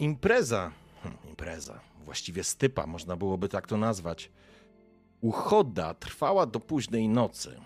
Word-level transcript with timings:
Impreza, 0.00 0.72
hm, 1.02 1.16
impreza, 1.28 1.80
właściwie 2.04 2.44
stypa, 2.44 2.86
można 2.86 3.16
byłoby 3.16 3.48
tak 3.48 3.66
to 3.66 3.76
nazwać. 3.76 4.30
Uchoda 5.20 5.94
trwała 5.94 6.46
do 6.46 6.60
późnej 6.60 7.08
nocy. 7.08 7.60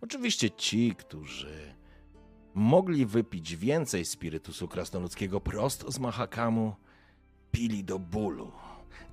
Oczywiście 0.00 0.50
ci, 0.50 0.94
którzy 0.98 1.74
mogli 2.54 3.06
wypić 3.06 3.56
więcej 3.56 4.04
spirytusu 4.04 4.68
krasnoludzkiego 4.68 5.40
prosto 5.40 5.92
z 5.92 5.98
Mahakamu, 5.98 6.74
pili 7.52 7.84
do 7.84 7.98
bólu. 7.98 8.52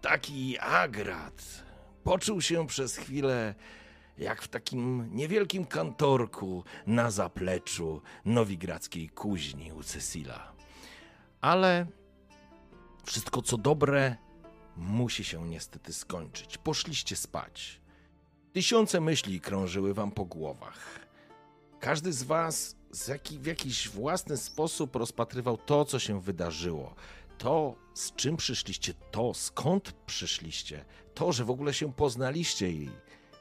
Taki 0.02 0.60
agrat 0.60 1.63
poczuł 2.04 2.41
się 2.41 2.68
przez 2.68 2.98
chwilę 2.98 3.55
jak 4.18 4.41
w 4.41 4.48
takim 4.48 5.10
niewielkim 5.16 5.66
kantorku 5.66 6.63
na 6.88 7.12
zapleczu 7.12 8.02
nowigradzkiej 8.26 9.10
kuźni 9.10 9.72
u 9.72 9.84
Cecila. 9.84 10.54
Ale 11.41 11.88
wszystko 13.03 13.41
co 13.41 13.57
dobre 13.57 14.17
musi 14.77 15.23
się 15.23 15.48
niestety 15.48 15.93
skończyć. 15.93 16.57
Poszliście 16.57 17.15
spać. 17.15 17.82
Tysiące 18.54 19.01
myśli 19.01 19.41
krążyły 19.41 19.93
wam 19.93 20.12
po 20.12 20.26
głowach. 20.26 20.99
Każdy 21.79 22.13
z 22.13 22.23
was 22.23 22.76
z 22.91 23.07
jaki, 23.07 23.40
w 23.40 23.45
jakiś 23.45 23.90
własny 23.90 24.37
sposób 24.37 24.95
rozpatrywał 24.95 25.57
to, 25.57 25.85
co 25.85 25.99
się 25.99 26.21
wydarzyło. 26.21 26.95
To, 27.37 27.76
z 27.93 28.15
czym 28.15 28.37
przyszliście, 28.37 28.93
to, 29.12 29.34
skąd 29.34 29.91
przyszliście, 30.05 30.85
to, 31.13 31.32
że 31.32 31.45
w 31.45 31.49
ogóle 31.49 31.73
się 31.73 31.93
poznaliście 31.93 32.71
i, 32.71 32.90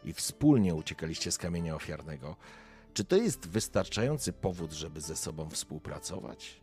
i 0.05 0.13
wspólnie 0.13 0.75
uciekaliście 0.75 1.33
z 1.33 1.39
kamienia 1.39 1.75
ofiarnego. 1.75 2.37
Czy 2.95 3.05
to 3.05 3.17
jest 3.17 3.49
wystarczający 3.49 4.33
powód, 4.33 4.73
żeby 4.73 5.01
ze 5.01 5.17
sobą 5.17 5.51
współpracować? 5.51 6.62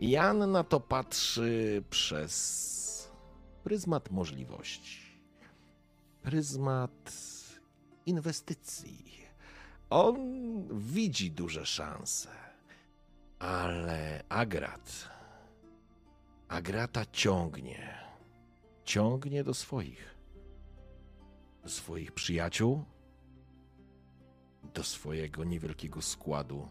Jan 0.00 0.50
na 0.50 0.64
to 0.64 0.80
patrzy 0.80 1.82
przez 1.90 3.12
pryzmat 3.64 4.10
możliwości, 4.10 5.00
pryzmat 6.22 7.12
inwestycji. 8.06 9.12
On 9.90 10.16
widzi 10.78 11.30
duże 11.30 11.66
szanse, 11.66 12.30
ale 13.38 14.24
Agrat, 14.28 15.08
Agrata 16.48 17.06
ciągnie, 17.12 17.98
ciągnie 18.84 19.44
do 19.44 19.54
swoich, 19.54 20.14
do 21.62 21.68
swoich 21.68 22.12
przyjaciół, 22.12 22.84
do 24.74 24.84
swojego 24.84 25.44
niewielkiego 25.44 26.02
składu 26.02 26.68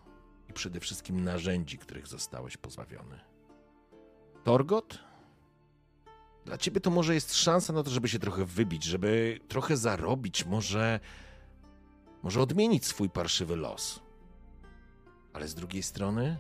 i 0.52 0.53
przede 0.53 0.80
wszystkim 0.80 1.23
narzędzi, 1.23 1.77
których 1.77 2.07
zostałeś 2.07 2.57
pozbawiony. 2.57 3.19
Torgot? 4.44 4.99
Dla 6.45 6.58
ciebie 6.58 6.81
to 6.81 6.89
może 6.89 7.13
jest 7.13 7.35
szansa 7.35 7.73
na 7.73 7.83
to, 7.83 7.89
żeby 7.89 8.09
się 8.09 8.19
trochę 8.19 8.45
wybić, 8.45 8.83
żeby 8.83 9.39
trochę 9.47 9.77
zarobić, 9.77 10.45
może 10.45 10.99
może 12.23 12.42
odmienić 12.42 12.86
swój 12.86 13.09
parszywy 13.09 13.55
los. 13.55 13.99
Ale 15.33 15.48
z 15.48 15.55
drugiej 15.55 15.83
strony, 15.83 16.37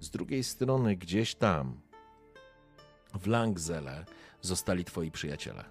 z 0.00 0.10
drugiej 0.10 0.44
strony, 0.44 0.96
gdzieś 0.96 1.34
tam, 1.34 1.80
w 3.14 3.26
Langzele, 3.26 4.04
zostali 4.40 4.84
twoi 4.84 5.10
przyjaciele. 5.10 5.64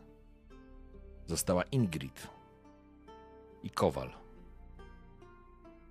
Została 1.27 1.63
Ingrid 1.63 2.27
i 3.63 3.69
Kowal. 3.69 4.24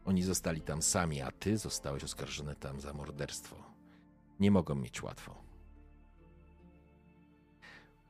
Oni 0.05 0.23
zostali 0.23 0.61
tam 0.61 0.83
sami, 0.83 1.23
a 1.23 1.31
ty 1.31 1.59
zostałeś 1.59 2.05
oskarżony 2.05 2.57
tam 2.57 2.81
za 2.81 2.93
morderstwo. 2.93 3.57
Nie 4.41 4.51
mogą 4.51 4.75
mieć 4.75 5.03
łatwo. 5.03 5.35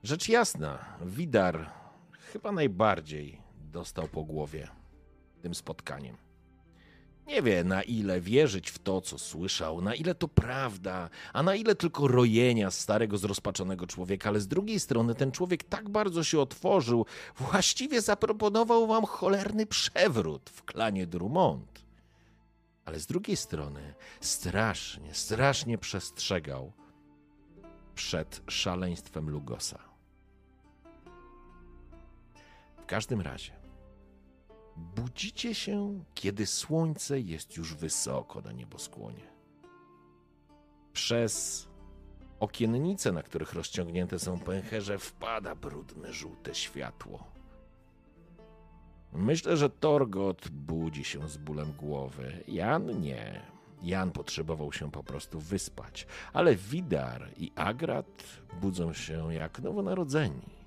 Rzecz 0.03 0.29
jasna, 0.29 0.79
Widar 1.07 1.71
chyba 2.33 2.53
najbardziej 2.53 3.41
dostał 3.73 4.09
po 4.09 4.25
głowie 4.25 4.69
tym 5.43 5.55
spotkaniem. 5.55 6.17
Nie 7.27 7.43
wie, 7.43 7.65
na 7.65 7.83
ile 7.83 8.21
wierzyć 8.21 8.71
w 8.71 8.79
to, 8.79 9.01
co 9.01 9.19
słyszał, 9.19 9.81
na 9.81 9.95
ile 9.95 10.15
to 10.15 10.29
prawda, 10.29 11.11
a 11.33 11.43
na 11.43 11.55
ile 11.55 11.75
tylko 11.75 12.09
rojenia 12.09 12.71
starego, 12.71 13.19
zrozpaczonego 13.19 13.87
człowieka, 13.87 14.29
ale 14.29 14.41
z 14.41 14.49
drugiej 14.49 14.81
strony 14.81 15.15
ten 15.15 15.33
człowiek 15.33 15.65
tak 15.65 15.89
bardzo 15.89 16.25
się 16.25 16.41
otworzył, 16.41 17.07
właściwie 17.39 18.03
zaproponował 18.03 18.87
wam 18.87 19.05
cholerny 19.05 19.67
przewrót 19.67 20.51
w 20.51 20.65
klanie 20.65 21.07
Drummond. 21.07 21.84
Ale 22.85 23.01
z 23.01 23.07
drugiej 23.07 23.37
strony 23.37 23.95
strasznie, 24.21 25.15
strasznie 25.15 25.79
przestrzegał 25.79 26.73
przed 27.95 28.43
szaleństwem 28.49 29.31
Lugosa. 29.31 29.79
W 32.77 32.87
każdym 32.87 33.21
razie, 33.21 33.65
Budzicie 34.77 35.55
się, 35.55 36.05
kiedy 36.15 36.47
słońce 36.47 37.21
jest 37.21 37.57
już 37.57 37.75
wysoko 37.75 38.41
na 38.41 38.53
nieboskłonie. 38.53 39.35
Przez 40.93 41.67
okiennice, 42.41 43.13
na 43.13 43.23
których 43.23 43.53
rozciągnięte 43.53 44.19
są 44.19 44.41
pęcherze, 44.41 44.99
wpada 44.99 45.55
brudne 45.55 46.13
żółte 46.13 46.55
światło. 46.55 47.34
Myślę, 49.15 49.57
że 49.57 49.71
Torgot 49.71 50.49
budzi 50.49 51.05
się 51.05 51.29
z 51.29 51.37
bólem 51.37 51.73
głowy. 51.73 52.45
Jan 52.49 53.01
nie. 53.01 53.41
Jan 53.83 54.11
potrzebował 54.11 54.73
się 54.73 54.91
po 54.91 55.05
prostu 55.05 55.41
wyspać, 55.41 56.07
ale 56.33 56.57
Widar 56.57 57.31
i 57.37 57.53
Agrat 57.57 58.25
budzą 58.61 58.93
się 58.93 59.35
jak 59.35 59.59
nowonarodzeni. 59.59 60.65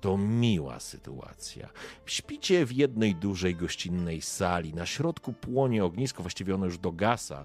To 0.00 0.18
miła 0.18 0.80
sytuacja. 0.80 1.68
Śpicie 2.06 2.66
w 2.66 2.72
jednej 2.72 3.14
dużej 3.14 3.56
gościnnej 3.56 4.20
sali. 4.20 4.74
Na 4.74 4.86
środku 4.86 5.32
płonie 5.32 5.84
ognisko, 5.84 6.22
właściwie 6.22 6.54
ono 6.54 6.66
już 6.66 6.78
dogasa. 6.78 7.44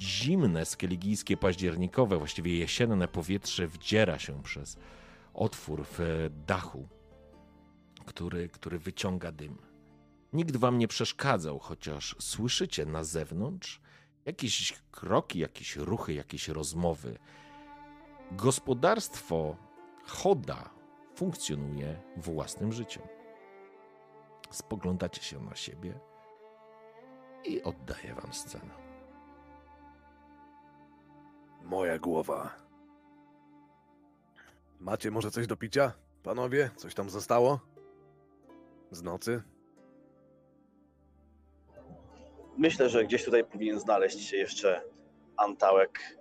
Zimne, 0.00 0.64
skeligijskie, 0.64 1.36
październikowe, 1.36 2.18
właściwie 2.18 2.58
jesienne 2.58 3.08
powietrze 3.08 3.66
wdziera 3.68 4.18
się 4.18 4.42
przez 4.42 4.76
otwór 5.34 5.84
w 5.98 6.30
dachu, 6.46 6.88
który, 8.02 8.48
który 8.48 8.78
wyciąga 8.78 9.32
dym. 9.32 9.58
Nikt 10.32 10.56
wam 10.56 10.78
nie 10.78 10.88
przeszkadzał, 10.88 11.58
chociaż 11.58 12.16
słyszycie 12.18 12.86
na 12.86 13.04
zewnątrz 13.04 13.80
jakieś 14.24 14.82
kroki, 14.90 15.38
jakieś 15.38 15.76
ruchy, 15.76 16.12
jakieś 16.12 16.48
rozmowy. 16.48 17.18
Gospodarstwo 18.32 19.56
Choda 20.06 20.70
funkcjonuje 21.14 22.02
własnym 22.16 22.72
życiem. 22.72 23.02
Spoglądacie 24.50 25.22
się 25.22 25.40
na 25.40 25.54
siebie 25.54 26.00
i 27.44 27.62
oddaję 27.62 28.14
wam 28.14 28.32
scenę. 28.32 28.74
Moja 31.62 31.98
głowa. 31.98 32.56
Macie 34.80 35.10
może 35.10 35.30
coś 35.30 35.46
do 35.46 35.56
picia? 35.56 35.92
Panowie, 36.22 36.70
coś 36.76 36.94
tam 36.94 37.10
zostało? 37.10 37.71
Z 38.92 39.02
nocy? 39.02 39.42
Myślę, 42.56 42.88
że 42.88 43.04
gdzieś 43.04 43.24
tutaj 43.24 43.44
powinien 43.44 43.80
znaleźć 43.80 44.28
się 44.28 44.36
jeszcze 44.36 44.82
antałek 45.36 46.18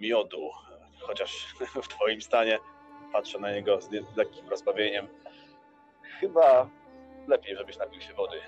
miodu, 0.00 0.50
chociaż 1.00 1.54
w 1.82 1.88
twoim 1.88 2.22
stanie 2.22 2.58
patrzę 3.12 3.38
na 3.38 3.52
niego 3.52 3.80
z 3.80 3.90
lekkim 4.16 4.48
rozbawieniem. 4.48 5.08
Chyba 6.20 6.70
lepiej, 7.26 7.56
żebyś 7.56 7.78
napił 7.78 8.00
się 8.00 8.14
wody. 8.14 8.40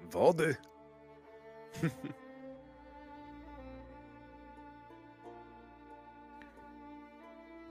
Wody? 0.00 0.56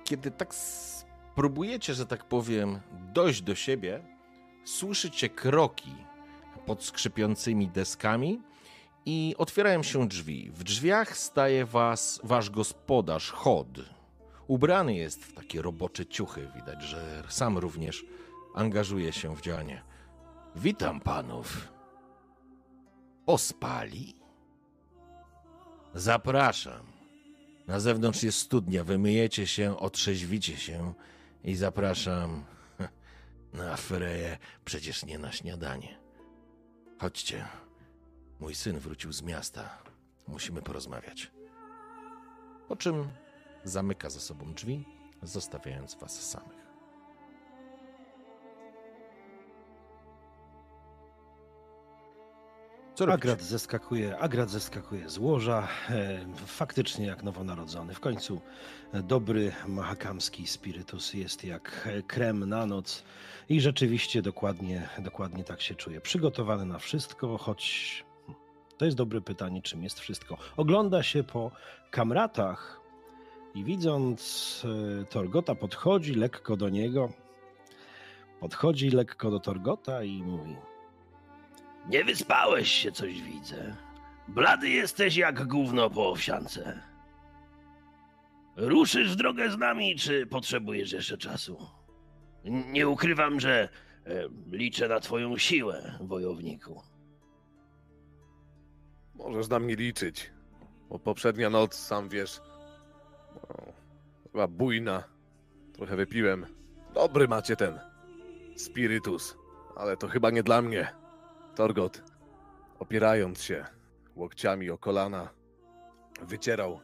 Kiedy 0.04 0.32
tak 0.32 0.54
spróbujecie, 1.32 1.94
że 1.94 2.06
tak 2.06 2.24
powiem, 2.26 2.80
dojść 3.14 3.42
do 3.42 3.56
siebie, 3.56 4.04
słyszycie 4.66 5.30
kroki 5.30 5.96
pod 6.66 6.84
skrzypiącymi 6.84 7.68
deskami 7.68 8.42
i 9.06 9.36
otwierają 9.38 9.84
się 9.84 10.08
drzwi. 10.08 10.52
W 10.54 10.64
drzwiach 10.64 11.18
staje 11.18 11.66
was 11.66 12.22
wasz 12.24 12.50
gospodarz, 12.50 13.32
Chod. 13.32 13.68
Ubrany 14.48 14.96
jest 14.96 15.26
w 15.26 15.34
takie 15.34 15.62
robocze 15.62 16.06
ciuchy, 16.06 16.52
widać, 16.56 16.84
że 16.84 17.24
sam 17.30 17.58
również 17.58 18.06
angażuje 18.56 19.14
się 19.14 19.36
w 19.36 19.42
działanie. 19.42 19.84
Witam 20.56 21.00
panów. 21.00 21.68
Ospali? 23.26 24.16
Zapraszam. 25.94 26.86
Na 27.68 27.80
zewnątrz 27.80 28.24
jest 28.24 28.38
studnia, 28.38 28.84
wymyjecie 28.84 29.48
się, 29.48 29.78
otrzeźwicie 29.78 30.58
się 30.58 30.94
i 31.44 31.56
zapraszam 31.56 32.44
na 33.54 33.78
freję, 33.78 34.38
przecież 34.66 35.06
nie 35.06 35.20
na 35.20 35.32
śniadanie. 35.32 36.00
Chodźcie. 37.00 37.46
Mój 38.40 38.56
syn 38.56 38.80
wrócił 38.80 39.12
z 39.12 39.22
miasta. 39.22 39.78
Musimy 40.28 40.62
porozmawiać. 40.62 41.32
Po 42.68 42.76
czym 42.76 43.10
zamyka 43.64 44.10
za 44.10 44.20
sobą 44.20 44.54
drzwi, 44.54 44.86
zostawiając 45.24 45.96
was 45.96 46.30
samych. 46.30 46.61
Co? 52.96 53.12
Agrat 53.14 53.42
zeskakuje, 53.42 54.18
Agrat 54.18 54.50
zeskakuje 54.50 55.10
z 55.10 55.18
łoża, 55.18 55.68
e, 55.90 56.26
faktycznie 56.46 57.06
jak 57.06 57.24
nowonarodzony. 57.24 57.94
W 57.94 58.00
końcu 58.00 58.42
e, 58.94 59.04
dobry 59.04 59.52
mahakamski 59.68 60.48
spirytus 60.48 61.14
jest 61.14 61.44
jak 61.44 61.88
e, 61.92 62.02
krem 62.02 62.50
na 62.50 62.66
noc 62.66 63.04
i 63.50 63.62
rzeczywiście 63.62 64.22
dokładnie, 64.22 64.90
dokładnie 65.00 65.44
tak 65.44 65.62
się 65.62 65.76
czuje. 65.76 66.02
Przygotowany 66.02 66.66
na 66.66 66.80
wszystko, 66.80 67.38
choć 67.38 68.06
to 68.78 68.86
jest 68.86 68.98
dobre 68.98 69.22
pytanie, 69.22 69.62
czym 69.62 69.84
jest 69.84 70.00
wszystko. 70.00 70.38
Ogląda 70.58 71.04
się 71.04 71.24
po 71.24 71.52
kamratach 71.92 72.82
i 73.56 73.64
widząc 73.64 74.64
Torgota 75.10 75.56
podchodzi 75.56 76.16
lekko 76.16 76.58
do 76.58 76.70
niego, 76.70 77.10
podchodzi 78.40 78.90
lekko 78.90 79.32
do 79.32 79.40
Torgota 79.40 80.04
i 80.04 80.24
mówi 80.24 80.56
Nie 81.90 82.04
wyspałeś 82.04 82.72
się, 82.72 82.92
coś 82.92 83.22
widzę. 83.22 83.76
Blady 84.28 84.70
jesteś 84.70 85.16
jak 85.18 85.48
gówno 85.48 85.90
po 85.90 86.10
owsiance. 86.10 86.82
Ruszysz 88.56 89.12
w 89.14 89.16
drogę 89.16 89.52
z 89.52 89.58
nami, 89.58 89.96
czy 89.96 90.26
potrzebujesz 90.26 90.92
jeszcze 90.92 91.18
czasu? 91.18 91.58
Nie 92.46 92.88
ukrywam, 92.88 93.40
że 93.40 93.70
e, 94.06 94.30
liczę 94.52 94.88
na 94.88 95.00
twoją 95.00 95.38
siłę, 95.38 95.98
wojowniku. 96.02 96.82
Możesz 99.16 99.48
na 99.50 99.60
mnie 99.60 99.76
liczyć. 99.76 100.32
Bo 100.90 101.00
poprzednia 101.00 101.50
noc, 101.50 101.76
sam 101.76 102.10
wiesz, 102.10 102.42
no, 103.36 103.74
była 104.32 104.48
bujna. 104.48 105.04
Trochę 105.74 105.96
wypiłem. 105.96 106.46
Dobry 106.94 107.28
macie 107.28 107.56
ten 107.56 107.80
spirytus, 108.56 109.38
ale 109.76 109.98
to 109.98 110.08
chyba 110.08 110.32
nie 110.32 110.44
dla 110.44 110.62
mnie. 110.62 111.01
Torgot, 111.56 112.04
opierając 112.80 113.44
się 113.44 113.66
łokciami 114.16 114.70
o 114.70 114.78
kolana, 114.78 115.30
wycierał 116.22 116.80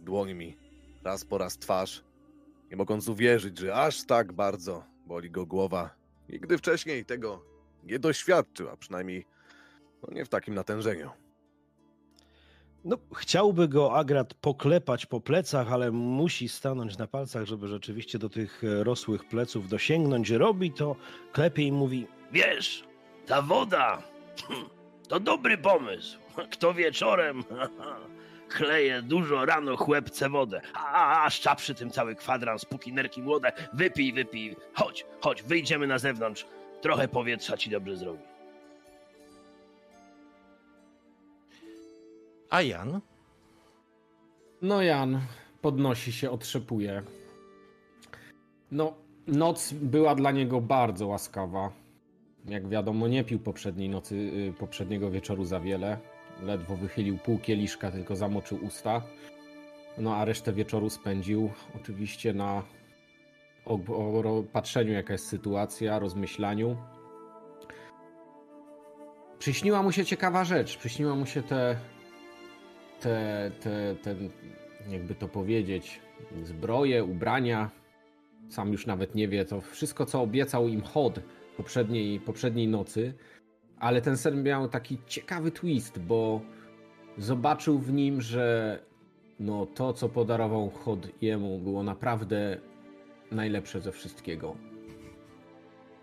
dłońmi 0.00 0.56
raz 1.04 1.24
po 1.24 1.38
raz 1.38 1.58
twarz, 1.58 2.04
nie 2.70 2.76
mogąc 2.76 3.08
uwierzyć, 3.08 3.58
że 3.58 3.74
aż 3.74 4.06
tak 4.06 4.32
bardzo 4.32 4.84
boli 5.06 5.30
go 5.30 5.46
głowa. 5.46 5.90
Nigdy 6.28 6.58
wcześniej 6.58 7.04
tego 7.04 7.44
nie 7.84 7.98
doświadczył, 7.98 8.68
a 8.68 8.76
przynajmniej 8.76 9.26
no 10.02 10.14
nie 10.14 10.24
w 10.24 10.28
takim 10.28 10.54
natężeniu. 10.54 11.10
No, 12.84 12.96
chciałby 13.16 13.68
go 13.68 13.96
Agrat 13.96 14.34
poklepać 14.34 15.06
po 15.06 15.20
plecach, 15.20 15.72
ale 15.72 15.90
musi 15.90 16.48
stanąć 16.48 16.98
na 16.98 17.06
palcach, 17.06 17.44
żeby 17.44 17.68
rzeczywiście 17.68 18.18
do 18.18 18.28
tych 18.28 18.64
e, 18.64 18.84
rosłych 18.84 19.28
pleców 19.28 19.68
dosięgnąć. 19.68 20.30
Robi 20.30 20.72
to, 20.72 20.96
klepie 21.32 21.62
i 21.62 21.72
mówi: 21.72 22.06
Wiesz, 22.32 22.87
ta 23.28 23.42
woda 23.42 24.02
to 25.08 25.20
dobry 25.20 25.58
pomysł. 25.58 26.18
Kto 26.50 26.74
wieczorem 26.74 27.44
chleje 28.48 29.02
dużo 29.02 29.44
rano 29.44 29.76
chłepce 29.76 30.28
wodę, 30.28 30.60
a, 30.74 30.86
a, 30.86 31.24
a 31.26 31.30
szcza 31.30 31.54
przy 31.54 31.74
tym 31.74 31.90
cały 31.90 32.14
kwadrans, 32.14 32.64
póki 32.64 32.92
nerki 32.92 33.22
młode, 33.22 33.52
wypij, 33.72 34.12
wypij. 34.12 34.56
Chodź, 34.74 35.06
chodź, 35.20 35.42
wyjdziemy 35.42 35.86
na 35.86 35.98
zewnątrz. 35.98 36.46
Trochę 36.80 37.08
powietrza 37.08 37.56
ci 37.56 37.70
dobrze 37.70 37.96
zrobi. 37.96 38.22
A 42.50 42.62
Jan? 42.62 43.00
No 44.62 44.82
Jan 44.82 45.20
podnosi 45.62 46.12
się, 46.12 46.30
otrzepuje. 46.30 47.02
No, 48.70 48.94
noc 49.26 49.72
była 49.72 50.14
dla 50.14 50.30
niego 50.30 50.60
bardzo 50.60 51.06
łaskawa. 51.06 51.70
Jak 52.48 52.68
wiadomo, 52.68 53.08
nie 53.08 53.24
pił 53.24 53.38
poprzedniej 53.38 53.88
nocy, 53.88 54.14
y, 54.14 54.52
poprzedniego 54.58 55.10
wieczoru 55.10 55.44
za 55.44 55.60
wiele. 55.60 55.98
Ledwo 56.42 56.76
wychylił 56.76 57.18
pół 57.18 57.38
kieliszka, 57.38 57.90
tylko 57.90 58.16
zamoczył 58.16 58.58
usta. 58.64 59.02
No 59.98 60.16
a 60.16 60.24
resztę 60.24 60.52
wieczoru 60.52 60.90
spędził 60.90 61.50
oczywiście 61.76 62.34
na 62.34 62.62
patrzeniu, 64.52 64.92
jaka 64.92 65.12
jest 65.12 65.26
sytuacja, 65.26 65.98
rozmyślaniu. 65.98 66.76
Przyśniła 69.38 69.82
mu 69.82 69.92
się 69.92 70.04
ciekawa 70.04 70.44
rzecz. 70.44 70.76
Przyśniła 70.76 71.14
mu 71.14 71.26
się 71.26 71.42
te 71.42 71.76
te, 73.00 73.50
te, 73.60 73.94
ten, 74.02 74.30
jakby 74.88 75.14
to 75.14 75.28
powiedzieć, 75.28 76.00
zbroje, 76.42 77.04
ubrania. 77.04 77.70
Sam 78.48 78.72
już 78.72 78.86
nawet 78.86 79.14
nie 79.14 79.28
wie, 79.28 79.44
to 79.44 79.60
wszystko, 79.60 80.06
co 80.06 80.22
obiecał 80.22 80.68
im 80.68 80.82
Hod 80.82 81.20
poprzedniej, 81.58 82.20
poprzedniej 82.20 82.68
nocy. 82.68 83.14
Ale 83.78 84.00
ten 84.02 84.16
sen 84.16 84.42
miał 84.42 84.68
taki 84.68 84.98
ciekawy 85.06 85.50
twist, 85.50 85.98
bo 85.98 86.40
zobaczył 87.18 87.78
w 87.78 87.92
nim, 87.92 88.20
że 88.20 88.78
no, 89.40 89.66
to, 89.66 89.92
co 89.92 90.08
podarował 90.08 90.70
Hod 90.70 91.22
jemu, 91.22 91.58
było 91.58 91.82
naprawdę 91.82 92.58
najlepsze 93.30 93.80
ze 93.80 93.92
wszystkiego. 93.92 94.56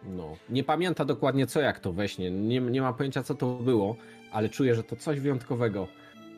No, 0.04 0.36
nie 0.50 0.63
pamięta 0.63 1.06
dokładnie 1.06 1.48
co, 1.48 1.62
jak 1.62 1.80
to 1.80 1.94
we 1.94 2.08
śnie. 2.08 2.31
Nie, 2.31 2.62
nie 2.62 2.81
ma 2.81 2.94
pojęcia, 2.94 3.24
co 3.24 3.36
to 3.36 3.56
było, 3.56 3.96
ale 4.31 4.50
czuje, 4.50 4.75
że 4.75 4.84
to 4.84 4.96
coś 4.96 5.19
wyjątkowego 5.19 5.88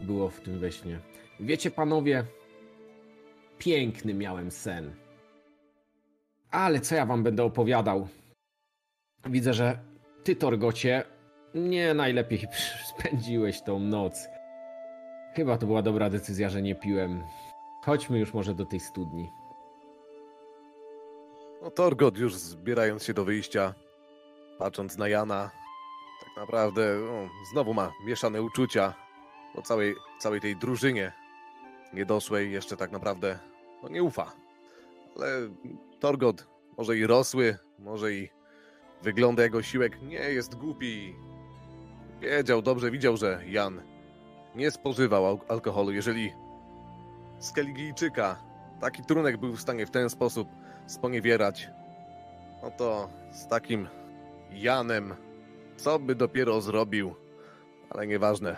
było 0.02 0.30
w 0.30 0.42
tym 0.42 0.60
we 0.60 0.72
śnie. 0.72 1.00
Wiecie, 1.40 1.72
panowie, 1.72 2.24
piękny 3.58 4.14
miałem 4.14 4.52
sen. 4.52 4.92
Ale 6.52 6.80
co 6.80 6.96
ja 6.96 7.06
wam 7.06 7.24
będę 7.24 7.44
opowiadał? 7.44 8.08
Widzę, 9.26 9.54
że 9.54 9.80
ty, 10.24 10.36
Torgocie, 10.36 11.04
nie 11.56 11.94
najlepiej 11.94 12.48
spędziłeś 12.98 13.62
tą 13.62 13.80
noc. 13.80 14.28
Chyba 15.36 15.58
to 15.58 15.66
była 15.66 15.82
dobra 15.82 16.10
decyzja, 16.10 16.50
że 16.50 16.62
nie 16.62 16.76
piłem. 16.76 17.24
Chodźmy 17.84 18.20
już 18.20 18.34
może 18.34 18.54
do 18.54 18.66
tej 18.66 18.80
studni. 18.80 19.32
No 21.62 21.72
Torgot 21.72 22.18
już 22.18 22.36
zbierając 22.36 23.04
się 23.04 23.14
do 23.14 23.26
wyjścia, 23.26 23.74
patrząc 24.60 24.98
na 24.98 25.08
Jana, 25.08 25.52
tak 26.26 26.38
naprawdę 26.38 26.98
no, 27.06 27.30
znowu 27.52 27.74
ma 27.74 27.92
mieszane 28.06 28.42
uczucia 28.42 28.94
po 29.56 29.62
całej, 29.62 29.96
całej 30.20 30.42
tej 30.42 30.56
drużynie 30.56 31.14
niedoszłej 31.94 32.52
jeszcze 32.52 32.78
tak 32.78 32.92
naprawdę 32.92 33.40
no, 33.84 33.90
nie 33.90 34.04
ufa. 34.04 34.32
Ale 35.16 35.28
Torgot 36.00 36.48
może 36.78 36.98
i 36.98 37.08
rosły, 37.08 37.58
może 37.80 38.14
i 38.14 38.30
wygląda 39.02 39.44
jego 39.44 39.62
siłek 39.62 40.02
nie 40.02 40.20
jest 40.20 40.56
głupi. 40.56 41.16
Wiedział, 42.22 42.62
dobrze 42.62 42.92
widział, 42.92 43.18
że 43.18 43.42
Jan 43.48 43.82
nie 44.56 44.72
spożywał 44.72 45.26
al- 45.26 45.40
alkoholu. 45.48 45.92
Jeżeli 45.92 46.34
Skeligijczyka 47.40 48.40
taki 48.82 49.04
trunek 49.04 49.38
był 49.38 49.54
w 49.56 49.62
stanie 49.62 49.86
w 49.86 49.92
ten 49.92 50.10
sposób 50.10 50.48
sponiewierać, 50.88 51.70
no 52.64 52.72
to 52.72 53.10
z 53.32 53.48
takim 53.48 53.88
Janem, 54.52 55.16
co 55.78 56.00
by 56.00 56.16
dopiero 56.16 56.62
zrobił, 56.62 57.16
ale 57.90 58.08
nieważne. 58.08 58.58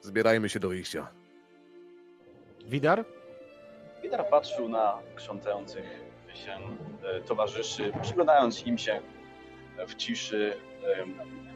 Zbierajmy 0.00 0.48
się 0.48 0.60
do 0.60 0.68
wyjścia. 0.68 1.08
Widar? 2.66 3.04
Widar 4.02 4.28
patrzył 4.30 4.68
na 4.68 4.98
krzątających 5.14 5.84
się 6.34 6.52
e, 7.04 7.20
towarzyszy, 7.20 7.92
przyglądając 8.02 8.66
im 8.66 8.78
się 8.78 9.00
w 9.88 9.94
ciszy. 9.94 10.56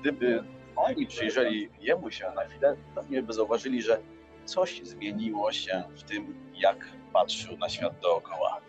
Gdyby 0.00 0.44
oni 0.76 1.06
przyjrzeli 1.06 1.70
jemu 1.80 2.10
się 2.10 2.32
na 2.36 2.44
chwilę, 2.44 2.76
pewnie 2.94 3.22
by 3.22 3.32
zauważyli, 3.32 3.82
że 3.82 4.00
coś 4.44 4.80
zmieniło 4.82 5.52
się 5.52 5.82
w 5.96 6.02
tym, 6.02 6.50
jak 6.54 6.88
patrzył 7.12 7.56
na 7.56 7.68
świat 7.68 8.00
dookoła. 8.00 8.60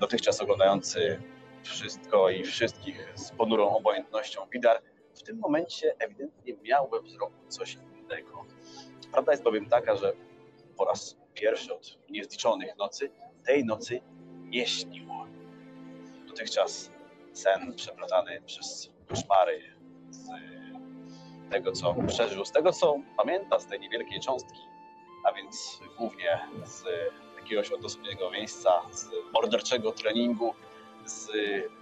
Dotychczas 0.00 0.40
oglądający 0.40 1.22
wszystko 1.62 2.30
i 2.30 2.44
wszystkich 2.44 3.12
z 3.14 3.30
ponurą 3.30 3.76
obojętnością 3.76 4.40
Widar, 4.52 4.82
w 5.14 5.22
tym 5.22 5.38
momencie 5.38 5.94
ewidentnie 5.98 6.54
miał 6.62 6.88
we 6.88 7.02
wzroku 7.02 7.34
coś 7.48 7.78
innego. 8.00 8.44
Prawda 9.12 9.32
jest 9.32 9.42
bowiem 9.42 9.66
taka, 9.66 9.96
że 9.96 10.12
po 10.76 10.84
raz 10.84 11.16
pierwszy 11.34 11.74
od 11.74 11.98
niezliczonych 12.10 12.76
nocy 12.76 13.10
tej 13.46 13.64
nocy 13.64 14.00
nie 14.44 14.66
śnił. 14.66 15.06
Dotychczas 16.28 16.90
sen 17.36 17.74
przeplatany 17.74 18.42
przez 18.46 18.90
koszmary 19.08 19.62
z 20.10 20.28
tego, 21.50 21.72
co 21.72 21.94
przeżył, 22.08 22.44
z 22.44 22.52
tego, 22.52 22.72
co 22.72 22.96
pamięta 23.16 23.58
z 23.60 23.66
tej 23.66 23.80
niewielkiej 23.80 24.20
cząstki, 24.20 24.60
a 25.24 25.32
więc 25.32 25.80
głównie 25.98 26.38
z 26.64 26.84
jakiegoś 27.36 27.70
odosobnego 27.70 28.30
miejsca, 28.30 28.82
z 28.92 29.10
morderczego 29.34 29.92
treningu, 29.92 30.54
z 31.04 31.30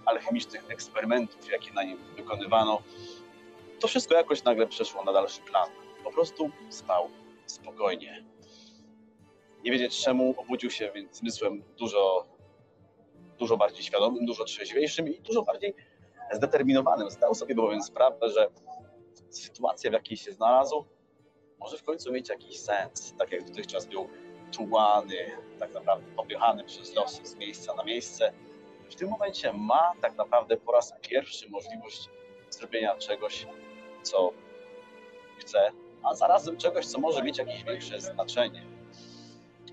alchemicznych 0.05 0.69
eksperymentów, 0.69 1.51
jakie 1.51 1.73
na 1.73 1.83
nim 1.83 1.97
wykonywano. 2.15 2.81
To 3.79 3.87
wszystko 3.87 4.15
jakoś 4.15 4.43
nagle 4.43 4.67
przeszło 4.67 5.03
na 5.03 5.13
dalszy 5.13 5.41
plan. 5.41 5.69
Po 6.03 6.11
prostu 6.11 6.49
spał 6.69 7.09
spokojnie. 7.45 8.25
Nie 9.63 9.71
wiedzieć 9.71 10.03
czemu 10.03 10.35
obudził 10.37 10.71
się 10.71 10.91
więc 10.95 11.17
zmysłem 11.17 11.63
dużo, 11.77 12.27
dużo 13.37 13.57
bardziej 13.57 13.83
świadomym, 13.83 14.25
dużo 14.25 14.43
trzeźwiejszym 14.43 15.07
i 15.09 15.19
dużo 15.19 15.41
bardziej 15.41 15.75
zdeterminowanym. 16.31 17.09
Zdał 17.09 17.35
sobie 17.35 17.55
bowiem 17.55 17.83
sprawę, 17.83 18.29
że 18.29 18.49
sytuacja, 19.29 19.89
w 19.89 19.93
jakiej 19.93 20.17
się 20.17 20.31
znalazł, 20.31 20.85
może 21.59 21.77
w 21.77 21.83
końcu 21.83 22.11
mieć 22.11 22.29
jakiś 22.29 22.59
sens. 22.59 23.13
Tak 23.17 23.31
jak 23.31 23.43
dotychczas 23.43 23.85
był 23.85 24.09
tułany, 24.51 25.31
tak 25.59 25.73
naprawdę 25.73 26.11
popychany 26.15 26.63
przez 26.63 26.95
losy 26.95 27.25
z 27.25 27.35
miejsca 27.35 27.73
na 27.73 27.83
miejsce. 27.83 28.33
W 28.89 28.95
tym 28.95 29.09
momencie 29.09 29.53
ma 29.53 29.93
tak 30.01 30.15
naprawdę 30.15 30.57
po 30.57 30.71
raz 30.71 30.93
pierwszy 31.01 31.49
możliwość 31.49 32.09
zrobienia 32.49 32.95
czegoś, 32.95 33.47
co 34.03 34.31
chce, 35.39 35.71
a 36.03 36.15
zarazem 36.15 36.57
czegoś, 36.57 36.85
co 36.85 36.99
może 36.99 37.23
mieć 37.23 37.37
jakieś 37.37 37.63
większe 37.63 38.01
znaczenie. 38.01 38.65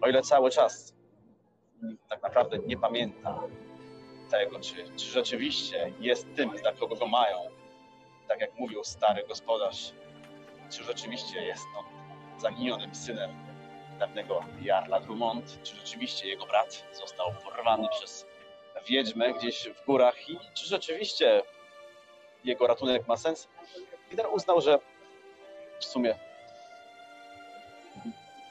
O 0.01 0.09
ile 0.09 0.23
cały 0.23 0.51
czas 0.51 0.95
tak 2.09 2.23
naprawdę 2.23 2.59
nie 2.59 2.77
pamięta 2.77 3.41
tego, 4.31 4.61
czy, 4.61 4.75
czy 4.97 5.07
rzeczywiście 5.07 5.93
jest 6.01 6.35
tym, 6.37 6.51
dla 6.51 6.73
kogo 6.73 6.97
go 6.97 7.07
mają, 7.07 7.39
tak 8.29 8.41
jak 8.41 8.59
mówił 8.59 8.85
stary 8.85 9.25
gospodarz, 9.29 9.93
czy 10.71 10.85
rzeczywiście 10.85 11.43
jest 11.43 11.65
on 11.79 11.85
zaginionym 12.41 12.95
synem 12.95 13.31
dawnego 13.99 14.45
Jarla 14.63 15.01
Drummond, 15.01 15.63
czy 15.63 15.77
rzeczywiście 15.77 16.29
jego 16.29 16.47
brat 16.47 16.85
został 16.93 17.27
porwany 17.45 17.89
przez 17.89 18.27
wiedźmę 18.89 19.35
gdzieś 19.35 19.69
w 19.69 19.87
górach 19.87 20.31
i 20.31 20.39
czy 20.55 20.67
rzeczywiście 20.67 21.43
jego 22.45 22.67
ratunek 22.67 23.09
ma 23.09 23.17
sens. 23.17 23.49
Lider 24.11 24.27
uznał, 24.33 24.61
że 24.61 24.79
w 25.81 25.85
sumie 25.85 26.15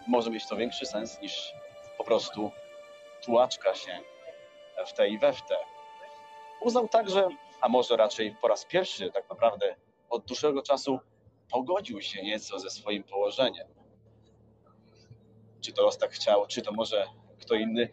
może 0.07 0.29
mieć 0.29 0.47
to 0.47 0.55
większy 0.55 0.85
sens 0.85 1.21
niż 1.21 1.53
po 1.97 2.03
prostu 2.03 2.51
tłaczka 3.25 3.75
się 3.75 3.99
w 4.87 4.93
tej 4.93 5.13
i 5.13 5.19
we 5.19 5.33
w 5.33 5.41
te. 5.41 5.55
Uznał 6.61 6.87
także, 6.87 7.27
a 7.61 7.69
może 7.69 7.97
raczej 7.97 8.35
po 8.41 8.47
raz 8.47 8.65
pierwszy 8.65 9.11
tak 9.11 9.29
naprawdę 9.29 9.75
od 10.09 10.25
dłuższego 10.25 10.61
czasu 10.61 10.99
pogodził 11.51 12.01
się 12.01 12.23
nieco 12.23 12.59
ze 12.59 12.69
swoim 12.69 13.03
położeniem. 13.03 13.67
Czy 15.61 15.73
to 15.73 15.81
los 15.81 15.97
tak 15.97 16.11
chciał, 16.11 16.47
czy 16.47 16.61
to 16.61 16.71
może 16.71 17.07
kto 17.39 17.55
inny. 17.55 17.89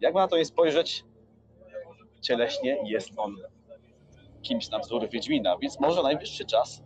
Jak 0.00 0.14
na 0.14 0.28
to 0.28 0.36
nie 0.36 0.44
spojrzeć, 0.44 1.04
cieleśnie 2.20 2.78
jest 2.84 3.10
on 3.16 3.36
kimś 4.42 4.68
na 4.70 4.78
wzór 4.78 5.08
Wiedźmina, 5.08 5.58
więc 5.58 5.80
może 5.80 6.02
najwyższy 6.02 6.44
czas, 6.44 6.82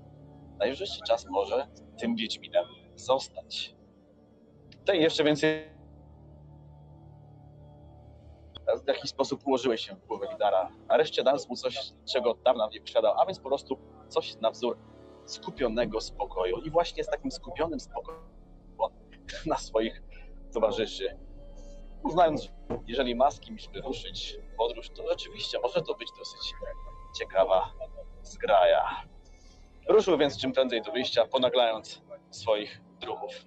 najwyższy 0.58 1.00
czas 1.08 1.26
może 1.30 1.68
tym 1.98 2.16
Wiedźminem 2.16 2.64
zostać. 2.94 3.74
Tutaj 4.78 5.00
jeszcze 5.00 5.24
więcej 5.24 5.73
w 8.84 8.88
jaki 8.88 9.08
sposób 9.08 9.46
ułożyłeś 9.46 9.86
się 9.86 9.94
w 9.94 10.06
głowę 10.06 10.26
Lidara. 10.32 10.70
Nareszcie 10.88 11.22
dając 11.22 11.48
mu 11.48 11.56
coś, 11.56 11.92
czego 12.12 12.30
od 12.30 12.42
dawna 12.42 12.68
nie 12.72 12.80
posiadał, 12.80 13.20
a 13.20 13.26
więc 13.26 13.38
po 13.38 13.48
prostu 13.48 13.78
coś 14.08 14.36
na 14.36 14.50
wzór 14.50 14.78
skupionego 15.24 16.00
spokoju. 16.00 16.56
I 16.58 16.70
właśnie 16.70 17.04
z 17.04 17.06
takim 17.06 17.30
skupionym 17.30 17.80
spokojem 17.80 18.22
na 19.46 19.56
swoich 19.56 20.02
towarzyszy. 20.52 21.18
Uznając, 22.02 22.42
że 22.42 22.48
jeżeli 22.86 23.14
ma 23.14 23.30
z 23.30 23.40
kimś 23.40 23.68
wyruszyć 23.68 24.38
podróż, 24.58 24.90
to 24.90 25.08
rzeczywiście 25.08 25.58
może 25.60 25.82
to 25.82 25.94
być 25.94 26.08
dosyć 26.18 26.54
ciekawa 27.18 27.72
zgraja. 28.22 29.04
Ruszył 29.88 30.18
więc 30.18 30.40
czym 30.40 30.52
prędzej 30.52 30.82
do 30.82 30.92
wyjścia, 30.92 31.26
ponaglając 31.26 32.02
swoich 32.30 32.80
druhów. 33.00 33.46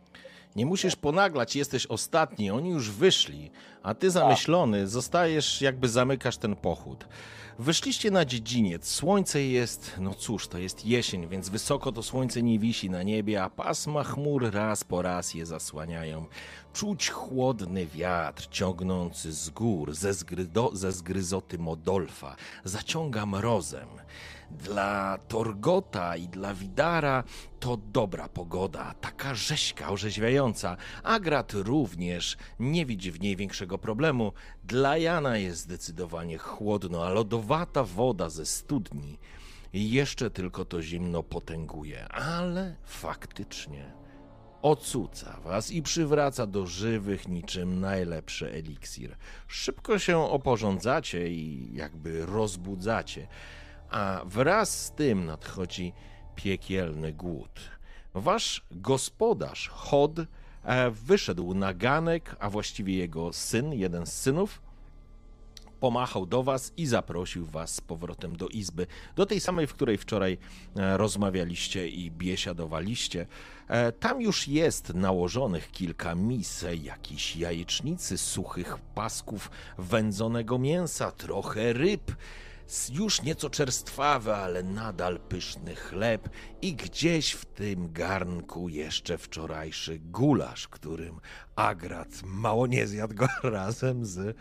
Nie 0.58 0.66
musisz 0.66 0.96
ponaglać, 0.96 1.56
jesteś 1.56 1.86
ostatni, 1.86 2.52
oni 2.52 2.70
już 2.70 2.92
wyszli, 2.92 3.52
a 3.84 3.94
ty 3.94 4.12
zamyślony 4.12 4.88
zostajesz, 4.88 5.62
jakby 5.62 5.90
zamykasz 5.90 6.38
ten 6.38 6.56
pochód. 6.56 7.08
Wyszliście 7.60 8.12
na 8.12 8.26
dziedziniec, 8.26 8.88
słońce 8.88 9.44
jest, 9.44 9.92
no 10.00 10.14
cóż, 10.14 10.48
to 10.48 10.58
jest 10.58 10.86
jesień, 10.86 11.28
więc 11.28 11.50
wysoko 11.50 11.92
to 11.92 12.04
słońce 12.04 12.42
nie 12.42 12.60
wisi 12.60 12.90
na 12.90 13.04
niebie, 13.04 13.44
a 13.44 13.50
pasma 13.50 14.04
chmur 14.04 14.52
raz 14.52 14.84
po 14.84 15.02
raz 15.02 15.34
je 15.34 15.46
zasłaniają. 15.46 16.26
Czuć 16.74 17.10
chłodny 17.10 17.86
wiatr 17.86 18.48
ciągnący 18.52 19.34
z 19.34 19.50
gór, 19.50 19.94
ze, 19.96 20.14
zgrydo, 20.14 20.72
ze 20.74 20.92
zgryzoty 20.92 21.58
Modolfa, 21.58 22.36
zaciąga 22.64 23.26
mrozem. 23.26 23.90
Dla 24.51 25.18
Torgota 25.27 26.16
i 26.16 26.27
dla 26.27 26.54
Widara 26.54 27.24
to 27.60 27.77
dobra 27.77 28.30
pogoda, 28.30 28.94
taka 29.01 29.36
rzeźka, 29.36 29.89
orzeźwiająca. 29.89 30.77
Agrat 31.04 31.54
również 31.54 32.38
nie 32.60 32.86
widzi 32.86 33.12
w 33.12 33.22
niej 33.22 33.36
większego 33.36 33.77
problemu. 33.77 34.34
Dla 34.63 34.98
Jana 34.98 35.38
jest 35.38 35.62
zdecydowanie 35.62 36.38
chłodno, 36.38 37.06
a 37.06 37.10
lodowata 37.10 37.84
woda 37.84 38.30
ze 38.30 38.46
studni 38.46 39.20
jeszcze 39.74 40.30
tylko 40.30 40.66
to 40.66 40.82
zimno 40.82 41.24
potęguje, 41.24 42.08
ale 42.08 42.75
faktycznie 42.84 43.94
ocuca 44.62 45.39
was 45.44 45.72
i 45.72 45.82
przywraca 45.82 46.48
do 46.48 46.68
żywych 46.68 47.27
niczym 47.27 47.80
najlepszy 47.80 48.51
eliksir. 48.51 49.16
Szybko 49.48 50.00
się 50.00 50.18
oporządzacie 50.18 51.30
i 51.30 51.70
jakby 51.74 52.25
rozbudzacie 52.25 53.27
a 53.89 54.22
wraz 54.25 54.86
z 54.86 54.91
tym 54.91 55.25
nadchodzi 55.25 55.94
piekielny 56.36 57.13
głód. 57.13 57.60
Wasz 58.13 58.65
gospodarz, 58.72 59.67
Hod, 59.67 60.20
e, 60.63 60.91
wyszedł 60.91 61.53
na 61.53 61.74
ganek, 61.74 62.36
a 62.39 62.50
właściwie 62.50 62.98
jego 62.98 63.34
syn, 63.34 63.74
jeden 63.74 64.06
z 64.06 64.13
synów, 64.13 64.62
pomachał 65.79 66.25
do 66.25 66.44
was 66.44 66.74
i 66.77 66.86
zaprosił 66.86 67.46
was 67.46 67.75
z 67.75 67.82
powrotem 67.82 68.38
do 68.38 68.48
izby, 68.48 68.88
do 69.15 69.25
tej 69.25 69.39
samej, 69.39 69.67
w 69.67 69.74
której 69.74 69.98
wczoraj 69.98 70.38
e, 70.75 70.98
rozmawialiście 70.98 71.88
i 71.88 72.12
biesiadowaliście. 72.12 73.27
E, 73.67 73.91
tam 73.91 74.22
już 74.22 74.48
jest 74.48 74.94
nałożonych 74.94 75.72
kilka 75.72 76.15
mis, 76.15 76.65
jakiś 76.82 77.36
jajecznicy, 77.36 78.17
suchych 78.17 78.77
pasków 78.96 79.51
wędzonego 79.77 80.58
mięsa, 80.58 81.12
trochę 81.12 81.74
ryb, 81.74 82.12
już 82.94 83.22
nieco 83.22 83.50
czerstwawy, 83.50 84.36
ale 84.36 84.64
nadal 84.64 85.20
pyszny 85.20 85.76
chleb 85.76 86.30
i 86.62 86.76
gdzieś 86.76 87.32
w 87.32 87.46
tym 87.46 87.94
garnku 87.94 88.70
jeszcze 88.70 89.18
wczorajszy 89.18 90.00
gulasz, 90.00 90.68
którym 90.68 91.20
Agrat 91.56 92.22
mało 92.24 92.68
nie 92.68 92.88
zjadł 92.88 93.16
go 93.16 93.28
razem 93.44 94.06
z 94.06 94.38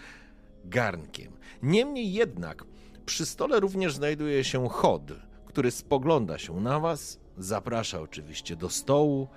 garnkiem. 0.65 1.33
Niemniej 1.63 2.13
jednak 2.13 2.65
przy 3.07 3.27
stole 3.27 3.61
również 3.61 3.95
znajduje 3.95 4.45
się 4.45 4.69
chod, 4.69 5.13
który 5.47 5.71
spogląda 5.71 6.39
się 6.39 6.61
na 6.61 6.81
was, 6.81 7.21
zaprasza 7.39 8.01
oczywiście 8.01 8.57
do 8.57 8.71
stołu. 8.71 9.29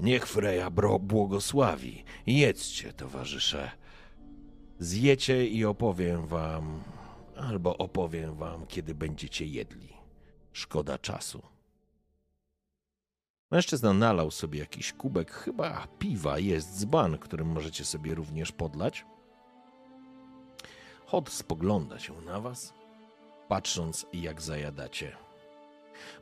Niech 0.00 0.26
Freja 0.26 0.70
błogosławi. 1.00 2.04
Jedzcie, 2.26 2.92
towarzysze. 2.92 3.70
Zjecie 4.78 5.46
i 5.46 5.64
opowiem 5.64 6.26
wam 6.26 6.80
albo 7.36 7.78
opowiem 7.78 8.34
wam, 8.34 8.66
kiedy 8.66 8.94
będziecie 8.94 9.46
jedli. 9.46 9.88
Szkoda 10.52 10.98
czasu. 10.98 11.42
Mężczyzna 13.50 13.92
nalał 13.92 14.30
sobie 14.30 14.58
jakiś 14.58 14.92
kubek, 14.92 15.32
chyba 15.32 15.86
piwa, 15.98 16.38
jest 16.38 16.78
dzban, 16.78 17.18
którym 17.18 17.48
możecie 17.48 17.84
sobie 17.84 18.14
również 18.14 18.52
podlać. 18.52 19.04
Hod 21.06 21.30
spogląda 21.30 21.98
się 21.98 22.20
na 22.20 22.40
was, 22.40 22.74
patrząc 23.48 24.06
jak 24.12 24.42
zajadacie. 24.42 25.16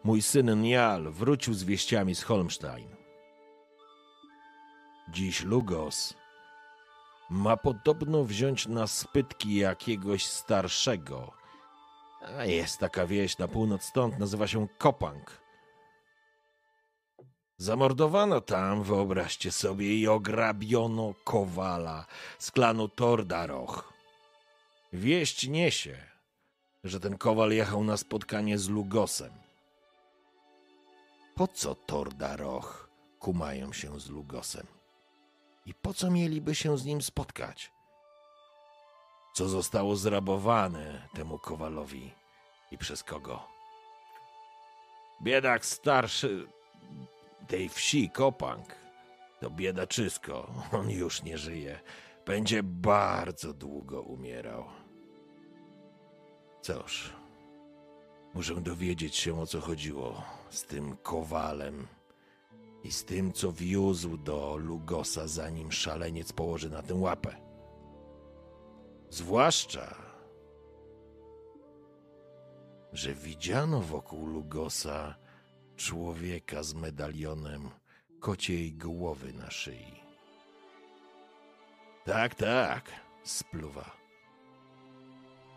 Mój 0.04 0.23
syn 0.23 0.62
Nial 0.62 1.11
wrócił 1.11 1.54
z 1.54 1.64
wieściami 1.64 2.14
z 2.14 2.23
Holmstein. 2.23 2.88
Dziś 5.09 5.44
Lugos 5.44 6.14
ma 7.31 7.57
podobno 7.57 8.25
wziąć 8.25 8.66
na 8.66 8.87
spytki 8.87 9.54
jakiegoś 9.54 10.26
starszego. 10.26 11.33
A 12.38 12.45
jest 12.45 12.78
taka 12.78 13.07
wieś 13.07 13.38
na 13.38 13.49
północ 13.49 13.83
stąd, 13.83 14.19
nazywa 14.19 14.47
się 14.47 14.69
Kopang. 14.78 15.45
Zamordowano 17.57 18.40
tam, 18.40 18.83
wyobraźcie 18.83 19.52
sobie, 19.52 19.95
i 19.95 20.09
ograbiono 20.09 21.14
kowala 21.25 22.07
z 22.38 22.50
klanu 22.50 22.88
Tordaroch. 22.88 23.93
Wieść 24.93 25.49
niesie, 25.49 25.99
że 26.85 27.00
ten 27.00 27.19
kowal 27.19 27.52
jechał 27.52 27.85
na 27.85 27.97
spotkanie 27.97 28.59
z 28.59 28.69
Lugosem. 28.69 29.33
Po 31.35 31.49
co 31.49 31.75
Tordaroch 31.75 32.88
kumają 33.19 33.73
się 33.73 34.00
z 34.00 34.11
Lugosem? 34.11 34.66
I 35.66 35.75
po 35.75 35.94
co 35.94 36.11
mieliby 36.11 36.54
się 36.54 36.78
z 36.78 36.85
nim 36.85 37.02
spotkać? 37.02 37.73
Co 39.35 39.49
zostało 39.49 39.97
zrabowane 39.97 41.09
temu 41.14 41.38
kowalowi 41.38 42.12
i 42.71 42.78
przez 42.78 43.02
kogo? 43.02 43.49
Biedak 45.23 45.66
starszy 45.66 46.47
tej 47.49 47.68
wsi, 47.68 48.11
Kopang, 48.11 48.75
to 49.40 49.50
biedaczysko. 49.50 50.54
On 50.73 50.90
już 50.90 51.23
nie 51.23 51.38
żyje. 51.38 51.80
Będzie 52.26 52.62
bardzo 52.62 53.52
długo 53.52 54.02
umierał. 54.02 54.64
Cóż, 56.62 57.12
muszę 58.35 58.54
dowiedzieć 58.54 59.16
się 59.16 59.40
o 59.40 59.47
co 59.47 59.61
chodziło 59.61 60.23
z 60.50 60.62
tym 60.62 60.97
kowalem 60.97 61.87
i 62.85 62.93
z 62.93 63.05
tym, 63.05 63.33
co 63.33 63.53
wiózł 63.53 64.17
do 64.17 64.57
Lugosa, 64.57 65.29
zanim 65.29 65.73
szaleniec 65.73 66.33
położy 66.33 66.71
na 66.71 66.83
tym 66.83 67.03
łapę. 67.03 67.37
Zwłaszcza, 69.11 69.95
że 72.93 73.14
widziano 73.14 73.81
wokół 73.81 74.26
Lugosa 74.26 75.14
człowieka 75.76 76.62
z 76.62 76.75
medalionem 76.75 77.71
kociej 78.21 78.73
głowy 78.73 79.33
na 79.33 79.50
szyi. 79.50 80.00
Tak, 82.05 82.35
tak, 82.35 82.91
spluwa. 83.23 83.91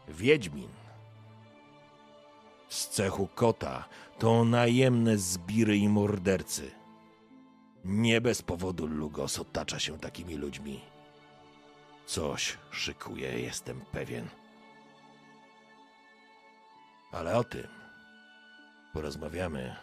Wiedźmin. 0.08 0.70
Z 2.70 2.88
cechu 2.88 3.28
kota 3.36 3.90
to 4.20 4.46
najemne 4.46 5.18
zbiry 5.18 5.78
i 5.78 5.90
mordercy. 5.90 6.77
Nie 7.86 8.22
bez 8.22 8.42
powodu 8.42 8.88
Lugos 8.88 9.40
otacza 9.40 9.80
się 9.80 10.00
takimi 10.00 10.36
ludźmi. 10.36 10.82
Coś 12.06 12.58
szykuje, 12.72 13.40
jestem 13.40 13.82
pewien. 13.92 14.30
Ale 17.12 17.38
o 17.38 17.44
tym 17.44 17.68
porozmawiamy, 18.94 19.76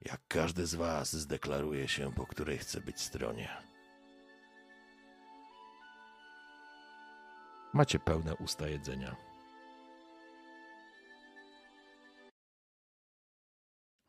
jak 0.00 0.20
każdy 0.28 0.66
z 0.66 0.74
Was 0.74 1.12
zdeklaruje 1.12 1.88
się, 1.88 2.12
po 2.12 2.26
której 2.26 2.58
chce 2.58 2.80
być 2.80 3.00
stronie. 3.00 3.48
Macie 7.72 7.98
pełne 7.98 8.34
usta 8.36 8.68
jedzenia. 8.68 9.16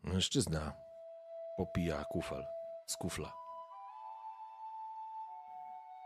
Mężczyzna 0.03 0.88
popija 1.59 2.05
kufel 2.05 2.47
z 2.87 2.97
kufla. 2.97 3.33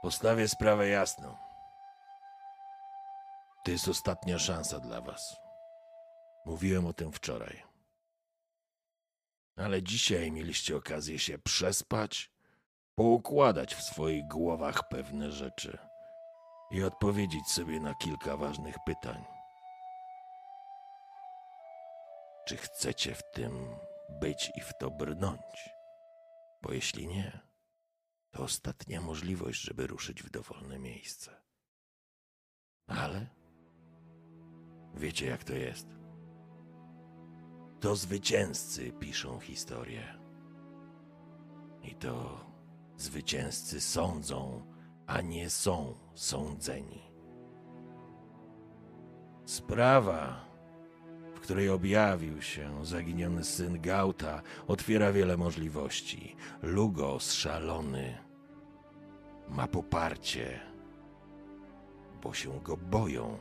Postawię 0.01 0.47
sprawę 0.47 0.87
jasno. 0.87 1.37
To 3.65 3.71
jest 3.71 3.87
ostatnia 3.87 4.39
szansa 4.39 4.79
dla 4.79 5.01
was. 5.01 5.35
Mówiłem 6.45 6.85
o 6.85 6.93
tym 6.93 7.11
wczoraj. 7.11 7.63
Ale 9.57 9.83
dzisiaj 9.83 10.31
mieliście 10.31 10.75
okazję 10.75 11.19
się 11.19 11.39
przespać, 11.39 12.31
poukładać 12.95 13.75
w 13.75 13.83
swoich 13.83 14.27
głowach 14.27 14.87
pewne 14.89 15.31
rzeczy 15.31 15.77
i 16.71 16.83
odpowiedzieć 16.83 17.47
sobie 17.47 17.79
na 17.79 17.95
kilka 17.95 18.37
ważnych 18.37 18.75
pytań. 18.85 19.25
Czy 22.47 22.57
chcecie 22.57 23.15
w 23.15 23.31
tym 23.31 23.79
być 24.09 24.51
i 24.55 24.61
w 24.61 24.73
to 24.79 24.91
brnąć? 24.91 25.69
Bo 26.61 26.73
jeśli 26.73 27.07
nie, 27.07 27.39
to 28.31 28.43
ostatnia 28.43 29.01
możliwość, 29.01 29.61
żeby 29.61 29.87
ruszyć 29.87 30.23
w 30.23 30.29
dowolne 30.29 30.79
miejsce. 30.79 31.31
Ale 32.87 33.27
wiecie, 34.93 35.25
jak 35.25 35.43
to 35.43 35.53
jest. 35.53 35.87
To 37.79 37.95
zwycięzcy 37.95 38.91
piszą 38.91 39.39
historię. 39.39 40.19
I 41.81 41.95
to 41.95 42.45
zwycięzcy 42.97 43.81
sądzą, 43.81 44.67
a 45.07 45.21
nie 45.21 45.49
są 45.49 45.95
sądzeni. 46.15 47.01
Sprawa, 49.45 50.52
której 51.43 51.69
objawił 51.69 52.41
się 52.41 52.85
zaginiony 52.85 53.43
syn 53.43 53.81
Gauta, 53.81 54.41
otwiera 54.67 55.11
wiele 55.11 55.37
możliwości. 55.37 56.35
Lugos 56.61 57.33
szalony 57.33 58.17
ma 59.49 59.67
poparcie, 59.67 60.59
bo 62.21 62.33
się 62.33 62.61
go 62.61 62.77
boją. 62.77 63.37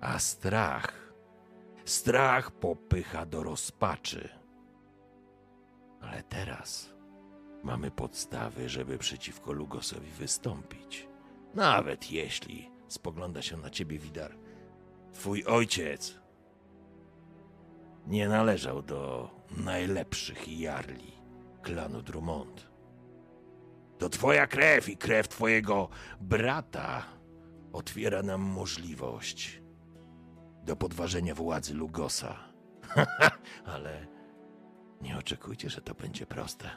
A 0.00 0.18
strach, 0.18 1.12
strach 1.84 2.50
popycha 2.50 3.26
do 3.26 3.42
rozpaczy. 3.42 4.28
Ale 6.00 6.22
teraz 6.22 6.94
mamy 7.62 7.90
podstawy, 7.90 8.68
żeby 8.68 8.98
przeciwko 8.98 9.52
Lugosowi 9.52 10.10
wystąpić. 10.10 11.08
Nawet 11.54 12.10
jeśli 12.10 12.70
spogląda 12.88 13.42
się 13.42 13.56
na 13.56 13.70
ciebie 13.70 13.98
Widar. 13.98 14.36
Twój 15.12 15.44
ojciec 15.44 16.25
nie 18.06 18.28
należał 18.28 18.82
do 18.82 19.30
najlepszych 19.56 20.58
jarli 20.60 21.12
klanu 21.62 22.02
Drummond. 22.02 22.70
To 23.98 24.08
twoja 24.08 24.46
krew 24.46 24.88
i 24.88 24.96
krew 24.96 25.28
twojego 25.28 25.88
brata 26.20 27.02
otwiera 27.72 28.22
nam 28.22 28.40
możliwość 28.40 29.62
do 30.64 30.76
podważenia 30.76 31.34
władzy 31.34 31.74
Lugosa. 31.74 32.36
Ale 33.74 34.06
nie 35.00 35.18
oczekujcie, 35.18 35.70
że 35.70 35.80
to 35.80 35.94
będzie 35.94 36.26
proste. 36.26 36.70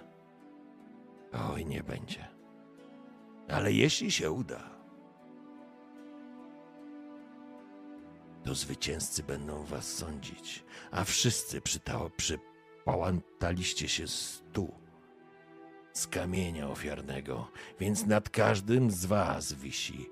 Oj, 1.51 1.65
nie 1.65 1.83
będzie. 1.83 2.27
Ale 3.49 3.73
jeśli 3.73 4.11
się 4.11 4.31
uda, 4.31 4.78
to 8.43 8.55
zwycięzcy 8.55 9.23
będą 9.23 9.63
was 9.63 9.93
sądzić, 9.93 10.63
a 10.91 11.03
wszyscy 11.03 11.61
przytało, 11.61 12.09
przypałantaliście 12.09 13.89
się 13.89 14.07
stu 14.07 14.73
z 15.93 16.07
kamienia 16.07 16.69
ofiarnego, 16.69 17.51
więc 17.79 18.05
nad 18.05 18.29
każdym 18.29 18.91
z 18.91 19.05
was 19.05 19.53
wisi 19.53 20.09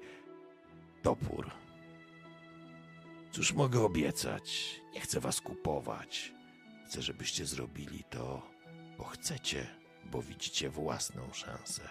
topór. 1.01 1.51
Cóż 3.31 3.53
mogę 3.53 3.81
obiecać? 3.81 4.75
Nie 4.93 5.01
chcę 5.01 5.19
was 5.19 5.41
kupować. 5.41 6.33
Chcę, 6.85 7.01
żebyście 7.01 7.45
zrobili 7.45 8.03
to, 8.03 8.41
bo 8.97 9.03
chcecie, 9.03 9.67
bo 10.05 10.21
widzicie 10.21 10.69
własną 10.69 11.33
szansę. 11.33 11.89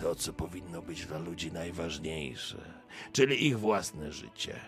To, 0.00 0.14
co 0.14 0.32
powinno 0.32 0.82
być 0.82 1.06
dla 1.06 1.18
ludzi 1.18 1.52
najważniejsze, 1.52 2.82
czyli 3.12 3.46
ich 3.46 3.58
własne 3.58 4.12
życie. 4.12 4.60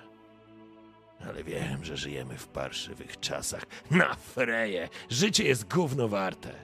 Ale 1.26 1.44
wiem, 1.44 1.84
że 1.84 1.96
żyjemy 1.96 2.38
w 2.38 2.48
parszywych 2.48 3.20
czasach. 3.20 3.66
Na 3.90 4.14
freje! 4.14 4.88
Życie 5.10 5.44
jest 5.44 5.74
gówno 5.74 6.08
warte. 6.08 6.54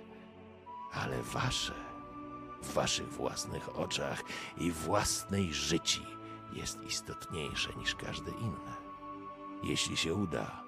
Ale 0.92 1.22
wasze, 1.22 1.74
w 2.62 2.72
waszych 2.72 3.12
własnych 3.12 3.78
oczach 3.78 4.22
i 4.56 4.70
własnej 4.70 5.54
życi 5.54 6.02
jest 6.52 6.78
istotniejsze 6.88 7.70
niż 7.76 7.94
każde 7.94 8.30
inne. 8.30 8.74
Jeśli 9.62 9.96
się 9.96 10.14
uda, 10.14 10.62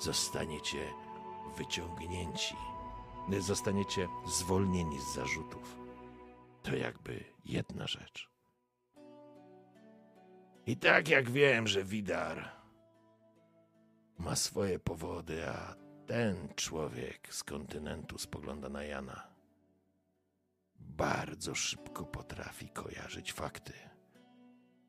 zostaniecie 0.00 0.92
wyciągnięci, 1.56 2.56
zostaniecie 3.38 4.08
zwolnieni 4.26 5.00
z 5.00 5.14
zarzutów. 5.14 5.85
To 6.66 6.76
jakby 6.76 7.24
jedna 7.44 7.86
rzecz. 7.86 8.30
I 10.66 10.76
tak 10.76 11.08
jak 11.08 11.30
wiem, 11.30 11.66
że 11.66 11.84
Widar 11.84 12.50
ma 14.18 14.36
swoje 14.36 14.78
powody, 14.78 15.48
a 15.48 15.76
ten 16.06 16.48
człowiek 16.54 17.34
z 17.34 17.44
kontynentu 17.44 18.18
spogląda 18.18 18.68
na 18.68 18.84
Jana, 18.84 19.26
bardzo 20.80 21.54
szybko 21.54 22.04
potrafi 22.04 22.68
kojarzyć 22.68 23.32
fakty. 23.32 23.72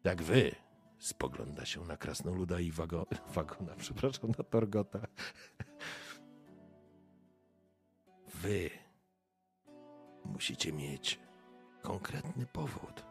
Tak 0.04 0.24
wy 0.24 0.52
spogląda 1.00 1.66
się 1.66 1.86
na 1.86 1.98
Krasnoluda 1.98 2.60
i 2.60 2.72
wago, 2.72 3.06
Wagona, 3.36 3.76
przepraszam, 3.76 4.32
na 4.38 4.44
Torgota. 4.44 5.08
wy 8.34 8.70
musicie 10.26 10.74
mieć 10.74 11.27
konkretny 11.82 12.46
powód. 12.46 13.06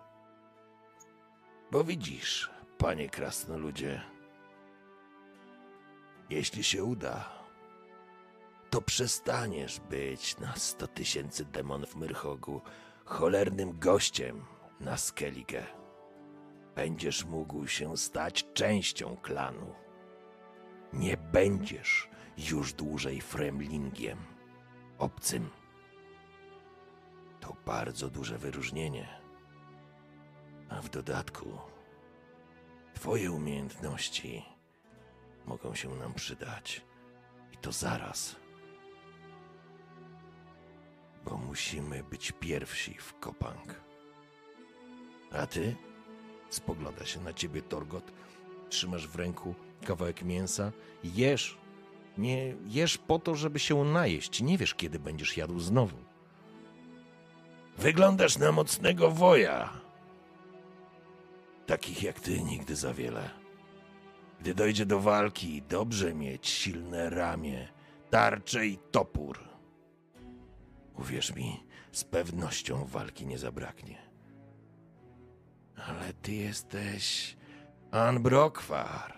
Bo 1.70 1.84
widzisz, 1.84 2.50
panie 2.78 3.08
krasnoludzie, 3.08 4.02
jeśli 6.30 6.64
się 6.64 6.84
uda, 6.84 7.36
to 8.70 8.82
przestaniesz 8.82 9.80
być 9.80 10.38
na 10.38 10.56
sto 10.56 10.86
tysięcy 10.86 11.44
demonów 11.44 11.96
Myrchogu 11.96 12.60
cholernym 13.04 13.78
gościem 13.78 14.44
na 14.80 14.96
Skellige. 14.96 15.66
Będziesz 16.74 17.24
mógł 17.24 17.66
się 17.66 17.96
stać 17.96 18.46
częścią 18.54 19.16
klanu. 19.16 19.74
Nie 20.92 21.16
będziesz 21.16 22.08
już 22.50 22.72
dłużej 22.72 23.20
fremlingiem, 23.20 24.18
obcym. 24.98 25.50
To 27.46 27.56
bardzo 27.66 28.10
duże 28.10 28.38
wyróżnienie. 28.38 29.08
A 30.68 30.80
w 30.82 30.88
dodatku, 30.88 31.58
Twoje 32.94 33.32
umiejętności 33.32 34.42
mogą 35.46 35.74
się 35.74 35.94
nam 35.94 36.14
przydać. 36.14 36.82
I 37.52 37.56
to 37.56 37.72
zaraz. 37.72 38.36
Bo 41.24 41.36
musimy 41.36 42.04
być 42.04 42.32
pierwsi 42.32 42.94
w 42.94 43.18
Kopang. 43.18 43.80
A 45.32 45.46
ty? 45.46 45.76
Spogląda 46.50 47.06
się 47.06 47.20
na 47.20 47.32
ciebie 47.32 47.62
Torgot. 47.62 48.12
Trzymasz 48.68 49.08
w 49.08 49.16
ręku 49.16 49.54
kawałek 49.84 50.22
mięsa. 50.22 50.72
Jesz. 51.04 51.58
Nie 52.18 52.54
jesz 52.66 52.98
po 52.98 53.18
to, 53.18 53.34
żeby 53.34 53.58
się 53.58 53.84
najeść. 53.84 54.40
Nie 54.42 54.58
wiesz, 54.58 54.74
kiedy 54.74 54.98
będziesz 54.98 55.36
jadł 55.36 55.58
znowu. 55.58 56.05
Wyglądasz 57.78 58.38
na 58.38 58.52
mocnego 58.52 59.10
woja. 59.10 59.72
Takich 61.66 62.02
jak 62.02 62.20
ty 62.20 62.42
nigdy 62.42 62.76
za 62.76 62.94
wiele. 62.94 63.30
Gdy 64.40 64.54
dojdzie 64.54 64.86
do 64.86 65.00
walki, 65.00 65.62
dobrze 65.62 66.14
mieć 66.14 66.48
silne 66.48 67.10
ramię, 67.10 67.68
tarczę 68.10 68.66
i 68.66 68.78
topór. 68.90 69.38
Uwierz 70.98 71.34
mi, 71.34 71.64
z 71.92 72.04
pewnością 72.04 72.84
walki 72.84 73.26
nie 73.26 73.38
zabraknie. 73.38 73.98
Ale 75.76 76.12
ty 76.12 76.32
jesteś 76.32 77.36
Anbrokwar. 77.90 79.14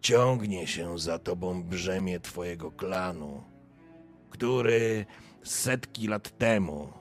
Ciągnie 0.00 0.66
się 0.66 0.98
za 0.98 1.18
tobą 1.18 1.62
brzemię 1.62 2.20
twojego 2.20 2.70
klanu, 2.70 3.44
który 4.32 5.06
setki 5.42 6.08
lat 6.08 6.38
temu, 6.38 6.92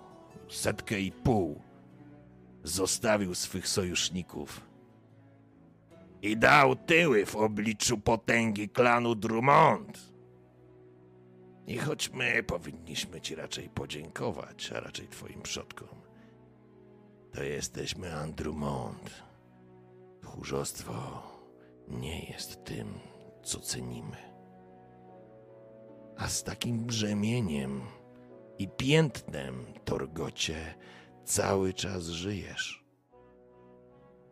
setkę 0.50 1.00
i 1.00 1.12
pół, 1.12 1.62
zostawił 2.64 3.36
swych 3.36 3.68
sojuszników 3.68 4.62
i 6.22 6.38
dał 6.38 6.76
tyły 6.76 7.26
w 7.26 7.36
obliczu 7.36 7.98
potęgi 7.98 8.70
klanu 8.70 9.16
Drummond. 9.16 10.12
I 11.68 11.78
choć 11.78 12.10
my 12.10 12.44
powinniśmy 12.44 13.22
ci 13.22 13.36
raczej 13.36 13.70
podziękować, 13.70 14.72
a 14.72 14.80
raczej 14.80 15.08
twoim 15.08 15.42
przodkom, 15.42 16.02
to 17.34 17.44
jesteśmy 17.44 18.16
Andrumont. 18.16 19.24
Tchórzostwo 20.22 21.24
nie 21.88 22.26
jest 22.26 22.64
tym, 22.64 22.88
co 23.44 23.60
cenimy. 23.60 24.31
A 26.22 26.28
z 26.28 26.44
takim 26.44 26.86
brzemieniem 26.86 27.82
i 28.58 28.68
piętnem, 28.68 29.66
Torgocie, 29.86 30.76
cały 31.26 31.74
czas 31.74 32.04
żyjesz. 32.04 32.86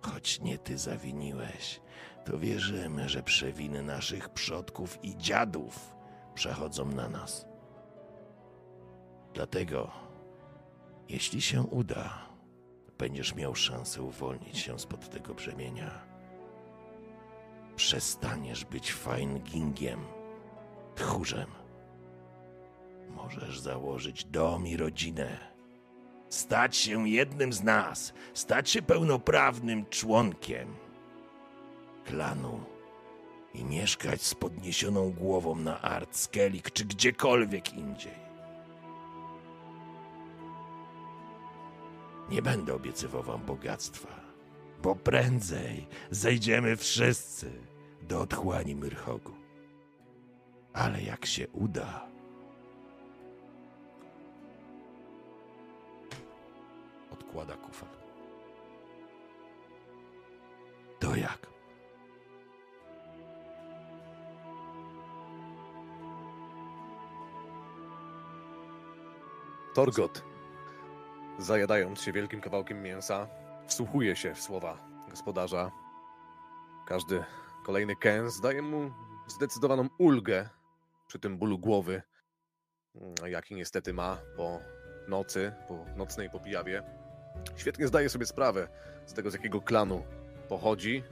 Choć 0.02 0.42
nie 0.42 0.58
ty 0.58 0.78
zawiniłeś, 0.78 1.82
to 2.26 2.40
wierzymy, 2.40 3.10
że 3.10 3.24
przewiny 3.24 3.84
naszych 3.84 4.30
przodków 4.30 5.00
i 5.04 5.18
dziadów 5.18 5.96
przechodzą 6.34 6.86
na 6.86 7.10
nas. 7.10 7.46
Dlatego, 9.34 9.92
jeśli 11.10 11.42
się 11.42 11.62
uda, 11.62 12.30
będziesz 12.98 13.36
miał 13.36 13.56
szansę 13.56 14.02
uwolnić 14.02 14.58
się 14.58 14.80
spod 14.80 15.10
tego 15.10 15.34
brzemienia. 15.34 16.02
Przestaniesz 17.76 18.66
być 18.66 18.94
fajngingiem, 18.94 20.00
tchórzem. 20.96 21.59
Możesz 23.16 23.60
założyć 23.60 24.26
dom 24.26 24.68
i 24.68 24.78
rodzinę. 24.78 25.38
Stać 26.30 26.78
się 26.78 27.10
jednym 27.10 27.54
z 27.54 27.64
nas, 27.64 28.14
stać 28.34 28.70
się 28.70 28.82
pełnoprawnym 28.82 29.86
członkiem 29.86 30.76
klanu 32.06 32.60
i 33.54 33.64
mieszkać 33.64 34.22
z 34.22 34.36
podniesioną 34.36 35.12
głową 35.12 35.56
na 35.56 35.82
Artskelik 35.82 36.72
czy 36.72 36.86
gdziekolwiek 36.86 37.74
indziej. 37.74 38.30
Nie 42.30 42.42
będę 42.42 42.74
obiecywał 42.74 43.24
wam 43.24 43.46
bogactwa, 43.46 44.20
bo 44.82 44.96
prędzej 44.96 45.88
zejdziemy 46.12 46.78
wszyscy 46.78 47.52
do 48.02 48.22
otchłani 48.22 48.76
Myrchogu. 48.76 49.34
Ale 50.74 51.02
jak 51.02 51.26
się 51.26 51.48
uda, 51.48 52.09
odkłada 57.30 57.58
kufel. 57.58 57.90
To 61.00 61.16
jak? 61.16 61.48
Torgot, 69.74 70.24
zajadając 71.40 72.02
się 72.02 72.12
wielkim 72.12 72.42
kawałkiem 72.42 72.82
mięsa, 72.82 73.28
wsłuchuje 73.68 74.16
się 74.16 74.36
w 74.36 74.42
słowa 74.42 74.78
gospodarza. 75.10 75.72
Każdy 76.88 77.24
kolejny 77.66 77.96
kęs 77.96 78.42
daje 78.42 78.62
mu 78.62 78.92
zdecydowaną 79.28 79.88
ulgę 79.98 80.50
przy 81.08 81.20
tym 81.20 81.38
bólu 81.38 81.60
głowy, 81.60 82.02
jaki 83.26 83.56
niestety 83.56 83.94
ma 83.94 84.18
po 84.38 84.60
nocy, 85.08 85.54
po 85.68 85.86
nocnej 85.98 86.30
popijawie. 86.30 86.99
Świetnie 87.56 87.88
zdaje 87.88 88.10
sobie 88.10 88.26
sprawę 88.26 88.68
z 89.06 89.14
tego, 89.14 89.32
z 89.32 89.34
jakiego 89.34 89.62
klanu 89.62 90.04
pochodzi 90.50 91.04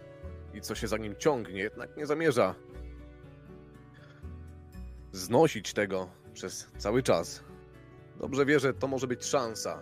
i 0.53 0.61
co 0.61 0.75
się 0.75 0.87
za 0.87 0.97
nim 0.97 1.15
ciągnie, 1.15 1.59
jednak 1.59 1.97
nie 1.97 2.05
zamierza 2.05 2.55
znosić 5.11 5.73
tego 5.73 6.09
przez 6.33 6.67
cały 6.77 7.03
czas. 7.03 7.43
Dobrze 8.19 8.45
wie, 8.45 8.59
że 8.59 8.73
to 8.73 8.87
może 8.87 9.07
być 9.07 9.25
szansa 9.25 9.81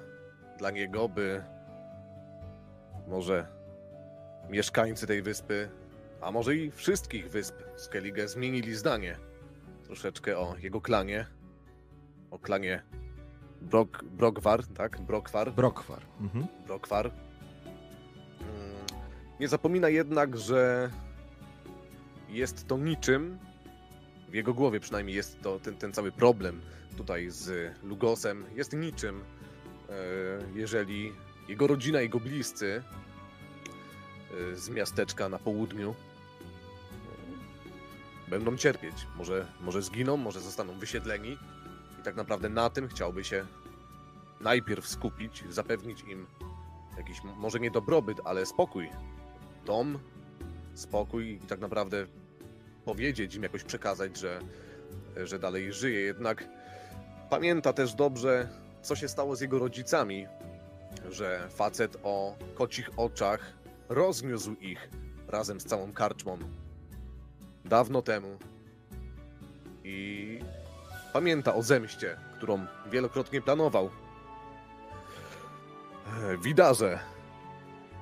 dla 0.58 0.72
niego, 0.72 1.10
by 1.10 1.44
może 3.08 3.48
mieszkańcy 4.50 5.08
tej 5.08 5.22
wyspy, 5.22 5.70
a 6.22 6.32
może 6.32 6.56
i 6.56 6.72
wszystkich 6.72 7.30
wysp 7.30 7.56
Skellige 7.76 8.28
zmienili 8.28 8.76
zdanie 8.76 9.18
troszeczkę 9.84 10.38
o 10.38 10.56
jego 10.58 10.82
klanie, 10.82 11.26
o 12.32 12.40
klanie 12.40 12.84
Brok, 13.62 14.04
Brokwar, 14.04 14.68
tak? 14.68 15.02
Brokwar. 15.02 15.54
Brokwar. 15.54 16.02
Mhm. 16.22 16.48
Brokwar. 16.68 17.06
Mm, 17.08 18.86
Nie 19.40 19.48
zapomina 19.48 19.90
jednak, 19.90 20.38
że 20.38 20.92
jest 22.30 22.68
to 22.68 22.78
niczym, 22.78 23.38
w 24.30 24.34
jego 24.34 24.54
głowie 24.54 24.80
przynajmniej 24.80 25.16
jest 25.16 25.42
to 25.42 25.60
ten, 25.60 25.76
ten 25.78 25.94
cały 25.94 26.12
problem 26.12 26.62
tutaj 26.98 27.30
z 27.30 27.74
Lugosem, 27.84 28.46
jest 28.56 28.74
niczym, 28.74 29.22
e, 29.90 29.94
jeżeli 30.56 31.12
jego 31.48 31.68
rodzina, 31.68 32.02
jego 32.02 32.20
bliscy 32.20 32.84
e, 34.52 34.56
z 34.56 34.70
miasteczka 34.70 35.30
na 35.30 35.40
południu 35.40 35.96
e, 38.28 38.30
będą 38.30 38.58
cierpieć. 38.58 39.08
Może, 39.18 39.48
może 39.62 39.82
zginą, 39.82 40.18
może 40.18 40.40
zostaną 40.42 40.80
wysiedleni 40.80 41.38
tak 42.06 42.16
naprawdę 42.16 42.50
na 42.50 42.70
tym 42.70 42.88
chciałby 42.88 43.24
się 43.24 43.46
najpierw 44.42 44.88
skupić, 44.88 45.44
zapewnić 45.50 46.02
im 46.02 46.28
jakiś, 46.98 47.22
może 47.24 47.60
nie 47.60 47.72
dobrobyt, 47.72 48.18
ale 48.26 48.46
spokój. 48.46 48.90
Dom, 49.66 50.00
spokój 50.74 51.32
i 51.32 51.40
tak 51.40 51.60
naprawdę 51.60 52.06
powiedzieć 52.86 53.36
im, 53.36 53.44
jakoś 53.44 53.64
przekazać, 53.64 54.18
że, 54.18 54.40
że 55.24 55.40
dalej 55.40 55.74
żyje. 55.74 56.00
Jednak 56.00 56.48
pamięta 57.30 57.74
też 57.74 57.94
dobrze, 57.94 58.50
co 58.82 58.96
się 58.96 59.08
stało 59.08 59.36
z 59.36 59.42
jego 59.42 59.60
rodzicami, 59.60 60.28
że 61.10 61.48
facet 61.50 61.98
o 62.04 62.36
kocich 62.56 62.90
oczach 62.98 63.54
rozniósł 63.90 64.54
ich 64.54 64.90
razem 65.28 65.60
z 65.60 65.66
całą 65.66 65.94
karczmą 65.94 66.38
dawno 67.66 68.02
temu. 68.02 68.38
I 69.84 70.40
pamięta 71.16 71.56
o 71.56 71.64
zemście, 71.64 72.18
którą 72.38 72.66
wielokrotnie 72.92 73.42
planował. 73.42 73.90
E, 76.24 76.38
Widarze, 76.38 77.00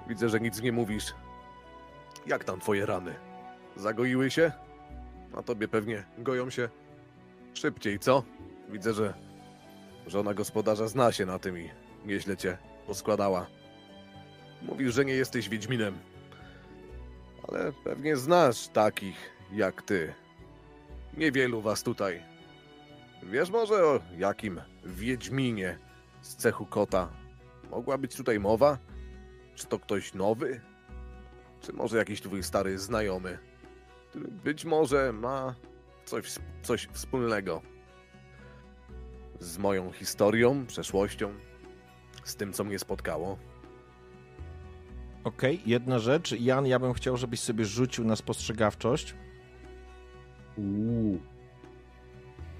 widzę, 0.07 0.29
że 0.29 0.39
nic 0.39 0.61
nie 0.61 0.71
mówisz. 0.71 1.13
Jak 2.25 2.43
tam 2.43 2.59
twoje 2.59 2.85
rany? 2.85 3.15
Zagoiły 3.75 4.31
się? 4.31 4.51
A 5.37 5.43
tobie 5.43 5.67
pewnie 5.67 6.03
goją 6.17 6.49
się 6.49 6.69
szybciej, 7.53 7.99
co? 7.99 8.23
Widzę, 8.69 8.93
że 8.93 9.13
żona 10.07 10.33
gospodarza 10.33 10.87
zna 10.87 11.11
się 11.11 11.25
na 11.25 11.39
tym 11.39 11.57
i 11.57 11.69
nieźle 12.05 12.37
cię 12.37 12.57
poskładała. 12.87 13.47
Mówisz, 14.61 14.93
że 14.93 15.05
nie 15.05 15.13
jesteś 15.13 15.49
Wiedźminem. 15.49 15.97
Ale 17.47 17.71
pewnie 17.83 18.17
znasz 18.17 18.67
takich 18.67 19.31
jak 19.51 19.81
ty. 19.81 20.13
Niewielu 21.17 21.61
was 21.61 21.83
tutaj. 21.83 22.32
Wiesz 23.31 23.49
może 23.49 23.85
o 23.85 23.99
jakim 24.17 24.61
Wiedźminie 24.85 25.79
z 26.21 26.35
cechu 26.35 26.65
kota 26.65 27.09
mogła 27.71 27.97
być 27.97 28.15
tutaj 28.15 28.39
mowa? 28.39 28.77
Czy 29.55 29.67
to 29.67 29.79
ktoś 29.79 30.13
nowy? 30.13 30.61
Czy 31.61 31.73
może 31.73 31.97
jakiś 31.97 32.21
twój 32.21 32.43
stary 32.43 32.77
znajomy, 32.77 33.37
który 34.09 34.27
być 34.27 34.65
może 34.65 35.13
ma 35.13 35.55
coś, 36.05 36.35
coś 36.61 36.87
wspólnego 36.91 37.61
z 39.39 39.57
moją 39.57 39.91
historią, 39.91 40.65
przeszłością, 40.65 41.33
z 42.23 42.35
tym, 42.35 42.53
co 42.53 42.63
mnie 42.63 42.79
spotkało? 42.79 43.37
Okej, 45.23 45.61
jedna 45.65 45.99
rzecz. 45.99 46.31
Jan, 46.31 46.65
ja 46.65 46.79
bym 46.79 46.93
chciał, 46.93 47.17
żebyś 47.17 47.39
sobie 47.39 47.65
rzucił 47.65 48.05
na 48.05 48.15
spostrzegawczość. 48.15 49.15
Uuu. 50.57 51.32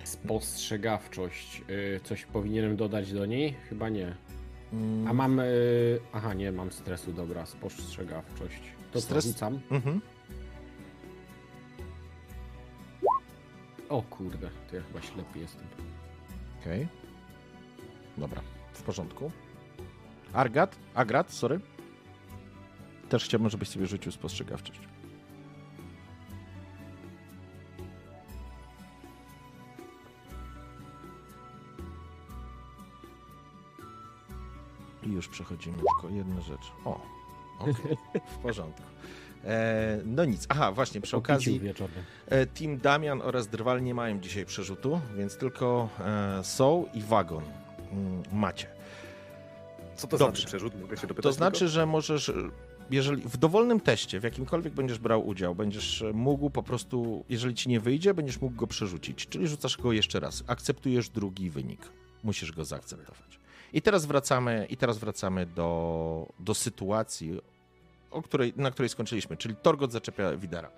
Spostrzegawczość. 0.04 1.62
Y, 1.70 2.00
Coś 2.04 2.26
powinienem 2.26 2.76
dodać 2.76 3.14
do 3.14 3.26
niej? 3.26 3.56
Chyba 3.70 3.90
nie. 3.90 4.16
Mm, 4.74 5.08
A 5.08 5.14
mam. 5.14 5.40
y, 5.40 6.00
Aha, 6.14 6.34
nie, 6.34 6.52
mam 6.52 6.72
stresu, 6.72 7.14
dobra, 7.14 7.46
spostrzegawczość. 7.46 8.62
To 8.92 9.02
Stres? 9.02 9.26
rzucam? 9.26 9.60
Mhm. 9.72 10.02
O 13.90 14.02
kurde, 14.02 14.50
to 14.70 14.76
ja 14.76 14.82
chyba 14.82 15.02
ślepy 15.02 15.40
jestem. 15.40 15.68
Okej. 16.62 16.88
Dobra, 18.18 18.42
w 18.74 18.82
porządku. 18.84 19.32
Argat? 20.34 20.76
Agrat, 20.94 21.32
sorry. 21.32 21.60
Też 23.10 23.26
chciałbym, 23.26 23.50
żebyś 23.50 23.70
sobie 23.70 23.88
rzucił 23.88 24.12
spostrzegawczość. 24.12 24.80
I 35.08 35.12
już 35.12 35.28
przechodzimy 35.28 35.78
tylko 35.78 36.16
jedną 36.16 36.42
rzecz. 36.42 36.72
O, 36.86 37.02
okej, 37.60 37.98
w 38.36 38.38
porządku. 38.38 38.84
E, 39.46 40.00
no 40.06 40.26
nic, 40.26 40.46
aha, 40.50 40.72
właśnie, 40.72 41.02
przy 41.02 41.18
okazji. 41.18 41.62
E, 42.28 42.46
Team 42.46 42.78
Damian 42.78 43.22
oraz 43.22 43.48
Drwal 43.48 43.84
nie 43.84 43.94
mają 43.94 44.20
dzisiaj 44.20 44.46
przerzutu, 44.46 45.02
więc 45.18 45.38
tylko 45.38 45.90
e, 46.00 46.44
Soul 46.44 46.86
i 46.94 47.02
Wagon 47.02 47.44
mm, 47.92 48.24
macie. 48.34 48.68
Co 49.96 50.08
to 50.08 50.18
Dobrze. 50.18 50.32
znaczy 50.36 50.48
przerzut? 50.48 50.82
Mogę 50.82 50.98
się 50.98 51.08
dopytać 51.08 51.24
To 51.24 51.32
znaczy, 51.34 51.60
tylko? 51.60 51.72
że 51.72 51.86
możesz, 51.86 52.32
jeżeli 52.92 53.22
w 53.22 53.38
dowolnym 53.38 53.80
teście, 53.80 54.20
w 54.20 54.24
jakimkolwiek 54.24 54.74
będziesz 54.74 55.00
brał 55.00 55.28
udział, 55.28 55.56
będziesz 55.56 56.04
mógł 56.14 56.50
po 56.50 56.64
prostu, 56.64 57.26
jeżeli 57.30 57.56
ci 57.56 57.70
nie 57.70 57.80
wyjdzie, 57.80 58.14
będziesz 58.14 58.42
mógł 58.42 58.56
go 58.56 58.68
przerzucić, 58.68 59.28
czyli 59.28 59.48
rzucasz 59.48 59.78
go 59.78 59.92
jeszcze 59.94 60.20
raz. 60.20 60.44
Akceptujesz 60.48 61.10
drugi 61.10 61.50
wynik. 61.50 61.82
Musisz 62.24 62.52
go 62.52 62.66
zaakceptować. 62.66 63.40
I 63.74 63.82
teraz 63.82 64.06
wracamy, 64.06 64.68
i 64.70 64.78
teraz 64.78 64.98
wracamy 64.98 65.46
do, 65.46 66.28
do 66.40 66.54
sytuacji, 66.54 67.42
o 68.12 68.22
której, 68.22 68.54
na 68.56 68.72
której 68.72 68.90
skończyliśmy, 68.90 69.38
czyli 69.38 69.56
Torgot 69.56 69.92
zaczepia 69.92 70.32
Widara. 70.38 70.70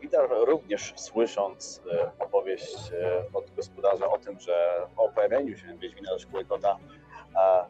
Widar 0.00 0.30
również 0.46 0.92
słysząc 0.96 1.82
e, 1.92 2.10
opowieść 2.18 2.76
e, 2.92 3.24
od 3.34 3.54
gospodarza 3.56 4.08
o 4.08 4.18
tym, 4.18 4.40
że 4.40 4.86
o 4.96 5.08
pojawieniu 5.08 5.56
się 5.56 5.78
Wiedźmina 5.78 6.10
do 6.10 6.18
szkoły 6.18 6.44
kota, 6.44 6.78
a 7.34 7.66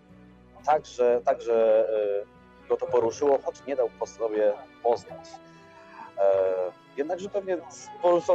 także, 0.67 1.21
także 1.25 1.89
e, 2.63 2.69
go 2.69 2.77
to 2.77 2.87
poruszyło, 2.87 3.39
choć 3.45 3.67
nie 3.67 3.77
dał 3.77 3.91
po 3.99 4.07
sobie 4.07 4.53
poznać. 4.83 5.29
E, 6.93 6.99
Jednakże 6.99 7.29
pewnie 7.29 7.57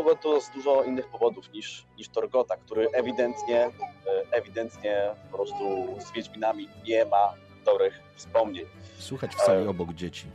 go 0.04 0.16
to 0.16 0.42
z 0.42 0.50
dużo 0.50 0.84
innych 0.84 1.08
powodów 1.08 1.52
niż, 1.52 1.86
niż 1.98 2.10
Torgota, 2.10 2.58
który 2.58 2.88
ewidentnie, 2.94 3.66
e, 3.66 3.72
ewidentnie 4.32 5.16
po 5.32 5.38
prostu 5.38 5.88
z 6.00 6.12
Wiedźminami 6.12 6.70
nie 6.88 7.06
ma 7.06 7.34
dobrych 7.66 8.00
wspomnień. 8.16 8.66
Słuchać 9.00 9.36
w 9.36 9.42
sali 9.42 9.68
obok 9.68 9.94
dzieci. 9.94 10.28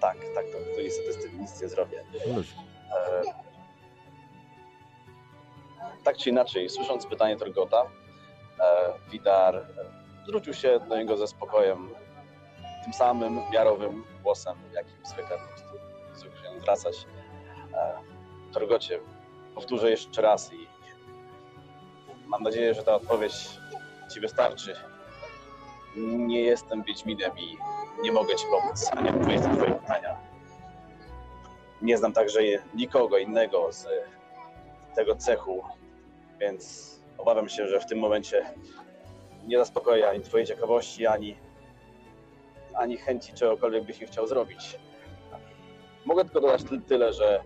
Tak, 0.00 0.16
tak, 0.34 0.44
to, 0.46 0.76
to 0.76 0.82
niestety 0.82 1.12
z 1.12 1.22
tym 1.22 1.40
nic 1.40 1.62
nie 1.62 1.68
zrobię. 1.68 2.04
Luź. 2.36 2.46
E, 2.96 3.22
tak 6.04 6.16
czy 6.16 6.30
inaczej, 6.30 6.68
słysząc 6.70 7.06
pytanie 7.06 7.36
Torgota, 7.36 7.82
e, 8.60 8.92
Widar 9.10 9.56
e, 9.56 9.66
zwrócił 10.24 10.54
się 10.54 10.80
do 10.88 10.96
niego 10.96 11.16
ze 11.16 11.26
spokojem, 11.26 11.90
tym 12.84 12.92
samym 12.92 13.40
miarowym 13.52 14.04
głosem, 14.22 14.56
jakim 14.74 15.06
zwykle 15.06 15.38
po 15.38 15.48
prostu 15.48 15.79
zwracać. 16.60 17.06
E, 17.74 17.98
Torgocie, 18.52 19.00
powtórzę 19.54 19.90
jeszcze 19.90 20.22
raz 20.22 20.52
i 20.52 20.66
mam 22.26 22.42
nadzieję, 22.42 22.74
że 22.74 22.82
ta 22.82 22.94
odpowiedź 22.94 23.34
Ci 24.14 24.20
wystarczy. 24.20 24.76
Nie 25.96 26.40
jestem 26.40 26.82
Wiedźminem 26.82 27.38
i 27.38 27.56
nie 28.02 28.12
mogę 28.12 28.36
Ci 28.36 28.44
pomóc, 28.50 28.90
ani 28.92 29.08
odpowiedzieć 29.10 29.46
na 29.46 29.56
Twoje 29.56 29.74
pytania. 29.74 30.16
Nie 31.82 31.98
znam 31.98 32.12
także 32.12 32.40
nikogo 32.74 33.18
innego 33.18 33.72
z 33.72 33.86
tego 34.94 35.16
cechu, 35.16 35.64
więc 36.40 36.90
obawiam 37.18 37.48
się, 37.48 37.66
że 37.68 37.80
w 37.80 37.86
tym 37.86 37.98
momencie 37.98 38.54
nie 39.46 39.58
zaspokoję 39.58 40.08
ani 40.08 40.20
Twojej 40.20 40.46
ciekawości, 40.46 41.06
ani, 41.06 41.36
ani 42.74 42.96
chęci 42.96 43.32
czegokolwiek 43.32 43.84
byś 43.84 44.00
nie 44.00 44.06
chciał 44.06 44.26
zrobić. 44.26 44.78
Mogę 46.04 46.24
tylko 46.24 46.40
dodać 46.40 46.62
ty- 46.64 46.80
tyle, 46.80 47.12
że 47.12 47.42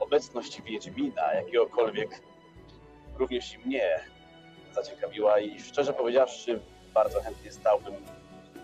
obecność 0.00 0.62
Wiedźmina, 0.62 1.34
jakiegokolwiek, 1.34 2.22
również 3.18 3.54
i 3.54 3.58
mnie 3.58 4.00
zaciekawiła 4.72 5.38
i 5.40 5.60
szczerze 5.60 5.92
powiedziawszy, 5.92 6.60
bardzo 6.94 7.20
chętnie 7.22 7.52
stałbym, 7.52 7.94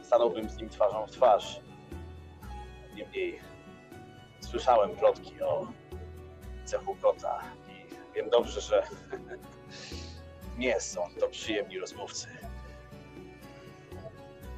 stanąłbym 0.02 0.50
z 0.50 0.56
nim 0.56 0.68
twarzą 0.68 1.06
w 1.06 1.10
twarz. 1.10 1.60
Niemniej 2.94 3.40
słyszałem 4.40 4.96
plotki 4.96 5.42
o 5.42 5.66
cechu 6.64 6.96
kota 7.02 7.42
i 7.68 8.14
wiem 8.14 8.30
dobrze, 8.30 8.60
że 8.60 8.82
nie 10.58 10.80
są 10.80 11.00
to 11.20 11.28
przyjemni 11.28 11.78
rozmówcy. 11.78 12.28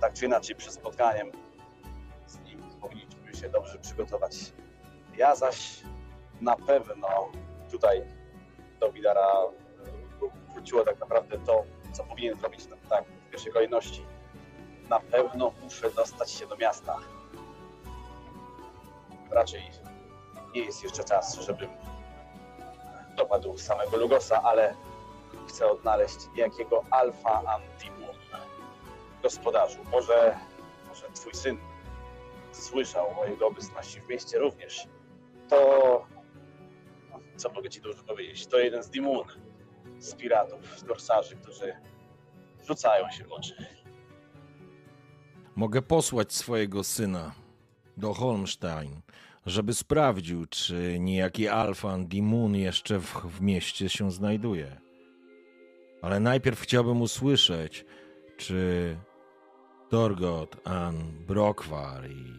Tak 0.01 0.13
czy 0.13 0.27
inaczej, 0.27 0.57
przed 0.57 0.73
spotkaniem 0.75 1.33
z 2.27 2.39
nim 2.41 2.63
powinniśmy 2.81 3.35
się 3.41 3.49
dobrze 3.49 3.79
przygotować. 3.79 4.53
Ja 5.19 5.35
zaś 5.35 5.83
na 6.41 6.57
pewno 6.57 7.09
tutaj 7.71 8.03
do 8.81 8.93
Widara 8.93 9.23
e, 9.23 10.53
wróciło 10.55 10.85
tak 10.85 11.01
naprawdę 11.01 11.39
to, 11.39 11.65
co 11.93 12.05
powinien 12.05 12.39
zrobić 12.39 12.67
tak, 12.67 12.79
tak 12.89 13.05
w 13.05 13.31
pierwszej 13.31 13.53
kolejności. 13.53 14.07
Na 14.89 15.01
pewno 15.01 15.53
muszę 15.63 15.91
dostać 15.91 16.31
się 16.31 16.47
do 16.47 16.57
miasta 16.57 16.99
raczej 19.31 19.63
nie 20.55 20.61
jest 20.61 20.83
jeszcze 20.83 21.05
czas, 21.05 21.39
żebym 21.41 21.71
dopadł 23.17 23.59
samego 23.59 23.97
Lugosa, 23.97 24.43
ale 24.43 24.75
chcę 25.49 25.71
odnaleźć 25.71 26.17
jakiego 26.37 26.85
Alfa 26.91 27.43
Antimum. 27.47 28.17
Gospodarzu, 29.23 29.79
może, 29.93 30.39
może 30.89 31.07
twój 31.15 31.35
syn 31.35 31.59
słyszał 32.53 33.21
o 33.21 33.27
jego 33.27 33.47
obecności 33.47 34.01
w 34.01 34.09
mieście 34.09 34.39
również. 34.39 34.89
To, 35.49 36.07
co 37.37 37.53
mogę 37.53 37.71
ci 37.71 37.81
dużo 37.81 38.03
powiedzieć, 38.03 38.47
to 38.47 38.59
jeden 38.59 38.83
z 38.83 38.91
Dimun, 38.91 39.25
z 39.99 40.15
piratów, 40.15 40.79
z 40.79 40.85
korsarzy, 40.85 41.37
którzy 41.37 41.77
rzucają 42.67 43.11
się 43.11 43.25
w 43.25 43.33
oczy. 43.33 43.55
Mogę 45.57 45.83
posłać 45.83 46.33
swojego 46.33 46.85
syna 46.85 47.33
do 47.97 48.15
Holmstein, 48.15 49.01
żeby 49.47 49.75
sprawdził, 49.75 50.47
czy 50.47 50.97
niejaki 51.01 51.49
Alfan 51.49 52.07
Dimun 52.07 52.57
jeszcze 52.57 52.99
w, 52.99 53.15
w 53.15 53.41
mieście 53.41 53.89
się 53.89 54.11
znajduje. 54.11 54.81
Ale 56.03 56.21
najpierw 56.21 56.61
chciałbym 56.61 57.03
usłyszeć, 57.03 57.85
czy 58.37 58.97
Torgot 59.89 60.57
An 60.65 61.25
Brokwar 61.27 62.11
i 62.11 62.33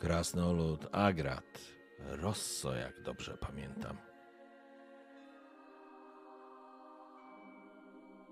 Krasnolud 0.00 0.86
Agrat 0.92 1.77
Rosso, 2.08 2.74
jak 2.74 3.02
dobrze 3.02 3.36
pamiętam. 3.36 3.96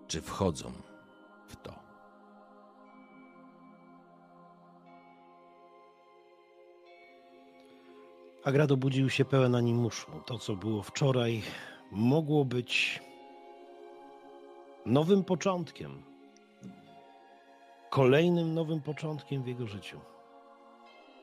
Czy 0.07 0.23
wchodzą 0.23 0.73
w 1.49 1.57
to? 1.57 1.75
Agrado 8.45 8.77
budził 8.77 9.11
się 9.11 9.25
pełen 9.25 9.55
animuszu. 9.55 10.11
To, 10.27 10.39
co 10.39 10.57
było 10.57 10.83
wczoraj, 10.83 11.43
mogło 11.91 12.45
być 12.45 13.03
nowym 14.87 15.25
początkiem. 15.25 16.03
Kolejnym 17.91 18.55
nowym 18.55 18.81
początkiem 18.81 19.43
w 19.43 19.47
jego 19.47 19.67
życiu. 19.67 20.01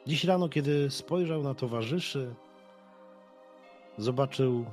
Dziś 0.07 0.23
rano, 0.23 0.49
kiedy 0.49 0.89
spojrzał 0.89 1.43
na 1.43 1.53
towarzyszy, 1.53 2.35
zobaczył 3.97 4.65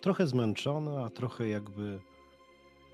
trochę 0.00 0.26
zmęczone, 0.26 1.04
a 1.04 1.10
trochę 1.10 1.48
jakby 1.48 2.00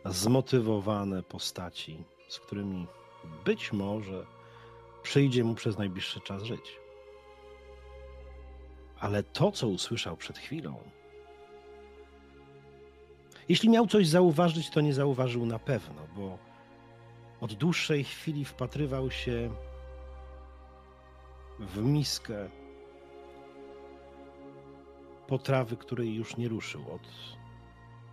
zmotywowane 0.05 1.23
postaci, 1.23 2.05
z 2.29 2.38
którymi 2.38 2.87
być 3.44 3.73
może 3.73 4.27
przyjdzie 5.03 5.44
mu 5.44 5.55
przez 5.55 5.79
najbliższy 5.79 6.20
czas 6.20 6.42
żyć. 6.42 6.77
Ale 8.99 9.23
to, 9.23 9.53
co 9.53 9.68
usłyszał 9.68 10.16
przed 10.16 10.38
chwilą, 10.38 10.77
jeśli 13.49 13.68
miał 13.68 13.87
coś 13.87 14.09
zauważyć, 14.09 14.70
to 14.70 14.81
nie 14.81 14.94
zauważył 14.94 15.46
na 15.46 15.59
pewno, 15.59 16.03
bo 16.16 16.38
od 17.40 17.55
dłuższej 17.55 18.05
chwili 18.05 18.44
wpatrywał 18.44 19.11
się 19.11 19.51
w 21.61 21.83
miskę 21.83 22.51
potrawy, 25.27 25.77
której 25.77 26.14
już 26.14 26.37
nie 26.37 26.49
ruszył 26.49 26.92
od 26.92 27.03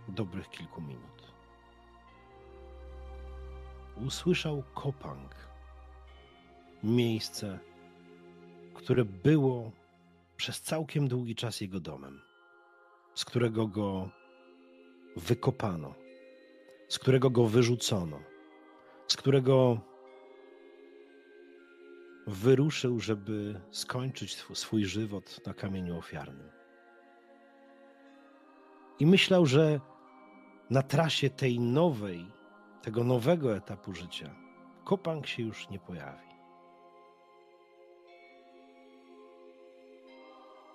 dobrych 0.08 0.50
kilku 0.50 0.80
minut. 0.80 1.32
Usłyszał 4.06 4.62
kopang. 4.74 5.34
Miejsce, 6.82 7.58
które 8.74 9.04
było 9.04 9.70
przez 10.36 10.60
całkiem 10.60 11.08
długi 11.08 11.34
czas 11.34 11.60
jego 11.60 11.80
domem, 11.80 12.20
z 13.14 13.24
którego 13.24 13.66
go 13.66 14.08
wykopano, 15.16 15.94
z 16.88 16.98
którego 16.98 17.30
go 17.30 17.46
wyrzucono, 17.46 18.20
z 19.08 19.16
którego 19.16 19.80
wyruszył, 22.28 23.00
żeby 23.00 23.60
skończyć 23.70 24.32
sw- 24.32 24.58
swój 24.58 24.84
żywot 24.84 25.46
na 25.46 25.54
kamieniu 25.54 25.98
ofiarnym. 25.98 26.50
I 28.98 29.06
myślał, 29.06 29.46
że 29.46 29.80
na 30.70 30.82
trasie 30.82 31.30
tej 31.30 31.60
nowej, 31.60 32.26
tego 32.82 33.04
nowego 33.04 33.56
etapu 33.56 33.92
życia, 33.92 34.34
Kopang 34.84 35.26
się 35.26 35.42
już 35.42 35.68
nie 35.68 35.78
pojawi. 35.78 36.28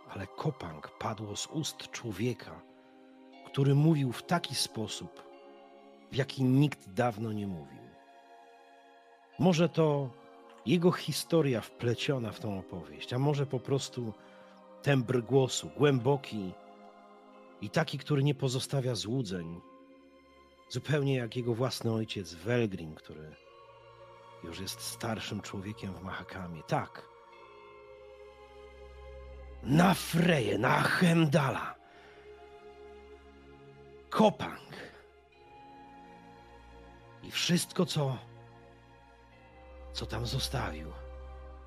Ale 0.10 0.28
Kopang 0.28 0.98
padło 1.00 1.36
z 1.36 1.48
ust 1.48 1.92
człowieka, 1.92 2.62
który 3.46 3.76
mówił 3.76 4.12
w 4.12 4.24
taki 4.24 4.56
sposób, 4.56 5.24
w 6.12 6.16
jaki 6.16 6.44
nikt 6.44 6.90
dawno 6.90 7.32
nie 7.32 7.48
mówił. 7.48 7.84
Może 9.40 9.70
to 9.70 10.10
jego 10.66 10.92
historia 10.92 11.62
wpleciona 11.62 12.32
w 12.32 12.40
tą 12.40 12.60
opowieść, 12.60 13.14
a 13.14 13.20
może 13.20 13.46
po 13.46 13.60
prostu 13.60 14.14
tembr 14.82 15.22
głosu, 15.22 15.70
głęboki 15.78 16.52
i 17.62 17.70
taki, 17.70 17.98
który 17.98 18.24
nie 18.24 18.36
pozostawia 18.36 18.96
złudzeń, 18.96 19.62
zupełnie 20.70 21.16
jak 21.16 21.36
jego 21.36 21.54
własny 21.54 21.94
ojciec 21.94 22.34
Welgrin, 22.34 22.96
który 22.96 23.36
już 24.44 24.60
jest 24.60 24.82
starszym 24.82 25.42
człowiekiem 25.42 25.94
w 25.94 26.02
Mahakamie. 26.02 26.64
Tak. 26.68 27.10
Na 29.64 29.94
Freję, 29.94 30.58
na 30.58 30.82
Hemdala. 30.82 31.76
Kopang. 34.10 34.60
I 37.24 37.32
wszystko, 37.32 37.86
co, 37.86 38.18
co 39.94 40.06
tam 40.06 40.26
zostawił, 40.26 40.92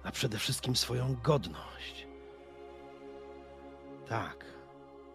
a 0.03 0.13
przede 0.13 0.39
wszystkim 0.39 0.77
swoją 0.77 1.17
godność. 1.23 2.07
Tak, 4.09 4.45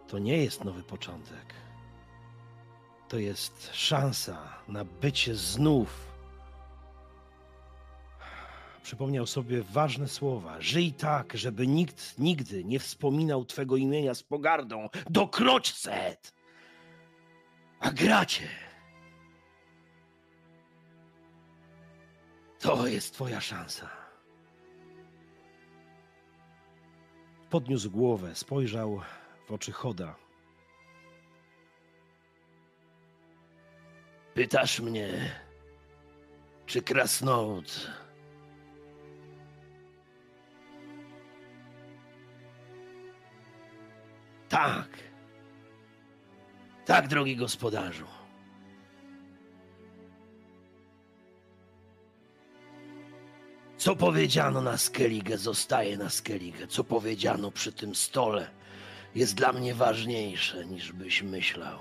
to 0.08 0.18
nie 0.18 0.44
jest 0.44 0.64
nowy 0.64 0.82
początek. 0.82 1.54
To 3.08 3.18
jest 3.18 3.70
szansa 3.72 4.52
na 4.68 4.84
bycie 4.84 5.34
znów. 5.34 6.12
Przypomniał 8.82 9.26
sobie 9.26 9.62
ważne 9.62 10.08
słowa. 10.08 10.60
Żyj 10.60 10.92
tak, 10.92 11.36
żeby 11.36 11.66
nikt 11.66 12.18
nigdy 12.18 12.64
nie 12.64 12.78
wspominał 12.78 13.44
twego 13.44 13.76
imienia 13.76 14.14
z 14.14 14.22
pogardą. 14.22 14.88
Dokroć 15.10 15.74
set! 15.74 16.34
A 17.80 17.90
gracie! 17.90 18.48
To 22.62 22.86
jest 22.86 23.14
twoja 23.14 23.40
szansa. 23.40 23.90
Podniósł 27.50 27.90
głowę, 27.90 28.34
spojrzał 28.34 29.00
w 29.48 29.52
oczy 29.52 29.72
Choda. 29.72 30.14
Pytasz 34.34 34.80
mnie, 34.80 35.30
czy 36.66 36.82
krasnolud 36.82 37.90
Tak. 44.48 44.88
Tak, 46.84 47.08
drogi 47.08 47.36
gospodarzu. 47.36 48.21
Co 53.82 53.96
powiedziano 53.96 54.60
na 54.60 54.78
Skellige, 54.78 55.38
zostaje 55.38 55.96
na 55.96 56.10
Skellige. 56.10 56.66
Co 56.66 56.84
powiedziano 56.84 57.50
przy 57.50 57.72
tym 57.72 57.94
stole, 57.94 58.50
jest 59.14 59.34
dla 59.34 59.52
mnie 59.52 59.74
ważniejsze, 59.74 60.66
niż 60.66 60.92
byś 60.92 61.22
myślał. 61.22 61.78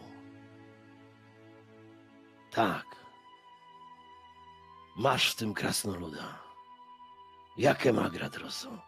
Tak. 2.51 2.85
Masz 4.97 5.31
w 5.31 5.35
tym 5.35 5.53
krasnoluda. 5.53 6.39
Jakie 7.57 7.93
ma 7.93 8.09
Gradroso? 8.09 8.81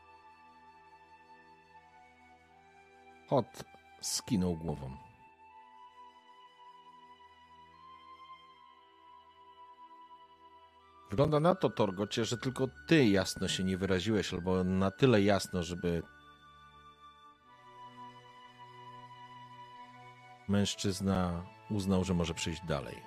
Hot 3.29 3.63
skinął 4.01 4.55
głową. 4.57 5.02
Wygląda 11.13 11.39
na 11.39 11.55
to, 11.55 11.69
Torgocie, 11.69 12.25
że 12.25 12.37
tylko 12.37 12.67
ty 12.87 13.05
jasno 13.05 13.47
się 13.47 13.63
nie 13.63 13.77
wyraziłeś, 13.77 14.33
albo 14.33 14.63
na 14.63 14.91
tyle 14.91 15.21
jasno, 15.21 15.63
żeby 15.63 16.03
mężczyzna 20.47 21.45
uznał, 21.69 22.03
że 22.03 22.13
może 22.13 22.33
przejść 22.33 22.65
dalej. 22.65 23.03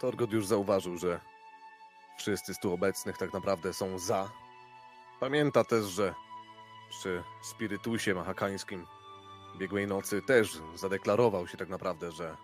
Torgot 0.00 0.32
już 0.32 0.46
zauważył, 0.46 0.98
że 0.98 1.20
wszyscy 2.18 2.54
z 2.54 2.58
tu 2.58 2.72
obecnych 2.72 3.18
tak 3.18 3.32
naprawdę 3.32 3.72
są 3.72 3.98
za. 3.98 4.30
Pamięta 5.20 5.64
też, 5.64 5.84
że 5.84 6.14
przy 6.90 7.22
spirytusie 7.42 8.14
mahakańskim 8.14 8.86
biegłej 9.58 9.86
nocy 9.86 10.22
też 10.22 10.58
zadeklarował 10.74 11.46
się 11.46 11.56
tak 11.56 11.68
naprawdę, 11.68 12.12
że 12.12 12.36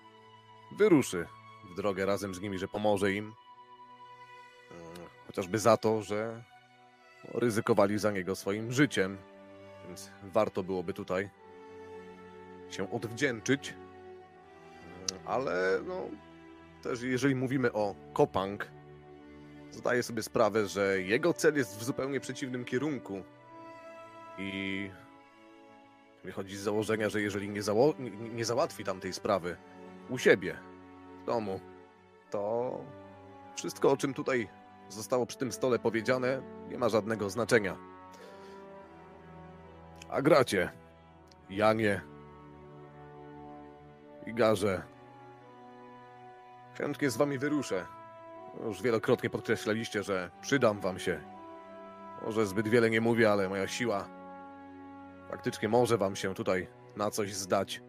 wyruszy 0.73 1.27
w 1.65 1.75
drogę 1.75 2.07
razem 2.07 2.35
z 2.35 2.41
nimi, 2.41 2.59
że 2.59 2.69
pomoże 2.69 3.13
im. 3.13 3.25
Mm, 4.71 5.09
Chociażby 5.27 5.59
za 5.59 5.77
to, 5.77 6.03
że 6.03 6.43
ryzykowali 7.35 7.99
za 7.99 8.11
niego 8.11 8.37
swoim 8.37 8.73
życiem, 8.73 9.19
więc 9.87 10.11
warto 10.23 10.63
byłoby 10.63 10.93
tutaj 10.95 11.31
się 12.71 12.91
odwdzięczyć. 12.93 13.69
Mm, 13.69 15.27
Ale 15.27 15.81
no, 15.87 16.09
też 16.83 17.03
jeżeli 17.03 17.35
mówimy 17.35 17.73
o 17.73 17.95
Kopang, 18.13 18.69
zdaję 19.71 20.03
sobie 20.03 20.23
sprawę, 20.23 20.67
że 20.67 21.01
jego 21.03 21.33
cel 21.35 21.57
jest 21.57 21.79
w 21.79 21.85
zupełnie 21.85 22.21
przeciwnym 22.21 22.65
kierunku. 22.65 23.23
I 24.39 24.91
wychodzi 26.25 26.57
z 26.57 26.61
założenia, 26.61 27.09
że 27.09 27.21
jeżeli 27.23 27.49
nie, 27.49 27.63
zało- 27.63 27.95
nie, 28.35 28.45
załatwi 28.45 28.85
tamtej 28.85 29.13
sprawy 29.13 29.57
u 30.09 30.19
siebie, 30.19 30.57
domu, 31.23 31.61
to 32.31 32.73
wszystko, 33.57 33.91
o 33.91 33.97
czym 33.97 34.15
tutaj 34.15 34.49
zostało 34.89 35.27
przy 35.27 35.39
tym 35.39 35.53
stole 35.53 35.79
powiedziane, 35.79 36.43
nie 36.69 36.79
ma 36.79 36.89
żadnego 36.89 37.31
znaczenia. 37.31 37.77
A 40.09 40.23
gracie, 40.23 40.73
Janie, 41.51 42.01
Igarze, 44.27 44.83
chętnie 46.79 47.11
z 47.11 47.17
wami 47.17 47.39
wyruszę. 47.39 47.87
Już 48.65 48.83
wielokrotnie 48.83 49.31
podkreślaliście, 49.31 50.03
że 50.03 50.31
przydam 50.41 50.81
wam 50.81 50.99
się. 50.99 51.21
Może 52.25 52.47
zbyt 52.47 52.69
wiele 52.69 52.91
nie 52.91 53.01
mówię, 53.01 53.33
ale 53.33 53.49
moja 53.49 53.69
siła 53.69 54.23
faktycznie 55.33 55.69
może 55.69 55.99
wam 55.99 56.17
się 56.17 56.35
tutaj 56.35 56.69
na 56.97 57.11
coś 57.11 57.35
zdać. 57.35 57.83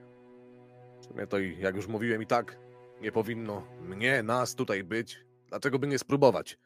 W 1.02 1.06
sumie 1.06 1.28
to, 1.28 1.40
i 1.40 1.60
jak 1.60 1.76
już 1.76 1.88
mówiłem, 1.88 2.22
i 2.22 2.26
tak 2.26 2.58
nie 3.04 3.12
powinno 3.12 3.62
mnie, 3.82 4.24
nas 4.24 4.56
tutaj 4.56 4.84
być. 4.84 5.20
Dlaczego 5.47 5.80
by 5.80 5.88
nie 5.88 5.99
spróbować? 5.99 6.58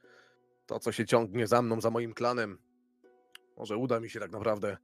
To, 0.65 0.79
co 0.79 0.91
się 0.91 1.05
ciągnie 1.05 1.47
za 1.47 1.61
mną, 1.61 1.81
za 1.81 1.89
moim 1.89 2.13
klanem, 2.13 2.57
może 3.57 3.77
uda 3.77 3.99
mi 3.99 4.09
się 4.09 4.19
tak 4.19 4.31
naprawdę 4.31 4.77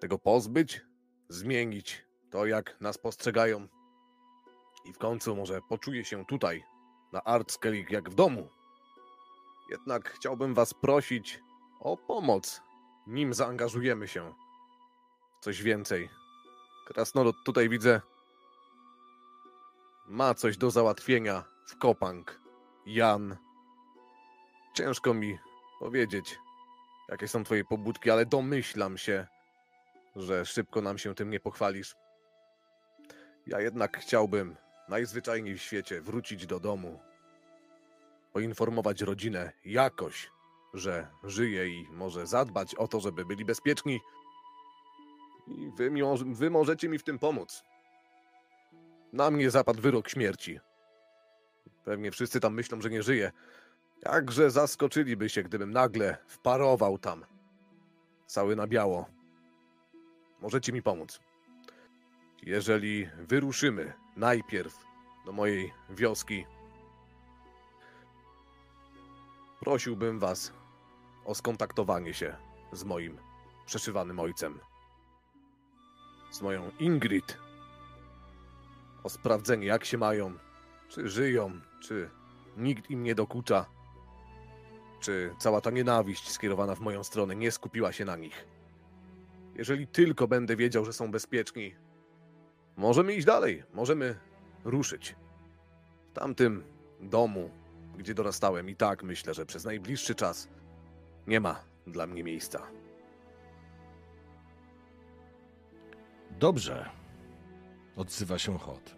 tego 0.00 0.18
pozbyć, 0.18 0.80
zmienić 1.28 2.06
to, 2.30 2.46
jak 2.46 2.80
nas 2.80 2.98
postrzegają. 2.98 3.68
I 4.84 4.92
w 4.92 4.98
końcu 4.98 5.36
może 5.36 5.60
poczuję 5.68 6.04
się 6.04 6.26
tutaj, 6.26 6.64
na 7.12 7.24
Artskellig, 7.24 7.90
jak 7.90 8.10
w 8.10 8.14
domu. 8.14 8.48
Jednak 9.70 10.10
chciałbym 10.10 10.54
was 10.54 10.74
prosić 10.74 11.40
o 11.80 11.96
pomoc, 11.96 12.62
nim 13.06 13.34
zaangażujemy 13.34 14.08
się 14.08 14.34
coś 15.40 15.62
więcej. 15.62 16.08
Krasnolud 16.86 17.36
tutaj 17.44 17.68
widzę 17.68 18.00
ma 20.10 20.34
coś 20.34 20.56
do 20.56 20.70
załatwienia 20.70 21.44
w 21.66 21.78
Kopang. 21.78 22.40
Jan. 22.86 23.36
Ciężko 24.74 25.14
mi 25.14 25.38
powiedzieć, 25.78 26.38
jakie 27.08 27.28
są 27.28 27.44
twoje 27.44 27.64
pobudki, 27.64 28.10
ale 28.10 28.26
domyślam 28.26 28.98
się, 28.98 29.26
że 30.16 30.46
szybko 30.46 30.80
nam 30.80 30.98
się 30.98 31.14
tym 31.14 31.30
nie 31.30 31.40
pochwalisz. 31.40 31.96
Ja 33.46 33.60
jednak 33.60 33.98
chciałbym 33.98 34.56
najzwyczajniej 34.88 35.58
w 35.58 35.62
świecie 35.62 36.00
wrócić 36.00 36.46
do 36.46 36.60
domu, 36.60 37.00
poinformować 38.32 39.02
rodzinę 39.02 39.52
jakoś, 39.64 40.30
że 40.74 41.06
żyje 41.24 41.68
i 41.68 41.86
może 41.90 42.26
zadbać 42.26 42.74
o 42.74 42.88
to, 42.88 43.00
żeby 43.00 43.24
byli 43.24 43.44
bezpieczni. 43.44 44.00
I 45.46 45.70
wy, 45.76 45.90
wy 46.24 46.50
możecie 46.50 46.88
mi 46.88 46.98
w 46.98 47.04
tym 47.04 47.18
pomóc. 47.18 47.69
Na 49.12 49.30
mnie 49.30 49.50
zapadł 49.50 49.82
wyrok 49.82 50.08
śmierci. 50.08 50.60
Pewnie 51.84 52.10
wszyscy 52.10 52.40
tam 52.40 52.54
myślą, 52.54 52.80
że 52.80 52.90
nie 52.90 53.02
żyję. 53.02 53.32
Jakże 54.02 54.50
zaskoczyliby 54.50 55.28
się, 55.28 55.42
gdybym 55.42 55.70
nagle 55.70 56.16
wparował 56.26 56.98
tam. 56.98 57.24
Cały 58.26 58.56
na 58.56 58.66
biało. 58.66 59.06
Możecie 60.40 60.72
mi 60.72 60.82
pomóc. 60.82 61.20
Jeżeli 62.42 63.08
wyruszymy 63.18 63.92
najpierw 64.16 64.78
do 65.26 65.32
mojej 65.32 65.72
wioski, 65.90 66.46
prosiłbym 69.60 70.18
was 70.18 70.52
o 71.24 71.34
skontaktowanie 71.34 72.14
się 72.14 72.36
z 72.72 72.84
moim 72.84 73.18
przeszywanym 73.66 74.20
ojcem. 74.20 74.60
Z 76.30 76.42
moją 76.42 76.70
Ingrid 76.78 77.38
o 79.02 79.08
sprawdzenie, 79.08 79.66
jak 79.66 79.84
się 79.84 79.98
mają, 79.98 80.34
czy 80.88 81.08
żyją, 81.08 81.60
czy 81.80 82.10
nikt 82.56 82.90
im 82.90 83.02
nie 83.02 83.14
dokucza, 83.14 83.66
czy 85.00 85.34
cała 85.38 85.60
ta 85.60 85.70
nienawiść 85.70 86.30
skierowana 86.30 86.74
w 86.74 86.80
moją 86.80 87.04
stronę 87.04 87.36
nie 87.36 87.50
skupiła 87.50 87.92
się 87.92 88.04
na 88.04 88.16
nich. 88.16 88.46
Jeżeli 89.54 89.86
tylko 89.86 90.28
będę 90.28 90.56
wiedział, 90.56 90.84
że 90.84 90.92
są 90.92 91.10
bezpieczni, 91.10 91.74
możemy 92.76 93.14
iść 93.14 93.26
dalej, 93.26 93.62
możemy 93.74 94.18
ruszyć. 94.64 95.16
W 96.10 96.12
tamtym 96.12 96.64
domu, 97.00 97.50
gdzie 97.98 98.14
dorastałem, 98.14 98.68
i 98.68 98.76
tak 98.76 99.02
myślę, 99.02 99.34
że 99.34 99.46
przez 99.46 99.64
najbliższy 99.64 100.14
czas 100.14 100.48
nie 101.26 101.40
ma 101.40 101.60
dla 101.86 102.06
mnie 102.06 102.24
miejsca. 102.24 102.62
Dobrze, 106.30 106.90
odzywa 108.00 108.38
się 108.38 108.58
Hot. 108.58 108.96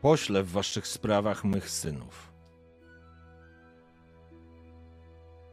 Poślę 0.00 0.42
w 0.42 0.50
waszych 0.50 0.86
sprawach 0.86 1.44
mych 1.44 1.70
synów. 1.70 2.32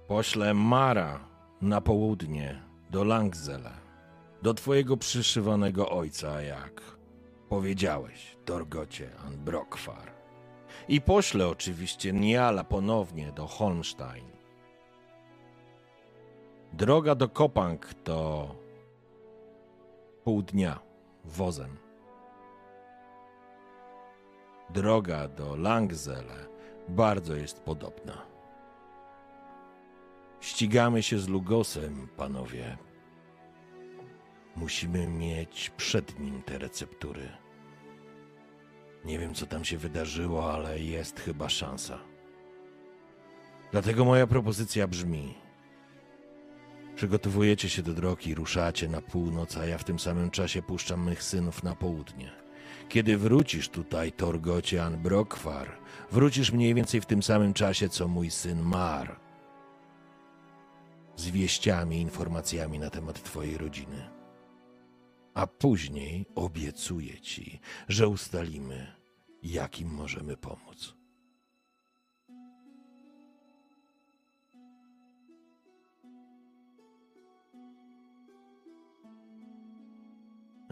Poślę 0.08 0.54
Mara 0.54 1.20
na 1.62 1.82
południe 1.82 2.62
do 2.90 3.04
Langzele, 3.04 3.72
do 4.42 4.54
twojego 4.54 4.98
przyszywanego 4.98 5.90
ojca, 5.90 6.42
jak 6.42 6.82
powiedziałeś, 7.50 8.38
Dorgocie 8.46 9.10
Anbrokwar. 9.28 10.12
I 10.88 11.02
poślę 11.02 11.48
oczywiście 11.48 12.14
Niala 12.14 12.64
ponownie 12.64 13.32
do 13.32 13.48
Holmstein. 13.48 14.32
Droga 16.74 17.16
do 17.16 17.30
Kopang 17.30 17.94
to 17.94 18.56
pół 20.24 20.42
dnia 20.42 20.91
wozem. 21.26 21.78
Droga 24.70 25.28
do 25.28 25.56
Langzele 25.56 26.48
bardzo 26.90 27.36
jest 27.36 27.60
podobna. 27.60 28.26
Ścigamy 30.40 31.04
się 31.04 31.20
z 31.20 31.28
Lugosem, 31.28 32.08
panowie. 32.18 32.78
Musimy 34.56 35.08
mieć 35.08 35.70
przed 35.70 36.20
nim 36.20 36.42
te 36.42 36.58
receptury. 36.58 37.30
Nie 39.06 39.20
wiem, 39.20 39.34
co 39.34 39.46
tam 39.46 39.66
się 39.66 39.78
wydarzyło, 39.78 40.54
ale 40.54 40.80
jest 40.80 41.20
chyba 41.20 41.50
szansa. 41.50 42.00
Dlatego 43.72 44.06
moja 44.06 44.28
propozycja 44.28 44.88
brzmi: 44.88 45.34
Przygotowujecie 46.96 47.70
się 47.70 47.82
do 47.82 47.94
drogi, 47.94 48.36
ruszacie 48.36 48.88
na 48.88 49.02
północ, 49.02 49.58
a 49.58 49.66
ja 49.66 49.78
w 49.78 49.84
tym 49.84 50.00
samym 50.00 50.32
czasie 50.32 50.62
puszczam 50.62 51.04
mych 51.04 51.24
synów 51.24 51.64
na 51.64 51.76
południe. 51.76 52.32
Kiedy 52.90 53.18
wrócisz 53.18 53.70
tutaj, 53.70 54.12
Torgocie 54.12 54.84
Anbrokwar, 54.84 55.78
wrócisz 56.12 56.52
mniej 56.52 56.74
więcej 56.74 57.02
w 57.02 57.06
tym 57.06 57.24
samym 57.24 57.54
czasie, 57.54 57.90
co 57.90 58.08
mój 58.08 58.32
syn 58.32 58.62
Mar. 58.62 59.20
Z 61.16 61.30
wieściami, 61.30 62.02
informacjami 62.02 62.80
na 62.80 62.90
temat 62.90 63.24
twojej 63.24 63.58
rodziny. 63.58 64.10
A 65.34 65.48
później 65.48 66.26
obiecuję 66.36 67.22
ci, 67.22 67.60
że 67.88 68.08
ustalimy, 68.08 68.96
jak 69.44 69.80
im 69.80 69.90
możemy 69.90 70.38
pomóc. 70.38 71.01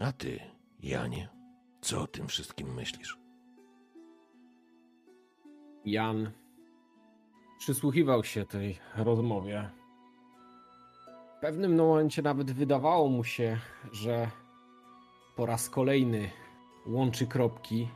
A 0.00 0.12
ty, 0.12 0.40
Janie, 0.82 1.28
co 1.80 2.02
o 2.02 2.06
tym 2.06 2.28
wszystkim 2.28 2.74
myślisz? 2.74 3.18
Jan 5.84 6.30
przysłuchiwał 7.58 8.24
się 8.24 8.46
tej 8.46 8.78
rozmowie. 8.96 9.70
W 11.36 11.40
pewnym 11.40 11.76
momencie 11.76 12.22
nawet 12.22 12.50
wydawało 12.52 13.08
mu 13.08 13.24
się, 13.24 13.58
że 13.92 14.30
po 15.36 15.46
raz 15.46 15.70
kolejny 15.70 16.30
łączy 16.86 17.26
kropki. 17.26 17.88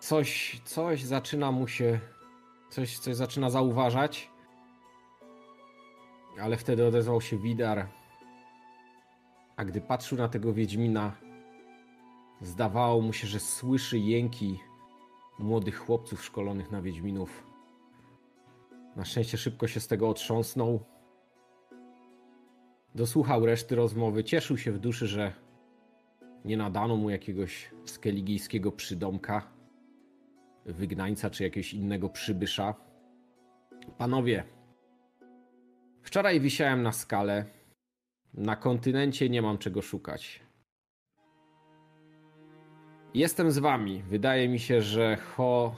Coś, 0.00 0.60
coś 0.64 1.02
zaczyna 1.02 1.52
mu 1.52 1.68
się, 1.68 2.00
coś, 2.70 2.98
coś 2.98 3.16
zaczyna 3.16 3.50
zauważać. 3.50 4.30
Ale 6.40 6.56
wtedy 6.56 6.86
odezwał 6.86 7.20
się 7.20 7.38
Widar. 7.38 7.88
A 9.56 9.64
gdy 9.64 9.80
patrzył 9.80 10.18
na 10.18 10.28
tego 10.28 10.52
Wiedźmina, 10.52 11.16
zdawało 12.40 13.00
mu 13.00 13.12
się, 13.12 13.26
że 13.26 13.40
słyszy 13.40 13.98
jęki 13.98 14.60
młodych 15.38 15.76
chłopców 15.76 16.24
szkolonych 16.24 16.70
na 16.70 16.82
Wiedźminów. 16.82 17.46
Na 18.96 19.04
szczęście 19.04 19.38
szybko 19.38 19.66
się 19.66 19.80
z 19.80 19.86
tego 19.86 20.08
otrząsnął. 20.08 20.84
Dosłuchał 22.94 23.46
reszty 23.46 23.76
rozmowy, 23.76 24.24
cieszył 24.24 24.58
się 24.58 24.72
w 24.72 24.78
duszy, 24.78 25.06
że 25.06 25.32
nie 26.44 26.56
nadano 26.56 26.96
mu 26.96 27.10
jakiegoś 27.10 27.70
skeligijskiego 27.84 28.72
przydomka, 28.72 29.50
wygnańca 30.66 31.30
czy 31.30 31.44
jakiegoś 31.44 31.74
innego 31.74 32.08
przybysza. 32.08 32.74
Panowie, 33.98 34.44
wczoraj 36.02 36.40
wisiałem 36.40 36.82
na 36.82 36.92
skale. 36.92 37.44
Na 38.34 38.56
kontynencie 38.56 39.28
nie 39.28 39.42
mam 39.42 39.58
czego 39.58 39.82
szukać. 39.82 40.40
Jestem 43.14 43.50
z 43.50 43.58
wami. 43.58 44.02
Wydaje 44.02 44.48
mi 44.48 44.58
się, 44.58 44.82
że 44.82 45.16
Ho... 45.16 45.76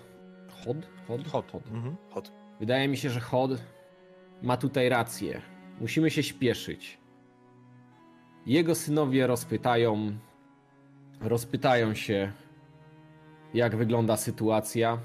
Hod? 0.64 0.76
Hod? 1.08 1.28
Hot, 1.28 1.50
hot. 1.50 1.66
Mhm. 1.66 1.96
Wydaje 2.60 2.88
mi 2.88 2.96
się, 2.96 3.10
że 3.10 3.20
Hod 3.20 3.50
ma 4.42 4.56
tutaj 4.56 4.88
rację. 4.88 5.42
Musimy 5.80 6.10
się 6.10 6.22
śpieszyć. 6.22 6.98
Jego 8.46 8.74
synowie 8.74 9.26
rozpytają 9.26 10.18
rozpytają 11.20 11.94
się, 11.94 12.32
jak 13.54 13.76
wygląda 13.76 14.16
sytuacja, 14.16 14.98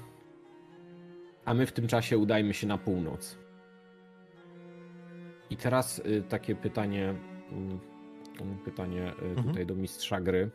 a 1.44 1.54
my 1.54 1.66
w 1.66 1.72
tym 1.72 1.86
czasie 1.86 2.18
udajmy 2.18 2.54
się 2.54 2.66
na 2.66 2.78
północ. 2.78 3.38
I 5.50 5.56
teraz 5.56 5.98
y, 5.98 6.22
takie 6.28 6.54
pytanie, 6.54 7.14
pytanie 8.64 9.12
y, 9.22 9.24
Mhm. 9.24 9.46
tutaj 9.48 9.66
do 9.66 9.74
mistrza 9.74 10.20
gry. 10.20 10.50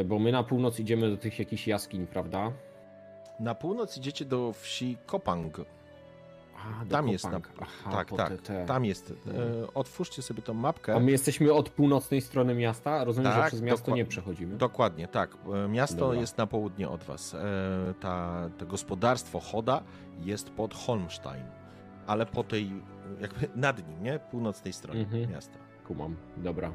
Y, 0.00 0.04
Bo 0.04 0.18
my 0.18 0.32
na 0.32 0.42
północ 0.42 0.80
idziemy 0.80 1.10
do 1.10 1.16
tych 1.16 1.38
jakichś 1.38 1.66
jaskiń, 1.68 2.06
prawda? 2.06 2.52
Na 3.40 3.54
północ 3.54 3.96
idziecie 3.96 4.24
do 4.24 4.52
wsi 4.52 4.96
Kopang. 5.06 5.60
A, 6.82 6.84
Tam 6.90 7.08
jest 7.08 7.24
na... 7.30 7.40
Aha, 7.60 7.90
tak, 7.92 8.10
tak. 8.16 8.28
te- 8.28 8.38
te. 8.38 8.66
Tam 8.66 8.84
jest. 8.84 9.10
E, 9.10 9.74
otwórzcie 9.74 10.22
sobie 10.22 10.42
tą 10.42 10.54
mapkę. 10.54 10.94
A 10.94 11.00
my 11.00 11.10
jesteśmy 11.10 11.52
od 11.52 11.68
północnej 11.70 12.20
strony 12.20 12.54
miasta? 12.54 13.04
Rozumiem, 13.04 13.32
że 13.32 13.38
Tak, 13.38 13.48
przez 13.48 13.62
miasto 13.62 13.94
nie 13.96 14.04
przechodzimy. 14.04 14.56
Dokładnie, 14.56 15.08
tak. 15.08 15.36
E, 15.64 15.68
Miasto 15.68 15.96
Dobra. 16.00 16.20
jest 16.20 16.38
na 16.38 16.46
południe 16.46 16.88
od 16.88 17.04
was. 17.04 17.34
E, 17.34 17.38
Ta, 18.00 18.48
to 18.58 18.66
gospodarstwo 18.66 19.40
Choda 19.40 19.82
jest 20.20 20.50
pod 20.50 20.74
Holmstein, 20.74 21.44
ale 22.06 22.26
po 22.26 22.44
tej, 22.44 22.72
jakby 23.20 23.48
nad 23.56 23.88
nim, 23.88 24.02
nie? 24.02 24.18
Północnej 24.30 24.72
stronie 24.72 25.00
Mhm. 25.00 25.30
miasta. 25.30 25.58
Kumam. 25.86 26.16
Dobra. 26.36 26.72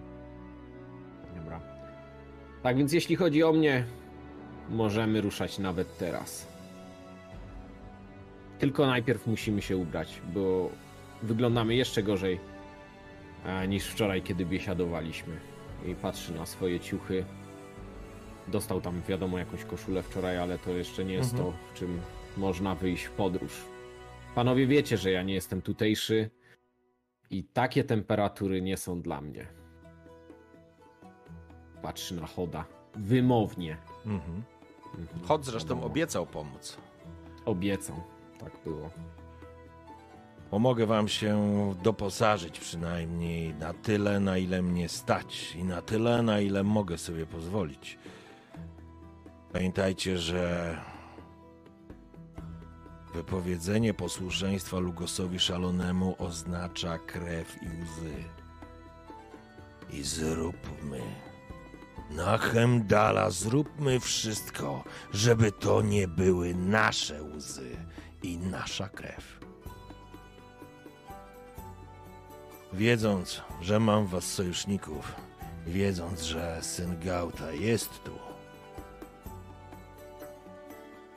Dobra. 1.35 1.61
Tak 2.63 2.77
więc 2.77 2.93
jeśli 2.93 3.15
chodzi 3.15 3.43
o 3.43 3.53
mnie, 3.53 3.85
możemy 4.69 5.21
ruszać 5.21 5.59
nawet 5.59 5.97
teraz. 5.97 6.47
Tylko 8.59 8.85
najpierw 8.85 9.27
musimy 9.27 9.61
się 9.61 9.77
ubrać, 9.77 10.21
bo 10.33 10.69
wyglądamy 11.23 11.75
jeszcze 11.75 12.03
gorzej 12.03 12.39
e, 13.45 13.67
niż 13.67 13.87
wczoraj, 13.87 14.21
kiedy 14.21 14.45
biesiadowaliśmy. 14.45 15.33
I 15.85 15.95
patrzy 15.95 16.33
na 16.33 16.45
swoje 16.45 16.79
ciuchy. 16.79 17.25
Dostał 18.47 18.81
tam, 18.81 19.01
wiadomo, 19.07 19.37
jakąś 19.37 19.63
koszulę 19.65 20.03
wczoraj, 20.03 20.37
ale 20.37 20.57
to 20.57 20.69
jeszcze 20.71 21.05
nie 21.05 21.13
jest 21.13 21.33
Mhm. 21.33 21.51
to, 21.51 21.57
w 21.73 21.79
czym 21.79 21.99
można 22.37 22.75
wyjść 22.75 23.03
w 23.03 23.11
podróż. 23.11 23.51
Panowie 24.35 24.67
wiecie, 24.67 24.97
że 24.97 25.11
ja 25.11 25.23
nie 25.23 25.33
jestem 25.33 25.61
tutejszy 25.61 26.29
i 27.29 27.43
takie 27.43 27.83
temperatury 27.83 28.61
nie 28.61 28.77
są 28.77 29.01
dla 29.01 29.21
mnie. 29.21 29.47
Patrzy 31.81 32.15
na 32.15 32.27
Choda. 32.27 32.65
Wymownie. 32.95 33.77
Mhm. 34.05 34.43
Mhm, 34.99 35.27
Chod 35.27 35.45
zresztą 35.45 35.83
obiecał 35.83 36.25
pomóc. 36.25 36.77
Obiecał. 37.45 37.95
Tak 38.39 38.51
było. 38.65 38.89
Pomogę 40.49 40.85
wam 40.85 41.07
się 41.07 41.39
doposażyć 41.83 42.59
przynajmniej 42.59 43.53
na 43.53 43.73
tyle, 43.73 44.19
na 44.19 44.37
ile 44.37 44.61
mnie 44.61 44.89
stać 44.89 45.55
i 45.55 45.63
na 45.63 45.81
tyle, 45.81 46.21
na 46.23 46.39
ile 46.39 46.63
mogę 46.63 46.97
sobie 46.97 47.25
pozwolić. 47.25 47.97
Pamiętajcie, 49.53 50.17
że 50.17 50.77
wypowiedzenie 53.13 53.93
posłuszeństwa 53.93 54.79
Lugosowi 54.79 55.39
Szalonemu 55.39 56.15
oznacza 56.19 56.97
krew 56.97 57.55
i 57.63 57.65
łzy. 57.65 58.23
I 59.89 60.03
zróbmy. 60.03 61.01
Na 62.11 62.37
Hemdala 62.37 63.29
zróbmy 63.29 63.99
wszystko, 63.99 64.83
żeby 65.13 65.51
to 65.51 65.81
nie 65.81 66.07
były 66.07 66.55
nasze 66.55 67.23
łzy 67.23 67.75
i 68.23 68.37
nasza 68.37 68.89
krew. 68.89 69.39
Wiedząc, 72.73 73.41
że 73.61 73.79
mam 73.79 74.07
was 74.07 74.23
sojuszników, 74.23 75.15
wiedząc, 75.67 76.21
że 76.21 76.57
syn 76.61 76.99
Gauta 76.99 77.51
jest 77.51 78.03
tu, 78.03 78.30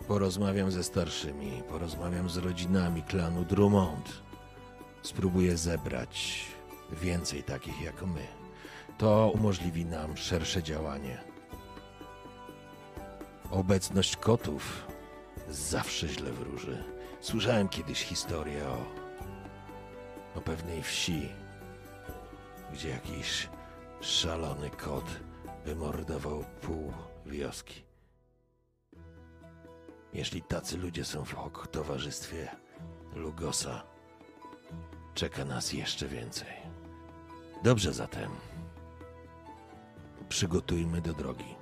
porozmawiam 0.08 0.70
ze 0.70 0.84
starszymi, 0.84 1.62
porozmawiam 1.68 2.30
z 2.30 2.36
rodzinami 2.36 3.02
klanu 3.02 3.44
Drummond. 3.44 4.22
Spróbuję 5.02 5.56
zebrać 5.56 6.44
więcej 6.92 7.42
takich 7.42 7.80
jak 7.80 8.02
my. 8.02 8.26
To 8.98 9.32
umożliwi 9.34 9.84
nam 9.84 10.16
szersze 10.16 10.62
działanie. 10.62 11.18
Obecność 13.50 14.16
kotów 14.16 14.86
zawsze 15.48 16.08
źle 16.08 16.32
wróży. 16.32 16.84
Słyszałem 17.20 17.68
kiedyś 17.68 18.02
historię 18.02 18.68
o 18.68 19.04
o 20.34 20.40
pewnej 20.40 20.82
wsi, 20.82 21.28
gdzie 22.72 22.88
jakiś 22.88 23.48
szalony 24.00 24.70
kot 24.70 25.04
wymordował 25.64 26.44
pół 26.62 26.92
wioski. 27.26 27.93
Jeśli 30.14 30.42
tacy 30.42 30.76
ludzie 30.76 31.04
są 31.04 31.24
w 31.24 31.34
ok 31.34 31.68
towarzystwie 31.72 32.48
Lugosa, 33.14 33.82
czeka 35.14 35.44
nas 35.44 35.72
jeszcze 35.72 36.08
więcej. 36.08 36.52
Dobrze 37.62 37.92
zatem. 37.92 38.30
Przygotujmy 40.28 41.00
do 41.00 41.12
drogi. 41.12 41.54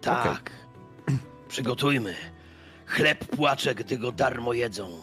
Tak. 0.00 0.50
Przygotujmy. 1.48 2.14
Chleb 2.86 3.24
płacze, 3.24 3.74
gdy 3.74 3.98
go 3.98 4.12
darmo 4.12 4.52
jedzą. 4.52 5.00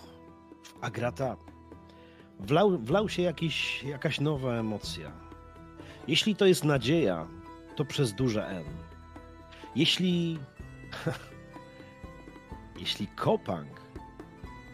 Agrata, 0.82 1.38
wlał, 2.40 2.78
wlał 2.78 3.10
się 3.10 3.22
jakiś, 3.22 3.84
jakaś 3.84 4.20
nowa 4.20 4.54
emocja. 4.54 5.12
Jeśli 6.08 6.36
to 6.36 6.46
jest 6.46 6.64
nadzieja, 6.64 7.28
to 7.76 7.86
przez 7.86 8.14
duże 8.14 8.48
N. 8.48 8.64
Jeśli. 9.76 10.40
jeśli 12.80 13.08
Kopang 13.08 13.82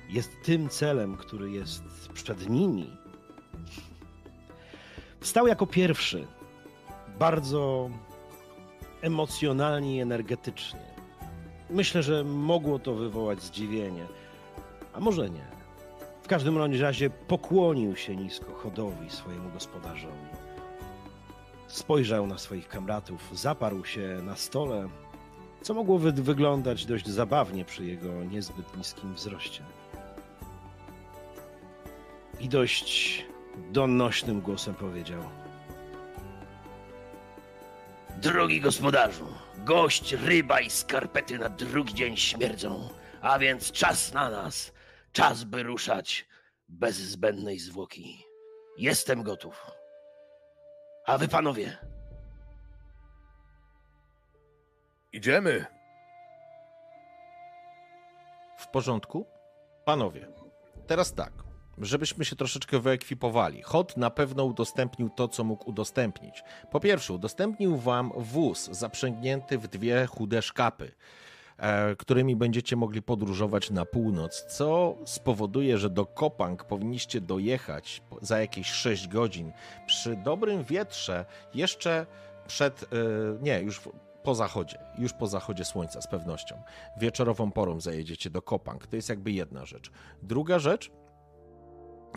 jest 0.10 0.32
tym 0.44 0.70
celem, 0.70 1.18
który 1.18 1.52
jest 1.52 1.84
przed 2.14 2.50
nimi, 2.50 2.98
wstał 5.20 5.48
jako 5.48 5.68
pierwszy, 5.68 6.28
bardzo 7.20 7.90
emocjonalnie 9.02 9.98
i 9.98 10.00
energetycznie. 10.00 10.96
Myślę, 11.70 12.04
że 12.04 12.24
mogło 12.24 12.80
to 12.80 12.94
wywołać 12.94 13.44
zdziwienie, 13.44 14.06
a 14.94 15.00
może 15.00 15.30
nie. 15.30 15.46
W 16.24 16.28
każdym 16.28 16.58
razie 16.82 17.10
pokłonił 17.10 17.96
się 17.96 18.16
nisko 18.16 18.54
chodowi 18.54 19.10
swojemu 19.10 19.50
gospodarzowi. 19.50 20.28
Spojrzał 21.68 22.28
na 22.28 22.38
swoich 22.38 22.68
kamratów, 22.68 23.30
zaparł 23.34 23.86
się 23.86 24.20
na 24.24 24.36
stole, 24.36 24.90
co 25.66 25.74
mogło 25.74 26.00
wy- 26.00 26.12
wyglądać 26.12 26.86
dość 26.86 27.08
zabawnie 27.08 27.66
przy 27.66 27.86
jego 27.86 28.24
niezbyt 28.24 28.78
niskim 28.78 29.14
wzroście. 29.14 29.64
I 32.40 32.50
dość 32.50 33.26
donośnym 33.72 34.42
głosem 34.42 34.74
powiedział: 34.76 35.24
Drogi 38.18 38.62
gospodarzu, 38.62 39.28
gość, 39.58 40.14
ryba 40.14 40.60
i 40.60 40.70
skarpety 40.70 41.40
na 41.40 41.50
drugi 41.50 41.94
dzień 41.94 42.18
śmierdzą, 42.18 42.90
a 43.22 43.40
więc 43.40 43.72
czas 43.72 44.14
na 44.14 44.30
nas, 44.30 44.72
czas 45.12 45.44
by 45.44 45.64
ruszać 45.64 46.28
bez 46.70 46.96
zbędnej 46.96 47.60
zwłoki. 47.60 48.26
Jestem 48.78 49.24
gotów. 49.24 49.72
A 51.06 51.18
wy 51.18 51.28
panowie, 51.28 51.78
Idziemy. 55.16 55.66
W 58.58 58.68
porządku? 58.68 59.26
Panowie, 59.86 60.28
teraz 60.88 61.14
tak, 61.14 61.32
żebyśmy 61.78 62.26
się 62.26 62.36
troszeczkę 62.36 62.80
wyekwipowali. 62.80 63.62
Hot 63.62 63.98
na 63.98 64.10
pewno 64.10 64.46
udostępnił 64.46 65.10
to, 65.10 65.28
co 65.28 65.44
mógł 65.44 65.70
udostępnić. 65.70 66.44
Po 66.72 66.80
pierwsze, 66.80 67.14
udostępnił 67.14 67.78
wam 67.78 68.12
wóz 68.16 68.70
zaprzęgnięty 68.72 69.58
w 69.58 69.68
dwie 69.68 70.06
chude 70.06 70.42
szkapy, 70.42 70.92
e, 71.58 71.96
którymi 71.96 72.36
będziecie 72.36 72.76
mogli 72.76 73.02
podróżować 73.02 73.72
na 73.72 73.86
północ, 73.86 74.46
co 74.46 74.96
spowoduje, 75.06 75.78
że 75.78 75.90
do 75.90 76.06
Kopang 76.06 76.64
powinniście 76.64 77.22
dojechać 77.22 78.04
za 78.22 78.40
jakieś 78.40 78.68
6 78.68 79.08
godzin 79.08 79.52
przy 79.86 80.16
dobrym 80.16 80.64
wietrze 80.64 81.26
jeszcze 81.54 82.06
przed, 82.48 82.84
e, 82.84 82.88
nie, 83.42 83.62
już 83.62 83.82
po 84.26 84.36
zachodzie, 84.36 84.78
już 84.98 85.14
po 85.14 85.28
zachodzie 85.28 85.66
słońca 85.66 86.02
z 86.02 86.08
pewnością. 86.08 86.62
Wieczorową 86.98 87.52
porą 87.52 87.80
zajedziecie 87.82 88.30
do 88.30 88.42
Kopang. 88.42 88.88
To 88.88 88.96
jest 88.96 89.10
jakby 89.10 89.32
jedna 89.32 89.66
rzecz. 89.66 89.92
Druga 90.24 90.60
rzecz, 90.60 90.92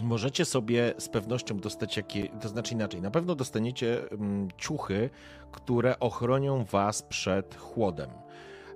możecie 0.03 0.45
sobie 0.45 0.95
z 0.99 1.09
pewnością 1.09 1.57
dostać 1.57 1.97
jakie, 1.97 2.29
to 2.29 2.49
znaczy 2.49 2.75
inaczej, 2.75 3.03
na 3.03 3.11
pewno 3.11 3.35
dostaniecie 3.35 4.11
mm, 4.11 4.49
ciuchy, 4.57 5.11
które 5.53 5.99
ochronią 5.99 6.65
was 6.65 7.03
przed 7.03 7.55
chłodem. 7.55 8.11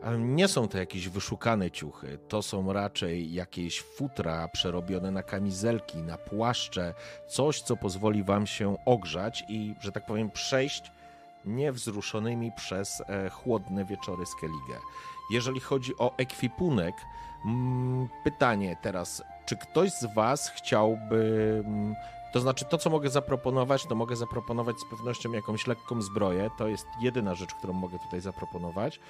Em, 0.03 0.37
Nie 0.37 0.49
są 0.49 0.69
to 0.69 0.79
jakieś 0.79 1.09
wyszukane 1.09 1.71
ciuchy, 1.71 2.19
to 2.29 2.43
są 2.43 2.73
raczej 2.73 3.33
jakieś 3.33 3.83
futra 3.83 4.49
przerobione 4.49 5.11
na 5.11 5.23
kamizelki, 5.23 5.99
na 5.99 6.19
płaszcze, 6.19 6.95
coś, 7.29 7.63
co 7.63 7.77
pozwoli 7.77 8.23
wam 8.23 8.47
się 8.47 8.77
ogrzać 8.87 9.45
i, 9.49 9.75
że 9.81 9.93
tak 9.93 10.07
powiem, 10.07 10.31
przejść 10.31 10.93
niewzruszonymi 11.45 12.53
przez 12.57 13.03
e, 13.09 13.31
chłodne 13.31 13.85
wieczory 13.85 14.27
Skellige. 14.27 14.79
Jeżeli 15.31 15.61
chodzi 15.61 15.99
o 15.99 16.17
ekwipunek, 16.17 16.95
mm, 17.45 18.09
pytanie 18.25 18.77
teraz, 18.83 19.23
czy 19.47 19.57
ktoś 19.57 19.91
z 19.93 20.15
was 20.15 20.49
chciałby... 20.57 21.63
mm, 21.67 21.95
To 22.33 22.41
znaczy, 22.41 22.65
to 22.65 22.79
co 22.79 22.91
mogę 22.91 23.11
zaproponować, 23.11 23.87
to 23.87 23.95
mogę 23.95 24.17
zaproponować 24.17 24.77
z 24.81 24.85
pewnością 24.85 25.33
jakąś 25.33 25.67
lekką 25.67 26.03
zbroję. 26.03 26.51
To 26.59 26.69
jest 26.69 26.87
jedyna 27.01 27.35
rzecz, 27.35 27.55
którą 27.55 27.73
mogę 27.73 27.99
tutaj 27.99 28.21
zaproponować. 28.21 29.01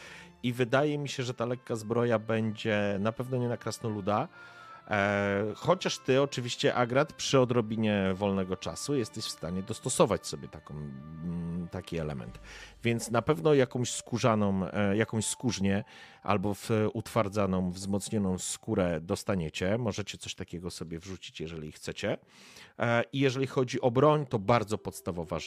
I 0.43 0.53
wydaje 0.53 0.99
mi 0.99 1.09
się, 1.09 1.23
że 1.23 1.35
ta 1.35 1.47
lekka 1.47 1.77
zbroja 1.77 2.19
będzie 2.19 2.97
na 3.01 3.13
pewno 3.13 3.37
nie 3.39 3.49
na 3.49 3.57
krasnoluda. 3.57 4.29
E, 4.91 5.53
chociaż 5.57 5.99
ty 5.99 6.23
oczywiście, 6.23 6.75
Agrat, 6.75 7.13
przy 7.13 7.41
odrobinie 7.41 8.11
wolnego 8.15 8.57
czasu 8.57 8.95
jesteś 8.95 9.25
w 9.25 9.31
stanie 9.31 9.63
dostosować 9.63 10.27
sobie 10.27 10.49
taką, 10.49 10.75
mm, 10.75 11.69
taki 11.71 11.99
element. 11.99 12.41
Więc 12.85 13.11
na 13.11 13.23
pewno 13.23 13.55
jakąś 13.55 13.93
skórzaną, 13.93 14.67
e, 14.73 14.97
jakąś 14.97 15.27
skórznię 15.27 15.85
albo 16.23 16.55
w 16.55 16.71
utwardzaną, 16.93 17.71
wzmocnioną 17.71 18.39
skórę 18.39 19.01
dostaniecie. 19.01 19.79
Możecie 19.79 20.19
coś 20.19 20.35
takiego 20.35 20.71
sobie 20.71 20.99
wrzucić, 20.99 21.41
jeżeli 21.41 21.73
chcecie. 21.73 22.19
E, 22.79 23.05
I 23.13 23.21
jeżeli 23.21 23.47
chodzi 23.47 23.81
o 23.81 23.91
broń, 23.91 24.27
to 24.27 24.39
bardzo 24.39 24.79
podstawowa, 24.79 25.39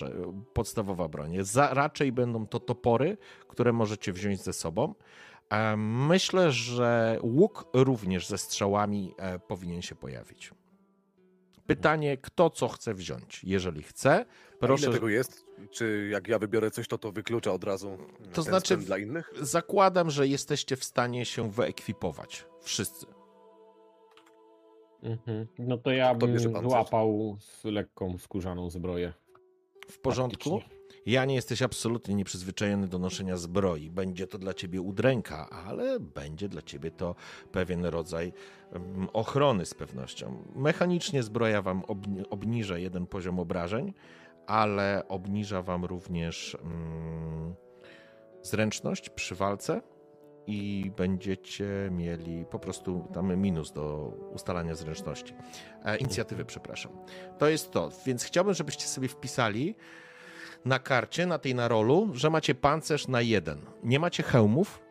podstawowa 0.54 1.08
broń. 1.08 1.38
Za, 1.42 1.74
raczej 1.74 2.12
będą 2.12 2.48
to 2.48 2.60
topory, 2.60 3.18
które 3.48 3.74
możecie 3.74 4.14
wziąć 4.14 4.42
ze 4.42 4.54
sobą. 4.54 4.94
E, 5.50 5.78
Myślę, 5.78 6.52
że 6.52 7.20
łuk 7.22 7.66
również 7.74 8.28
ze 8.28 8.38
strzałami 8.38 9.14
e, 9.18 9.40
powinien 9.40 9.82
się 9.82 9.96
pojawić. 9.96 10.52
Pytanie, 11.68 12.18
kto 12.18 12.50
co 12.50 12.68
chce 12.68 12.94
wziąć. 12.94 13.44
Jeżeli 13.44 13.84
chce, 13.84 14.26
Proszę. 14.26 14.58
proszę. 14.60 14.84
Ile 14.86 14.94
tego 14.94 15.10
jest? 15.10 15.46
Czy 15.72 16.10
jak 16.12 16.28
ja 16.28 16.40
wybiorę 16.40 16.72
coś, 16.72 16.88
to 16.88 16.98
to 16.98 17.12
wyklucza 17.12 17.52
od 17.54 17.64
razu 17.64 17.98
To 18.24 18.32
ten 18.34 18.44
znaczy 18.44 18.78
dla 18.78 18.98
innych? 18.98 19.32
Zakładam, 19.42 20.10
że 20.10 20.28
jesteście 20.28 20.76
w 20.76 20.84
stanie 20.84 21.26
się 21.26 21.52
wyekwipować. 21.52 22.46
Wszyscy. 22.62 23.06
Mhm. 25.04 25.48
No 25.60 25.78
to 25.78 25.92
ja 25.92 26.16
bym 26.16 26.40
złapał 26.40 27.38
z 27.40 27.64
lekką 27.64 28.18
skórzaną 28.18 28.70
zbroję. 28.70 29.14
W 29.90 30.00
porządku? 30.00 30.50
Faktycznie. 30.60 30.75
Ja 31.06 31.26
nie 31.26 31.36
jesteś 31.36 31.62
absolutnie 31.62 32.16
nieprzyzwyczajony 32.16 32.88
do 32.88 33.00
noszenia 33.00 33.38
zbroi. 33.38 33.90
Będzie 33.90 34.28
to 34.28 34.38
dla 34.38 34.54
ciebie 34.54 34.82
udręka, 34.82 35.50
ale 35.50 36.00
będzie 36.00 36.50
dla 36.50 36.62
ciebie 36.62 36.92
to 36.92 37.16
pewien 37.52 37.86
rodzaj 37.86 38.34
mm, 38.72 39.08
ochrony 39.14 39.66
z 39.66 39.74
pewnością. 39.74 40.44
Mechanicznie 40.56 41.24
zbroja 41.24 41.62
wam 41.62 41.82
obni- 41.82 42.24
obniża 42.30 42.78
jeden 42.78 43.08
poziom 43.08 43.40
obrażeń, 43.40 43.94
ale 44.48 45.08
obniża 45.08 45.62
wam 45.62 45.86
również 45.86 46.58
mm, 46.62 47.56
zręczność 48.42 49.10
przy 49.10 49.36
walce 49.36 49.82
i 50.48 50.92
będziecie 50.98 51.90
mieli 51.92 52.46
po 52.46 52.60
prostu 52.60 53.08
tam 53.14 53.38
minus 53.38 53.72
do 53.72 54.14
ustalania 54.34 54.76
zręczności. 54.76 55.34
E, 55.86 55.98
inicjatywy, 55.98 56.46
przepraszam. 56.46 56.92
To 57.38 57.50
jest 57.50 57.72
to, 57.72 57.92
więc 58.06 58.24
chciałbym, 58.24 58.54
żebyście 58.54 58.86
sobie 58.86 59.08
wpisali 59.08 59.76
na 60.66 60.80
karcie, 60.80 61.26
na 61.26 61.40
tej 61.40 61.56
na 61.56 61.68
rolu, 61.68 62.10
że 62.14 62.30
macie 62.30 62.56
pancerz 62.56 63.08
na 63.08 63.22
jeden. 63.22 63.62
Nie 63.84 64.00
macie 64.00 64.24
hełmów, 64.24 64.82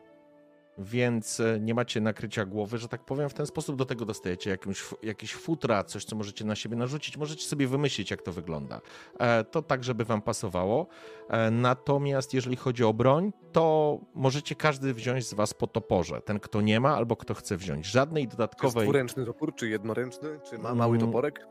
więc 0.79 1.41
e, 1.41 1.61
nie 1.61 1.75
macie 1.75 2.01
nakrycia 2.01 2.45
głowy, 2.45 2.79
że 2.79 2.89
tak 2.89 3.05
powiem. 3.05 3.29
W 3.29 3.35
ten 3.35 3.47
sposób 3.47 3.77
do 3.77 3.85
tego 3.85 4.05
dostajecie 4.05 4.51
jakąś, 4.51 4.85
jakieś 5.03 5.35
futra, 5.35 5.85
coś, 5.85 6.05
co 6.05 6.17
możecie 6.17 6.45
na 6.45 6.55
siebie 6.55 6.77
narzucić. 6.77 7.17
Możecie 7.17 7.47
sobie 7.47 7.67
wymyślić, 7.67 8.11
jak 8.11 8.23
to 8.23 8.33
wygląda. 8.33 8.81
E, 9.19 9.45
To 9.45 9.63
tak, 9.63 9.85
żeby 9.85 10.05
wam 10.05 10.23
pasowało. 10.23 10.87
E, 11.31 11.51
Natomiast 11.51 12.35
jeżeli 12.35 12.57
chodzi 12.57 12.85
o 12.85 12.93
broń, 12.93 13.33
to 13.53 13.99
możecie 14.15 14.55
każdy 14.55 14.95
wziąć 14.95 15.27
z 15.29 15.35
was 15.35 15.55
po 15.55 15.67
toporze. 15.67 16.21
Ten, 16.23 16.41
kto 16.41 16.61
nie 16.61 16.81
ma, 16.81 16.97
albo 16.97 17.17
kto 17.17 17.35
chce 17.35 17.57
wziąć. 17.57 17.87
Żadnej 17.87 18.23
To 18.25 18.27
jest 18.29 18.37
dodatkowej... 18.37 18.85
dwuręczny 18.85 19.25
topór, 19.27 19.55
czy 19.55 19.69
jednoręczny, 19.69 20.41
czy 20.51 20.59
ma 20.59 20.75
mały 20.75 20.97
Mm, 20.97 21.07
toporek? 21.09 21.47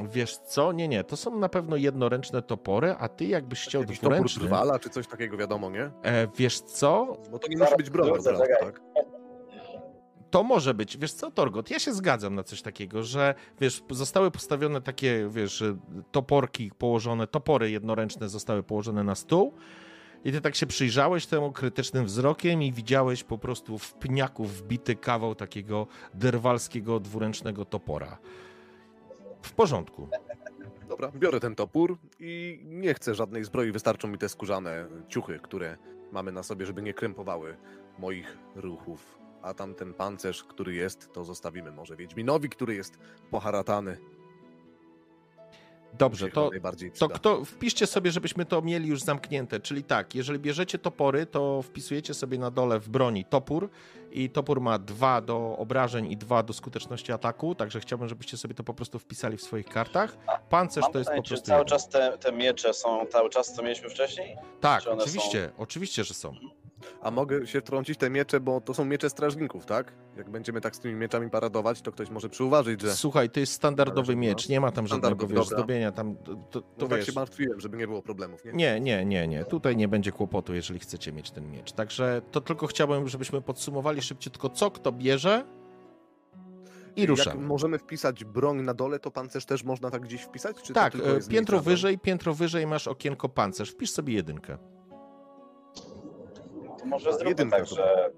Wiesz 0.00 0.36
co? 0.36 0.72
Nie, 0.72 0.88
nie. 0.88 1.04
To 1.04 1.16
są 1.16 1.38
na 1.38 1.48
pewno 1.48 1.76
jednoręczne 1.76 2.42
topory, 2.42 2.94
a 2.98 3.08
ty 3.08 3.24
jakbyś 3.24 3.64
chciał 3.64 3.82
Jakiś 3.82 3.98
topór 3.98 4.12
dwuręczny... 4.14 4.42
drwala, 4.42 4.78
czy 4.78 4.90
coś 4.90 5.06
takiego, 5.06 5.36
wiadomo, 5.36 5.70
nie? 5.70 5.90
E, 6.02 6.28
wiesz 6.36 6.60
co? 6.60 7.16
Bo 7.30 7.38
to 7.38 7.48
nie 7.48 7.56
musi 7.56 7.76
być 7.76 7.90
broń 7.90 8.10
od 8.10 8.26
razu, 8.26 8.42
tak? 8.60 8.80
To 10.30 10.42
może 10.42 10.74
być. 10.74 10.98
Wiesz 10.98 11.12
co, 11.12 11.30
Torgot, 11.30 11.70
ja 11.70 11.78
się 11.78 11.92
zgadzam 11.92 12.34
na 12.34 12.42
coś 12.42 12.62
takiego, 12.62 13.02
że 13.02 13.34
wiesz, 13.60 13.82
zostały 13.90 14.30
postawione 14.30 14.80
takie, 14.80 15.28
wiesz, 15.30 15.64
toporki 16.12 16.70
położone, 16.78 17.26
topory 17.26 17.70
jednoręczne 17.70 18.28
zostały 18.28 18.62
położone 18.62 19.04
na 19.04 19.14
stół 19.14 19.54
i 20.24 20.32
ty 20.32 20.40
tak 20.40 20.54
się 20.54 20.66
przyjrzałeś 20.66 21.26
temu 21.26 21.52
krytycznym 21.52 22.04
wzrokiem 22.04 22.62
i 22.62 22.72
widziałeś 22.72 23.24
po 23.24 23.38
prostu 23.38 23.78
w 23.78 23.94
pniaku 23.94 24.44
wbity 24.44 24.96
kawał 24.96 25.34
takiego 25.34 25.86
derwalskiego 26.14 27.00
dwuręcznego 27.00 27.64
topora. 27.64 28.18
W 29.42 29.52
porządku. 29.52 30.08
Dobra, 30.88 31.12
biorę 31.14 31.40
ten 31.40 31.54
topór 31.54 31.98
i 32.20 32.60
nie 32.64 32.94
chcę 32.94 33.14
żadnej 33.14 33.44
zbroi, 33.44 33.72
wystarczą 33.72 34.08
mi 34.08 34.18
te 34.18 34.28
skórzane 34.28 34.88
ciuchy, 35.08 35.38
które 35.42 35.76
mamy 36.12 36.32
na 36.32 36.42
sobie, 36.42 36.66
żeby 36.66 36.82
nie 36.82 36.94
krępowały 36.94 37.56
moich 37.98 38.38
ruchów. 38.54 39.18
A 39.42 39.54
tamten 39.54 39.94
pancerz, 39.94 40.44
który 40.44 40.74
jest, 40.74 41.12
to 41.12 41.24
zostawimy 41.24 41.72
może 41.72 41.96
Wiedźminowi, 41.96 42.48
który 42.48 42.74
jest 42.74 42.98
poharatany. 43.30 43.96
Dobrze, 45.98 46.28
to, 46.28 46.50
to 46.98 47.08
kto, 47.08 47.44
wpiszcie 47.44 47.86
sobie, 47.86 48.10
żebyśmy 48.10 48.44
to 48.44 48.62
mieli 48.62 48.88
już 48.88 49.00
zamknięte. 49.02 49.60
Czyli 49.60 49.84
tak, 49.84 50.14
jeżeli 50.14 50.38
bierzecie 50.38 50.78
topory, 50.78 51.26
to 51.26 51.62
wpisujecie 51.62 52.14
sobie 52.14 52.38
na 52.38 52.50
dole 52.50 52.80
w 52.80 52.88
broni 52.88 53.24
topór 53.24 53.70
i 54.12 54.30
topór 54.30 54.60
ma 54.60 54.78
dwa 54.78 55.20
do 55.20 55.56
obrażeń 55.58 56.12
i 56.12 56.16
dwa 56.16 56.42
do 56.42 56.52
skuteczności 56.52 57.12
ataku, 57.12 57.54
także 57.54 57.80
chciałbym, 57.80 58.08
żebyście 58.08 58.36
sobie 58.36 58.54
to 58.54 58.64
po 58.64 58.74
prostu 58.74 58.98
wpisali 58.98 59.36
w 59.36 59.42
swoich 59.42 59.66
kartach. 59.66 60.16
Pancerz 60.50 60.82
Mam 60.82 60.92
to 60.92 60.98
jest 60.98 61.08
pytanie, 61.10 61.22
po 61.22 61.28
czy 61.28 61.34
prostu 61.34 61.46
cały 61.46 61.58
jeden. 61.60 61.68
czas 61.68 61.88
te, 61.88 62.18
te 62.18 62.32
miecze 62.32 62.74
są 62.74 63.06
cały 63.06 63.30
czas, 63.30 63.54
co 63.54 63.62
mieliśmy 63.62 63.88
wcześniej? 63.88 64.36
Tak, 64.60 64.82
czy 64.82 64.90
oczywiście, 64.90 65.50
oczywiście, 65.58 66.04
że 66.04 66.14
są. 66.14 66.34
A 67.02 67.10
mogę 67.10 67.46
się 67.46 67.60
wtrącić 67.60 67.98
te 67.98 68.10
miecze, 68.10 68.40
bo 68.40 68.60
to 68.60 68.74
są 68.74 68.84
miecze 68.84 69.10
strażników, 69.10 69.66
tak? 69.66 69.92
Jak 70.16 70.30
będziemy 70.30 70.60
tak 70.60 70.76
z 70.76 70.80
tymi 70.80 70.94
mieczami 70.94 71.30
paradować, 71.30 71.82
to 71.82 71.92
ktoś 71.92 72.10
może 72.10 72.28
przyuważyć, 72.28 72.80
że... 72.80 72.94
Słuchaj, 72.94 73.30
to 73.30 73.40
jest 73.40 73.52
standardowy 73.52 74.14
no. 74.14 74.20
miecz, 74.20 74.48
nie 74.48 74.60
ma 74.60 74.72
tam 74.72 74.86
żadnego 74.86 75.26
wiesz, 75.26 75.46
zdobienia, 75.46 75.92
tam 75.92 76.16
to, 76.16 76.34
to, 76.34 76.60
to 76.60 76.88
tak 76.88 76.98
wiesz, 76.98 77.06
się 77.06 77.12
martwiłem, 77.12 77.60
żeby 77.60 77.76
nie 77.76 77.86
było 77.86 78.02
problemów, 78.02 78.44
nie? 78.44 78.52
Nie, 78.52 78.80
nie, 78.80 79.04
nie, 79.04 79.28
nie. 79.28 79.44
Tutaj 79.44 79.76
nie 79.76 79.88
będzie 79.88 80.12
kłopotu, 80.12 80.54
jeżeli 80.54 80.80
chcecie 80.80 81.12
mieć 81.12 81.30
ten 81.30 81.50
miecz. 81.50 81.72
Także 81.72 82.22
to 82.30 82.40
tylko 82.40 82.66
chciałbym, 82.66 83.08
żebyśmy 83.08 83.42
podsumowali 83.42 84.02
szybciutko, 84.02 84.48
co 84.48 84.70
kto 84.70 84.92
bierze 84.92 85.44
i 86.96 87.00
Jak 87.00 87.10
ruszamy. 87.10 87.46
możemy 87.46 87.78
wpisać 87.78 88.24
broń 88.24 88.62
na 88.62 88.74
dole, 88.74 88.98
to 88.98 89.10
pancerz 89.10 89.44
też 89.44 89.64
można 89.64 89.90
tak 89.90 90.02
gdzieś 90.02 90.22
wpisać? 90.22 90.56
Tak, 90.74 90.94
e, 90.94 90.98
piętro 91.28 91.60
wyżej, 91.60 91.98
piętro 91.98 92.34
wyżej 92.34 92.66
masz 92.66 92.88
okienko 92.88 93.28
pancerz. 93.28 93.70
Wpisz 93.70 93.90
sobie 93.90 94.14
jedynkę. 94.14 94.58
To 96.82 96.86
może 96.88 97.10
A, 97.10 97.12
zróbmy 97.12 97.50
tak, 97.50 97.60
to- 97.68 97.74
że 97.74 98.10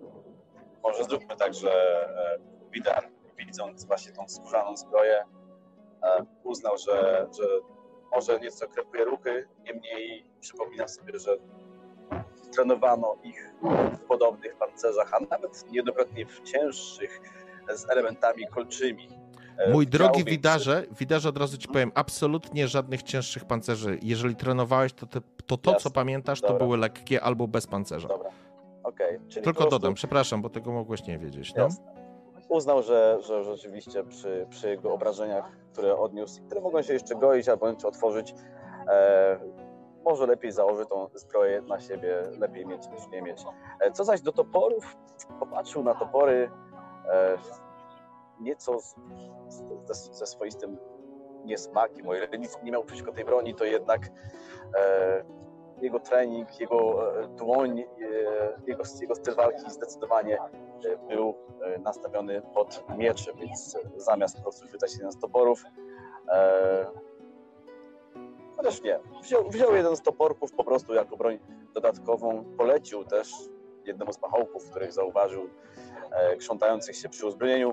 może 0.82 1.04
zróbmy 1.04 1.36
tak, 1.36 1.54
że 1.54 1.70
e, 2.08 2.38
Widar, 2.72 3.08
widząc 3.38 3.84
właśnie 3.84 4.12
tą 4.12 4.28
skórzaną 4.28 4.76
zbroję, 4.76 5.24
e, 6.02 6.24
uznał, 6.44 6.78
że, 6.78 7.26
że 7.38 7.44
może 8.12 8.40
nieco 8.40 8.68
krępuje 8.68 9.04
ruchy, 9.04 9.48
niemniej 9.64 10.24
przypomina 10.40 10.88
sobie, 10.88 11.18
że 11.18 11.36
trenowano 12.52 13.16
ich 13.22 13.54
w 13.92 13.98
podobnych 13.98 14.56
pancerzach, 14.56 15.14
a 15.14 15.20
nawet 15.30 15.70
niejednokrotnie 15.70 16.26
w 16.26 16.42
cięższych, 16.42 17.20
z 17.74 17.90
elementami 17.90 18.46
kolczymi. 18.46 19.08
E, 19.58 19.70
Mój 19.72 19.86
drogi 19.86 20.24
widarze, 20.24 20.82
widarze 20.98 21.28
od 21.28 21.38
razu 21.38 21.58
ci 21.58 21.68
powiem, 21.68 21.92
absolutnie 21.94 22.68
żadnych 22.68 23.02
cięższych 23.02 23.44
pancerzy. 23.44 23.98
Jeżeli 24.02 24.36
trenowałeś, 24.36 24.92
to 24.92 25.06
te, 25.06 25.20
to, 25.46 25.56
to 25.56 25.74
co 25.74 25.90
pamiętasz, 25.90 26.40
to 26.40 26.46
Dobra. 26.46 26.64
były 26.66 26.78
lekkie 26.78 27.20
albo 27.22 27.48
bez 27.48 27.66
pancerza. 27.66 28.08
Dobra, 28.08 28.30
okej. 28.84 29.20
Tylko 29.34 29.52
prostu- 29.52 29.70
dodam, 29.70 29.94
przepraszam, 29.94 30.42
bo 30.42 30.50
tego 30.50 30.72
mogłeś 30.72 31.06
nie 31.06 31.18
wiedzieć. 31.18 31.54
No? 31.54 31.62
Jasne. 31.62 32.04
Uznał, 32.48 32.82
że, 32.82 33.18
że 33.20 33.44
rzeczywiście 33.44 34.04
przy, 34.04 34.46
przy 34.50 34.68
jego 34.68 34.92
obrażeniach, 34.92 35.50
które 35.72 35.96
odniósł, 35.96 36.42
które 36.46 36.60
mogą 36.60 36.82
się 36.82 36.92
jeszcze 36.92 37.14
goić 37.14 37.48
albo 37.48 37.66
otworzyć, 37.66 38.34
e, 38.88 39.40
może 40.04 40.26
lepiej 40.26 40.52
założy 40.52 40.86
tą 40.86 41.08
zbroję 41.14 41.62
na 41.62 41.80
siebie, 41.80 42.22
lepiej 42.38 42.66
mieć 42.66 42.88
niż 42.88 43.08
nie 43.08 43.22
mieć. 43.22 43.44
E, 43.80 43.92
co 43.92 44.04
zaś 44.04 44.20
do 44.20 44.32
toporów, 44.32 44.96
popatrzył 45.40 45.82
na 45.84 45.94
topory 45.94 46.50
e, 47.08 47.38
nieco 48.40 48.80
z, 48.80 48.94
z, 49.88 50.18
ze 50.18 50.26
swoistym 50.26 50.78
niesmakiem, 51.44 52.08
o 52.08 52.14
ile 52.14 52.28
nic 52.38 52.58
nie 52.62 52.72
miał 52.72 52.84
przeciwko 52.84 53.12
tej 53.12 53.24
broni, 53.24 53.54
to 53.54 53.64
jednak 53.64 54.10
e, 54.78 55.24
jego 55.80 56.00
trening, 56.00 56.60
jego 56.60 57.10
e, 57.22 57.28
dłoń, 57.28 57.80
e, 57.80 57.84
jego, 58.66 58.82
jego 59.00 59.14
styl 59.14 59.34
walki 59.34 59.70
zdecydowanie 59.70 60.38
był 61.08 61.34
nastawiony 61.78 62.42
pod 62.54 62.84
miecze, 62.98 63.32
więc 63.34 63.78
zamiast 63.96 64.36
po 64.36 64.42
prostu 64.42 64.66
chwytać 64.66 64.92
się 64.92 65.12
z 65.12 65.18
toporów, 65.18 65.64
chociaż 68.56 68.82
nie, 68.82 69.00
wziął, 69.22 69.48
wziął 69.50 69.74
jeden 69.74 69.96
z 69.96 70.02
toporków 70.02 70.52
po 70.52 70.64
prostu 70.64 70.94
jako 70.94 71.16
broń 71.16 71.38
dodatkową, 71.74 72.44
polecił 72.58 73.04
też 73.04 73.32
jednemu 73.84 74.12
z 74.12 74.18
pachołków, 74.18 74.70
których 74.70 74.92
zauważył 74.92 75.48
krzątających 76.38 76.96
się 76.96 77.08
przy 77.08 77.26
uzbrojeniu, 77.26 77.72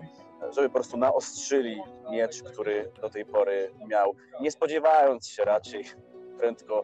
żeby 0.50 0.70
po 0.70 0.74
prostu 0.74 0.98
naostrzyli 0.98 1.82
miecz, 2.12 2.44
który 2.44 2.92
do 3.02 3.10
tej 3.10 3.26
pory 3.26 3.72
miał, 3.88 4.16
nie 4.42 4.52
spodziewając 4.52 5.28
się 5.28 5.44
raczej 5.44 5.86
prędko 6.38 6.84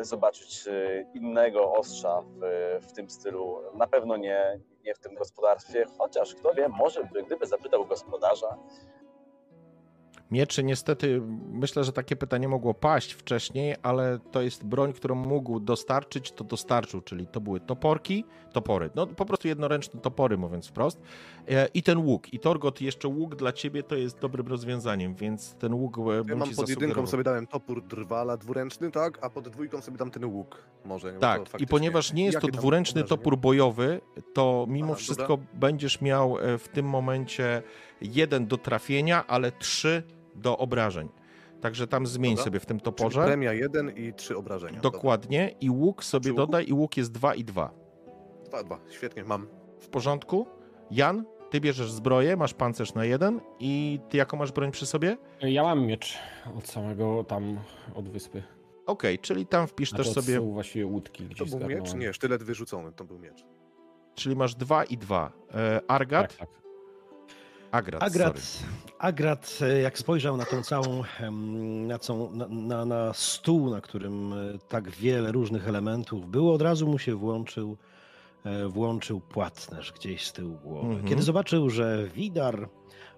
zobaczyć 0.00 0.68
e, 0.68 1.04
innego 1.14 1.72
ostrza 1.72 2.22
w, 2.22 2.40
w 2.86 2.92
tym 2.92 3.10
stylu. 3.10 3.58
Na 3.74 3.86
pewno 3.86 4.16
nie, 4.16 4.60
nie 4.84 4.94
w 4.94 4.98
tym 4.98 5.14
gospodarstwie, 5.14 5.86
chociaż 5.98 6.34
kto 6.34 6.54
wie, 6.54 6.68
może 6.68 7.04
by, 7.04 7.22
gdyby 7.22 7.46
zapytał 7.46 7.86
gospodarza, 7.86 8.58
Mieczy 10.32 10.64
niestety, 10.64 11.22
myślę, 11.52 11.84
że 11.84 11.92
takie 11.92 12.16
pytanie 12.16 12.48
mogło 12.48 12.74
paść 12.74 13.12
wcześniej, 13.12 13.74
ale 13.82 14.18
to 14.30 14.42
jest 14.42 14.64
broń, 14.64 14.92
którą 14.92 15.14
mógł 15.14 15.60
dostarczyć, 15.60 16.32
to 16.32 16.44
dostarczył, 16.44 17.00
czyli 17.00 17.26
to 17.26 17.40
były 17.40 17.60
toporki, 17.60 18.24
topory, 18.52 18.90
no 18.94 19.06
po 19.06 19.26
prostu 19.26 19.48
jednoręczne 19.48 20.00
topory, 20.00 20.38
mówiąc 20.38 20.68
wprost, 20.68 21.00
e, 21.48 21.68
i 21.74 21.82
ten 21.82 21.98
łuk. 21.98 22.32
I 22.34 22.38
Torgot, 22.38 22.80
jeszcze 22.80 23.08
łuk 23.08 23.34
dla 23.34 23.52
ciebie 23.52 23.82
to 23.82 23.96
jest 23.96 24.18
dobrym 24.18 24.46
rozwiązaniem, 24.46 25.14
więc 25.14 25.54
ten 25.54 25.74
łuk 25.74 25.98
e, 25.98 26.00
ja 26.16 26.24
bym 26.24 26.38
mam 26.38 26.50
pod 26.50 26.68
jedynką 26.68 27.06
sobie 27.06 27.22
dałem 27.22 27.46
topór 27.46 27.82
drwala 27.82 28.36
dwuręczny, 28.36 28.90
tak, 28.90 29.18
a 29.24 29.30
pod 29.30 29.48
dwójką 29.48 29.80
sobie 29.80 29.96
dam 29.96 30.10
ten 30.10 30.24
łuk, 30.24 30.64
może. 30.84 31.12
Tak, 31.12 31.60
i 31.60 31.66
ponieważ 31.66 32.12
nie 32.12 32.24
jest 32.24 32.40
to 32.40 32.48
dwuręczny 32.48 33.04
topór 33.04 33.38
bojowy, 33.38 34.00
to 34.34 34.66
mimo 34.68 34.94
wszystko 34.94 35.28
dobra. 35.28 35.46
będziesz 35.54 36.00
miał 36.00 36.38
e, 36.38 36.58
w 36.58 36.68
tym 36.68 36.86
momencie 36.86 37.62
jeden 38.00 38.46
do 38.46 38.56
trafienia, 38.56 39.26
ale 39.26 39.52
trzy 39.52 40.02
do 40.34 40.58
obrażeń. 40.58 41.08
Także 41.60 41.86
tam 41.86 42.06
zmień 42.06 42.32
Dobra. 42.32 42.44
sobie 42.44 42.60
w 42.60 42.66
tym 42.66 42.80
toporze. 42.80 43.20
Czyli 43.20 43.26
premia 43.26 43.52
1 43.52 43.90
i 43.96 44.12
3 44.12 44.36
obrażenia. 44.36 44.80
Dokładnie. 44.80 45.44
Dobra. 45.44 45.58
I 45.60 45.70
łuk 45.70 46.04
sobie 46.04 46.34
dodaj 46.34 46.68
i 46.68 46.72
łuk 46.72 46.96
jest 46.96 47.12
2 47.12 47.34
i 47.34 47.44
2. 47.44 47.70
2, 48.46 48.62
2. 48.62 48.78
Świetnie, 48.90 49.24
mam. 49.24 49.46
W 49.80 49.88
porządku. 49.88 50.46
Jan, 50.90 51.24
ty 51.50 51.60
bierzesz 51.60 51.92
zbroję, 51.92 52.36
masz 52.36 52.54
pancerz 52.54 52.94
na 52.94 53.04
jeden 53.04 53.40
i 53.60 54.00
ty 54.08 54.16
jaką 54.16 54.36
masz 54.36 54.52
broń 54.52 54.70
przy 54.70 54.86
sobie? 54.86 55.16
Ja 55.40 55.62
mam 55.62 55.86
miecz 55.86 56.18
od 56.58 56.68
samego 56.68 57.24
tam, 57.24 57.58
od 57.94 58.08
wyspy. 58.08 58.42
Okej, 58.86 59.14
okay, 59.14 59.18
czyli 59.18 59.46
tam 59.46 59.66
wpisz 59.66 59.90
też 59.90 60.12
sobie... 60.12 60.34
To 60.34 60.42
są 60.42 60.52
właściwie 60.52 60.86
łódki 60.86 61.24
gdzieś 61.24 61.50
To 61.50 61.58
był 61.58 61.68
miecz? 61.68 61.94
Nie, 61.94 62.12
sztylet 62.12 62.42
wyrzucony, 62.42 62.92
to 62.92 63.04
był 63.04 63.18
miecz. 63.18 63.44
Czyli 64.14 64.36
masz 64.36 64.54
dwa 64.54 64.84
i 64.84 64.96
dwa. 64.96 65.32
E, 65.54 65.80
Argat? 65.88 66.36
Tak, 66.36 66.48
tak. 66.48 66.61
Agrat, 67.72 68.02
Agrat, 68.02 68.62
Agrat, 68.98 69.58
e, 69.62 69.80
jak 69.80 69.98
spojrzał 69.98 70.36
na 70.36 70.44
tą 70.44 70.62
całą, 70.62 71.02
na, 71.86 71.98
na, 72.48 72.84
na, 72.84 73.12
stół, 73.12 73.70
na 73.70 73.80
którym 73.80 74.32
e, 74.32 74.58
tak 74.68 74.90
wiele 74.90 75.32
różnych 75.32 75.68
elementów 75.68 76.30
było, 76.30 76.54
od 76.54 76.62
razu 76.62 76.88
mu 76.88 76.98
się 76.98 77.14
włączył, 77.14 77.76
e, 78.44 78.68
włączył 78.68 79.20
płatnerz 79.20 79.92
gdzieś 79.92 80.26
z 80.26 80.32
tyłu 80.32 80.58
głowy. 80.64 80.88
Mhm. 80.88 81.08
Kiedy 81.08 81.22
zobaczył, 81.22 81.70
że 81.70 82.08
Widar 82.14 82.68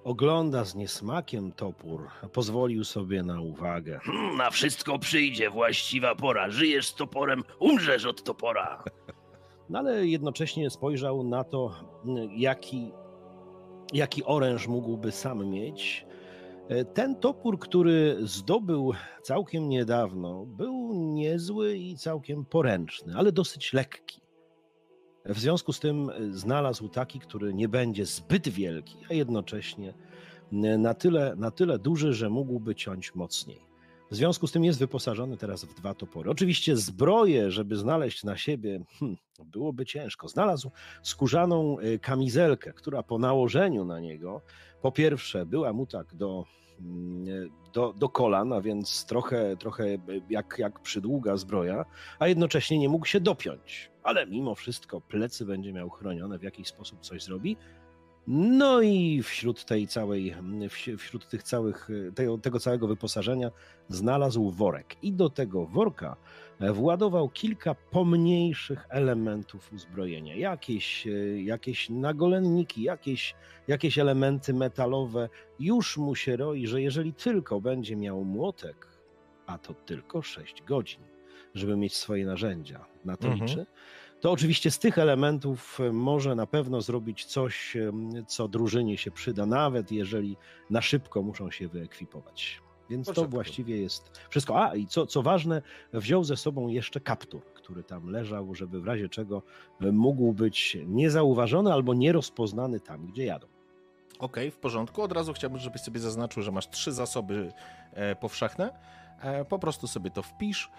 ogląda 0.04 0.64
z 0.64 0.74
niesmakiem 0.74 1.52
topór, 1.52 2.08
pozwolił 2.32 2.84
sobie 2.84 3.22
na 3.22 3.40
uwagę. 3.40 4.00
Hmm, 4.02 4.36
na 4.36 4.50
wszystko 4.50 4.98
przyjdzie 4.98 5.50
właściwa 5.50 6.14
pora. 6.14 6.50
Żyjesz 6.50 6.86
z 6.86 6.94
toporem, 6.94 7.44
umrzesz 7.58 8.04
od 8.04 8.22
topora. 8.22 8.82
No 9.68 9.78
ale 9.78 10.06
jednocześnie 10.06 10.70
spojrzał 10.70 11.22
na 11.22 11.44
to, 11.44 11.74
jaki 12.36 12.92
jaki 13.94 14.24
oręż 14.24 14.68
mógłby 14.68 15.12
sam 15.12 15.50
mieć. 15.50 16.06
E, 16.68 16.84
ten 16.84 17.16
topór, 17.16 17.58
który 17.58 18.16
zdobył 18.20 18.92
całkiem 19.22 19.68
niedawno, 19.68 20.46
był 20.46 20.92
niezły 20.94 21.76
i 21.76 21.96
całkiem 21.96 22.44
poręczny, 22.44 23.14
ale 23.16 23.32
dosyć 23.32 23.72
lekki. 23.72 24.20
W 25.24 25.38
związku 25.38 25.72
z 25.72 25.80
tym 25.80 26.10
e, 26.10 26.32
znalazł 26.32 26.88
taki, 26.88 27.20
który 27.20 27.54
nie 27.54 27.68
będzie 27.68 28.06
zbyt 28.06 28.48
wielki, 28.48 28.96
a 29.10 29.14
jednocześnie 29.14 29.94
e, 30.52 30.78
na 30.78 30.94
tyle, 30.94 31.34
na 31.36 31.50
tyle 31.50 31.78
duży, 31.78 32.12
że 32.12 32.30
mógłby 32.30 32.74
ciąć 32.74 33.14
mocniej. 33.14 33.73
W 34.14 34.16
związku 34.16 34.46
z 34.46 34.52
tym 34.52 34.64
jest 34.64 34.78
wyposażony 34.78 35.36
teraz 35.36 35.64
w 35.64 35.74
dwa 35.74 35.94
topory. 35.94 36.30
Oczywiście 36.30 36.76
zbroję, 36.76 37.50
żeby 37.50 37.76
znaleźć 37.76 38.24
na 38.24 38.36
siebie, 38.36 38.80
hmm, 39.00 39.18
byłoby 39.44 39.86
ciężko. 39.86 40.28
Znalazł 40.28 40.70
skórzaną 41.02 41.80
y, 41.80 41.98
kamizelkę, 41.98 42.72
która 42.72 43.02
po 43.02 43.18
nałożeniu 43.18 43.84
na 43.84 44.00
niego, 44.00 44.40
po 44.82 44.92
pierwsze, 44.92 45.46
była 45.46 45.72
mu 45.72 45.86
tak 45.86 46.14
do, 46.14 46.44
mm, 46.80 47.50
do, 47.72 47.92
do 47.92 48.08
kolan, 48.08 48.52
a 48.52 48.60
więc 48.60 49.06
trochę, 49.06 49.56
trochę 49.56 49.98
jak, 50.30 50.56
jak 50.58 50.80
przydługa 50.80 51.36
zbroja, 51.36 51.84
a 52.18 52.28
jednocześnie 52.28 52.78
nie 52.78 52.88
mógł 52.88 53.06
się 53.06 53.20
dopiąć. 53.20 53.90
Ale 54.02 54.26
mimo 54.26 54.54
wszystko 54.54 55.00
plecy 55.00 55.44
będzie 55.44 55.72
miał 55.72 55.90
chronione, 55.90 56.38
w 56.38 56.42
jakiś 56.42 56.68
sposób 56.68 57.00
coś 57.00 57.22
zrobi. 57.22 57.56
No 58.26 58.82
i 58.82 59.22
wśród 59.22 59.64
tej 59.64 59.86
całej, 59.86 60.34
wśród 60.98 61.28
tych 61.28 61.42
całych, 61.42 61.88
tego, 62.14 62.38
tego 62.38 62.60
całego 62.60 62.86
wyposażenia 62.86 63.50
znalazł 63.88 64.50
worek. 64.50 64.96
I 65.02 65.12
do 65.12 65.30
tego 65.30 65.66
worka 65.66 66.16
władował 66.60 67.28
kilka 67.28 67.74
pomniejszych 67.74 68.86
elementów 68.88 69.72
uzbrojenia. 69.72 70.36
Jakieś, 70.36 71.06
jakieś 71.44 71.90
nagolenniki, 71.90 72.82
jakieś, 72.82 73.34
jakieś 73.68 73.98
elementy 73.98 74.54
metalowe. 74.54 75.28
Już 75.58 75.96
mu 75.96 76.14
się 76.14 76.36
roi, 76.36 76.66
że 76.66 76.82
jeżeli 76.82 77.14
tylko 77.14 77.60
będzie 77.60 77.96
miał 77.96 78.24
młotek, 78.24 78.86
a 79.46 79.58
to 79.58 79.74
tylko 79.74 80.22
6 80.22 80.62
godzin, 80.62 81.00
żeby 81.54 81.76
mieć 81.76 81.96
swoje 81.96 82.26
narzędzia, 82.26 82.86
na 83.04 83.16
to 83.16 83.28
mhm. 83.28 83.66
To 84.24 84.32
oczywiście 84.32 84.70
z 84.70 84.78
tych 84.78 84.98
elementów 84.98 85.80
e, 85.80 85.92
może 85.92 86.34
na 86.34 86.46
pewno 86.46 86.80
zrobić 86.80 87.24
coś, 87.24 87.76
co 88.26 88.48
drużynie 88.48 88.98
się 88.98 89.10
przyda, 89.10 89.46
nawet 89.46 89.92
jeżeli 89.92 90.36
na 90.70 90.82
szybko 90.82 91.22
muszą 91.22 91.50
się 91.50 91.68
wyekwipować. 91.68 92.62
Więc 92.90 93.06
to 93.06 93.28
właściwie 93.28 93.80
jest 93.80 94.20
wszystko. 94.30 94.62
A 94.64 94.74
i 94.74 94.86
co, 94.86 95.06
co 95.06 95.22
ważne, 95.22 95.62
wziął 95.92 96.24
ze 96.24 96.36
sobą 96.36 96.68
jeszcze 96.68 97.00
kaptur, 97.00 97.42
który 97.54 97.82
tam 97.82 98.08
leżał, 98.08 98.54
żeby 98.54 98.80
w 98.80 98.86
razie 98.86 99.08
czego 99.08 99.42
e, 99.80 99.92
mógł 99.92 100.32
być 100.32 100.76
niezauważony 100.86 101.72
albo 101.72 101.94
nierozpoznany 101.94 102.80
tam, 102.80 103.06
gdzie 103.06 103.24
jadą. 103.24 103.46
Okej, 104.18 104.48
okay, 104.48 104.50
w 104.50 104.58
porządku. 104.58 105.02
Od 105.02 105.12
razu 105.12 105.32
chciałbym, 105.32 105.58
żebyś 105.58 105.80
sobie 105.80 106.00
zaznaczył, 106.00 106.42
że 106.42 106.52
masz 106.52 106.68
trzy 106.68 106.92
zasoby 106.92 107.52
e, 107.92 108.16
powszechne. 108.16 108.94
Po 109.48 109.58
prostu 109.58 109.86
sobie 109.86 110.10
to 110.10 110.22
wpisz. 110.22 110.70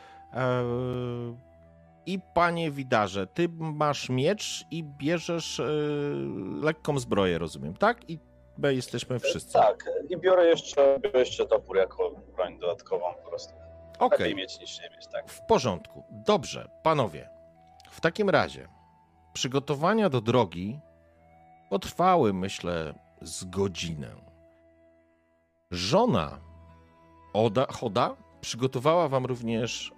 I 2.06 2.20
panie 2.34 2.72
widarze, 2.72 3.28
ty 3.28 3.50
masz 3.60 4.10
miecz 4.10 4.66
i 4.72 4.84
bierzesz 4.84 5.60
yy, 5.60 6.62
lekką 6.62 7.00
zbroję, 7.00 7.38
rozumiem, 7.38 7.74
tak? 7.74 8.10
I 8.10 8.20
my 8.58 8.76
jesteśmy 8.76 9.20
wszyscy. 9.20 9.54
Tak, 9.54 9.90
i 10.10 10.18
biorę 10.18 10.46
jeszcze, 10.46 11.00
biorę 11.00 11.20
jeszcze 11.20 11.46
topór 11.46 11.78
jako 11.78 12.12
broń 12.36 12.60
dodatkową 12.60 13.14
po 13.24 13.30
prostu. 13.30 13.54
Okej. 14.00 14.18
Okay. 14.18 14.36
mieć 14.36 14.60
niż 14.60 14.82
nie 14.82 14.90
mieć, 14.90 15.08
tak. 15.08 15.30
W 15.30 15.46
porządku. 15.46 16.04
Dobrze, 16.12 16.70
panowie. 16.84 17.30
W 17.90 18.02
takim 18.02 18.30
razie 18.30 18.68
przygotowania 19.34 20.10
do 20.10 20.22
drogi 20.22 20.80
potrwały, 21.70 22.34
myślę, 22.34 22.94
z 23.22 23.46
godzinę. 23.46 24.16
Żona 25.72 26.40
Oda, 27.34 27.66
Choda 27.70 28.16
przygotowała 28.42 29.08
wam 29.08 29.26
również 29.26 29.92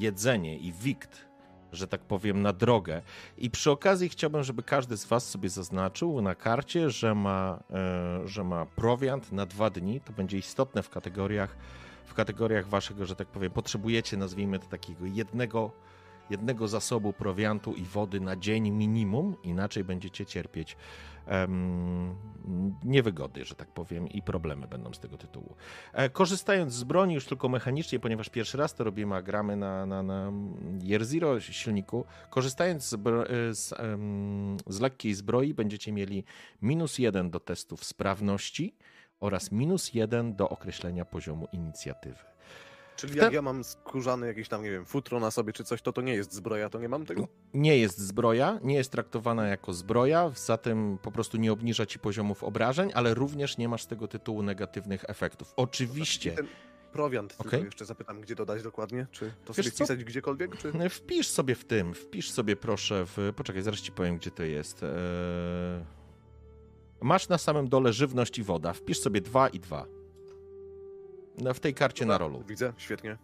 jedzenie 0.00 0.58
i 0.58 0.72
wikt, 0.72 1.26
że 1.72 1.88
tak 1.88 2.00
powiem, 2.00 2.42
na 2.42 2.52
drogę. 2.52 3.02
I 3.38 3.50
przy 3.50 3.70
okazji 3.70 4.08
chciałbym, 4.08 4.42
żeby 4.42 4.62
każdy 4.62 4.96
z 4.96 5.04
Was 5.04 5.30
sobie 5.30 5.48
zaznaczył 5.48 6.22
na 6.22 6.34
karcie, 6.34 6.90
że 6.90 7.14
ma, 7.14 7.62
e, 7.70 8.28
że 8.28 8.44
ma 8.44 8.66
prowiant 8.66 9.32
na 9.32 9.46
dwa 9.46 9.70
dni. 9.70 10.00
To 10.00 10.12
będzie 10.12 10.38
istotne 10.38 10.82
w 10.82 10.90
kategoriach, 10.90 11.56
w 12.04 12.14
kategoriach 12.14 12.68
Waszego, 12.68 13.06
że 13.06 13.16
tak 13.16 13.28
powiem, 13.28 13.52
potrzebujecie, 13.52 14.16
nazwijmy 14.16 14.58
to 14.58 14.66
takiego 14.66 15.06
jednego 15.06 15.72
jednego 16.30 16.68
zasobu 16.68 17.12
prowiantu 17.12 17.74
i 17.74 17.84
wody 17.84 18.20
na 18.20 18.36
dzień 18.36 18.70
minimum, 18.70 19.36
inaczej 19.42 19.84
będziecie 19.84 20.26
cierpieć 20.26 20.76
niewygody, 22.84 23.44
że 23.44 23.54
tak 23.54 23.68
powiem, 23.68 24.08
i 24.08 24.22
problemy 24.22 24.66
będą 24.66 24.94
z 24.94 24.98
tego 24.98 25.18
tytułu. 25.18 25.56
E, 25.92 26.10
korzystając 26.10 26.72
z 26.72 26.84
broni 26.84 27.14
już 27.14 27.26
tylko 27.26 27.48
mechanicznie, 27.48 28.00
ponieważ 28.00 28.28
pierwszy 28.28 28.58
raz 28.58 28.74
to 28.74 28.84
robimy, 28.84 29.14
a 29.14 29.22
gramy 29.22 29.56
na, 29.56 29.86
na, 29.86 30.02
na 30.02 30.32
Year 30.82 31.04
Zero 31.04 31.40
silniku, 31.40 32.04
korzystając 32.30 32.84
z, 32.88 32.96
z, 33.58 33.72
um, 33.72 34.56
z 34.66 34.80
lekkiej 34.80 35.14
zbroi 35.14 35.54
będziecie 35.54 35.92
mieli 35.92 36.24
minus 36.62 36.98
jeden 36.98 37.30
do 37.30 37.40
testów 37.40 37.84
sprawności 37.84 38.76
oraz 39.20 39.52
minus 39.52 39.94
jeden 39.94 40.36
do 40.36 40.48
określenia 40.48 41.04
poziomu 41.04 41.48
inicjatywy. 41.52 42.36
Czyli 42.96 43.18
jak 43.18 43.32
ja 43.32 43.42
mam 43.42 43.64
skórzane 43.64 44.26
jakieś 44.26 44.48
tam, 44.48 44.62
nie 44.62 44.70
wiem, 44.70 44.84
futro 44.84 45.20
na 45.20 45.30
sobie 45.30 45.52
czy 45.52 45.64
coś, 45.64 45.82
to 45.82 45.92
to 45.92 46.02
nie 46.02 46.14
jest 46.14 46.32
zbroja, 46.32 46.68
to 46.68 46.80
nie 46.80 46.88
mam 46.88 47.06
tego? 47.06 47.28
Nie 47.54 47.78
jest 47.78 47.98
zbroja, 47.98 48.60
nie 48.62 48.74
jest 48.74 48.92
traktowana 48.92 49.46
jako 49.46 49.72
zbroja, 49.72 50.30
zatem 50.34 50.98
po 51.02 51.12
prostu 51.12 51.36
nie 51.36 51.52
obniża 51.52 51.86
ci 51.86 51.98
poziomów 51.98 52.44
obrażeń, 52.44 52.90
ale 52.94 53.14
również 53.14 53.58
nie 53.58 53.68
masz 53.68 53.82
z 53.82 53.86
tego 53.86 54.08
tytułu 54.08 54.42
negatywnych 54.42 55.04
efektów. 55.08 55.52
Oczywiście... 55.56 56.32
Znaczy, 56.32 56.48
ten 56.48 56.56
prowiant, 56.92 57.34
okay. 57.38 57.60
jeszcze 57.64 57.84
zapytam, 57.84 58.20
gdzie 58.20 58.34
dodać 58.34 58.62
dokładnie? 58.62 59.06
Czy 59.10 59.32
to 59.44 59.52
Wiesz 59.52 59.66
sobie 59.66 59.70
co? 59.70 59.84
wpisać 59.84 60.04
gdziekolwiek? 60.04 60.56
Czy... 60.56 60.68
E, 60.68 60.88
wpisz 60.88 61.28
sobie 61.28 61.54
w 61.54 61.64
tym, 61.64 61.94
wpisz 61.94 62.30
sobie 62.30 62.56
proszę 62.56 63.06
w... 63.06 63.32
Poczekaj, 63.36 63.62
zaraz 63.62 63.80
ci 63.80 63.92
powiem, 63.92 64.16
gdzie 64.16 64.30
to 64.30 64.42
jest. 64.42 64.82
Eee... 64.82 64.88
Masz 67.00 67.28
na 67.28 67.38
samym 67.38 67.68
dole 67.68 67.92
żywność 67.92 68.38
i 68.38 68.42
woda. 68.42 68.72
Wpisz 68.72 69.00
sobie 69.00 69.20
dwa 69.20 69.48
i 69.48 69.60
dwa 69.60 69.95
w 71.54 71.60
tej 71.60 71.74
karcie 71.74 72.06
na 72.06 72.18
rolu. 72.18 72.44
Widzę, 72.48 72.72
świetnie. 72.76 73.16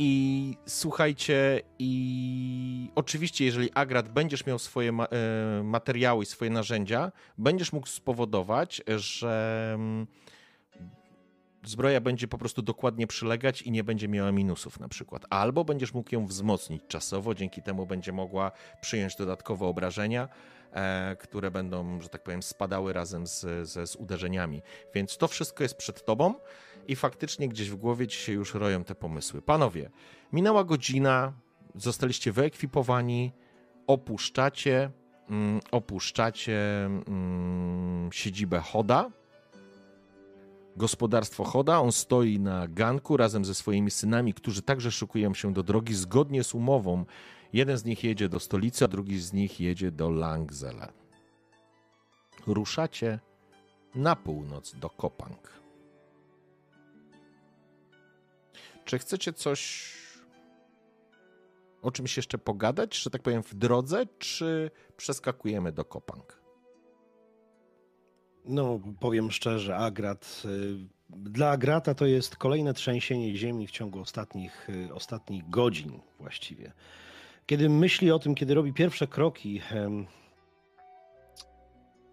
I 0.00 0.56
słuchajcie, 0.66 1.60
i 1.78 2.90
oczywiście, 2.94 3.44
jeżeli 3.44 3.70
Agrat 3.74 4.08
będziesz 4.08 4.46
miał 4.46 4.58
swoje 4.58 4.92
ma- 4.92 5.04
e, 5.06 5.62
materiały 5.62 6.22
i 6.22 6.26
swoje 6.26 6.50
narzędzia, 6.50 7.12
będziesz 7.38 7.72
mógł 7.72 7.86
spowodować, 7.86 8.82
że 8.96 9.70
mm, 9.74 10.06
zbroja 11.64 12.00
będzie 12.00 12.28
po 12.28 12.38
prostu 12.38 12.62
dokładnie 12.62 13.06
przylegać 13.06 13.62
i 13.62 13.70
nie 13.70 13.84
będzie 13.84 14.08
miała 14.08 14.32
minusów 14.32 14.80
na 14.80 14.88
przykład. 14.88 15.26
Albo 15.30 15.64
będziesz 15.64 15.94
mógł 15.94 16.14
ją 16.14 16.26
wzmocnić 16.26 16.82
czasowo, 16.88 17.34
dzięki 17.34 17.62
temu 17.62 17.86
będzie 17.86 18.12
mogła 18.12 18.52
przyjąć 18.80 19.16
dodatkowe 19.16 19.66
obrażenia, 19.66 20.28
e, 20.72 21.16
które 21.16 21.50
będą, 21.50 22.00
że 22.00 22.08
tak 22.08 22.22
powiem, 22.22 22.42
spadały 22.42 22.92
razem 22.92 23.26
z, 23.26 23.68
ze, 23.68 23.86
z 23.86 23.96
uderzeniami. 23.96 24.62
Więc 24.94 25.16
to 25.16 25.28
wszystko 25.28 25.62
jest 25.62 25.74
przed 25.74 26.04
tobą 26.04 26.34
i 26.88 26.96
faktycznie 26.96 27.48
gdzieś 27.48 27.70
w 27.70 27.76
głowie 27.76 28.06
ci 28.06 28.18
się 28.18 28.32
już 28.32 28.54
roją 28.54 28.84
te 28.84 28.94
pomysły. 28.94 29.42
Panowie, 29.42 29.90
minęła 30.32 30.64
godzina, 30.64 31.32
zostaliście 31.74 32.32
wyekwipowani, 32.32 33.32
opuszczacie, 33.86 34.90
mm, 35.30 35.60
opuszczacie 35.70 36.84
mm, 36.86 38.08
siedzibę 38.12 38.60
Hoda, 38.60 39.10
gospodarstwo 40.76 41.44
Hoda. 41.44 41.80
On 41.80 41.92
stoi 41.92 42.38
na 42.38 42.68
ganku 42.68 43.16
razem 43.16 43.44
ze 43.44 43.54
swoimi 43.54 43.90
synami, 43.90 44.34
którzy 44.34 44.62
także 44.62 44.92
szykują 44.92 45.34
się 45.34 45.52
do 45.52 45.62
drogi 45.62 45.94
zgodnie 45.94 46.44
z 46.44 46.54
umową. 46.54 47.04
Jeden 47.52 47.78
z 47.78 47.84
nich 47.84 48.04
jedzie 48.04 48.28
do 48.28 48.40
stolicy, 48.40 48.84
a 48.84 48.88
drugi 48.88 49.20
z 49.20 49.32
nich 49.32 49.60
jedzie 49.60 49.90
do 49.90 50.10
Langzele. 50.10 50.92
Ruszacie 52.46 53.18
na 53.94 54.16
północ 54.16 54.74
do 54.74 54.90
Kopang. 54.90 55.58
Czy 58.88 58.98
chcecie 58.98 59.32
coś 59.32 59.92
o 61.82 61.90
czymś 61.90 62.16
jeszcze 62.16 62.38
pogadać, 62.38 62.96
że 62.96 63.10
tak 63.10 63.22
powiem, 63.22 63.42
w 63.42 63.54
drodze, 63.54 64.06
czy 64.18 64.70
przeskakujemy 64.96 65.72
do 65.72 65.84
Kopang? 65.84 66.42
No, 68.44 68.80
powiem 69.00 69.30
szczerze, 69.30 69.76
Agrat. 69.76 70.42
y, 70.44 70.88
Dla 71.10 71.50
Agrata 71.50 71.94
to 71.94 72.06
jest 72.06 72.36
kolejne 72.36 72.74
trzęsienie 72.74 73.36
ziemi 73.36 73.66
w 73.66 73.70
ciągu 73.70 74.00
ostatnich, 74.00 74.68
y, 74.70 74.94
ostatnich 74.94 75.50
godzin 75.50 76.00
właściwie. 76.20 76.72
Kiedy 77.46 77.68
myśli 77.68 78.10
o 78.10 78.18
tym, 78.18 78.34
kiedy 78.34 78.54
robi 78.54 78.72
pierwsze 78.72 79.06
kroki 79.06 79.60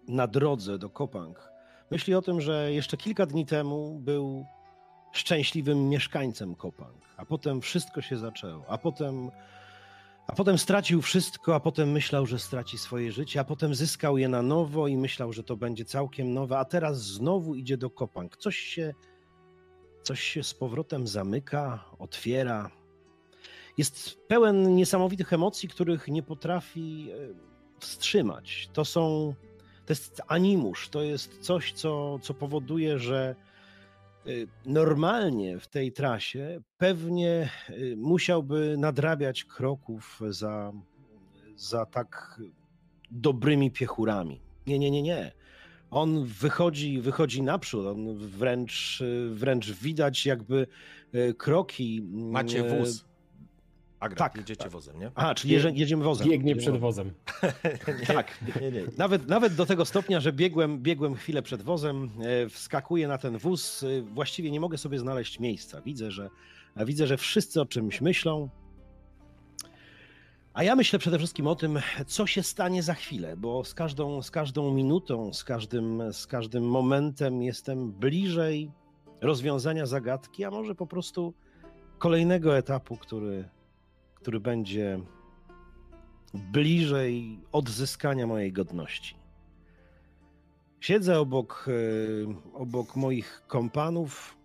na 0.08 0.26
drodze 0.26 0.78
do 0.78 0.90
Kopang, 0.90 1.52
myśli 1.90 2.14
o 2.14 2.22
tym, 2.22 2.40
że 2.40 2.72
jeszcze 2.72 2.96
kilka 2.96 3.26
dni 3.26 3.46
temu 3.46 3.98
był 3.98 4.46
szczęśliwym 5.16 5.88
mieszkańcem 5.88 6.54
Kopang, 6.54 7.04
a 7.16 7.24
potem 7.24 7.60
wszystko 7.60 8.02
się 8.02 8.18
zaczęło, 8.18 8.64
a 8.68 8.78
potem 8.78 9.30
a 10.26 10.32
potem 10.32 10.58
stracił 10.58 11.02
wszystko, 11.02 11.54
a 11.54 11.60
potem 11.60 11.92
myślał, 11.92 12.26
że 12.26 12.38
straci 12.38 12.78
swoje 12.78 13.12
życie, 13.12 13.40
a 13.40 13.44
potem 13.44 13.74
zyskał 13.74 14.18
je 14.18 14.28
na 14.28 14.42
nowo 14.42 14.88
i 14.88 14.96
myślał, 14.96 15.32
że 15.32 15.42
to 15.42 15.56
będzie 15.56 15.84
całkiem 15.84 16.34
nowe, 16.34 16.58
a 16.58 16.64
teraz 16.64 17.02
znowu 17.02 17.54
idzie 17.54 17.76
do 17.76 17.90
Kopang. 17.90 18.36
Coś 18.36 18.56
się, 18.56 18.94
coś 20.02 20.20
się 20.20 20.42
z 20.42 20.54
powrotem 20.54 21.06
zamyka, 21.06 21.84
otwiera. 21.98 22.70
Jest 23.78 24.18
pełen 24.28 24.76
niesamowitych 24.76 25.32
emocji, 25.32 25.68
których 25.68 26.08
nie 26.08 26.22
potrafi 26.22 27.10
e, 27.10 27.14
wstrzymać. 27.80 28.68
To 28.72 28.84
są, 28.84 29.34
to 29.86 29.92
jest 29.92 30.22
animusz, 30.26 30.88
to 30.88 31.02
jest 31.02 31.38
coś, 31.38 31.72
co, 31.72 32.18
co 32.18 32.34
powoduje, 32.34 32.98
że 32.98 33.36
normalnie 34.66 35.58
w 35.58 35.68
tej 35.68 35.92
trasie 35.92 36.60
pewnie 36.78 37.50
y, 37.70 37.94
musiałby 37.96 38.76
nadrabiać 38.78 39.44
kroków 39.44 40.20
za, 40.28 40.72
za 41.56 41.86
tak 41.86 42.40
dobrymi 43.10 43.70
piechurami. 43.70 44.40
Nie, 44.66 44.78
nie, 44.78 44.90
nie, 44.90 45.02
nie. 45.02 45.32
On 45.90 46.24
wychodzi, 46.24 47.00
wychodzi 47.00 47.42
naprzód, 47.42 47.86
on 47.86 48.18
wręcz, 48.18 49.00
y, 49.00 49.30
wręcz 49.30 49.70
widać 49.72 50.26
jakby 50.26 50.66
y, 51.14 51.34
kroki. 51.34 52.02
Macie 52.12 52.66
y, 52.66 52.78
wóz. 52.78 53.04
Agrat, 54.06 54.18
tak, 54.18 54.36
jedziecie 54.36 54.62
tak. 54.62 54.72
wozem, 54.72 54.98
nie? 54.98 55.10
A, 55.14 55.34
czyli 55.34 55.54
jedziemy 55.54 56.04
wozem. 56.04 56.28
Biegnie 56.28 56.56
przed 56.56 56.76
wozem. 56.76 57.10
wozem. 57.42 57.54
Tak. 58.06 58.38
Nie, 58.60 58.70
nie. 58.70 58.84
Nawet, 58.96 59.28
nawet 59.28 59.54
do 59.54 59.66
tego 59.66 59.84
stopnia, 59.84 60.20
że 60.20 60.32
biegłem, 60.32 60.78
biegłem 60.78 61.14
chwilę 61.14 61.42
przed 61.42 61.62
wozem, 61.62 62.10
e, 62.20 62.48
wskakuję 62.48 63.08
na 63.08 63.18
ten 63.18 63.38
wóz, 63.38 63.82
e, 63.82 64.02
właściwie 64.02 64.50
nie 64.50 64.60
mogę 64.60 64.78
sobie 64.78 64.98
znaleźć 64.98 65.40
miejsca. 65.40 65.80
Widzę, 65.82 66.10
że 66.10 66.30
widzę, 66.76 67.06
że 67.06 67.16
wszyscy 67.16 67.60
o 67.60 67.66
czymś 67.66 68.00
myślą. 68.00 68.48
A 70.54 70.62
ja 70.62 70.76
myślę 70.76 70.98
przede 70.98 71.18
wszystkim 71.18 71.46
o 71.46 71.54
tym, 71.54 71.78
co 72.06 72.26
się 72.26 72.42
stanie 72.42 72.82
za 72.82 72.94
chwilę, 72.94 73.36
bo 73.36 73.64
z 73.64 73.74
każdą, 73.74 74.22
z 74.22 74.30
każdą 74.30 74.74
minutą, 74.74 75.32
z 75.32 75.44
każdym, 75.44 76.02
z 76.12 76.26
każdym 76.26 76.64
momentem 76.64 77.42
jestem 77.42 77.92
bliżej 77.92 78.70
rozwiązania 79.20 79.86
zagadki, 79.86 80.44
a 80.44 80.50
może 80.50 80.74
po 80.74 80.86
prostu 80.86 81.34
kolejnego 81.98 82.56
etapu, 82.56 82.96
który, 82.96 83.48
który 84.26 84.40
będzie 84.40 85.00
bliżej 86.34 87.40
odzyskania 87.52 88.26
mojej 88.26 88.52
godności. 88.52 89.16
Siedzę 90.80 91.20
obok, 91.20 91.68
e, 91.68 92.58
obok 92.58 92.96
moich 92.96 93.42
kompanów, 93.46 94.36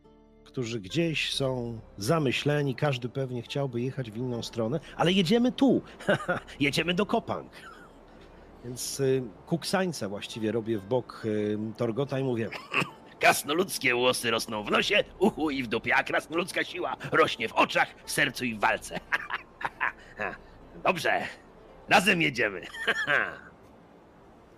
którzy 0.44 0.80
gdzieś 0.80 1.36
są 1.36 1.80
zamyśleni, 1.98 2.76
każdy 2.76 3.10
pewnie 3.10 3.42
chciałby 3.42 3.82
jechać 3.82 4.12
w 4.12 4.18
inną 4.18 4.44
stronę, 4.44 4.80
ale 4.98 5.12
jedziemy 5.12 5.52
tu, 5.52 5.82
jedziemy 6.60 6.94
do 6.94 7.06
Kopang. 7.06 7.52
Więc 8.66 9.00
y, 9.00 9.24
kuksańca 9.46 10.10
właściwie 10.10 10.52
robię 10.52 10.78
w 10.78 10.86
bok 10.86 11.22
y, 11.26 11.58
Torgota 11.78 12.20
i 12.20 12.24
mówię, 12.24 12.50
Krasnoludzkie 13.20 13.96
łosy 13.96 14.32
rosną 14.32 14.64
w 14.64 14.72
nosie, 14.72 15.04
uchu 15.20 15.50
i 15.50 15.64
w 15.64 15.68
dupie, 15.68 15.96
a 15.96 16.04
krasnoludzka 16.04 16.64
siła 16.64 16.98
rośnie 17.12 17.50
w 17.50 17.54
oczach, 17.54 17.96
w 18.06 18.12
sercu 18.12 18.46
i 18.46 18.56
w 18.56 18.60
walce. 18.60 19.00
Dobrze, 20.84 21.22
razem 21.90 22.22
jedziemy. 22.22 22.62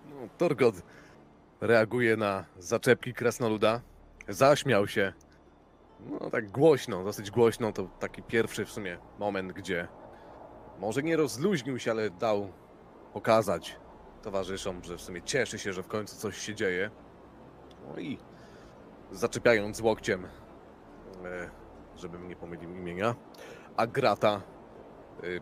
No, 0.09 0.15
Torgot 0.37 0.75
reaguje 1.61 2.17
na 2.17 2.45
zaczepki 2.59 3.13
krasnoluda. 3.13 3.81
Zaśmiał 4.27 4.87
się. 4.87 5.13
No 5.99 6.29
tak 6.29 6.51
głośno, 6.51 7.03
dosyć 7.03 7.31
głośno. 7.31 7.71
To 7.71 7.87
taki 7.99 8.23
pierwszy 8.23 8.65
w 8.65 8.71
sumie 8.71 8.97
moment, 9.19 9.51
gdzie 9.51 9.87
może 10.79 11.03
nie 11.03 11.17
rozluźnił 11.17 11.79
się, 11.79 11.91
ale 11.91 12.09
dał 12.09 12.53
pokazać 13.13 13.79
towarzyszom, 14.21 14.83
że 14.83 14.97
w 14.97 15.01
sumie 15.01 15.21
cieszy 15.21 15.59
się, 15.59 15.73
że 15.73 15.83
w 15.83 15.87
końcu 15.87 16.15
coś 16.15 16.37
się 16.37 16.55
dzieje. 16.55 16.91
No 17.87 17.99
i 17.99 18.17
zaczepiając 19.11 19.81
łokciem, 19.81 20.25
e, 21.25 21.49
żebym 21.95 22.27
nie 22.27 22.35
pomylił 22.35 22.75
imienia, 22.75 23.15
Agrata 23.77 24.41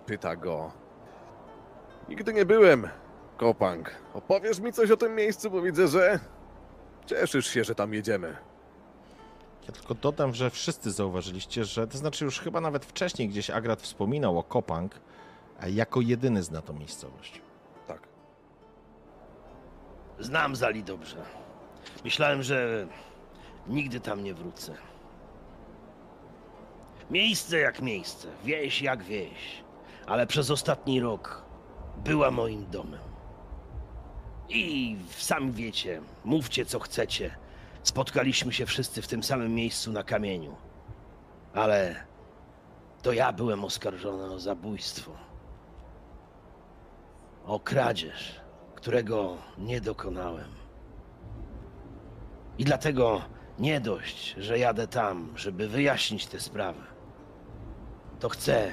pyta 0.05 0.35
go. 0.35 0.71
Nigdy 2.09 2.33
nie 2.33 2.45
byłem 2.45 2.87
Kopang, 3.37 3.95
opowiesz 4.13 4.59
mi 4.59 4.73
coś 4.73 4.91
o 4.91 4.97
tym 4.97 5.15
miejscu, 5.15 5.51
bo 5.51 5.61
widzę, 5.61 5.87
że 5.87 6.19
cieszysz 7.05 7.47
się, 7.47 7.63
że 7.63 7.75
tam 7.75 7.93
jedziemy. 7.93 8.37
Ja 9.67 9.73
tylko 9.73 9.95
dodam, 9.95 10.33
że 10.33 10.49
wszyscy 10.49 10.91
zauważyliście, 10.91 11.65
że 11.65 11.87
to 11.87 11.97
znaczy 11.97 12.25
już 12.25 12.39
chyba 12.39 12.61
nawet 12.61 12.85
wcześniej 12.85 13.29
gdzieś 13.29 13.49
Agrat 13.49 13.81
wspominał 13.81 14.39
o 14.39 14.43
Kopang, 14.43 14.99
a 15.59 15.67
jako 15.67 16.01
jedyny 16.01 16.43
zna 16.43 16.61
tą 16.61 16.73
miejscowość. 16.73 17.41
Tak. 17.87 18.07
Znam 20.19 20.55
Zali 20.55 20.83
dobrze. 20.83 21.17
Myślałem, 22.03 22.43
że 22.43 22.87
nigdy 23.67 23.99
tam 23.99 24.23
nie 24.23 24.33
wrócę. 24.33 24.73
Miejsce 27.11 27.59
jak 27.59 27.81
miejsce, 27.81 28.27
wieś 28.43 28.81
jak 28.81 29.03
wieś, 29.03 29.63
ale 30.07 30.27
przez 30.27 30.51
ostatni 30.51 30.99
rok 30.99 31.45
była 31.97 32.31
moim 32.31 32.65
domem. 32.69 32.99
I 34.49 34.97
sami 35.09 35.51
wiecie, 35.51 36.01
mówcie 36.25 36.65
co 36.65 36.79
chcecie. 36.79 37.35
Spotkaliśmy 37.83 38.53
się 38.53 38.65
wszyscy 38.65 39.01
w 39.01 39.07
tym 39.07 39.23
samym 39.23 39.55
miejscu 39.55 39.91
na 39.91 40.03
kamieniu. 40.03 40.55
Ale 41.53 41.95
to 43.01 43.13
ja 43.13 43.33
byłem 43.33 43.63
oskarżony 43.63 44.23
o 44.33 44.39
zabójstwo. 44.39 45.11
O 47.45 47.59
kradzież, 47.59 48.41
którego 48.75 49.37
nie 49.57 49.81
dokonałem. 49.81 50.49
I 52.57 52.63
dlatego 52.65 53.21
nie 53.59 53.81
dość, 53.81 54.35
że 54.37 54.59
jadę 54.59 54.87
tam, 54.87 55.33
żeby 55.35 55.67
wyjaśnić 55.67 56.25
tę 56.25 56.39
sprawę. 56.39 56.90
To 58.21 58.29
chcę. 58.29 58.71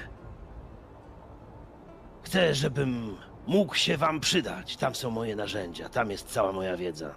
Chcę, 2.23 2.55
żebym 2.55 3.17
mógł 3.47 3.75
się 3.75 3.97
wam 3.97 4.21
przydać. 4.21 4.77
Tam 4.77 4.95
są 4.95 5.11
moje 5.11 5.37
narzędzia, 5.37 5.89
tam 5.89 6.11
jest 6.11 6.29
cała 6.33 6.53
moja 6.53 6.77
wiedza. 6.77 7.15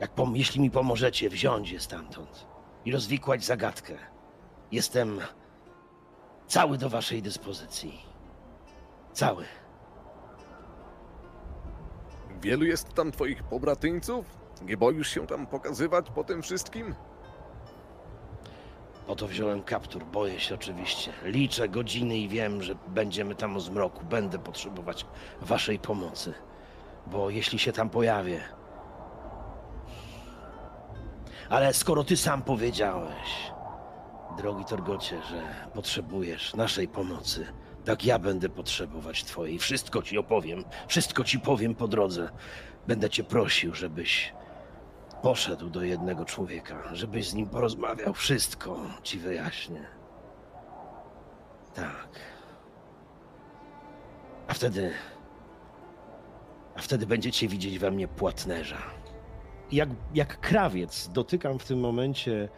Jak 0.00 0.14
pom- 0.14 0.36
jeśli 0.36 0.60
mi 0.60 0.70
pomożecie 0.70 1.30
wziąć 1.30 1.70
je 1.70 1.80
stamtąd 1.80 2.46
i 2.84 2.92
rozwikłać 2.92 3.44
zagadkę, 3.44 3.94
jestem 4.72 5.20
cały 6.46 6.78
do 6.78 6.90
waszej 6.90 7.22
dyspozycji. 7.22 8.00
Cały. 9.12 9.44
Wielu 12.40 12.64
jest 12.64 12.94
tam 12.94 13.12
twoich 13.12 13.42
pobratyńców? 13.42 14.26
Nie 14.62 14.76
boisz 14.76 15.08
się 15.08 15.26
tam 15.26 15.46
pokazywać 15.46 16.10
po 16.10 16.24
tym 16.24 16.42
wszystkim? 16.42 16.94
Oto 19.06 19.26
wziąłem 19.28 19.62
kaptur, 19.62 20.04
boję 20.04 20.40
się 20.40 20.54
oczywiście. 20.54 21.12
Liczę 21.24 21.68
godziny 21.68 22.18
i 22.18 22.28
wiem, 22.28 22.62
że 22.62 22.74
będziemy 22.88 23.34
tam 23.34 23.56
o 23.56 23.60
zmroku. 23.60 24.04
Będę 24.04 24.38
potrzebować 24.38 25.06
waszej 25.40 25.78
pomocy. 25.78 26.34
Bo 27.06 27.30
jeśli 27.30 27.58
się 27.58 27.72
tam 27.72 27.90
pojawię. 27.90 28.40
Ale 31.50 31.74
skoro 31.74 32.04
ty 32.04 32.16
sam 32.16 32.42
powiedziałeś, 32.42 33.52
drogi 34.36 34.64
Torgocie, 34.64 35.22
że 35.30 35.42
potrzebujesz 35.74 36.54
naszej 36.54 36.88
pomocy, 36.88 37.46
tak 37.84 38.04
ja 38.04 38.18
będę 38.18 38.48
potrzebować 38.48 39.24
twojej. 39.24 39.58
Wszystko 39.58 40.02
ci 40.02 40.18
opowiem, 40.18 40.64
wszystko 40.88 41.24
ci 41.24 41.40
powiem 41.40 41.74
po 41.74 41.88
drodze. 41.88 42.28
Będę 42.86 43.10
cię 43.10 43.24
prosił, 43.24 43.74
żebyś 43.74 44.32
poszedł 45.22 45.70
do 45.70 45.82
jednego 45.82 46.24
człowieka, 46.24 46.82
żebyś 46.92 47.28
z 47.28 47.34
nim 47.34 47.48
porozmawiał. 47.48 48.14
Wszystko 48.14 48.80
ci 49.02 49.18
wyjaśnię. 49.18 49.86
Tak. 51.74 52.08
A 54.48 54.54
wtedy. 54.54 54.92
A 56.76 56.80
wtedy 56.80 57.06
będziecie 57.06 57.48
widzieć 57.48 57.78
we 57.78 57.90
mnie 57.90 58.08
płatnerza. 58.08 58.82
jak, 59.72 59.88
jak 60.14 60.40
krawiec 60.40 61.08
dotykam 61.08 61.58
w 61.58 61.64
tym 61.64 61.80
momencie 61.80 62.48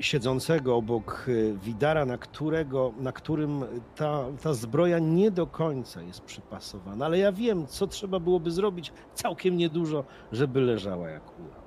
siedzącego 0.00 0.76
obok 0.76 1.26
e, 1.28 1.58
Widara, 1.58 2.06
na, 2.06 2.18
którego, 2.18 2.92
na 2.98 3.12
którym 3.12 3.64
ta, 3.96 4.24
ta 4.42 4.54
zbroja 4.54 4.98
nie 4.98 5.30
do 5.30 5.46
końca 5.46 6.02
jest 6.02 6.20
przypasowana, 6.20 7.06
ale 7.06 7.18
ja 7.18 7.32
wiem, 7.32 7.66
co 7.66 7.86
trzeba 7.86 8.20
byłoby 8.20 8.50
zrobić 8.50 8.92
całkiem 9.14 9.56
niedużo, 9.56 10.04
żeby 10.32 10.60
leżała 10.60 11.10
jak 11.10 11.40
ula. 11.40 11.60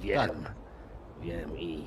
Wiem. 0.00 0.44
Wiem 1.20 1.58
i. 1.58 1.84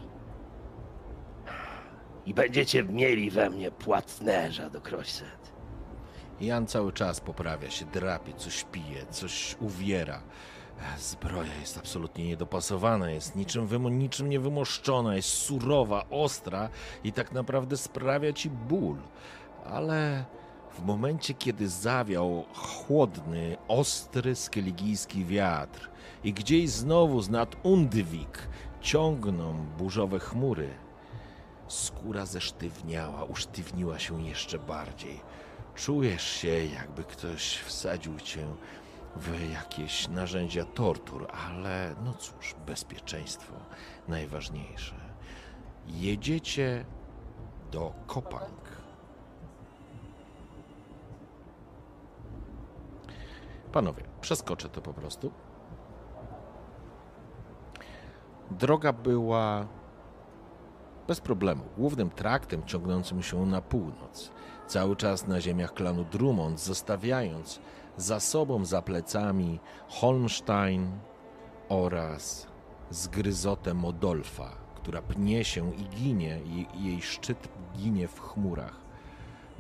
I 2.26 2.34
będziecie 2.34 2.84
mieli 2.84 3.32
we 3.32 3.50
mnie 3.50 3.72
płatnerza 3.72 4.70
do 4.70 4.82
Krośset. 4.82 5.54
Jan 6.42 6.68
cały 6.68 6.94
czas 6.94 7.20
poprawia 7.22 7.70
się, 7.70 7.86
drapie, 7.86 8.34
coś 8.34 8.64
pije, 8.64 9.06
coś 9.10 9.56
uwiera. 9.60 10.22
Zbroja 11.00 11.56
jest 11.60 11.78
absolutnie 11.78 12.26
niedopasowana, 12.28 13.12
jest 13.12 13.36
niczym, 13.36 13.68
wymo- 13.68 13.92
niczym 13.92 14.30
niewymoszczona, 14.30 15.16
jest 15.16 15.30
surowa, 15.30 16.06
ostra 16.10 16.70
i 17.04 17.14
tak 17.14 17.32
naprawdę 17.32 17.78
sprawia 17.78 18.34
ci 18.34 18.50
ból. 18.50 18.98
Ale 19.66 20.26
w 20.74 20.86
momencie, 20.86 21.34
kiedy 21.34 21.70
zawiał 21.70 22.46
chłodny, 22.54 23.58
ostry 23.68 24.36
skeligijski 24.36 25.26
wiatr 25.26 25.90
i 26.24 26.34
gdzieś 26.34 26.70
znowu 26.70 27.22
z 27.22 27.30
nad 27.30 27.56
Undwik 27.64 28.48
ciągną 28.82 29.54
burzowe 29.78 30.20
chmury, 30.20 30.70
skóra 31.68 32.26
zesztywniała, 32.26 33.24
usztywniła 33.24 34.00
się 34.00 34.24
jeszcze 34.24 34.60
bardziej. 34.60 35.20
Czujesz 35.76 36.24
się, 36.24 36.66
jakby 36.66 37.04
ktoś 37.04 37.58
wsadził 37.58 38.20
cię 38.20 38.48
w 39.16 39.52
jakieś 39.52 40.08
narzędzia 40.08 40.66
tortur, 40.66 41.28
ale 41.48 41.96
no 42.06 42.14
cóż, 42.14 42.56
bezpieczeństwo 42.68 43.54
najważniejsze. 44.08 44.96
Jedziecie 45.88 46.86
do 47.72 47.94
Kopang. 48.08 48.70
Panowie, 53.72 54.04
przeskoczę 54.22 54.70
to 54.70 54.82
po 54.82 54.94
prostu. 54.94 55.32
Droga 58.52 58.94
była 58.94 59.68
bez 61.08 61.22
problemu 61.22 61.64
głównym 61.78 62.10
traktem 62.10 62.64
ciągnącym 62.66 63.24
się 63.24 63.46
na 63.46 63.62
północ, 63.62 64.32
cały 64.68 64.96
czas 64.96 65.28
na 65.28 65.42
ziemiach 65.42 65.74
klanu 65.74 66.06
Drummond, 66.12 66.60
zostawiając 66.60 67.60
za 68.00 68.20
sobą, 68.20 68.66
za 68.66 68.82
plecami 68.82 69.60
Holmstein 69.88 71.00
oraz 71.70 72.48
zgryzotę 72.90 73.74
Modolfa, 73.74 74.56
która 74.76 75.02
pnie 75.02 75.44
się 75.44 75.76
i 75.76 75.84
ginie, 75.84 76.40
i 76.46 76.86
jej 76.86 77.02
szczyt 77.02 77.48
ginie 77.78 78.08
w 78.08 78.20
chmurach. 78.20 78.76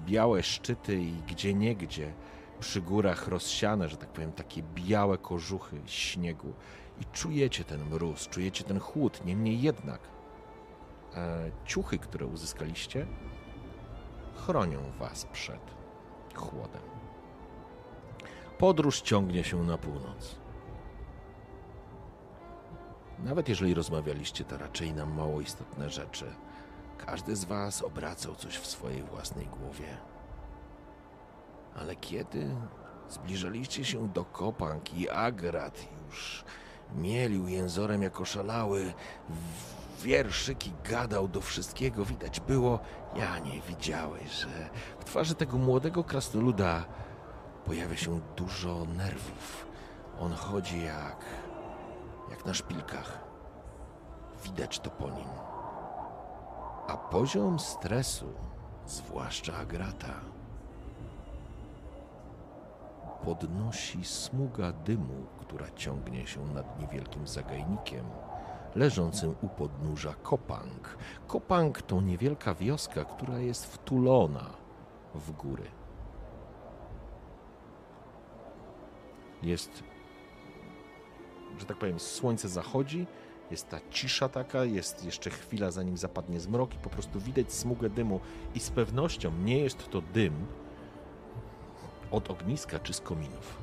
Białe 0.05 0.43
szczyty 0.43 1.01
i 1.01 1.11
gdzieniegdzie 1.11 2.13
przy 2.59 2.81
górach 2.81 3.27
rozsiane, 3.27 3.89
że 3.89 3.97
tak 3.97 4.09
powiem, 4.09 4.31
takie 4.31 4.63
białe 4.63 5.17
kożuchy 5.17 5.81
śniegu. 5.85 6.53
I 7.01 7.05
czujecie 7.05 7.63
ten 7.63 7.85
mróz, 7.85 8.27
czujecie 8.27 8.63
ten 8.63 8.79
chłód, 8.79 9.25
niemniej 9.25 9.61
jednak 9.61 9.99
e, 11.15 11.51
ciuchy, 11.65 11.97
które 11.97 12.25
uzyskaliście, 12.25 13.07
chronią 14.35 14.79
was 14.99 15.25
przed 15.25 15.61
chłodem. 16.35 16.88
Podróż 18.60 19.01
ciągnie 19.01 19.43
się 19.43 19.64
na 19.64 19.78
północ. 19.78 20.36
Nawet 23.20 23.49
jeżeli 23.49 23.74
rozmawialiście, 23.74 24.43
to 24.43 24.57
raczej 24.57 24.93
na 24.93 25.05
mało 25.05 25.41
istotne 25.41 25.89
rzeczy. 25.89 26.26
Każdy 26.97 27.36
z 27.36 27.45
was 27.45 27.82
obracał 27.82 28.36
coś 28.36 28.57
w 28.57 28.68
swojej 28.68 29.03
własnej 29.03 29.45
głowie. 29.45 29.97
Ale 31.76 31.95
kiedy 31.95 32.55
zbliżaliście 33.10 33.86
się 33.86 34.07
do 34.07 34.26
Kopang 34.26 34.93
i 34.93 35.10
Agrat 35.10 35.88
już 36.07 36.43
mielił 36.95 37.47
jęzorem 37.47 38.01
jako 38.01 38.26
szalały, 38.26 38.93
wierszyki 40.03 40.74
gadał 40.89 41.28
do 41.28 41.41
wszystkiego, 41.41 42.05
widać 42.05 42.39
było, 42.39 42.80
ja 43.16 43.39
nie 43.39 43.62
widziałeś, 43.62 44.32
że 44.32 44.70
w 44.99 45.05
twarzy 45.05 45.36
tego 45.36 45.57
młodego 45.57 46.03
krasnoluda 46.03 46.86
pojawia 47.70 47.97
się 47.97 48.20
dużo 48.36 48.86
nerwów. 48.97 49.67
On 50.20 50.34
chodzi 50.34 50.84
jak. 50.84 51.26
jak 52.30 52.45
na 52.45 52.53
szpilkach. 52.53 53.20
Widać 54.43 54.80
to 54.80 54.89
po 54.89 55.09
nim. 55.09 55.30
A 56.88 56.97
poziom 56.97 57.59
stresu, 57.59 58.34
zwłaszcza 58.86 59.57
Agrata, 59.57 60.13
podnosi 63.26 64.05
smuga 64.05 64.72
dymu, 64.72 65.26
która 65.39 65.72
ciągnie 65.76 66.28
się 66.28 66.45
nad 66.45 66.80
niewielkim 66.80 67.28
zagajnikiem 67.28 68.05
leżącym 68.76 69.36
u 69.41 69.47
podnóża 69.47 70.13
Kopang. 70.13 70.97
Kopang 71.28 71.82
to 71.82 72.01
niewielka 72.01 72.53
wioska, 72.53 73.05
która 73.05 73.39
jest 73.39 73.65
wtulona 73.65 74.45
w 75.15 75.32
góry. 75.32 75.78
Jest, 79.43 79.83
że 81.59 81.65
tak 81.65 81.77
powiem, 81.77 81.99
słońce 81.99 82.49
zachodzi, 82.49 83.07
jest 83.51 83.69
ta 83.69 83.79
cisza 83.91 84.29
taka, 84.29 84.65
jest 84.65 85.05
jeszcze 85.05 85.29
chwila 85.29 85.71
zanim 85.71 85.97
zapadnie 85.97 86.39
zmrok 86.39 86.75
i 86.75 86.77
po 86.77 86.89
prostu 86.89 87.19
widać 87.19 87.53
smugę 87.53 87.89
dymu 87.89 88.19
i 88.55 88.59
z 88.59 88.69
pewnością 88.69 89.31
nie 89.43 89.57
jest 89.57 89.89
to 89.89 90.01
dym 90.01 90.33
od 92.11 92.31
ogniska 92.31 92.79
czy 92.79 92.93
z 92.93 93.01
kominów. 93.01 93.57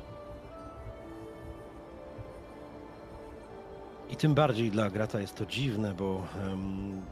I 4.11 4.17
tym 4.17 4.35
bardziej 4.35 4.71
dla 4.71 4.91
Grata 4.91 5.21
jest 5.21 5.35
to 5.35 5.47
dziwne, 5.47 5.95
bo 5.95 6.23
em, 6.43 7.03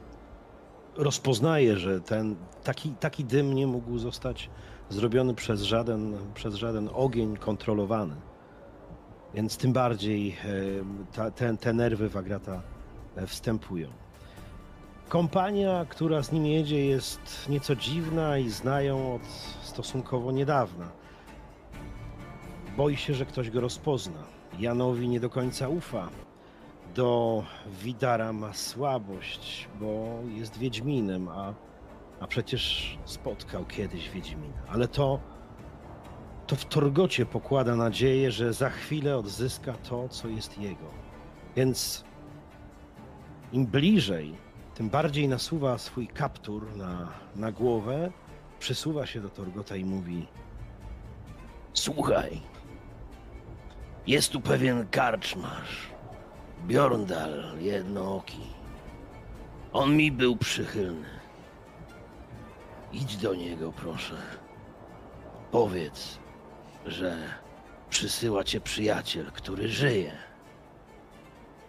rozpoznaje, 0.95 1.77
że 1.77 2.01
ten 2.01 2.35
taki, 2.63 2.89
taki 2.89 3.25
dym 3.25 3.53
nie 3.53 3.67
mógł 3.67 3.97
zostać 3.97 4.49
zrobiony 4.89 5.33
przez 5.33 5.61
żaden, 5.61 6.17
przez 6.33 6.55
żaden 6.55 6.89
ogień 6.93 7.37
kontrolowany. 7.37 8.15
Więc 9.35 9.57
tym 9.57 9.73
bardziej 9.73 10.35
em, 10.79 11.05
ta, 11.13 11.31
te, 11.31 11.57
te 11.57 11.73
nerwy 11.73 12.09
w 12.09 12.17
Agrata 12.17 12.61
e, 13.15 13.27
wstępują. 13.27 13.89
Kompania, 15.09 15.85
która 15.89 16.23
z 16.23 16.31
nim 16.31 16.45
jedzie, 16.45 16.85
jest 16.85 17.49
nieco 17.49 17.75
dziwna 17.75 18.37
i 18.37 18.49
znają 18.49 19.15
od 19.15 19.21
stosunkowo 19.63 20.31
niedawna. 20.31 20.91
Boi 22.77 22.97
się, 22.97 23.13
że 23.13 23.25
ktoś 23.25 23.49
go 23.49 23.61
rozpozna. 23.61 24.23
Janowi 24.59 25.09
nie 25.09 25.19
do 25.19 25.29
końca 25.29 25.69
ufa. 25.69 26.09
Do 26.95 27.43
Widara 27.83 28.33
ma 28.33 28.53
słabość, 28.53 29.67
bo 29.79 30.19
jest 30.35 30.57
Wiedźminem, 30.57 31.27
a, 31.27 31.53
a 32.19 32.27
przecież 32.27 32.97
spotkał 33.05 33.65
kiedyś 33.65 34.09
Wiedźmina. 34.09 34.61
Ale 34.69 34.87
to, 34.87 35.19
to 36.47 36.55
w 36.55 36.65
Torgocie 36.65 37.25
pokłada 37.25 37.75
nadzieję, 37.75 38.31
że 38.31 38.53
za 38.53 38.69
chwilę 38.69 39.17
odzyska 39.17 39.73
to, 39.73 40.09
co 40.09 40.27
jest 40.27 40.57
jego. 40.57 40.91
Więc 41.55 42.03
im 43.51 43.65
bliżej, 43.65 44.35
tym 44.75 44.89
bardziej 44.89 45.27
nasuwa 45.27 45.77
swój 45.77 46.07
kaptur 46.07 46.75
na, 46.75 47.09
na 47.35 47.51
głowę, 47.51 48.11
przysuwa 48.59 49.05
się 49.05 49.21
do 49.21 49.29
Torgota 49.29 49.75
i 49.75 49.85
mówi: 49.85 50.27
Słuchaj, 51.73 52.41
jest 54.07 54.31
tu 54.31 54.41
pewien 54.41 54.87
karczmarz, 54.87 55.89
Bjorndal 56.67 57.59
jednooki. 57.59 58.41
On 59.73 59.97
mi 59.97 60.11
był 60.11 60.35
przychylny. 60.35 61.09
Idź 62.93 63.17
do 63.17 63.35
niego, 63.35 63.71
proszę. 63.71 64.15
Powiedz, 65.51 66.19
że 66.85 67.17
przysyła 67.89 68.43
cię 68.43 68.61
przyjaciel, 68.61 69.25
który 69.31 69.69
żyje. 69.69 70.11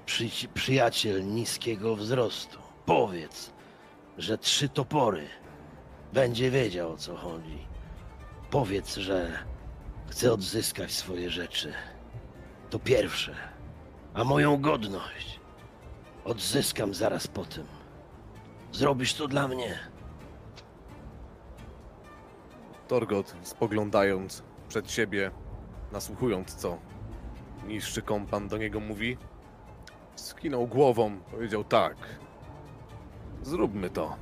Przy, 0.06 0.28
przyjaciel 0.54 1.26
niskiego 1.26 1.96
wzrostu. 1.96 2.58
Powiedz, 2.86 3.52
że 4.18 4.38
trzy 4.38 4.68
topory 4.68 5.28
będzie 6.12 6.50
wiedział 6.50 6.92
o 6.92 6.96
co 6.96 7.16
chodzi. 7.16 7.58
Powiedz, 8.50 8.96
że 8.96 9.44
chce 10.08 10.32
odzyskać 10.32 10.92
swoje 10.92 11.30
rzeczy. 11.30 11.72
To 12.70 12.78
pierwsze. 12.78 13.34
A 14.14 14.24
moją 14.24 14.60
godność 14.60 15.40
odzyskam 16.24 16.94
zaraz 16.94 17.26
po 17.26 17.44
tym. 17.44 17.66
Zrobisz 18.72 19.14
to 19.14 19.28
dla 19.28 19.48
mnie. 19.48 19.78
Torgot, 22.88 23.34
spoglądając 23.42 24.42
przed 24.68 24.90
siebie, 24.90 25.30
nasłuchując 25.92 26.54
co 26.54 26.78
niższy 27.66 28.02
kompan 28.02 28.48
do 28.48 28.58
niego 28.58 28.80
mówi, 28.80 29.16
skinął 30.16 30.66
głową, 30.66 31.18
powiedział 31.30 31.64
tak. 31.64 31.96
Zróbmy 33.42 33.90
to. 33.90 34.16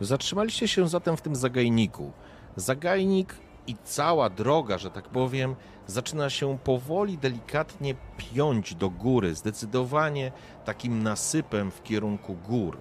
Zatrzymaliście 0.00 0.68
się 0.68 0.88
zatem 0.88 1.16
w 1.16 1.22
tym 1.22 1.36
zagajniku. 1.36 2.12
Zagajnik 2.56 3.34
i 3.66 3.76
cała 3.84 4.30
droga, 4.30 4.78
że 4.78 4.90
tak 4.90 5.08
powiem, 5.08 5.56
zaczyna 5.86 6.30
się 6.30 6.58
powoli, 6.64 7.18
delikatnie 7.18 7.94
piąć 8.16 8.74
do 8.74 8.90
góry, 8.90 9.34
zdecydowanie 9.34 10.32
takim 10.64 11.02
nasypem 11.02 11.70
w 11.70 11.82
kierunku 11.82 12.34
gór. 12.34 12.78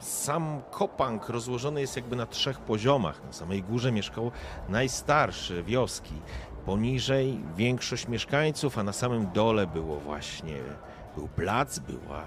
Sam 0.00 0.62
Kopang 0.70 1.28
rozłożony 1.28 1.80
jest 1.80 1.96
jakby 1.96 2.16
na 2.16 2.26
trzech 2.26 2.60
poziomach. 2.60 3.24
Na 3.24 3.32
samej 3.32 3.62
górze 3.62 3.92
mieszkał 3.92 4.30
najstarszy 4.68 5.62
wioski. 5.62 6.14
Poniżej 6.66 7.38
większość 7.56 8.08
mieszkańców, 8.08 8.78
a 8.78 8.82
na 8.82 8.92
samym 8.92 9.32
dole 9.32 9.66
było 9.66 10.00
właśnie 10.00 10.56
był 11.16 11.28
plac, 11.28 11.78
była 11.78 12.22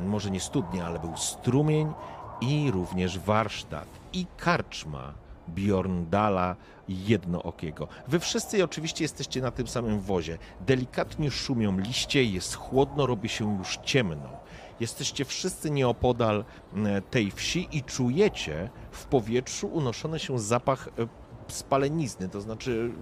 może 0.00 0.30
nie 0.30 0.40
studnia, 0.40 0.86
ale 0.86 0.98
był 0.98 1.16
strumień 1.16 1.92
i 2.40 2.70
również 2.70 3.18
warsztat 3.18 3.88
i 4.12 4.26
karczma 4.36 5.12
Bjorndala 5.48 6.56
jednookiego. 6.88 7.88
Wy 8.08 8.20
wszyscy 8.20 8.64
oczywiście 8.64 9.04
jesteście 9.04 9.40
na 9.40 9.50
tym 9.50 9.66
samym 9.66 10.00
wozie. 10.00 10.38
Delikatnie 10.60 11.30
szumią 11.30 11.78
liście, 11.78 12.24
jest 12.24 12.54
chłodno, 12.54 13.06
robi 13.06 13.28
się 13.28 13.58
już 13.58 13.76
ciemno. 13.76 14.43
Jesteście 14.80 15.24
wszyscy 15.24 15.70
nieopodal 15.70 16.44
m, 16.74 16.86
tej 17.10 17.30
wsi 17.30 17.68
i 17.72 17.82
czujecie 17.82 18.70
w 18.90 19.04
powietrzu 19.04 19.66
unoszony 19.66 20.18
się 20.18 20.38
zapach 20.38 20.88
e, 20.88 21.24
spalenizny, 21.48 22.28
to 22.28 22.40
znaczy 22.40 22.92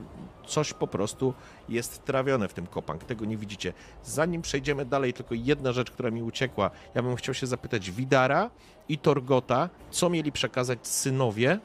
coś 0.47 0.73
po 0.73 0.87
prostu 0.87 1.35
jest 1.69 2.05
trawione 2.05 2.49
w 2.49 2.55
tym 2.55 2.67
kopang. 2.67 3.05
Tego 3.05 3.25
nie 3.25 3.37
widzicie. 3.37 3.73
Zanim 4.05 4.43
przejdziemy 4.43 4.85
dalej, 4.85 5.13
tylko 5.13 5.35
jedna 5.35 5.73
rzecz, 5.73 5.91
która 5.91 6.11
mi 6.11 6.23
uciekła. 6.23 6.71
Ja 6.95 7.03
bym 7.03 7.17
chciał 7.17 7.35
się 7.35 7.47
zapytać 7.47 7.91
Widara 7.91 8.51
i 8.89 8.99
Torgota, 8.99 9.69
co 9.91 10.11
mieli 10.11 10.33
przekazać 10.33 10.87
synowie, 10.87 11.59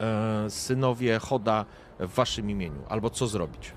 e, 0.00 0.50
synowie 0.50 1.18
Choda 1.18 1.64
w 1.98 2.14
waszym 2.14 2.50
imieniu, 2.50 2.82
albo 2.88 3.10
co 3.10 3.26
zrobić. 3.26 3.72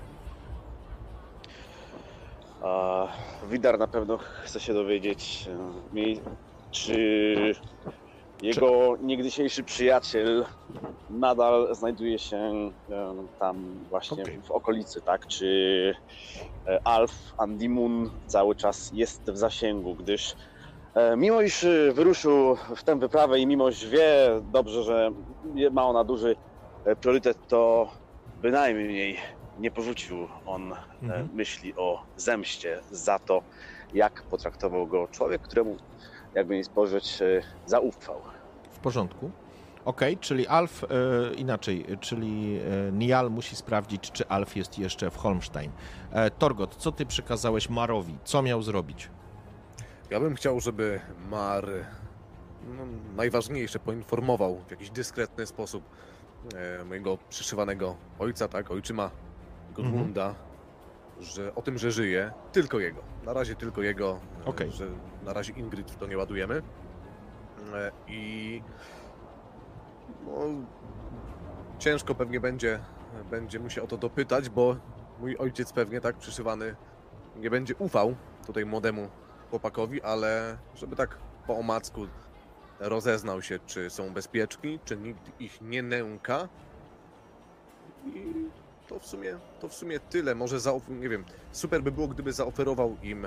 A 2.60 3.08
Widar 3.42 3.78
na 3.78 3.88
pewno 3.88 4.18
chce 4.18 4.60
się 4.60 4.74
dowiedzieć, 4.74 5.48
e, 5.48 5.82
czy 6.70 7.52
jego 8.40 8.96
niegdysiejszy 9.00 9.64
przyjaciel 9.64 10.46
nadal 11.08 11.74
znajduje 11.74 12.18
się 12.18 12.36
e, 12.90 13.14
tam 13.38 13.84
właśnie 13.88 14.22
Okej. 14.22 14.42
w 14.42 14.50
okolicy, 14.50 15.02
tak? 15.02 15.26
Czy 15.26 15.94
e, 16.66 16.78
Alf 16.84 17.32
Andimun 17.38 18.10
cały 18.26 18.56
czas 18.56 18.88
jest 18.92 19.30
w 19.30 19.36
zasięgu, 19.36 19.96
gdyż 19.96 20.36
mimo 21.16 21.42
iż 21.42 21.66
wyruszył 21.92 22.56
w 22.76 22.84
tę 22.84 22.98
wyprawę 22.98 23.38
i 23.40 23.46
mimo 23.46 23.68
iż 23.68 23.86
wie 23.86 24.40
dobrze, 24.42 24.82
że 24.84 25.10
ma 25.72 25.86
ona 25.86 26.04
duży 26.04 26.36
priorytet, 27.00 27.38
to 27.46 27.90
bynajmniej 28.34 29.18
nie 29.58 29.70
porzucił 29.70 30.28
on 30.46 30.72
e, 30.72 30.76
Mhm. 31.02 31.28
myśli 31.34 31.74
o 31.76 32.02
zemście 32.16 32.80
za 32.90 33.18
to, 33.18 33.42
jak 33.94 34.22
potraktował 34.22 34.86
go 34.86 35.08
człowiek, 35.08 35.42
któremu, 35.42 35.76
jakby 36.34 36.56
nie 36.56 36.64
spojrzeć, 36.64 37.22
e, 37.22 37.42
zaufał. 37.66 38.20
W 38.70 38.78
porządku. 38.78 39.30
Okej, 39.84 40.16
czyli 40.18 40.46
Alf, 40.46 40.84
e, 40.84 40.88
inaczej, 41.34 41.84
czyli 42.00 42.60
e, 42.88 42.92
Nial 42.92 43.30
musi 43.30 43.56
sprawdzić, 43.56 44.10
czy 44.12 44.28
Alf 44.28 44.56
jest 44.56 44.78
jeszcze 44.78 45.10
w 45.10 45.16
Holmstein. 45.16 45.70
E, 46.12 46.30
Torgot, 46.30 46.74
co 46.76 46.92
ty 46.92 47.06
przekazałeś 47.06 47.68
Marowi? 47.68 48.18
Co 48.24 48.42
miał 48.42 48.62
zrobić? 48.62 49.10
Ja 50.10 50.20
bym 50.20 50.34
chciał, 50.34 50.60
żeby 50.60 51.00
Mar 51.30 51.66
no, 52.76 52.82
najważniejsze 53.16 53.78
poinformował 53.78 54.60
w 54.66 54.70
jakiś 54.70 54.90
dyskretny 54.90 55.46
sposób 55.46 55.84
e, 56.80 56.84
mojego 56.84 57.18
przyszywanego 57.28 57.96
ojca, 58.18 58.48
tak, 58.48 58.70
ojczyma 58.70 59.10
Godmunda, 59.82 60.34
że 61.20 61.54
o 61.54 61.62
tym, 61.62 61.78
że 61.78 61.90
żyje, 61.90 62.32
tylko 62.52 62.78
jego. 62.78 63.02
Na 63.24 63.32
razie 63.32 63.54
tylko 63.54 63.82
jego, 63.82 64.20
e, 64.42 64.44
Okej. 64.44 64.70
że 64.72 64.86
na 65.24 65.32
razie 65.32 65.52
Ingrid 65.52 65.90
w 65.90 65.96
to 65.96 66.06
nie 66.06 66.18
ładujemy. 66.18 66.62
E, 67.74 67.90
I 68.08 68.62
no, 70.26 70.32
ciężko 71.78 72.14
pewnie 72.14 72.40
będzie, 72.40 72.80
będzie 73.30 73.60
mu 73.60 73.70
się 73.70 73.82
o 73.82 73.86
to 73.86 73.96
dopytać, 73.96 74.48
bo 74.48 74.76
mój 75.20 75.36
ojciec 75.36 75.72
pewnie 75.72 76.00
tak 76.00 76.16
przyszywany 76.16 76.76
nie 77.36 77.50
będzie 77.50 77.74
ufał 77.76 78.14
tutaj 78.46 78.66
młodemu 78.66 79.08
chłopakowi, 79.50 80.02
ale 80.02 80.58
żeby 80.74 80.96
tak 80.96 81.18
po 81.46 81.58
omacku 81.58 82.06
rozeznał 82.80 83.42
się, 83.42 83.58
czy 83.66 83.90
są 83.90 84.10
bezpieczni, 84.12 84.78
czy 84.84 84.96
nikt 84.96 85.40
ich 85.40 85.60
nie 85.60 85.82
nęka. 85.82 86.48
I 88.06 88.34
to 88.88 88.98
w 88.98 89.06
sumie, 89.06 89.34
to 89.60 89.68
w 89.68 89.74
sumie 89.74 90.00
tyle. 90.00 90.34
Może 90.34 90.56
zaof- 90.56 90.90
nie 91.00 91.08
wiem, 91.08 91.24
super 91.52 91.82
by 91.82 91.92
było, 91.92 92.08
gdyby 92.08 92.32
zaoferował 92.32 92.96
im 93.02 93.26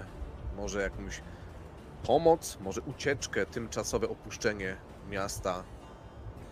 może 0.57 0.81
jakąś 0.81 1.21
pomoc, 2.03 2.57
może 2.61 2.81
ucieczkę, 2.81 3.45
tymczasowe 3.45 4.09
opuszczenie 4.09 4.75
miasta, 5.09 5.63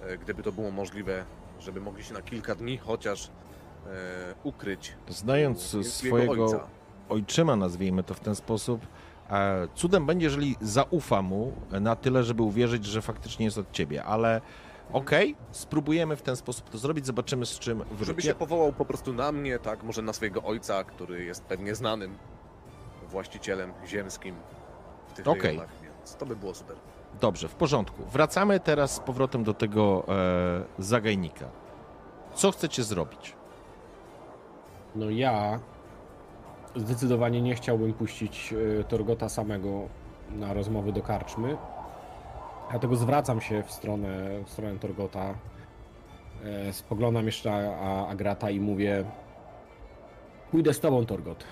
e, 0.02 0.18
gdyby 0.18 0.44
to 0.44 0.52
było 0.52 0.72
możliwe, 0.72 1.26
żeby 1.60 1.82
mogli 1.82 2.04
się 2.04 2.14
na 2.14 2.22
kilka 2.22 2.56
dni 2.56 2.78
chociaż 2.78 3.28
e, 3.28 3.30
ukryć. 4.44 4.94
Znając 5.10 5.74
u- 5.76 5.84
swojego 5.84 6.32
jego 6.34 6.46
ojca. 6.46 6.68
ojczyma, 7.10 7.56
nazwijmy 7.56 8.04
to 8.04 8.14
w 8.14 8.20
ten 8.20 8.36
sposób, 8.36 8.88
e, 9.30 9.68
cudem 9.76 10.06
będzie, 10.06 10.26
jeżeli 10.26 10.56
zaufa 10.62 11.22
mu 11.22 11.52
na 11.72 11.96
tyle, 11.96 12.24
żeby 12.24 12.44
uwierzyć, 12.44 12.86
że 12.86 13.02
faktycznie 13.02 13.46
jest 13.46 13.58
od 13.58 13.72
ciebie, 13.72 14.04
ale 14.04 14.42
okej, 14.94 15.36
spróbujemy 15.52 16.16
w 16.16 16.22
ten 16.22 16.36
sposób 16.36 16.70
to 16.70 16.78
zrobić, 16.78 17.06
zobaczymy 17.06 17.46
z 17.46 17.60
czym 17.60 17.80
Żeby 17.80 18.06
wróci. 18.06 18.22
się 18.28 18.36
powołał 18.36 18.74
po 18.74 18.86
prostu 18.86 19.14
na 19.14 19.32
mnie, 19.32 19.60
tak, 19.60 19.84
może 19.84 20.02
na 20.02 20.14
swojego 20.14 20.44
ojca, 20.44 20.84
który 20.84 21.24
jest 21.26 21.44
pewnie 21.44 21.76
znanym 21.76 22.18
właścicielem 23.10 23.74
ziemskim 23.88 24.36
w 25.08 25.14
tych 25.14 25.28
Okej. 25.28 25.42
rejonach, 25.42 25.70
więc 25.84 26.16
to 26.16 26.26
by 26.26 26.36
było 26.36 26.54
super. 26.54 26.76
Dobrze, 27.22 27.48
w 27.48 27.56
porządku. 27.56 28.04
Wracamy 28.06 28.60
teraz 28.60 28.96
z 28.96 29.00
powrotem 29.00 29.44
do 29.44 29.54
tego 29.54 30.04
e, 30.08 30.84
zagajnika. 30.84 31.46
Co 32.36 32.52
chcecie 32.52 32.84
zrobić? 32.84 33.36
No 34.96 35.10
ja 35.10 35.60
zdecydowanie 36.76 37.42
nie 37.42 37.56
chciałbym 37.56 37.94
puścić 37.94 38.54
e, 38.80 38.84
Torgota 38.84 39.30
samego 39.30 39.88
na 40.32 40.54
rozmowy 40.54 40.92
do 40.94 41.02
karczmy. 41.02 41.58
Dlatego 42.70 42.96
zwracam 42.96 43.42
się 43.42 43.64
w 43.64 43.72
stronę, 43.72 44.44
w 44.46 44.50
stronę 44.50 44.80
Torgota. 44.80 45.36
E, 46.44 46.74
spoglądam 46.74 47.26
jeszcze 47.26 47.52
na 47.52 48.08
Agrata 48.08 48.50
i 48.50 48.60
mówię: 48.60 49.04
Pójdę 50.52 50.74
z 50.74 50.80
tobą, 50.80 51.06
Torgot. 51.06 51.44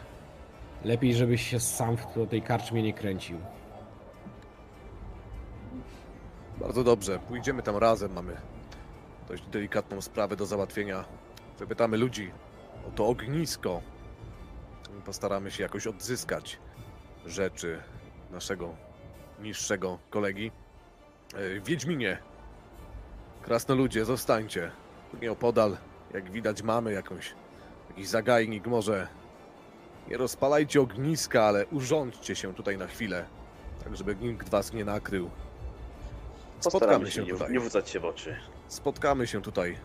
Lepiej, 0.83 1.13
żebyś 1.13 1.49
się 1.49 1.59
sam 1.59 1.97
w 1.97 2.27
tej 2.29 2.41
karczmie 2.41 2.83
nie 2.83 2.93
kręcił. 2.93 3.39
Bardzo 6.57 6.83
dobrze, 6.83 7.19
pójdziemy 7.19 7.63
tam 7.63 7.77
razem, 7.77 8.13
mamy 8.13 8.37
dość 9.27 9.43
delikatną 9.43 10.01
sprawę 10.01 10.35
do 10.35 10.45
załatwienia. 10.45 11.05
Zapytamy 11.59 11.97
ludzi 11.97 12.31
o 12.87 12.91
to 12.91 13.07
ognisko. 13.07 13.81
Postaramy 15.05 15.51
się 15.51 15.63
jakoś 15.63 15.87
odzyskać 15.87 16.59
rzeczy 17.25 17.79
naszego 18.31 18.75
niższego 19.39 19.99
kolegi. 20.09 20.51
E, 21.37 21.59
Wiedźminie, 21.59 22.17
krasnoludzie, 23.41 24.05
zostańcie. 24.05 24.71
Tu 25.11 25.17
nieopodal, 25.17 25.77
jak 26.13 26.31
widać, 26.31 26.61
mamy 26.61 26.93
jakąś, 26.93 27.33
jakiś 27.89 28.07
zagajnik. 28.07 28.67
Może 28.67 29.07
nie 30.07 30.17
rozpalajcie 30.17 30.81
ogniska, 30.81 31.43
ale 31.43 31.65
urządźcie 31.67 32.35
się 32.35 32.53
tutaj 32.53 32.77
na 32.77 32.87
chwilę, 32.87 33.25
tak 33.83 33.97
żeby 33.97 34.15
nikt 34.15 34.49
was 34.49 34.73
nie 34.73 34.85
nakrył. 34.85 35.29
Spotkamy 36.59 37.11
się 37.11 37.25
się 37.25 37.31
tutaj. 37.33 37.51
nie 37.51 37.59
wrzucać 37.59 37.89
się 37.89 37.99
w 37.99 38.05
oczy. 38.05 38.37
Spotkamy 38.67 39.27
się 39.27 39.41
tutaj 39.41 39.77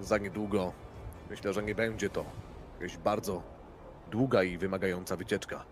za 0.00 0.18
niedługo. 0.18 0.72
Myślę, 1.30 1.52
że 1.52 1.62
nie 1.62 1.74
będzie 1.74 2.10
to 2.10 2.24
jakaś 2.80 2.96
bardzo 2.96 3.42
długa 4.10 4.42
i 4.42 4.58
wymagająca 4.58 5.16
wycieczka. 5.16 5.64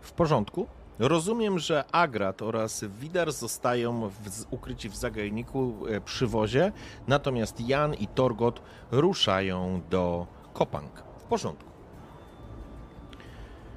W 0.00 0.12
porządku. 0.12 0.66
Rozumiem, 1.00 1.58
że 1.58 1.84
Agrat 1.92 2.42
oraz 2.42 2.84
Widar 2.84 3.32
zostają 3.32 4.08
w, 4.08 4.46
ukryci 4.50 4.88
w 4.88 4.96
zagajniku 4.96 5.74
e, 5.88 6.00
przy 6.00 6.26
wozie, 6.26 6.72
natomiast 7.08 7.68
Jan 7.68 7.94
i 7.94 8.06
Torgot 8.06 8.62
ruszają 8.90 9.80
do 9.90 10.26
Kopang. 10.52 11.02
W 11.18 11.24
porządku. 11.24 11.70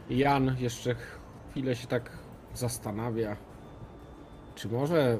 Jan 0.09 0.55
jeszcze 0.59 0.95
chwilę 0.95 1.75
się 1.75 1.87
tak 1.87 2.11
zastanawia, 2.53 3.37
czy 4.55 4.69
może 4.69 5.17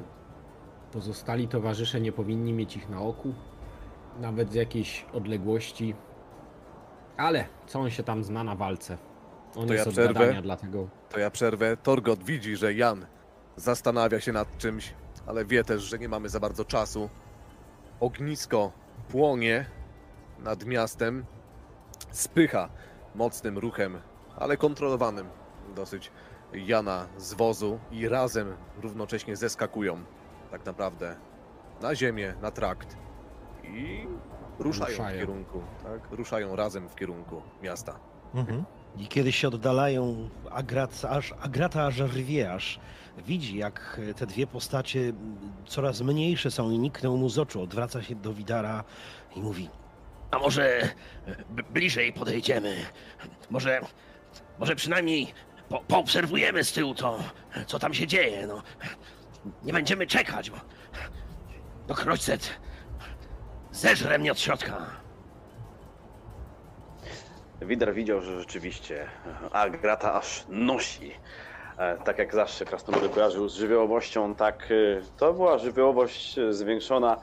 pozostali 0.92 1.48
towarzysze 1.48 2.00
nie 2.00 2.12
powinni 2.12 2.52
mieć 2.52 2.76
ich 2.76 2.88
na 2.88 3.00
oku, 3.00 3.34
nawet 4.20 4.52
z 4.52 4.54
jakiejś 4.54 5.06
odległości. 5.12 5.94
Ale 7.16 7.44
co 7.66 7.80
on 7.80 7.90
się 7.90 8.02
tam 8.02 8.24
zna 8.24 8.44
na 8.44 8.54
walce? 8.54 8.98
On 9.56 9.66
To 9.66 9.74
jest 9.74 9.86
ja 9.86 9.88
od 9.88 9.94
przerwę. 10.14 10.42
dlatego 10.42 10.88
To 11.14 11.20
ja 11.20 11.30
przerwę. 11.30 11.76
Torgot 11.76 12.24
widzi, 12.24 12.56
że 12.56 12.74
Jan 12.74 13.06
zastanawia 13.56 14.20
się 14.20 14.32
nad 14.32 14.58
czymś, 14.58 14.94
ale 15.26 15.44
wie 15.44 15.64
też, 15.64 15.82
że 15.82 15.98
nie 15.98 16.08
mamy 16.08 16.28
za 16.28 16.40
bardzo 16.40 16.64
czasu. 16.64 17.10
Ognisko 18.00 18.72
płonie 19.08 19.66
nad 20.38 20.64
miastem, 20.64 21.24
spycha 22.10 22.68
mocnym 23.14 23.58
ruchem, 23.58 23.98
ale 24.36 24.56
kontrolowanym 24.56 25.28
dosyć 25.74 26.10
Jana 26.52 27.06
z 27.18 27.34
wozu 27.34 27.78
i 27.90 28.08
razem 28.08 28.56
równocześnie 28.82 29.36
zeskakują 29.36 30.04
tak 30.50 30.66
naprawdę 30.66 31.16
na 31.82 31.94
ziemię, 31.94 32.34
na 32.42 32.50
trakt 32.50 32.96
i 33.64 34.06
ruszają, 34.58 34.90
Ruszają. 34.90 35.16
w 35.16 35.20
kierunku, 35.20 35.62
tak? 35.82 36.00
Ruszają 36.18 36.56
razem 36.56 36.88
w 36.88 36.94
kierunku 36.94 37.42
miasta. 37.62 37.98
Mhm. 38.34 38.64
I 38.98 39.06
kiedy 39.08 39.32
się 39.32 39.48
oddalają, 39.48 40.28
Agrat, 40.50 41.04
aż, 41.08 41.34
Agrata 41.40 41.86
aż 41.86 41.98
rwie, 41.98 42.52
aż 42.52 42.80
widzi, 43.26 43.56
jak 43.56 44.00
te 44.16 44.26
dwie 44.26 44.46
postacie 44.46 45.12
coraz 45.66 46.00
mniejsze 46.00 46.50
są 46.50 46.70
i 46.70 46.78
nikną 46.78 47.16
mu 47.16 47.28
z 47.28 47.38
oczu. 47.38 47.62
Odwraca 47.62 48.02
się 48.02 48.14
do 48.14 48.32
Widara 48.34 48.84
i 49.36 49.40
mówi: 49.40 49.70
A 50.30 50.38
może 50.38 50.88
b- 51.50 51.62
bliżej 51.62 52.12
podejdziemy? 52.12 52.76
Może, 53.50 53.80
może 54.58 54.76
przynajmniej 54.76 55.34
po, 55.68 55.78
poobserwujemy 55.80 56.64
z 56.64 56.72
tyłu 56.72 56.94
to, 56.94 57.18
co 57.66 57.78
tam 57.78 57.94
się 57.94 58.06
dzieje. 58.06 58.46
No. 58.46 58.62
Nie 59.62 59.72
będziemy 59.72 60.06
czekać, 60.06 60.50
bo 60.50 60.56
no 61.88 61.94
Kroćcet 61.94 62.50
zeżre 63.72 64.18
mnie 64.18 64.32
od 64.32 64.40
środka. 64.40 64.86
Widar 67.62 67.94
widział, 67.94 68.22
że 68.22 68.38
rzeczywiście 68.40 69.08
Agrata 69.52 70.14
aż 70.14 70.44
nosi. 70.48 71.12
E, 71.78 71.98
Tak 72.04 72.18
jak 72.18 72.34
zawsze 72.34 72.64
krasnoludy 72.64 73.08
kojarzył 73.08 73.48
z 73.48 73.54
żywiołowością, 73.54 74.34
tak 74.34 74.68
e, 74.70 75.00
to 75.16 75.32
była 75.32 75.58
żywiołowość 75.58 76.38
e, 76.38 76.52
zwiększona 76.52 77.16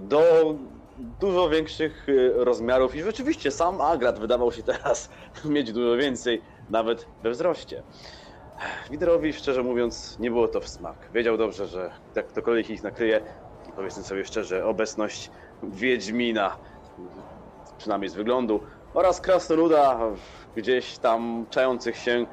do 0.00 0.54
dużo 0.96 1.48
większych 1.48 2.06
e, 2.08 2.44
rozmiarów 2.44 2.94
i 2.96 3.02
rzeczywiście 3.02 3.50
sam 3.50 3.80
Agrat 3.80 4.18
wydawał 4.18 4.52
się 4.52 4.62
teraz 4.62 5.10
mieć 5.44 5.72
dużo 5.72 5.96
więcej, 5.96 6.42
nawet 6.70 7.06
we 7.22 7.30
wzroście. 7.30 7.82
Widerowi, 8.90 9.32
szczerze 9.32 9.62
mówiąc, 9.62 10.18
nie 10.18 10.30
było 10.30 10.48
to 10.48 10.60
w 10.60 10.68
smak. 10.68 10.96
Wiedział 11.12 11.36
dobrze, 11.36 11.66
że 11.66 11.90
jak 12.14 12.26
ktokolwiek 12.26 12.70
ich 12.70 12.82
nakryje, 12.82 13.20
powiedzmy 13.76 14.02
sobie 14.02 14.24
szczerze, 14.24 14.66
obecność 14.66 15.30
Wiedźmina, 15.62 16.56
przynajmniej 17.78 18.08
z 18.08 18.14
wyglądu, 18.14 18.60
oraz 18.96 19.20
krasnoluda 19.20 20.00
gdzieś 20.56 20.98
tam 20.98 21.46
czających 21.50 21.96
się 21.96 22.26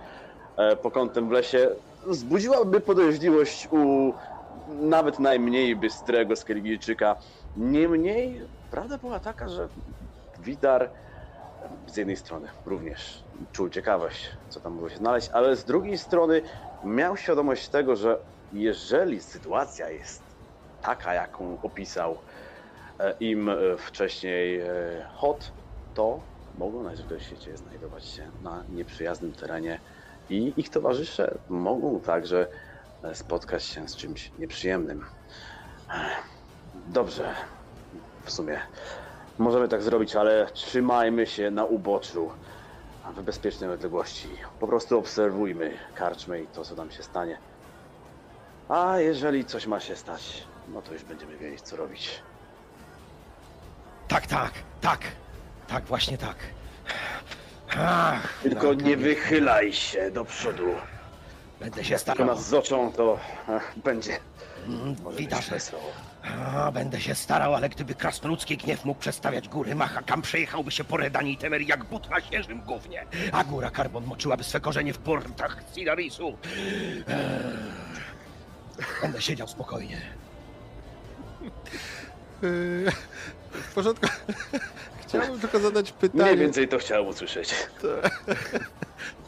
e, 0.57 0.75
po 0.75 0.91
kątem 0.91 1.29
w 1.29 1.31
lesie 1.31 1.69
wzbudziłaby 2.07 2.81
podejrzliwość 2.81 3.67
u 3.71 4.13
nawet 4.67 5.19
najmniej 5.19 5.75
bystrego 5.75 6.35
Skelligijczyka. 6.35 7.15
Niemniej 7.57 8.41
prawda 8.71 8.97
była 8.97 9.19
taka, 9.19 9.47
że 9.47 9.67
Widar 10.39 10.91
z 11.87 11.97
jednej 11.97 12.17
strony 12.17 12.47
również 12.65 13.23
czuł 13.51 13.69
ciekawość, 13.69 14.29
co 14.49 14.59
tam 14.59 14.75
było 14.75 14.89
się 14.89 14.97
znaleźć, 14.97 15.29
ale 15.33 15.55
z 15.55 15.65
drugiej 15.65 15.97
strony 15.97 16.41
miał 16.83 17.17
świadomość 17.17 17.69
tego, 17.69 17.95
że 17.95 18.17
jeżeli 18.53 19.21
sytuacja 19.21 19.89
jest 19.89 20.21
taka, 20.81 21.13
jaką 21.13 21.57
opisał 21.61 22.17
e, 22.99 23.13
im 23.19 23.49
e, 23.49 23.55
wcześniej 23.77 24.61
Hot, 25.13 25.51
to 25.93 26.32
mogą 26.57 26.83
w 27.19 27.21
świecie 27.21 27.57
znajdować 27.57 28.05
się 28.05 28.27
na 28.43 28.63
nieprzyjaznym 28.69 29.33
terenie 29.33 29.79
i 30.29 30.53
ich 30.57 30.69
towarzysze 30.69 31.37
mogą 31.49 31.99
także 31.99 32.47
e, 33.03 33.15
spotkać 33.15 33.63
się 33.63 33.87
z 33.87 33.95
czymś 33.95 34.31
nieprzyjemnym. 34.39 35.05
Dobrze, 36.87 37.33
w 38.23 38.31
sumie 38.31 38.59
możemy 39.37 39.67
tak 39.67 39.83
zrobić, 39.83 40.15
ale 40.15 40.47
trzymajmy 40.53 41.27
się 41.27 41.51
na 41.51 41.65
uboczu, 41.65 42.31
w 43.11 43.21
bezpiecznej 43.21 43.69
odległości. 43.69 44.27
Po 44.59 44.67
prostu 44.67 44.99
obserwujmy 44.99 45.77
karczmy 45.95 46.41
i 46.41 46.47
to, 46.47 46.63
co 46.63 46.75
tam 46.75 46.91
się 46.91 47.03
stanie. 47.03 47.37
A 48.69 48.97
jeżeli 48.97 49.45
coś 49.45 49.67
ma 49.67 49.79
się 49.79 49.95
stać, 49.95 50.43
no 50.73 50.81
to 50.81 50.93
już 50.93 51.03
będziemy 51.03 51.37
wiedzieć, 51.37 51.61
co 51.61 51.75
robić. 51.75 52.21
Tak, 54.07 54.27
tak, 54.27 54.51
tak, 54.81 54.99
tak, 55.67 55.83
właśnie 55.85 56.17
tak. 56.17 56.35
Ach, 57.79 58.33
Tylko 58.43 58.75
tak, 58.75 58.85
nie 58.85 58.97
wychylaj 58.97 59.73
się 59.73 60.11
do 60.11 60.25
przodu. 60.25 60.75
Będę 61.59 61.83
się 61.83 61.93
Jak 61.93 62.01
tylko 62.01 62.15
starał. 62.17 62.35
nas 62.35 62.47
zoczą, 62.49 62.91
to 62.91 63.19
będzie. 63.75 64.17
Mm, 64.67 64.95
Może 65.03 65.17
Widać, 65.17 65.39
być 65.41 65.49
wesoło. 65.49 65.83
A, 66.55 66.71
będę 66.71 67.01
się 67.01 67.15
starał, 67.15 67.55
ale 67.55 67.69
gdyby 67.69 67.95
krasnoludzki 67.95 68.57
gniew 68.57 68.85
mógł 68.85 68.99
przestawiać 68.99 69.49
góry, 69.49 69.75
Mahakam 69.75 70.21
przejechałby 70.21 70.71
się 70.71 70.83
po 70.83 70.97
Redanii 70.97 71.33
i 71.33 71.37
Temerii 71.37 71.67
jak 71.67 71.83
but 71.85 72.09
na 72.09 72.21
świeżym 72.21 72.61
gównie, 72.61 73.05
a 73.31 73.43
góra 73.43 73.69
Karbon 73.71 74.05
moczyłaby 74.05 74.43
swe 74.43 74.59
korzenie 74.59 74.93
w 74.93 74.97
portach 74.97 75.63
Silarisu. 75.75 76.37
Będę 79.01 79.21
siedział 79.21 79.47
spokojnie. 79.47 80.01
Yy, 82.41 82.91
W 83.51 83.73
porządku. 83.75 84.07
Chciałbym 85.21 85.39
tylko 85.39 85.59
zadać 85.59 85.91
Mniej 86.01 86.11
pytanie. 86.11 86.37
więcej 86.37 86.67
to 86.67 86.77
chciałem 86.77 87.07
usłyszeć. 87.07 87.55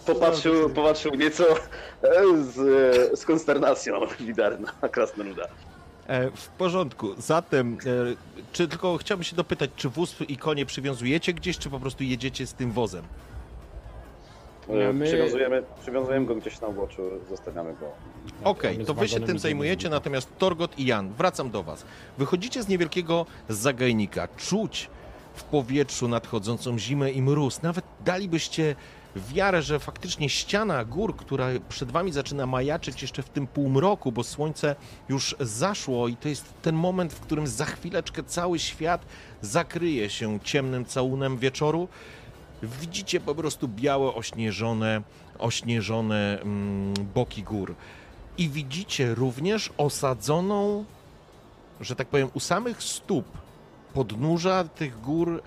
Popatrzył, 0.06 0.70
popatrzył 0.70 1.16
nieco 1.16 1.44
e, 1.58 1.58
z, 2.44 2.58
e, 3.12 3.18
z 3.18 3.26
konsternacją 3.26 4.00
Widar 4.20 4.58
na 4.60 4.90
krasnoluda. 4.90 5.44
E, 6.08 6.32
W 6.32 6.48
porządku. 6.48 7.08
Zatem, 7.18 7.78
czy 8.52 8.68
tylko 8.68 8.98
chciałbym 8.98 9.24
się 9.24 9.36
dopytać, 9.36 9.70
czy 9.76 9.90
wóz 9.90 10.16
i 10.28 10.38
konie 10.38 10.66
przywiązujecie 10.66 11.34
gdzieś, 11.34 11.58
czy 11.58 11.70
po 11.70 11.80
prostu 11.80 12.04
jedziecie 12.04 12.48
z 12.48 12.54
tym 12.54 12.72
wozem? 12.72 13.04
My- 14.94 15.06
Przywiązujemy, 15.06 15.64
przywiązujemy 15.82 16.26
go 16.26 16.36
gdzieś 16.36 16.62
na 16.62 16.68
uboczu, 16.68 17.02
zostawiamy 17.30 17.74
go. 17.74 17.92
Okej, 18.44 18.74
Mamy 18.74 18.86
to 18.86 18.94
wy 18.94 19.08
się 19.08 19.20
tym 19.20 19.40
zajmujecie, 19.40 19.90
natomiast 19.90 20.38
Torgot 20.38 20.80
i 20.80 20.86
Jan, 20.86 21.14
wracam 21.14 21.52
do 21.52 21.64
was. 21.64 21.86
Wychodzicie 22.18 22.64
z 22.64 22.68
niewielkiego 22.68 23.26
zagajnika, 23.50 24.28
czuć 24.38 24.90
w 25.36 25.44
powietrzu 25.44 26.08
nadchodzącą 26.08 26.80
zimę 26.80 27.12
i 27.12 27.22
mróz. 27.22 27.62
Nawet 27.62 27.86
dalibyście 28.06 28.76
wiarę, 29.16 29.62
że 29.62 29.80
faktycznie 29.80 30.30
ściana 30.30 30.86
gór, 30.86 31.16
która 31.16 31.48
przed 31.70 31.92
wami 31.92 32.12
zaczyna 32.12 32.46
majaczyć 32.46 33.02
jeszcze 33.02 33.24
w 33.24 33.30
tym 33.30 33.48
półmroku, 33.48 34.12
bo 34.12 34.24
słońce 34.24 34.76
już 35.10 35.36
zaszło 35.40 36.08
i 36.08 36.16
to 36.16 36.30
jest 36.30 36.54
ten 36.62 36.76
moment, 36.76 37.14
w 37.14 37.20
którym 37.20 37.48
za 37.48 37.66
chwileczkę 37.66 38.24
cały 38.24 38.60
świat 38.60 39.06
zakryje 39.42 40.10
się 40.10 40.40
ciemnym 40.44 40.86
całunem 40.86 41.38
wieczoru. 41.38 41.88
Widzicie 42.64 43.20
po 43.20 43.36
prostu 43.36 43.68
białe, 43.68 44.14
ośnieżone, 44.14 45.02
ośnieżone 45.40 46.42
mm, 46.42 46.94
boki 47.14 47.44
gór. 47.44 47.76
I 48.38 48.50
widzicie 48.50 49.16
również 49.16 49.70
osadzoną, 49.78 50.86
że 51.82 51.96
tak 51.96 52.08
powiem, 52.08 52.30
u 52.34 52.40
samych 52.40 52.84
stóp 52.84 53.26
podnóża 53.96 54.64
tych 54.64 55.02
gór 55.02 55.44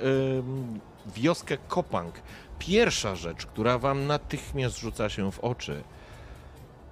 wioskę 1.06 1.56
Kopang. 1.68 2.14
Pierwsza 2.58 3.16
rzecz, 3.16 3.46
która 3.46 3.78
wam 3.78 4.06
natychmiast 4.06 4.78
rzuca 4.78 5.08
się 5.08 5.32
w 5.32 5.40
oczy, 5.40 5.82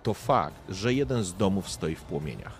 to 0.03 0.15
fakt, 0.15 0.57
że 0.69 0.95
jeden 0.95 1.24
z 1.24 1.35
domów 1.35 1.69
stoi 1.69 1.95
w 1.95 2.03
płomieniach. 2.03 2.53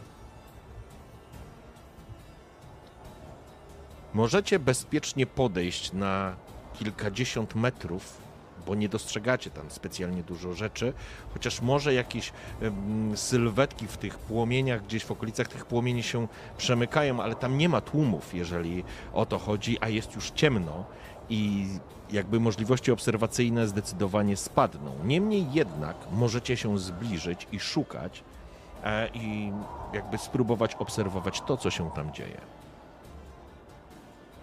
Możecie 4.14 4.59
bezpiecznie 4.59 5.27
podejść 5.27 5.93
na 5.93 6.36
kilkadziesiąt 6.78 7.55
metrów, 7.55 8.26
bo 8.66 8.74
nie 8.74 8.88
dostrzegacie 8.88 9.51
tam 9.51 9.70
specjalnie 9.70 10.22
dużo 10.22 10.52
rzeczy, 10.52 10.93
chociaż 11.34 11.60
może 11.60 11.94
jakieś 11.94 12.32
sylwetki 13.14 13.86
w 13.86 13.97
tych 13.97 14.18
płomieniach, 14.18 14.84
gdzieś 14.84 15.05
w 15.05 15.10
okolicach 15.10 15.48
tych 15.48 15.64
płomieni 15.64 16.02
się 16.02 16.28
przemykają, 16.59 17.20
ale 17.22 17.34
tam 17.34 17.59
nie 17.59 17.68
ma 17.68 17.80
tłumów, 17.80 18.34
jeżeli 18.34 18.84
o 19.12 19.26
to 19.26 19.38
chodzi, 19.38 19.78
a 19.80 19.88
jest 19.88 20.14
już 20.14 20.30
ciemno 20.30 20.84
i 21.28 21.66
jakby 22.12 22.40
możliwości 22.40 22.93
obserwacyjne 22.93 23.68
zdecydowanie 23.68 24.36
spadną. 24.36 24.93
Niemniej 25.05 25.47
jednak 25.52 25.97
możecie 26.12 26.56
się 26.56 26.78
zbliżyć 26.78 27.47
i 27.52 27.60
szukać 27.60 28.24
e, 28.84 29.09
i 29.14 29.52
jakby 29.93 30.18
spróbować 30.18 30.74
obserwować 30.74 31.40
to, 31.40 31.56
co 31.56 31.70
się 31.70 31.90
tam 31.90 32.12
dzieje. 32.12 32.56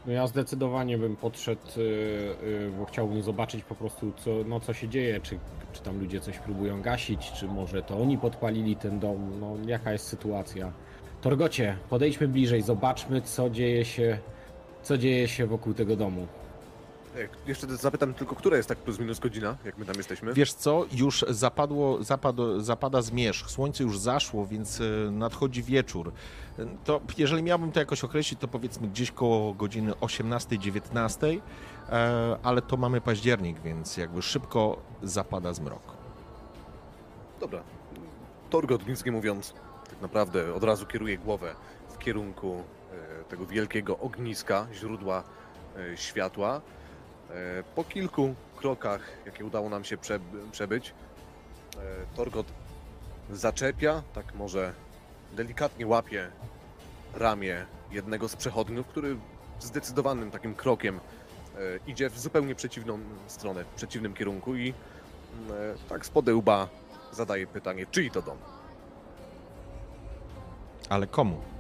No 0.05 0.11
ja 0.13 0.27
zdecydowanie 0.27 0.97
bym 0.97 1.15
podszedł, 1.15 1.61
y, 1.77 1.81
y, 1.81 2.71
bo 2.79 2.85
chciałbym 2.85 3.23
zobaczyć 3.23 3.63
po 3.63 3.75
prostu, 3.75 4.13
co, 4.17 4.31
no, 4.45 4.59
co 4.59 4.73
się 4.73 4.89
dzieje, 4.89 5.21
czy, 5.21 5.39
czy 5.73 5.81
tam 5.81 5.99
ludzie 5.99 6.21
coś 6.21 6.39
próbują 6.39 6.81
gasić, 6.81 7.31
czy 7.31 7.47
może 7.47 7.81
to 7.83 7.97
oni 7.97 8.17
podpalili 8.17 8.75
ten 8.75 8.99
dom, 8.99 9.39
no 9.39 9.55
jaka 9.67 9.91
jest 9.91 10.07
sytuacja. 10.07 10.71
Torgocie, 11.21 11.77
podejdźmy 11.89 12.27
bliżej, 12.27 12.61
zobaczmy, 12.61 13.21
co 13.21 13.49
dzieje 13.49 13.85
się, 13.85 14.17
co 14.83 14.97
dzieje 14.97 15.27
się 15.27 15.45
wokół 15.47 15.73
tego 15.73 15.95
domu. 15.95 16.27
Jak, 17.19 17.29
jeszcze 17.47 17.67
zapytam 17.67 18.13
tylko, 18.13 18.35
która 18.35 18.57
jest 18.57 18.69
tak 18.69 18.77
plus 18.77 18.99
minus 18.99 19.19
godzina, 19.19 19.57
jak 19.65 19.77
my 19.77 19.85
tam 19.85 19.95
jesteśmy? 19.95 20.33
Wiesz 20.33 20.53
co, 20.53 20.85
już 20.91 21.25
zapadło, 21.29 22.03
zapadł, 22.03 22.59
zapada 22.59 23.01
zmierzch, 23.01 23.49
słońce 23.49 23.83
już 23.83 23.99
zaszło, 23.99 24.45
więc 24.45 24.81
e, 24.81 25.11
nadchodzi 25.11 25.63
wieczór. 25.63 26.11
To 26.83 27.01
jeżeli 27.17 27.43
miałbym 27.43 27.71
to 27.71 27.79
jakoś 27.79 28.03
określić, 28.03 28.39
to 28.39 28.47
powiedzmy 28.47 28.87
gdzieś 28.87 29.11
koło 29.11 29.53
godziny 29.53 29.91
18-19, 29.91 31.39
e, 31.89 32.37
ale 32.43 32.61
to 32.61 32.77
mamy 32.77 33.01
październik, 33.01 33.59
więc 33.59 33.97
jakby 33.97 34.21
szybko 34.21 34.77
zapada 35.03 35.53
zmrok. 35.53 35.81
Dobra. 37.39 37.63
Torgot, 38.49 38.87
nic 38.87 39.05
nie 39.05 39.11
mówiąc, 39.11 39.53
tak 39.89 40.01
naprawdę 40.01 40.53
od 40.53 40.63
razu 40.63 40.85
kieruje 40.85 41.17
głowę 41.17 41.55
w 41.89 41.97
kierunku 41.97 42.63
e, 42.91 43.23
tego 43.23 43.45
wielkiego 43.45 43.99
ogniska, 43.99 44.67
źródła 44.73 45.23
e, 45.77 45.97
światła. 45.97 46.61
Po 47.75 47.83
kilku 47.83 48.35
krokach, 48.55 49.01
jakie 49.25 49.45
udało 49.45 49.69
nam 49.69 49.83
się 49.83 49.97
prze, 49.97 50.19
przebyć, 50.51 50.93
Torgot 52.15 52.47
zaczepia, 53.31 54.03
tak 54.13 54.35
może 54.35 54.73
delikatnie 55.33 55.87
łapie 55.87 56.31
ramię 57.13 57.65
jednego 57.91 58.29
z 58.29 58.35
przechodniów, 58.35 58.87
który 58.87 59.17
zdecydowanym 59.59 60.31
takim 60.31 60.55
krokiem 60.55 60.99
e, 61.55 61.59
idzie 61.87 62.09
w 62.09 62.19
zupełnie 62.19 62.55
przeciwną 62.55 62.99
stronę, 63.27 63.63
w 63.63 63.67
przeciwnym 63.67 64.13
kierunku 64.13 64.55
i 64.55 64.73
mm, 65.39 65.51
e, 65.51 65.89
tak 65.89 66.05
spod 66.05 66.29
łba 66.29 66.67
zadaje 67.11 67.47
pytanie, 67.47 67.85
czyj 67.91 68.11
to 68.11 68.21
dom? 68.21 68.37
Ale 70.89 71.07
komu? 71.07 71.52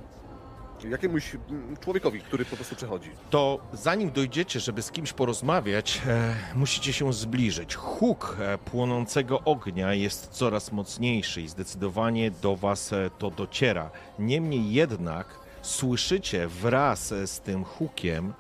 Jakiemuś 0.89 1.35
mm, 1.49 1.77
człowiekowi, 1.77 2.19
który 2.21 2.45
po 2.45 2.55
prostu 2.55 2.75
przechodzi. 2.75 3.09
to 3.29 3.59
zanim 3.73 4.11
dojdziecie, 4.11 4.59
żeby 4.59 4.81
z 4.81 4.91
kimś 4.91 5.13
porozmawiać, 5.13 6.01
e, 6.07 6.35
musicie 6.55 6.93
się 6.93 7.13
zbliżyć. 7.13 7.75
Huk 7.75 8.37
e, 8.39 8.57
płonącego 8.57 9.41
ognia 9.41 9.93
jest 9.93 10.27
coraz 10.27 10.71
mocniejszy 10.71 11.41
i 11.41 11.47
zdecydowanie 11.47 12.31
do 12.31 12.55
was 12.55 12.93
e, 12.93 13.09
to 13.17 13.31
dociera. 13.31 13.89
Niemniej 14.19 14.73
jednak 14.73 15.39
słyszycie 15.61 16.47
wraz 16.47 17.11
e, 17.11 17.27
z 17.27 17.39
tym 17.39 17.63
hukiem 17.63 18.33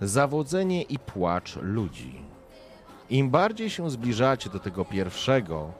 zawodzenie 0.00 0.82
i 0.82 0.98
płacz 0.98 1.56
ludzi. 1.56 2.20
Im 3.10 3.30
bardziej 3.30 3.70
się 3.70 3.90
zbliżacie 3.90 4.50
do 4.50 4.58
tego 4.58 4.84
pierwszego 4.84 5.72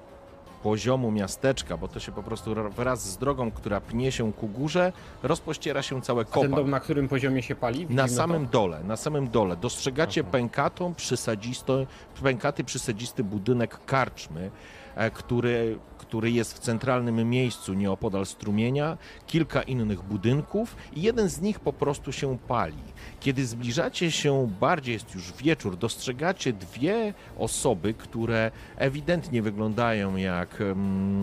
poziomu 0.63 1.11
miasteczka, 1.11 1.77
bo 1.77 1.89
to 1.89 2.01
się 2.01 2.13
po 2.13 2.23
prostu 2.23 2.55
ra- 2.55 2.69
wraz 2.69 3.11
z 3.11 3.17
drogą, 3.19 3.51
która 3.51 3.81
pnie 3.81 4.13
się 4.13 4.33
ku 4.33 4.49
górze, 4.49 4.93
rozpościera 5.23 5.83
się 5.83 6.03
całe 6.03 6.23
A 6.23 6.25
ten 6.25 6.33
kopa. 6.33 6.57
dom 6.57 6.71
na 6.71 6.81
którym 6.81 7.09
poziomie 7.09 7.43
się 7.43 7.55
pali? 7.55 7.87
Na 7.91 8.09
samym 8.09 8.47
to? 8.47 8.53
dole, 8.53 8.81
na 8.85 8.97
samym 8.97 9.29
dole. 9.31 9.57
Dostrzegacie 9.57 10.21
Aha. 10.21 10.31
pękatą, 10.33 10.95
przysadzisto, 10.95 11.87
pękaty, 12.23 12.65
przysadzisty 12.65 13.25
budynek 13.25 13.85
karczmy, 13.87 14.51
e, 14.97 15.11
który, 15.11 15.79
który 16.11 16.31
jest 16.31 16.55
w 16.55 16.59
centralnym 16.59 17.31
miejscu 17.31 17.75
nieopodal 17.75 18.27
strumienia, 18.27 18.99
kilka 19.27 19.63
innych 19.63 20.03
budynków 20.03 20.77
i 20.93 21.03
jeden 21.03 21.29
z 21.29 21.41
nich 21.41 21.61
po 21.61 21.73
prostu 21.73 22.13
się 22.13 22.39
pali. 22.39 22.83
Kiedy 23.21 23.47
zbliżacie 23.47 24.11
się 24.11 24.51
bardziej, 24.61 24.93
jest 24.93 25.15
już 25.15 25.33
wieczór, 25.33 25.77
dostrzegacie 25.77 26.53
dwie 26.53 27.15
osoby, 27.39 27.95
które 27.95 28.51
ewidentnie 28.77 29.43
wyglądają 29.43 30.17
jak, 30.17 30.63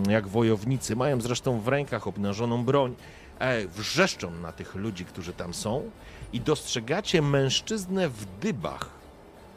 jak 0.09 0.27
wojownicy, 0.27 0.95
mają 0.95 1.22
zresztą 1.22 1.59
w 1.59 1.68
rękach 1.68 2.07
obnażoną 2.07 2.64
broń 2.64 2.95
e, 3.39 3.68
wrzeszczą 3.68 4.31
na 4.31 4.51
tych 4.51 4.76
ludzi, 4.76 5.05
którzy 5.05 5.34
tam 5.34 5.53
są 5.53 5.89
i 6.34 6.41
dostrzegacie 6.41 7.22
mężczyznę 7.22 8.09
w 8.09 8.26
dybach, 8.39 8.89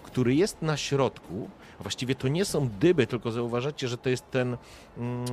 który 0.02 0.34
jest 0.34 0.62
na 0.62 0.76
środku. 0.76 1.50
A 1.80 1.82
Właściwie 1.82 2.14
to 2.14 2.28
nie 2.28 2.44
są 2.44 2.68
dyby, 2.80 3.06
tylko 3.06 3.30
zauważacie, 3.30 3.88
że 3.88 3.98
to 3.98 4.08
jest 4.08 4.30
ten, 4.30 4.56
mm, 4.98 5.26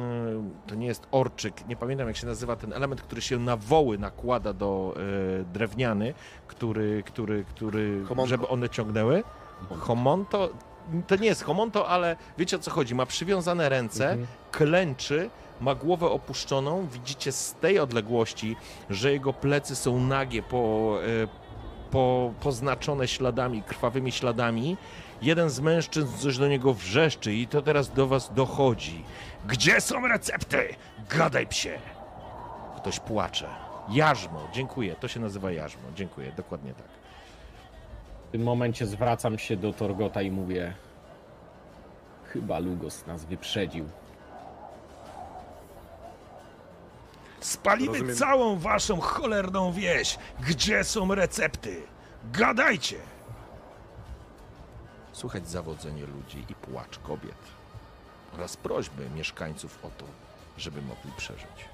to 0.67 0.75
nie 0.75 0.87
jest 0.87 1.07
orczyk, 1.11 1.67
nie 1.67 1.75
pamiętam 1.75 2.07
jak 2.07 2.17
się 2.17 2.27
nazywa 2.27 2.55
ten 2.55 2.73
element, 2.73 3.01
który 3.01 3.21
się 3.21 3.39
na 3.39 3.57
woły 3.57 3.97
nakłada 3.97 4.53
do 4.53 4.93
e, 5.41 5.43
drewniany, 5.53 6.13
który, 6.47 7.03
który, 7.05 7.45
który, 7.49 8.03
Homonto. 8.07 8.29
żeby 8.29 8.47
one 8.47 8.69
ciągnęły. 8.69 9.23
Homonto, 9.79 10.49
to 11.07 11.15
nie 11.15 11.27
jest 11.27 11.43
homonto, 11.43 11.87
ale 11.87 12.15
wiecie 12.37 12.55
o 12.55 12.59
co 12.59 12.71
chodzi, 12.71 12.95
ma 12.95 13.05
przywiązane 13.05 13.69
ręce, 13.69 14.09
Mhm. 14.09 14.27
klęczy, 14.51 15.29
ma 15.61 15.75
głowę 15.75 16.09
opuszczoną. 16.09 16.87
Widzicie 16.87 17.31
z 17.31 17.53
tej 17.53 17.79
odległości, 17.79 18.55
że 18.89 19.11
jego 19.11 19.33
plecy 19.33 19.75
są 19.75 19.99
nagie, 19.99 20.43
po, 20.43 20.97
e, 21.23 21.27
po, 21.91 22.33
poznaczone 22.39 23.07
śladami, 23.07 23.63
krwawymi 23.63 24.11
śladami. 24.11 24.77
Jeden 25.21 25.49
z 25.49 25.59
mężczyzn 25.59 26.17
coś 26.17 26.37
do 26.37 26.47
niego 26.47 26.73
wrzeszczy 26.73 27.33
i 27.33 27.47
to 27.47 27.61
teraz 27.61 27.89
do 27.93 28.07
was 28.07 28.33
dochodzi. 28.33 29.03
Gdzie 29.47 29.81
są 29.81 30.07
recepty? 30.07 30.75
Gadaj 31.09 31.47
psie! 31.47 31.79
Ktoś 32.77 32.99
płacze. 32.99 33.49
Jarzmo, 33.89 34.47
dziękuję. 34.53 34.95
To 34.95 35.07
się 35.07 35.19
nazywa 35.19 35.51
jarzmo. 35.51 35.81
Dziękuję, 35.95 36.31
dokładnie 36.37 36.73
tak. 36.73 36.85
W 38.27 38.31
tym 38.31 38.43
momencie 38.43 38.85
zwracam 38.85 39.37
się 39.37 39.57
do 39.57 39.73
Torgota 39.73 40.21
i 40.21 40.31
mówię: 40.31 40.73
Chyba 42.33 42.59
Lugos 42.59 43.07
nas 43.07 43.25
wyprzedził. 43.25 43.85
Spalimy 47.39 47.91
Rozumiem. 47.93 48.15
całą 48.15 48.59
waszą 48.59 48.99
cholerną 48.99 49.71
wieś. 49.71 50.17
Gdzie 50.47 50.83
są 50.83 51.15
recepty? 51.15 51.81
Gadajcie! 52.33 52.95
Słychać 55.17 55.49
zawodzenie 55.49 56.05
ludzi 56.05 56.45
i 56.49 56.55
płacz 56.55 56.99
kobiet 56.99 57.37
oraz 58.33 58.57
prośby 58.57 59.09
mieszkańców 59.09 59.79
o 59.85 59.89
to, 59.97 60.05
żeby 60.57 60.81
mogli 60.81 61.11
przeżyć. 61.17 61.65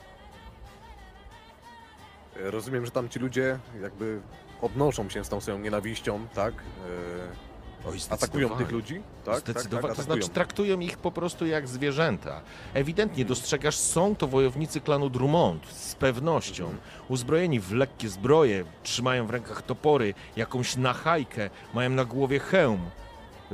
Rozumiem, 2.36 2.86
że 2.86 2.92
tam 2.92 3.10
ci 3.10 3.20
ludzie 3.20 3.60
jakby 3.82 4.22
odnoszą 4.62 5.10
się 5.10 5.24
z 5.24 5.30
tą 5.30 5.42
swoją 5.42 5.60
nienawiścią, 5.60 6.28
tak? 6.34 6.54
E, 6.54 7.88
Oj, 7.90 7.98
Atakują 8.10 8.50
tych 8.50 8.72
ludzi? 8.72 9.02
Tak, 9.26 9.40
Zdecydowanie. 9.40 9.88
tak, 9.88 9.98
tak, 9.98 10.06
to 10.06 10.14
znaczy 10.14 10.30
traktują 10.30 10.80
ich 10.80 10.98
po 10.98 11.12
prostu 11.12 11.46
jak 11.46 11.68
zwierzęta. 11.68 12.42
Ewidentnie 12.74 13.26
dostrzegasz, 13.26 13.78
są 13.78 14.16
to 14.16 14.28
wojownicy 14.28 14.82
klanu 14.82 15.10
Drummond, 15.10 15.68
z 15.68 15.96
pewnością. 15.96 16.76
Uzbrojeni 17.10 17.60
w 17.60 17.72
lekkie 17.72 18.10
zbroje, 18.10 18.66
trzymają 18.84 19.28
w 19.28 19.30
rękach 19.30 19.62
topory, 19.62 20.14
jakąś 20.36 20.76
nachajkę, 20.76 21.50
mają 21.74 21.90
na 21.90 22.06
głowie 22.06 22.40
hełm. 22.40 22.90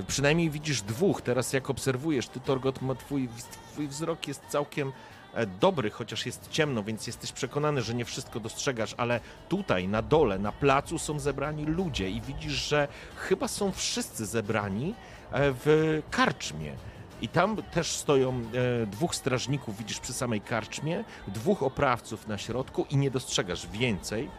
Przynajmniej 0.07 0.49
widzisz 0.49 0.81
dwóch. 0.81 1.21
Teraz 1.21 1.53
jak 1.53 1.69
obserwujesz, 1.69 2.27
ty 2.27 2.39
Torgot, 2.39 2.79
twój, 2.99 3.29
twój 3.71 3.87
wzrok 3.87 4.27
jest 4.27 4.41
całkiem 4.49 4.91
e, 5.33 5.45
dobry, 5.45 5.89
chociaż 5.89 6.25
jest 6.25 6.49
ciemno, 6.49 6.83
więc 6.83 7.07
jesteś 7.07 7.31
przekonany, 7.31 7.81
że 7.81 7.93
nie 7.93 8.05
wszystko 8.05 8.39
dostrzegasz, 8.39 8.95
ale 8.97 9.19
tutaj 9.49 9.87
na 9.87 10.01
dole, 10.01 10.39
na 10.39 10.51
placu 10.51 10.99
są 10.99 11.19
zebrani 11.19 11.65
ludzie 11.65 12.09
i 12.09 12.21
widzisz, 12.21 12.53
że 12.53 12.87
chyba 13.15 13.47
są 13.47 13.71
wszyscy 13.71 14.25
zebrani 14.25 14.93
e, 15.31 15.53
w 15.65 16.01
karczmie. 16.11 16.73
I 17.21 17.27
tam 17.27 17.57
też 17.63 17.91
stoją 17.91 18.41
e, 18.83 18.85
dwóch 18.85 19.15
strażników, 19.15 19.77
widzisz 19.77 19.99
przy 19.99 20.13
samej 20.13 20.41
karczmie, 20.41 21.03
dwóch 21.27 21.63
oprawców 21.63 22.27
na 22.27 22.37
środku 22.37 22.85
i 22.89 22.97
nie 22.97 23.11
dostrzegasz 23.11 23.67
więcej 23.67 24.29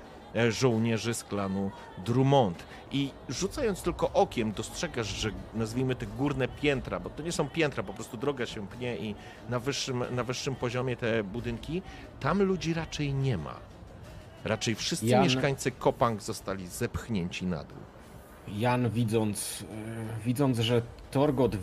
żołnierzy 0.51 1.15
z 1.15 1.25
klanu 1.25 1.71
Drummond. 2.05 2.65
I 2.93 3.11
rzucając 3.29 3.83
tylko 3.83 4.13
okiem, 4.13 4.53
dostrzegasz, 4.53 5.07
że 5.07 5.31
nazwijmy 5.55 5.95
te 5.95 6.07
górne 6.07 6.49
piętra, 6.49 7.01
bo 7.01 7.11
to 7.11 7.23
nie 7.23 7.33
są 7.33 7.49
piętra, 7.49 7.83
po 7.83 7.93
prostu 7.93 8.17
droga 8.17 8.47
się 8.47 8.67
pnie 8.69 8.97
i 8.97 9.15
na 9.49 9.59
wyższym, 9.61 10.05
na 10.11 10.25
wyższym 10.25 10.55
poziomie 10.55 10.97
te 10.97 11.25
budynki, 11.25 11.83
tam 12.21 12.43
ludzi 12.43 12.75
raczej 12.75 13.15
nie 13.15 13.39
ma. 13.39 13.55
Raczej 14.45 14.75
wszyscy 14.75 15.07
Jan- 15.07 15.23
mieszkańcy 15.23 15.71
Kopang 15.71 16.23
zostali 16.23 16.67
zepchnięci 16.69 17.47
na 17.47 17.65
dół. 17.65 17.79
Jan 18.49 18.91
widząc, 18.91 19.65
e, 20.21 20.25
widząc, 20.25 20.59
że 20.59 20.83
Torgot 21.11 21.57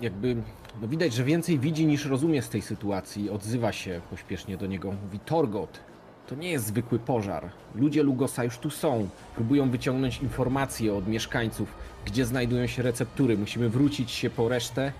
jakby, 0.00 0.36
no 0.80 0.88
widać, 0.88 1.12
że 1.12 1.24
więcej 1.24 1.58
widzi 1.58 1.86
niż 1.86 2.04
rozumie 2.06 2.42
z 2.42 2.48
tej 2.48 2.62
sytuacji, 2.62 3.30
odzywa 3.30 3.72
się 3.72 4.00
pośpiesznie 4.10 4.56
do 4.56 4.66
niego. 4.66 4.92
Mówi, 5.04 5.18
Torgot, 5.20 5.80
to 6.28 6.34
nie 6.34 6.50
jest 6.50 6.66
zwykły 6.66 6.98
pożar. 6.98 7.50
Ludzie 7.74 8.02
Lugosa 8.02 8.44
już 8.44 8.58
tu 8.58 8.70
są. 8.70 9.08
Próbują 9.34 9.70
wyciągnąć 9.70 10.18
informacje 10.22 10.94
od 10.94 11.08
mieszkańców, 11.08 11.74
gdzie 12.04 12.26
znajdują 12.26 12.66
się 12.66 12.82
receptury. 12.82 13.38
Musimy 13.38 13.68
wrócić 13.68 14.10
się 14.10 14.30
po 14.30 14.48
resztę 14.48 14.92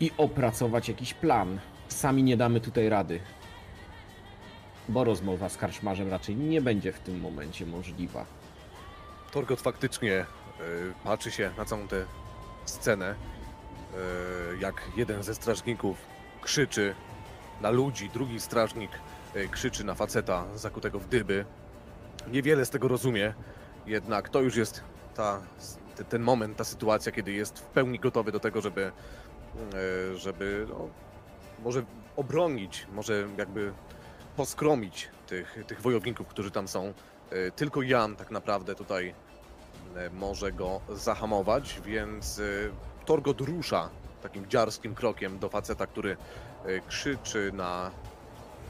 i 0.00 0.10
opracować 0.16 0.88
jakiś 0.88 1.14
plan. 1.14 1.58
Sami 1.88 2.22
nie 2.22 2.36
damy 2.36 2.60
tutaj 2.60 2.88
rady. 2.88 3.20
Bo 4.88 5.04
rozmowa 5.04 5.48
z 5.48 5.56
karczmarzem 5.56 6.08
raczej 6.08 6.36
nie 6.36 6.60
będzie 6.60 6.92
w 6.92 6.98
tym 6.98 7.20
momencie 7.20 7.66
możliwa. 7.66 8.26
Torgot 9.32 9.60
faktycznie 9.60 10.12
e, 10.12 10.26
patrzy 11.04 11.30
się 11.30 11.50
na 11.58 11.64
całą 11.64 11.88
tę 11.88 12.04
scenę, 12.64 13.14
e, 13.14 14.56
jak 14.60 14.82
jeden 14.96 15.22
ze 15.22 15.34
strażników 15.34 15.96
krzyczy 16.42 16.94
na 17.60 17.70
ludzi, 17.70 18.10
drugi 18.10 18.40
strażnik 18.40 18.90
krzyczy 19.50 19.84
na 19.84 19.94
faceta 19.94 20.44
zakutego 20.54 20.98
w 20.98 21.08
dyby. 21.08 21.44
Niewiele 22.32 22.64
z 22.66 22.70
tego 22.70 22.88
rozumie, 22.88 23.34
jednak 23.86 24.28
to 24.28 24.40
już 24.40 24.56
jest 24.56 24.80
ta, 25.14 25.40
te- 25.96 26.04
ten 26.04 26.22
moment, 26.22 26.56
ta 26.56 26.64
sytuacja, 26.64 27.12
kiedy 27.12 27.32
jest 27.32 27.58
w 27.58 27.62
pełni 27.62 27.98
gotowy 27.98 28.32
do 28.32 28.40
tego, 28.40 28.60
żeby, 28.60 28.92
e, 30.12 30.16
żeby 30.16 30.66
no, 30.68 30.88
może 31.64 31.84
obronić, 32.16 32.86
może 32.92 33.28
jakby 33.38 33.72
poskromić 34.36 35.08
tych, 35.26 35.58
tych 35.66 35.80
wojowników, 35.80 36.26
którzy 36.28 36.50
tam 36.50 36.68
są. 36.68 36.92
E, 37.30 37.50
Tylko 37.50 37.82
Jan 37.82 38.16
tak 38.16 38.30
naprawdę 38.30 38.74
tutaj 38.74 39.14
e, 39.96 40.10
może 40.10 40.52
go 40.52 40.80
zahamować, 40.94 41.80
więc 41.84 42.38
e, 42.38 42.42
Torgot 43.06 43.40
rusza 43.40 43.90
takim 44.22 44.46
dziarskim 44.46 44.94
krokiem 44.94 45.38
do 45.38 45.48
faceta, 45.48 45.86
który 45.86 46.16
e, 46.64 46.80
krzyczy 46.80 47.50
na, 47.54 47.90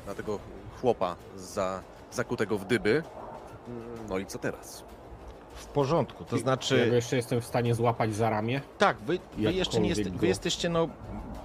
na 0.06 0.14
tego 0.14 0.38
chłopa 0.80 1.16
za, 1.36 1.82
zakutego 2.12 2.58
w 2.58 2.64
dyby. 2.64 3.02
No 4.08 4.18
i 4.18 4.26
co 4.26 4.38
teraz? 4.38 4.84
W 5.54 5.66
porządku, 5.66 6.24
to 6.24 6.36
Ja 6.36 6.42
znaczy... 6.42 6.86
go 6.88 6.94
jeszcze 6.94 7.16
jestem 7.16 7.40
w 7.40 7.44
stanie 7.44 7.74
złapać 7.74 8.14
za 8.14 8.30
ramię. 8.30 8.60
Tak, 8.78 8.96
wy, 8.96 9.18
wy 9.38 9.52
jeszcze 9.52 9.80
nie 9.80 9.88
jeste, 9.88 10.10
wy 10.10 10.26
jesteście, 10.26 10.68
no 10.68 10.88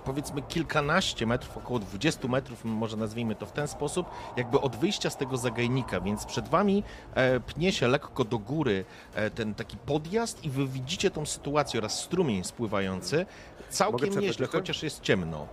powiedzmy 0.05 0.41
kilkanaście 0.41 1.25
metrów, 1.25 1.57
około 1.57 1.79
20 1.79 2.27
metrów, 2.27 2.65
może 2.65 2.97
nazwijmy 2.97 3.35
to 3.35 3.45
w 3.45 3.51
ten 3.51 3.67
sposób, 3.67 4.07
jakby 4.37 4.61
od 4.61 4.75
wyjścia 4.75 5.09
z 5.09 5.17
tego 5.17 5.37
zagajnika, 5.37 6.01
więc 6.01 6.25
przed 6.25 6.49
wami 6.49 6.83
e, 7.13 7.39
pnie 7.39 7.71
się 7.71 7.87
lekko 7.87 8.23
do 8.23 8.39
góry 8.39 8.85
e, 9.15 9.29
ten 9.29 9.55
taki 9.55 9.77
podjazd 9.77 10.45
i 10.45 10.49
wy 10.49 10.67
widzicie 10.67 11.11
tą 11.11 11.25
sytuację 11.25 11.79
oraz 11.79 11.99
strumień 11.99 12.43
spływający. 12.43 13.25
Całkiem 13.69 14.19
nieźle, 14.19 14.47
chociaż 14.47 14.83
jest 14.83 15.01
ciemno. 15.01 15.47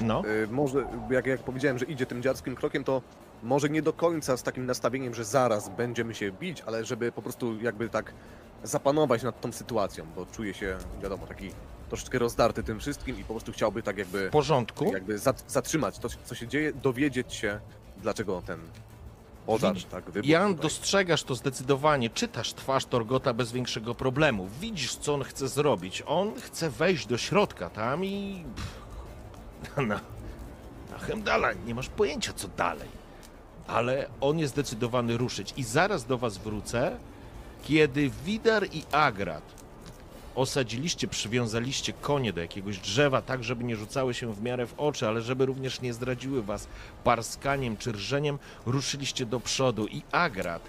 No, 0.00 0.22
E, 0.44 0.46
Może, 0.46 0.86
jak, 1.10 1.26
jak 1.26 1.40
powiedziałem, 1.42 1.78
że 1.78 1.84
idzie 1.84 2.06
tym 2.06 2.22
dziarskim 2.22 2.56
krokiem, 2.56 2.84
to 2.84 3.02
może 3.42 3.68
nie 3.68 3.82
do 3.82 3.92
końca 3.92 4.36
z 4.36 4.42
takim 4.42 4.66
nastawieniem, 4.66 5.14
że 5.14 5.24
zaraz 5.24 5.68
będziemy 5.68 6.14
się 6.14 6.32
bić, 6.32 6.62
ale 6.66 6.84
żeby 6.84 7.12
po 7.12 7.22
prostu 7.22 7.60
jakby 7.60 7.88
tak 7.88 8.12
zapanować 8.62 9.22
nad 9.22 9.40
tą 9.40 9.52
sytuacją, 9.52 10.06
bo 10.16 10.26
czuje 10.26 10.54
się, 10.54 10.76
wiadomo, 11.02 11.26
taki 11.26 11.50
troszeczkę 11.88 12.18
rozdarty 12.18 12.62
tym 12.62 12.80
wszystkim 12.80 13.18
i 13.20 13.24
po 13.24 13.34
prostu 13.34 13.52
chciałby 13.52 13.82
tak 13.82 13.98
jakby, 13.98 14.28
w 14.28 14.32
porządku. 14.32 14.92
jakby 14.92 15.18
zat- 15.18 15.44
zatrzymać 15.48 15.98
to, 15.98 16.08
co 16.24 16.34
się 16.34 16.48
dzieje, 16.48 16.72
dowiedzieć 16.72 17.34
się, 17.34 17.60
dlaczego 18.02 18.42
ten 18.46 18.60
pożar 19.46 19.74
Widz- 19.74 19.86
tak 19.90 20.04
wybuchł. 20.04 20.28
Jan, 20.32 20.48
tutaj. 20.48 20.62
dostrzegasz 20.62 21.22
to 21.24 21.34
zdecydowanie, 21.34 22.10
czytasz 22.10 22.54
twarz 22.54 22.84
Torgota 22.86 23.32
bez 23.34 23.52
większego 23.52 23.94
problemu. 23.94 24.48
Widzisz, 24.60 24.96
co 24.96 25.14
on 25.14 25.22
chce 25.24 25.48
zrobić. 25.48 26.02
On 26.06 26.34
chce 26.40 26.70
wejść 26.70 27.06
do 27.06 27.18
środka 27.18 27.70
tam 27.70 28.04
i. 28.04 28.44
Pff, 28.56 28.83
Na, 29.76 30.00
na 30.90 30.98
Hemdala 30.98 31.52
nie 31.52 31.74
masz 31.74 31.88
pojęcia, 31.88 32.32
co 32.32 32.48
dalej. 32.48 32.88
Ale 33.66 34.08
on 34.20 34.38
jest 34.38 34.52
zdecydowany 34.52 35.16
ruszyć. 35.16 35.54
I 35.56 35.62
zaraz 35.62 36.04
do 36.04 36.18
was 36.18 36.38
wrócę, 36.38 36.96
kiedy 37.62 38.10
Widar 38.24 38.66
i 38.72 38.82
Agrat 38.92 39.64
osadziliście, 40.34 41.08
przywiązaliście 41.08 41.92
konie 41.92 42.32
do 42.32 42.40
jakiegoś 42.40 42.78
drzewa, 42.78 43.22
tak 43.22 43.44
żeby 43.44 43.64
nie 43.64 43.76
rzucały 43.76 44.14
się 44.14 44.34
w 44.34 44.42
miarę 44.42 44.66
w 44.66 44.74
oczy, 44.80 45.08
ale 45.08 45.22
żeby 45.22 45.46
również 45.46 45.80
nie 45.80 45.94
zdradziły 45.94 46.42
was 46.42 46.68
parskaniem 47.04 47.76
czy 47.76 47.92
rżeniem, 47.92 48.38
ruszyliście 48.66 49.26
do 49.26 49.40
przodu 49.40 49.86
i 49.86 50.02
Agrat. 50.12 50.62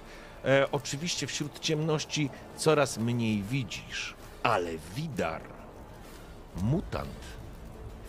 E, 0.45 0.72
oczywiście 0.72 1.27
wśród 1.27 1.59
ciemności 1.59 2.30
coraz 2.57 2.97
mniej 2.97 3.43
widzisz, 3.43 4.13
ale 4.43 4.72
Widar, 4.95 5.41
mutant, 6.61 7.09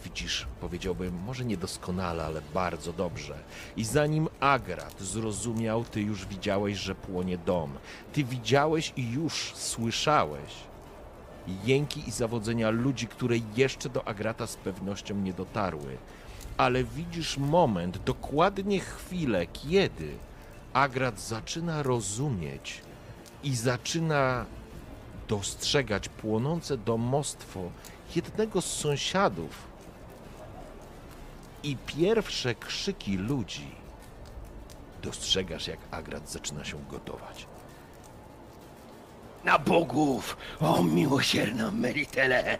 widzisz, 0.06 0.46
powiedziałbym, 0.60 1.14
może 1.26 1.44
niedoskonale, 1.44 2.24
ale 2.24 2.42
bardzo 2.54 2.92
dobrze. 2.92 3.38
I 3.76 3.84
zanim 3.84 4.28
Agrat 4.40 5.00
zrozumiał, 5.00 5.84
ty 5.84 6.02
już 6.02 6.26
widziałeś, 6.26 6.78
że 6.78 6.94
płonie 6.94 7.38
dom. 7.38 7.72
Ty 8.12 8.24
widziałeś 8.24 8.92
i 8.96 9.10
już 9.10 9.52
słyszałeś 9.54 10.52
jęki 11.64 12.08
i 12.08 12.10
zawodzenia 12.10 12.70
ludzi, 12.70 13.06
które 13.06 13.36
jeszcze 13.56 13.88
do 13.88 14.08
Agrata 14.08 14.46
z 14.46 14.56
pewnością 14.56 15.14
nie 15.14 15.32
dotarły. 15.32 15.96
Ale 16.56 16.84
widzisz 16.84 17.38
moment, 17.38 17.98
dokładnie 17.98 18.80
chwilę, 18.80 19.46
kiedy 19.46 20.16
Agrat 20.72 21.20
zaczyna 21.20 21.82
rozumieć 21.82 22.80
i 23.42 23.56
zaczyna 23.56 24.46
dostrzegać 25.28 26.08
płonące 26.08 26.78
domostwo 26.78 27.60
jednego 28.16 28.60
z 28.60 28.66
sąsiadów 28.66 29.75
i 31.62 31.76
pierwsze 31.76 32.54
krzyki 32.54 33.16
ludzi. 33.16 33.74
Dostrzegasz, 35.02 35.66
jak 35.68 35.78
Agrat 35.90 36.30
zaczyna 36.30 36.64
się 36.64 36.84
gotować. 36.90 37.46
Na 39.44 39.58
bogów! 39.58 40.36
O 40.60 40.82
miłosierna 40.82 41.70
Meritele! 41.70 42.58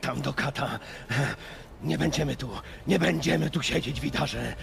Tam 0.00 0.20
do 0.20 0.32
kata! 0.32 0.78
Nie 1.82 1.98
będziemy 1.98 2.36
tu, 2.36 2.50
nie 2.86 2.98
będziemy 2.98 3.50
tu 3.50 3.62
siedzieć, 3.62 4.00
widarze! 4.00 4.54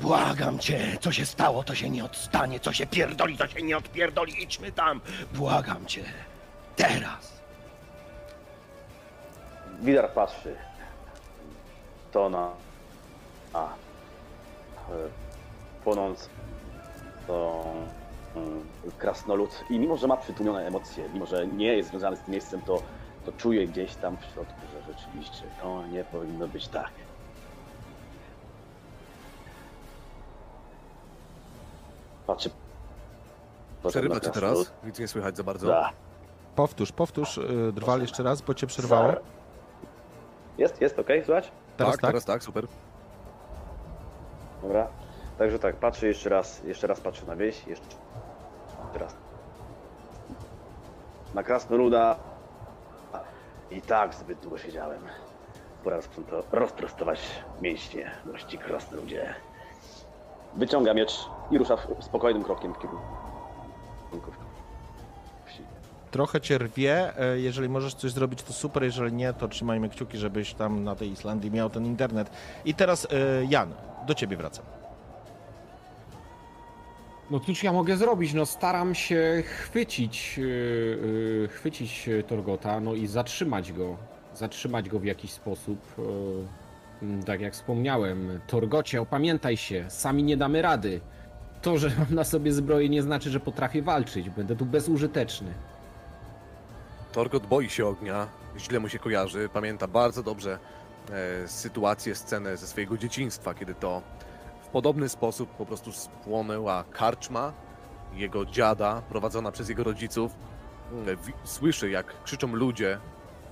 Błagam 0.00 0.58
cię, 0.58 0.98
co 1.00 1.12
się 1.12 1.26
stało, 1.26 1.64
to 1.64 1.74
się 1.74 1.90
nie 1.90 2.04
odstanie, 2.04 2.60
co 2.60 2.72
się 2.72 2.86
pierdoli, 2.86 3.36
to 3.36 3.48
się 3.48 3.62
nie 3.62 3.76
odpierdoli, 3.76 4.42
idźmy 4.42 4.72
tam! 4.72 5.00
Błagam 5.34 5.86
cię! 5.86 6.04
Teraz! 6.76 7.38
Widar 9.80 10.12
patrzy. 10.12 10.56
To 12.12 12.30
na. 12.30 12.50
A. 13.52 13.64
e, 13.64 13.68
Płonąc. 15.84 16.28
To. 17.26 17.64
mm, 18.36 18.64
Krasnolud. 18.98 19.64
I 19.70 19.78
mimo, 19.78 19.96
że 19.96 20.06
ma 20.06 20.16
przytłumione 20.16 20.66
emocje, 20.66 21.08
mimo, 21.14 21.26
że 21.26 21.46
nie 21.46 21.76
jest 21.76 21.90
związany 21.90 22.16
z 22.16 22.20
tym 22.20 22.32
miejscem, 22.32 22.60
to, 22.62 22.82
to 23.26 23.32
czuje 23.32 23.66
gdzieś 23.66 23.94
tam 23.94 24.16
w 24.16 24.24
środku, 24.24 24.60
że 24.72 24.92
rzeczywiście 24.92 25.44
to 25.62 25.86
nie 25.86 26.04
powinno 26.04 26.48
być 26.48 26.68
tak. 26.68 26.90
Patrzy. 32.26 32.50
Przerywa 33.88 34.20
cię 34.20 34.30
teraz? 34.30 34.72
Nic 34.84 34.98
nie 34.98 35.08
słychać 35.08 35.36
za 35.36 35.42
bardzo. 35.44 35.66
Da. 35.66 35.90
Powtórz, 36.56 36.92
powtórz, 36.92 37.36
yy, 37.36 37.72
drwal 37.72 38.00
jeszcze 38.00 38.22
raz, 38.22 38.42
bo 38.42 38.54
cię 38.54 38.66
przerwało. 38.66 39.12
Jest, 40.58 40.80
jest, 40.80 40.98
okej, 40.98 41.24
słuchać? 41.24 41.50
Teraz 41.76 41.92
tak, 41.92 42.00
tak? 42.00 42.10
teraz 42.10 42.24
tak, 42.24 42.42
super. 42.42 42.66
Dobra. 44.62 44.86
Także 45.38 45.58
tak, 45.58 45.76
patrzę 45.76 46.06
jeszcze 46.06 46.28
raz, 46.28 46.64
jeszcze 46.64 46.86
raz 46.86 47.00
patrzę 47.00 47.26
na 47.26 47.36
wieś, 47.36 47.66
jeszcze 47.66 47.96
raz. 48.94 49.16
Na 51.34 51.42
Krasnoluda 51.42 52.16
I 53.70 53.82
tak 53.82 54.14
zbyt 54.14 54.38
długo 54.40 54.58
siedziałem. 54.58 55.02
Pora 55.84 55.98
rozprostować 56.52 57.20
mięśnie, 57.62 58.10
mości 58.32 58.58
krasnoludzie. 58.58 59.34
Wyciąga 60.54 60.94
miecz 60.94 61.28
i 61.50 61.58
rusza 61.58 61.76
spokojnym 62.00 62.44
krokiem 62.44 62.74
w 62.74 62.78
kierunku. 62.78 64.47
Trochę 66.10 66.40
cię 66.40 66.58
rwie, 66.58 67.18
e, 67.18 67.40
jeżeli 67.40 67.68
możesz 67.68 67.94
coś 67.94 68.12
zrobić, 68.12 68.42
to 68.42 68.52
super, 68.52 68.82
jeżeli 68.82 69.12
nie, 69.12 69.32
to 69.32 69.48
trzymajmy 69.48 69.88
kciuki, 69.88 70.18
żebyś 70.18 70.54
tam 70.54 70.84
na 70.84 70.94
tej 70.96 71.10
Islandii 71.10 71.50
miał 71.50 71.70
ten 71.70 71.86
internet. 71.86 72.30
I 72.64 72.74
teraz 72.74 73.06
e, 73.10 73.44
Jan, 73.48 73.72
do 74.06 74.14
ciebie 74.14 74.36
wracam. 74.36 74.64
No 77.30 77.40
cóż 77.40 77.62
ja 77.62 77.72
mogę 77.72 77.96
zrobić? 77.96 78.34
No 78.34 78.46
staram 78.46 78.94
się 78.94 79.42
chwycić, 79.46 80.38
yy, 80.38 81.48
chwycić 81.52 82.08
Torgota, 82.26 82.80
no 82.80 82.94
i 82.94 83.06
zatrzymać 83.06 83.72
go. 83.72 83.96
Zatrzymać 84.34 84.88
go 84.88 84.98
w 84.98 85.04
jakiś 85.04 85.30
sposób. 85.30 85.78
Yy, 85.98 87.22
tak 87.26 87.40
jak 87.40 87.52
wspomniałem, 87.52 88.40
Torgocie, 88.46 89.00
opamiętaj 89.00 89.56
się, 89.56 89.84
sami 89.88 90.22
nie 90.22 90.36
damy 90.36 90.62
rady. 90.62 91.00
To, 91.62 91.78
że 91.78 91.90
mam 91.98 92.14
na 92.14 92.24
sobie 92.24 92.52
zbroję 92.52 92.88
nie 92.88 93.02
znaczy, 93.02 93.30
że 93.30 93.40
potrafię 93.40 93.82
walczyć. 93.82 94.30
Będę 94.30 94.56
tu 94.56 94.66
bezużyteczny. 94.66 95.54
Torgot 97.12 97.46
boi 97.46 97.68
się 97.70 97.86
ognia, 97.86 98.28
źle 98.58 98.80
mu 98.80 98.88
się 98.88 98.98
kojarzy. 98.98 99.48
Pamięta 99.52 99.86
bardzo 99.88 100.22
dobrze 100.22 100.58
e, 101.44 101.48
sytuację, 101.48 102.14
scenę 102.14 102.56
ze 102.56 102.66
swojego 102.66 102.98
dzieciństwa, 102.98 103.54
kiedy 103.54 103.74
to 103.74 104.02
w 104.62 104.66
podobny 104.68 105.08
sposób 105.08 105.50
po 105.50 105.66
prostu 105.66 105.92
spłonęła 105.92 106.84
karczma 106.92 107.52
jego 108.14 108.46
dziada, 108.46 109.02
prowadzona 109.08 109.52
przez 109.52 109.68
jego 109.68 109.84
rodziców. 109.84 110.32
E, 111.06 111.16
wi- 111.16 111.32
Słyszy, 111.44 111.90
jak 111.90 112.22
krzyczą 112.22 112.54
ludzie. 112.54 112.98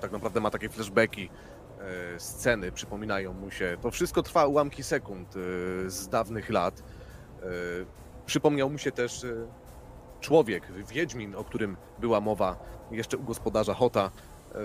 Tak 0.01 0.13
naprawdę 0.13 0.41
ma 0.41 0.51
takie 0.51 0.69
flashbacki. 0.69 1.31
e, 2.15 2.21
Sceny 2.21 2.73
przypominają 2.73 3.33
mu 3.33 3.51
się. 3.51 3.77
To 3.83 3.91
wszystko 3.91 4.23
trwa 4.23 4.47
ułamki 4.47 4.83
sekund 4.83 5.29
e, 5.37 5.91
z 5.91 6.09
dawnych 6.09 6.51
lat. 6.51 6.83
E, 7.43 7.47
Przypomniał 8.27 8.71
mu 8.71 8.79
się 8.79 8.93
też 8.93 9.25
e, 9.25 9.29
człowiek, 10.21 10.73
Wiedźmin, 10.89 11.35
o 11.35 11.45
którym 11.45 11.77
była 11.99 12.21
mowa 12.21 12.57
jeszcze 12.91 13.17
u 13.17 13.23
gospodarza 13.23 13.75
Hota. 13.75 14.11
E, 14.55 14.59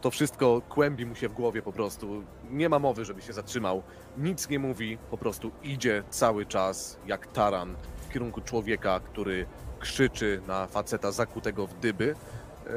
To 0.00 0.10
wszystko 0.10 0.62
kłębi 0.68 1.06
mu 1.06 1.14
się 1.14 1.28
w 1.28 1.32
głowie 1.32 1.62
po 1.62 1.72
prostu. 1.72 2.22
Nie 2.50 2.68
ma 2.68 2.78
mowy, 2.78 3.04
żeby 3.04 3.22
się 3.22 3.32
zatrzymał. 3.32 3.82
Nic 4.18 4.48
nie 4.48 4.58
mówi, 4.58 4.98
po 5.10 5.18
prostu 5.18 5.50
idzie 5.62 6.02
cały 6.10 6.46
czas 6.46 6.98
jak 7.06 7.26
taran 7.26 7.74
w 8.08 8.12
kierunku 8.12 8.40
człowieka, 8.40 9.00
który 9.00 9.46
krzyczy 9.80 10.40
na 10.46 10.66
faceta 10.66 11.12
zakutego 11.12 11.66
w 11.66 11.74
dyby. 11.74 12.14
E, 12.66 12.70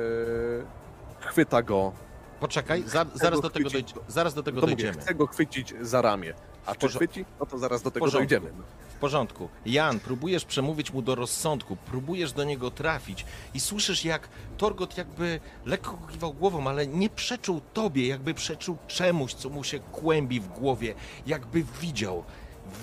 Chwyta 1.27 1.61
go. 1.63 1.91
Poczekaj, 2.39 2.83
za, 2.85 3.05
zaraz, 3.13 3.41
do 3.41 3.49
tego 3.49 3.69
chwycić. 3.69 3.93
dojdzie, 3.93 4.07
zaraz 4.11 4.33
do 4.33 4.43
tego 4.43 4.61
dojdziemy. 4.61 4.93
chce 5.01 5.15
go 5.15 5.27
chwycić 5.27 5.73
za 5.81 6.01
ramię. 6.01 6.33
A 6.67 6.75
czy 6.75 6.87
chwyci? 6.87 7.25
No 7.39 7.45
to 7.45 7.57
zaraz 7.57 7.81
do 7.81 7.91
tego 7.91 8.11
dojdziemy. 8.11 8.49
W 8.89 8.99
porządku. 8.99 9.49
Jan, 9.65 9.99
próbujesz 9.99 10.45
przemówić 10.45 10.93
mu 10.93 11.01
do 11.01 11.15
rozsądku, 11.15 11.75
próbujesz 11.75 12.33
do 12.33 12.43
niego 12.43 12.71
trafić 12.71 13.25
i 13.53 13.59
słyszysz, 13.59 14.05
jak 14.05 14.29
Torgot 14.57 14.97
jakby 14.97 15.39
lekko 15.65 15.97
kiwał 16.11 16.33
głową, 16.33 16.67
ale 16.67 16.87
nie 16.87 17.09
przeczył 17.09 17.61
tobie, 17.73 18.07
jakby 18.07 18.33
przeczył 18.33 18.77
czemuś, 18.87 19.33
co 19.33 19.49
mu 19.49 19.63
się 19.63 19.79
kłębi 19.79 20.39
w 20.39 20.47
głowie, 20.47 20.93
jakby 21.27 21.63
widział. 21.81 22.23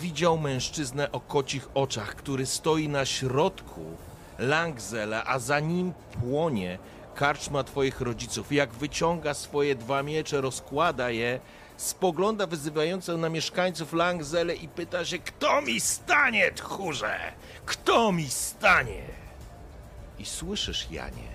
Widział 0.01 0.39
mężczyznę 0.39 1.13
o 1.13 1.21
kocich 1.21 1.69
oczach, 1.75 2.15
który 2.15 2.47
stoi 2.47 2.89
na 2.89 3.05
środku 3.05 3.85
Langzela, 4.39 5.25
a 5.27 5.39
za 5.39 5.61
nim 5.61 5.93
płonie 6.21 6.79
karczma 7.15 7.65
twoich 7.65 8.01
rodziców. 8.01 8.53
Jak 8.53 8.73
wyciąga 8.73 9.35
swoje 9.35 9.75
dwa 9.75 10.03
miecze, 10.03 10.41
rozkłada 10.41 11.11
je, 11.11 11.41
spogląda 11.77 12.47
wyzywająco 12.47 13.17
na 13.17 13.29
mieszkańców 13.29 13.93
Langzele 13.93 14.55
i 14.55 14.69
pyta 14.69 15.05
się, 15.05 15.19
kto 15.19 15.63
mi 15.63 15.81
stanie, 15.81 16.53
tchórze? 16.53 17.33
Kto 17.67 18.13
mi 18.13 18.29
stanie? 18.29 19.03
I 20.19 20.27
słyszysz, 20.27 20.91
Janie, 20.91 21.29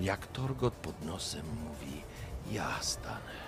jak 0.00 0.26
Torgot 0.26 0.74
pod 0.74 1.04
nosem 1.04 1.42
mówi, 1.46 2.02
ja 2.52 2.68
stanę. 2.80 3.42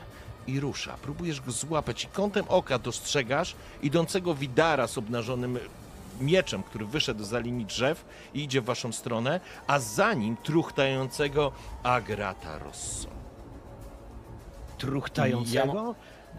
I 0.47 0.61
rusza. 0.61 0.97
Próbujesz 1.03 1.41
go 1.41 1.53
złapać 1.53 2.05
i 2.05 2.07
kątem 2.07 2.45
oka 2.49 2.79
dostrzegasz 2.79 3.57
idącego 3.83 4.35
Widara 4.35 4.87
z 4.87 4.99
obnażonym 4.99 5.59
mieczem, 6.21 6.63
który 6.63 6.87
wyszedł 6.87 7.25
za 7.25 7.39
linii 7.39 7.67
drzew 7.67 8.05
i 8.35 8.43
idzie 8.45 8.61
w 8.61 8.65
waszą 8.65 8.93
stronę, 8.93 9.41
a 9.67 9.79
za 9.79 10.15
nim 10.15 10.37
truchtającego 10.37 11.53
Agrata 11.83 12.59
Rosso. 12.59 13.09
truchtającego? 14.79 15.95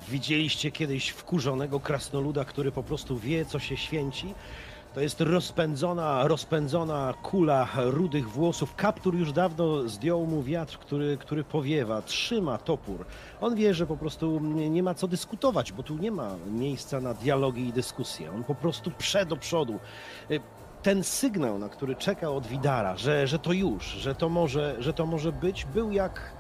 Widzieliście 0.10 0.72
kiedyś 0.72 1.10
wkurzonego 1.10 1.80
krasnoluda, 1.80 2.46
który 2.46 2.72
po 2.72 2.84
prostu 2.84 3.18
wie, 3.18 3.46
co 3.46 3.60
się 3.60 3.78
święci? 3.78 4.34
To 4.94 5.02
jest 5.02 5.22
rozpędzona, 5.22 6.28
rozpędzona 6.28 7.14
kula 7.24 7.68
rudych 7.76 8.30
włosów. 8.30 8.76
Kaptur 8.76 9.16
już 9.16 9.32
dawno 9.32 9.90
zdjął 9.90 10.26
mu 10.26 10.44
wiatr, 10.44 10.78
który, 10.78 11.18
który 11.18 11.44
powiewa, 11.44 12.02
trzyma 12.02 12.58
topór. 12.58 13.06
On 13.42 13.56
wie, 13.56 13.74
że 13.74 13.88
po 13.88 13.98
prostu 13.98 14.40
nie, 14.40 14.84
ma 14.84 14.94
co 14.94 15.08
dyskutować, 15.08 15.72
bo 15.72 15.84
tu 15.84 15.98
nie 15.98 16.12
ma 16.12 16.36
miejsca 16.48 17.02
na 17.02 17.14
dialogi 17.14 17.68
i 17.68 17.74
dyskusje. 17.74 18.32
On 18.32 18.44
po 18.44 18.56
prostu 18.56 18.92
prze 18.92 19.26
do 19.26 19.38
przodu. 19.38 19.80
Y, 20.32 20.40
Ten 20.84 21.04
sygnał, 21.04 21.60
na 21.60 21.70
który 21.70 21.96
czekał 21.96 22.38
od 22.38 22.48
Widara, 22.48 22.98
że, 22.98 23.28
że 23.28 23.40
to 23.40 23.54
już, 23.54 23.86
że 23.86 24.16
to, 24.16 24.30
może, 24.30 24.76
że 24.80 24.94
to 24.94 25.06
może 25.06 25.32
być, 25.32 25.66
był 25.66 25.92
jak 25.92 26.36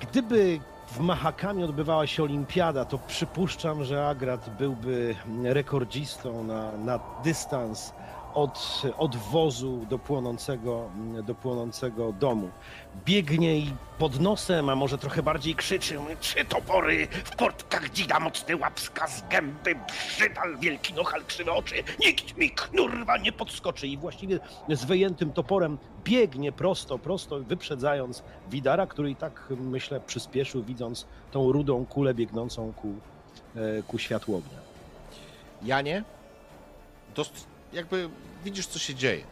Gdyby 0.00 0.60
w 0.94 1.00
Mahakami 1.00 1.64
odbywała 1.64 2.06
się 2.06 2.22
olimpiada, 2.22 2.84
to 2.84 2.98
przypuszczam, 2.98 3.84
że 3.84 4.08
Agrat 4.08 4.50
byłby 4.58 5.14
rekordzistą 5.44 6.44
na, 6.44 6.72
na 6.72 7.00
dystans 7.24 7.92
od, 8.34 8.82
od 8.98 9.16
wozu 9.16 9.86
do 9.90 9.98
płonącego, 9.98 10.90
do 11.26 11.34
płonącego 11.34 12.12
domu. 12.12 12.50
Biegnie 13.04 13.58
i 13.58 13.72
pod 13.98 14.20
nosem, 14.20 14.68
a 14.68 14.76
może 14.76 14.98
trochę 14.98 15.22
bardziej 15.22 15.54
krzyczy. 15.54 15.98
Trzy 16.20 16.44
topory, 16.44 17.06
w 17.24 17.36
portkach 17.36 17.90
dzida 17.90 18.20
mocny 18.20 18.56
łapska 18.56 19.08
z 19.08 19.28
gęby, 19.28 19.74
brzydal, 20.08 20.58
wielki 20.58 20.94
nohal, 20.94 21.24
krzywe 21.24 21.52
oczy, 21.52 21.74
nikt 22.06 22.36
mi 22.36 22.50
knurwa 22.50 23.16
nie 23.18 23.32
podskoczy 23.32 23.86
i 23.86 23.96
właściwie 23.96 24.38
z 24.68 24.84
wyjętym 24.84 25.32
toporem 25.32 25.78
biegnie 26.04 26.52
prosto, 26.52 26.98
prosto, 26.98 27.40
wyprzedzając 27.40 28.22
Widara, 28.50 28.86
który 28.86 29.10
i 29.10 29.16
tak, 29.16 29.46
myślę, 29.50 30.00
przyspieszył, 30.00 30.62
widząc 30.62 31.06
tą 31.32 31.52
rudą 31.52 31.86
kulę 31.86 32.14
biegnącą 32.14 32.72
ku, 32.72 32.88
e, 33.56 33.82
ku 33.82 33.98
światłu 33.98 34.36
ognia. 34.36 34.58
Janie, 35.62 36.04
dost- 37.16 37.46
jakby 37.72 38.08
widzisz, 38.44 38.66
co 38.66 38.78
się 38.78 38.94
dzieje. 38.94 39.24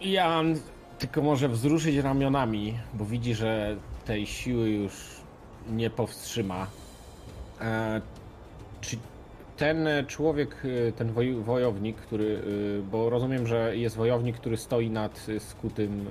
Jan 0.00 0.60
tylko 0.98 1.22
może 1.22 1.48
wzruszyć 1.48 1.96
ramionami, 1.96 2.78
bo 2.94 3.04
widzi, 3.04 3.34
że 3.34 3.76
tej 4.04 4.26
siły 4.26 4.70
już 4.70 4.92
nie 5.70 5.90
powstrzyma. 5.90 6.66
E, 7.60 8.00
czy 8.80 8.96
ten 9.56 9.88
człowiek, 10.06 10.56
e, 10.88 10.92
ten 10.92 11.12
woj, 11.12 11.34
wojownik, 11.34 11.96
który, 11.96 12.42
e, 12.78 12.82
bo 12.90 13.10
rozumiem, 13.10 13.46
że 13.46 13.76
jest 13.76 13.96
wojownik, 13.96 14.36
który 14.36 14.56
stoi 14.56 14.90
nad 14.90 15.26
skutym, 15.38 16.06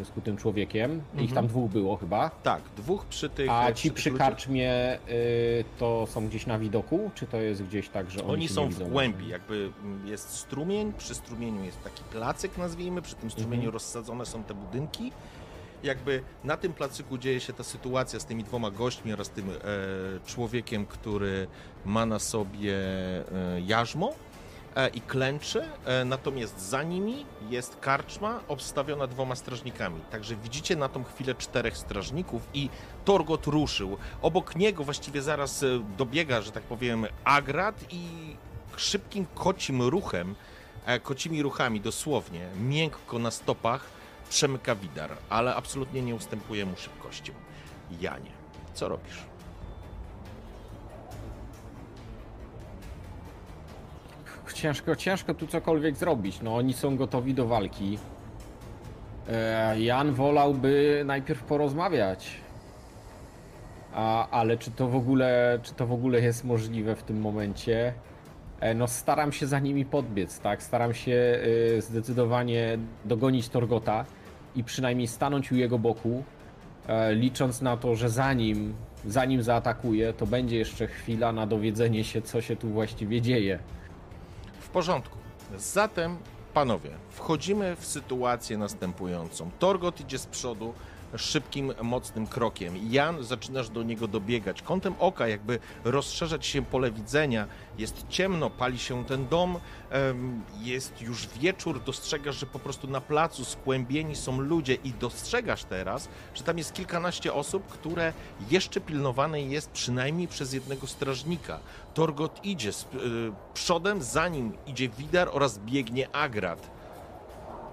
e, 0.00 0.04
skutym 0.04 0.36
człowiekiem. 0.36 1.00
Ich 1.14 1.20
Mhm. 1.20 1.34
tam 1.34 1.46
dwóch 1.46 1.70
było 1.70 1.96
chyba. 1.96 2.30
Tak, 2.42 2.62
dwóch 2.76 3.04
przy 3.06 3.28
tych... 3.28 3.50
A 3.50 3.72
ci 3.72 3.90
przy 3.90 4.10
karczmie 4.10 4.98
to 5.78 6.06
są 6.10 6.28
gdzieś 6.28 6.46
na 6.46 6.58
widoku, 6.58 7.10
czy 7.14 7.26
to 7.26 7.36
jest 7.36 7.62
gdzieś 7.62 7.88
tak, 7.88 8.10
że 8.10 8.20
oni, 8.24 8.32
Oni 8.32 8.48
są 8.48 8.68
w 8.68 8.88
głębi, 8.90 9.28
jakby 9.28 9.70
mm, 9.84 10.06
jest 10.06 10.30
strumień, 10.30 10.92
przy 10.98 11.14
strumieniu 11.14 11.64
jest 11.64 11.84
taki 11.84 12.02
placyk, 12.04 12.58
nazwijmy, 12.58 13.02
przy 13.02 13.14
tym 13.14 13.30
strumieniu 13.30 13.56
Mhm. 13.62 13.72
rozsadzone 13.72 14.26
są 14.26 14.44
te 14.44 14.54
budynki. 14.54 15.12
Jakby 15.82 16.22
na 16.44 16.56
tym 16.56 16.72
placyku 16.72 17.18
dzieje 17.18 17.40
się 17.40 17.52
ta 17.52 17.64
sytuacja 17.64 18.20
z 18.20 18.24
tymi 18.24 18.44
dwoma 18.44 18.70
gośćmi 18.70 19.12
oraz 19.12 19.30
tym 19.30 19.50
e, 19.50 19.54
człowiekiem, 20.26 20.86
który 20.86 21.46
ma 21.84 22.06
na 22.06 22.18
sobie 22.18 22.74
e, 22.74 23.24
jarzmo 23.66 24.12
e, 24.76 24.88
i 24.88 25.00
klęczy, 25.00 25.62
e, 25.84 26.04
natomiast 26.04 26.60
za 26.60 26.82
nimi 26.82 27.26
jest 27.50 27.76
karczma 27.80 28.40
obstawiona 28.48 29.06
dwoma 29.06 29.36
strażnikami. 29.36 30.00
Także 30.10 30.36
widzicie 30.36 30.76
na 30.76 30.88
tą 30.88 31.04
chwilę 31.04 31.34
czterech 31.34 31.76
strażników 31.76 32.48
i 32.54 32.68
Torgot 33.04 33.46
ruszył. 33.46 33.96
Obok 34.22 34.56
niego 34.56 34.84
właściwie 34.84 35.22
zaraz 35.22 35.62
e, 35.62 35.66
dobiega, 35.98 36.40
że 36.42 36.52
tak 36.52 36.62
powiem, 36.62 37.06
Agrat 37.24 37.84
i 37.90 38.08
szybkim 38.76 39.26
kocim 39.34 39.82
ruchem, 39.82 40.34
e, 40.86 41.00
kocimi 41.00 41.42
ruchami 41.42 41.80
dosłownie, 41.80 42.48
miękko 42.60 43.18
na 43.18 43.30
stopach 43.30 43.97
przemyka 44.28 44.74
Widar, 44.74 45.10
ale 45.28 45.54
absolutnie 45.54 46.02
nie 46.02 46.14
ustępuje 46.14 46.66
mu 46.66 46.76
szybkością. 46.76 47.32
Janie, 48.00 48.30
co 48.74 48.88
robisz? 48.88 49.28
Ciężko, 54.54 54.96
ciężko 54.96 55.34
tu 55.34 55.46
cokolwiek 55.46 55.96
zrobić. 55.96 56.40
No 56.42 56.56
oni 56.56 56.72
są 56.72 56.96
gotowi 56.96 57.34
do 57.34 57.46
walki. 57.46 57.98
E, 59.28 59.80
Jan 59.80 60.12
wolałby 60.12 61.02
najpierw 61.06 61.42
porozmawiać. 61.42 62.30
A, 63.94 64.28
ale 64.30 64.56
czy 64.56 64.70
to 64.70 64.88
w 64.88 64.96
ogóle, 64.96 65.58
czy 65.62 65.74
to 65.74 65.86
w 65.86 65.92
ogóle 65.92 66.20
jest 66.20 66.44
możliwe 66.44 66.96
w 66.96 67.02
tym 67.02 67.20
momencie? 67.20 67.94
E, 68.60 68.74
No 68.74 68.88
staram 68.88 69.32
się 69.32 69.46
za 69.46 69.58
nimi 69.58 69.84
podbiec, 69.84 70.40
tak? 70.40 70.62
Staram 70.62 70.94
się 70.94 71.40
y, 71.76 71.82
zdecydowanie 71.82 72.78
dogonić 73.04 73.48
Torgota 73.48 74.04
i 74.56 74.64
przynajmniej 74.64 75.08
stanąć 75.08 75.52
u 75.52 75.56
jego 75.56 75.78
boku, 75.78 76.24
e, 76.86 77.14
licząc 77.14 77.60
na 77.60 77.76
to, 77.76 77.96
że 77.96 78.10
zanim, 78.10 78.74
zanim 79.06 79.42
zaatakuje, 79.42 80.12
to 80.12 80.26
będzie 80.26 80.58
jeszcze 80.58 80.86
chwila 80.86 81.32
na 81.32 81.46
dowiedzenie 81.46 82.04
się, 82.04 82.22
co 82.22 82.40
się 82.40 82.56
tu 82.56 82.68
właściwie 82.68 83.22
dzieje. 83.22 83.58
W 84.60 84.68
porządku. 84.68 85.18
Zatem, 85.56 86.16
panowie, 86.54 86.90
wchodzimy 87.10 87.76
w 87.76 87.86
sytuację 87.86 88.58
następującą. 88.58 89.50
Torgot 89.58 90.00
idzie 90.00 90.18
z 90.18 90.26
przodu 90.26 90.74
szybkim, 91.16 91.72
mocnym 91.82 92.26
krokiem. 92.26 92.74
Jan, 92.90 93.24
zaczynasz 93.24 93.68
do 93.68 93.82
niego 93.82 94.08
dobiegać. 94.08 94.62
Kątem 94.62 94.94
oka, 94.98 95.28
jakby 95.28 95.58
rozszerzać 95.84 96.46
się 96.46 96.62
pole 96.62 96.90
widzenia. 96.90 97.46
Jest 97.78 98.08
ciemno, 98.08 98.50
pali 98.50 98.78
się 98.78 99.04
ten 99.04 99.28
dom, 99.28 99.58
jest 100.60 101.02
już 101.02 101.26
wieczór. 101.26 101.82
Dostrzegasz, 101.82 102.36
że 102.36 102.46
po 102.46 102.58
prostu 102.58 102.86
na 102.86 103.00
placu 103.00 103.44
skłębieni 103.44 104.16
są 104.16 104.40
ludzie 104.40 104.74
i 104.74 104.92
dostrzegasz 104.92 105.64
teraz, 105.64 106.08
że 106.34 106.44
tam 106.44 106.58
jest 106.58 106.72
kilkanaście 106.72 107.32
osób, 107.32 107.66
które 107.66 108.12
jeszcze 108.50 108.80
pilnowane 108.80 109.42
jest 109.42 109.70
przynajmniej 109.70 110.28
przez 110.28 110.52
jednego 110.52 110.86
strażnika. 110.86 111.60
Torgot 111.94 112.44
idzie 112.44 112.72
z, 112.72 112.82
y, 112.82 112.86
przodem, 113.54 114.02
za 114.02 114.28
nim 114.28 114.52
idzie 114.66 114.88
Widar 114.88 115.28
oraz 115.32 115.58
biegnie 115.58 116.10
Agrat. 116.14 116.77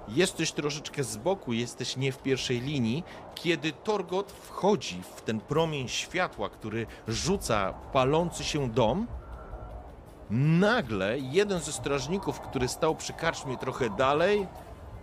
Jesteś 0.07 0.51
troszeczkę 0.51 1.03
z 1.03 1.17
boku, 1.17 1.53
jesteś 1.53 1.97
nie 1.97 2.11
w 2.11 2.17
pierwszej 2.17 2.61
linii, 2.61 3.03
kiedy 3.35 3.71
Torgot 3.71 4.31
wchodzi 4.31 5.01
w 5.15 5.21
ten 5.21 5.39
promień 5.39 5.87
światła, 5.87 6.49
który 6.49 6.87
rzuca 7.07 7.73
palący 7.73 8.43
się 8.43 8.69
dom. 8.69 9.07
Nagle 10.29 11.19
jeden 11.19 11.59
ze 11.59 11.71
strażników, 11.71 12.39
który 12.39 12.67
stał 12.67 12.95
przy 12.95 13.13
karczmie 13.13 13.57
trochę 13.57 13.89
dalej. 13.89 14.47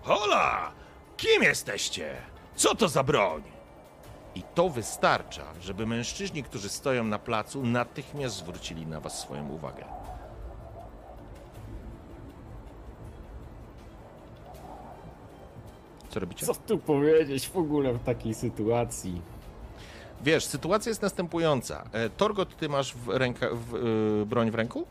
Hola! 0.02 0.72
Kim 1.16 1.42
jesteście? 1.42 2.16
Co 2.56 2.74
to 2.74 2.88
za 2.88 3.02
broń? 3.02 3.42
I 4.34 4.42
to 4.54 4.68
wystarcza, 4.68 5.42
żeby 5.60 5.86
mężczyźni, 5.86 6.42
którzy 6.42 6.68
stoją 6.68 7.04
na 7.04 7.18
placu, 7.18 7.62
natychmiast 7.62 8.36
zwrócili 8.36 8.86
na 8.86 9.00
was 9.00 9.20
swoją 9.20 9.48
uwagę. 9.48 9.84
Co 16.12 16.20
robicie? 16.20 16.46
Co 16.46 16.54
tu 16.54 16.78
powiedzieć 16.78 17.48
w 17.48 17.56
ogóle 17.56 17.92
w 17.92 18.02
takiej 18.02 18.34
sytuacji? 18.34 19.22
Wiesz, 20.24 20.44
sytuacja 20.46 20.90
jest 20.90 21.02
następująca. 21.02 21.84
E, 21.92 22.10
Torgot, 22.10 22.56
ty 22.56 22.68
masz 22.68 22.94
w 22.94 23.08
ręka, 23.08 23.46
w, 23.52 23.74
y, 24.22 24.26
broń 24.26 24.50
w 24.50 24.54
ręku? 24.54 24.86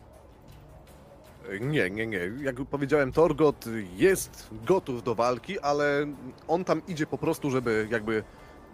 Nie, 1.62 1.90
nie, 1.90 2.08
nie. 2.08 2.20
Jak 2.42 2.56
powiedziałem, 2.56 3.12
Torgot 3.12 3.66
jest 3.96 4.50
gotów 4.66 5.04
do 5.04 5.16
walki, 5.16 5.60
ale 5.60 6.06
on 6.48 6.64
tam 6.64 6.82
idzie 6.88 7.08
po 7.08 7.18
prostu, 7.18 7.52
żeby 7.52 7.88
jakby 7.92 8.24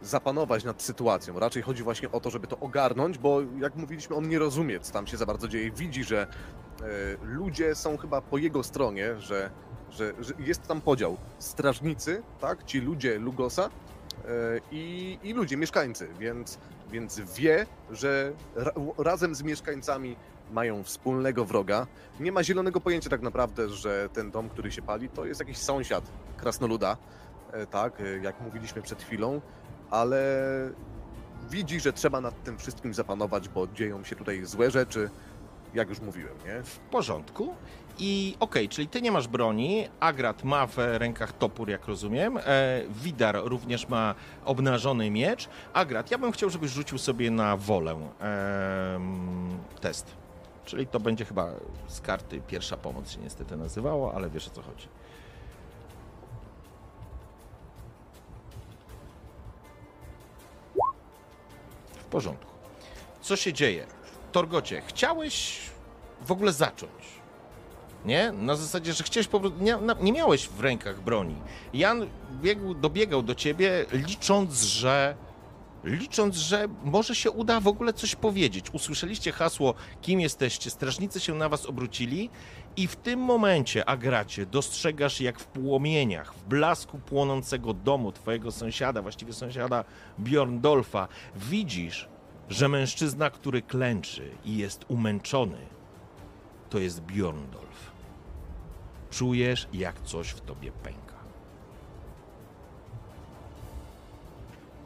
zapanować 0.02 0.64
nad 0.64 0.82
sytuacją. 0.82 1.40
Raczej 1.40 1.64
chodzi 1.64 1.84
właśnie 1.84 2.12
o 2.12 2.20
to, 2.20 2.30
żeby 2.30 2.48
to 2.48 2.60
ogarnąć, 2.60 3.18
bo 3.18 3.42
jak 3.60 3.76
mówiliśmy, 3.76 4.16
on 4.16 4.30
nie 4.30 4.40
rozumie, 4.40 4.80
co 4.80 4.94
tam 4.94 5.08
się 5.08 5.18
za 5.18 5.26
bardzo 5.26 5.48
dzieje. 5.48 5.72
Widzi, 5.72 6.04
że 6.04 6.28
e, 6.82 6.86
ludzie 7.22 7.76
są 7.76 7.98
chyba 7.98 8.22
po 8.22 8.38
jego 8.38 8.64
stronie, 8.64 9.20
że, 9.20 9.52
że, 9.92 10.14
że 10.20 10.34
jest 10.40 10.64
tam 10.68 10.82
podział. 10.82 11.18
Strażnicy, 11.40 12.24
tak, 12.42 12.64
ci 12.64 12.80
ludzie 12.80 13.20
Lugosa 13.20 13.64
e, 13.66 13.70
i, 14.72 15.18
i 15.24 15.34
ludzie, 15.34 15.58
mieszkańcy, 15.58 16.08
więc, 16.20 16.58
więc 16.92 17.20
wie, 17.20 17.66
że 17.92 18.34
ra, 18.56 18.72
razem 18.98 19.36
z 19.36 19.44
mieszkańcami 19.44 20.16
mają 20.52 20.84
wspólnego 20.84 21.46
wroga. 21.46 21.88
Nie 22.20 22.32
ma 22.32 22.44
zielonego 22.44 22.82
pojęcia 22.82 23.10
tak 23.10 23.22
naprawdę, 23.22 23.70
że 23.70 24.10
ten 24.14 24.32
dom, 24.32 24.50
który 24.50 24.72
się 24.72 24.82
pali, 24.82 25.10
to 25.10 25.26
jest 25.26 25.40
jakiś 25.40 25.58
sąsiad 25.58 26.04
krasnoluda, 26.38 26.98
e, 27.52 27.68
tak, 27.68 28.02
e, 28.02 28.18
jak 28.18 28.42
mówiliśmy 28.42 28.82
przed 28.82 29.04
chwilą, 29.04 29.42
ale 29.90 30.22
widzi, 31.50 31.80
że 31.80 31.94
trzeba 31.94 32.22
nad 32.22 32.44
tym 32.44 32.58
wszystkim 32.58 32.94
zapanować, 32.94 33.50
bo 33.50 33.68
dzieją 33.68 34.04
się 34.04 34.16
tutaj 34.16 34.46
złe 34.46 34.72
rzeczy, 34.72 35.10
jak 35.74 35.90
już 35.90 36.00
mówiłem, 36.00 36.34
nie? 36.46 36.64
W 36.64 36.80
porządku. 36.80 37.56
I 38.00 38.36
okej, 38.40 38.70
czyli 38.70 38.88
ty 38.88 39.02
nie 39.02 39.12
masz 39.12 39.28
broni, 39.28 39.88
Agrat 40.00 40.44
ma 40.44 40.68
w 40.68 40.78
rękach 40.78 41.34
topór, 41.34 41.70
jak 41.70 41.88
rozumiem, 41.88 42.38
e, 42.38 42.42
Widar 42.90 43.40
również 43.44 43.90
ma 43.90 44.16
obnażony 44.46 45.12
miecz. 45.12 45.50
Agrat, 45.74 46.12
ja 46.12 46.18
bym 46.18 46.32
chciał, 46.32 46.50
żebyś 46.50 46.72
rzucił 46.72 46.98
sobie 46.98 47.32
na 47.32 47.58
wolę 47.58 47.92
em, 48.20 49.60
test. 49.82 50.16
Czyli 50.66 50.88
to 50.88 51.00
będzie 51.00 51.26
chyba 51.26 51.50
z 51.88 52.02
karty 52.02 52.42
pierwsza 52.48 52.78
pomoc 52.78 53.12
się 53.12 53.20
niestety 53.20 53.58
nazywało, 53.58 54.14
ale 54.14 54.30
wiesz 54.30 54.48
o 54.48 54.52
co 54.52 54.62
chodzi. 54.62 54.88
W 61.94 62.06
porządku. 62.10 62.52
Co 63.22 63.36
się 63.36 63.54
dzieje? 63.54 63.88
Torgocie, 64.32 64.82
chciałeś 64.88 65.62
w 66.22 66.32
ogóle 66.32 66.54
zacząć. 66.54 67.17
Nie? 68.06 68.32
Na 68.32 68.56
zasadzie, 68.56 68.94
że 68.94 69.04
chciałeś 69.04 69.28
po 69.28 69.40
prostu. 69.40 69.64
Nie, 69.64 69.78
nie 70.02 70.12
miałeś 70.12 70.50
w 70.50 70.60
rękach 70.60 71.02
broni. 71.02 71.36
Jan 71.74 72.08
biegł, 72.42 72.74
dobiegał 72.74 73.24
do 73.24 73.36
ciebie, 73.36 73.86
licząc, 73.92 74.62
że. 74.62 75.16
Licząc, 75.84 76.36
że 76.36 76.68
może 76.84 77.16
się 77.16 77.32
uda 77.32 77.60
w 77.60 77.68
ogóle 77.68 77.94
coś 77.94 78.16
powiedzieć. 78.16 78.66
Usłyszeliście 78.74 79.32
hasło, 79.32 79.74
kim 80.02 80.20
jesteście, 80.20 80.70
strażnicy 80.70 81.20
się 81.20 81.36
na 81.36 81.50
was 81.50 81.66
obrócili, 81.66 82.30
i 82.78 82.88
w 82.88 82.96
tym 82.96 83.20
momencie, 83.20 83.90
Agracie, 83.90 84.46
dostrzegasz, 84.46 85.22
jak 85.22 85.40
w 85.40 85.46
płomieniach, 85.46 86.34
w 86.34 86.44
blasku 86.44 87.00
płonącego 87.00 87.74
domu 87.74 88.12
twojego 88.12 88.52
sąsiada, 88.52 89.02
właściwie 89.02 89.34
sąsiada 89.34 89.84
Bjorndolfa, 90.20 91.08
widzisz, 91.36 92.10
że 92.50 92.68
mężczyzna, 92.70 93.30
który 93.30 93.62
klęczy 93.62 94.32
i 94.46 94.58
jest 94.58 94.86
umęczony, 94.88 95.58
to 96.70 96.80
jest 96.80 97.02
Bjorndolf. 97.02 97.87
Czujesz, 99.18 99.68
jak 99.74 100.02
coś 100.02 100.28
w 100.30 100.42
tobie 100.42 100.72
pęka. 100.72 101.18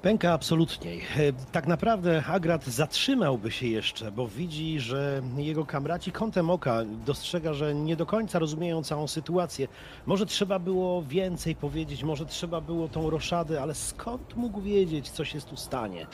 Pęka 0.02 0.34
absolutnie. 0.34 0.92
E, 0.94 1.34
Tak 1.52 1.68
naprawdę 1.68 2.24
Agrat 2.28 2.66
zatrzymałby 2.66 3.52
się 3.52 3.68
jeszcze, 3.68 4.12
bo 4.12 4.28
widzi, 4.28 4.80
że 4.80 5.22
jego 5.38 5.66
kamraci 5.66 6.12
kątem 6.12 6.50
oka 6.50 6.82
dostrzega, 7.06 7.54
że 7.54 7.76
nie 7.76 7.96
do 7.96 8.06
końca 8.06 8.40
rozumieją 8.40 8.84
całą 8.84 9.08
sytuację. 9.08 9.68
Może 10.06 10.26
trzeba 10.26 10.60
było 10.60 11.04
więcej 11.04 11.56
powiedzieć, 11.56 12.04
może 12.04 12.26
trzeba 12.26 12.62
było 12.62 12.88
tą 12.88 13.10
roszadę, 13.10 13.62
ale 13.62 13.76
skąd 13.76 14.36
mógł 14.36 14.62
wiedzieć, 14.62 15.10
co 15.10 15.26
się 15.26 15.42
tu 15.42 15.58
stanie? 15.58 16.08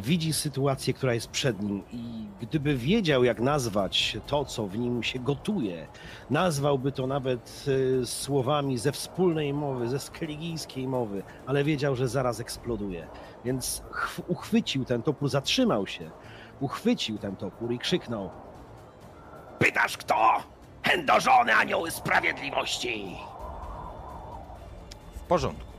Widzi 0.00 0.32
sytuację, 0.32 0.94
która 0.94 1.14
jest 1.14 1.28
przed 1.30 1.62
nim 1.62 1.82
i 1.92 2.26
gdyby 2.40 2.76
wiedział, 2.76 3.24
jak 3.24 3.40
nazwać 3.40 4.16
to, 4.26 4.44
co 4.44 4.66
w 4.66 4.78
nim 4.78 5.02
się 5.02 5.18
gotuje, 5.18 5.86
nazwałby 6.30 6.92
to 6.92 7.06
nawet 7.06 7.64
e, 8.02 8.06
słowami 8.06 8.78
ze 8.78 8.92
wspólnej 8.92 9.54
mowy, 9.54 9.88
ze 9.88 9.98
skeligijskiej 9.98 10.88
mowy, 10.88 11.22
ale 11.46 11.64
wiedział, 11.64 11.96
że 11.96 12.08
zaraz 12.08 12.40
eksploduje. 12.40 13.06
Więc 13.44 13.82
chw- 13.90 14.22
uchwycił 14.28 14.84
ten 14.84 15.02
topór, 15.02 15.28
zatrzymał 15.28 15.86
się, 15.86 16.10
uchwycił 16.60 17.18
ten 17.18 17.36
topór 17.36 17.72
i 17.72 17.78
krzyknął. 17.78 18.30
Pytasz 19.58 19.96
kto? 19.96 20.42
Chędożony 20.82 21.54
anioły 21.54 21.90
sprawiedliwości! 21.90 23.16
W 25.14 25.20
porządku. 25.20 25.69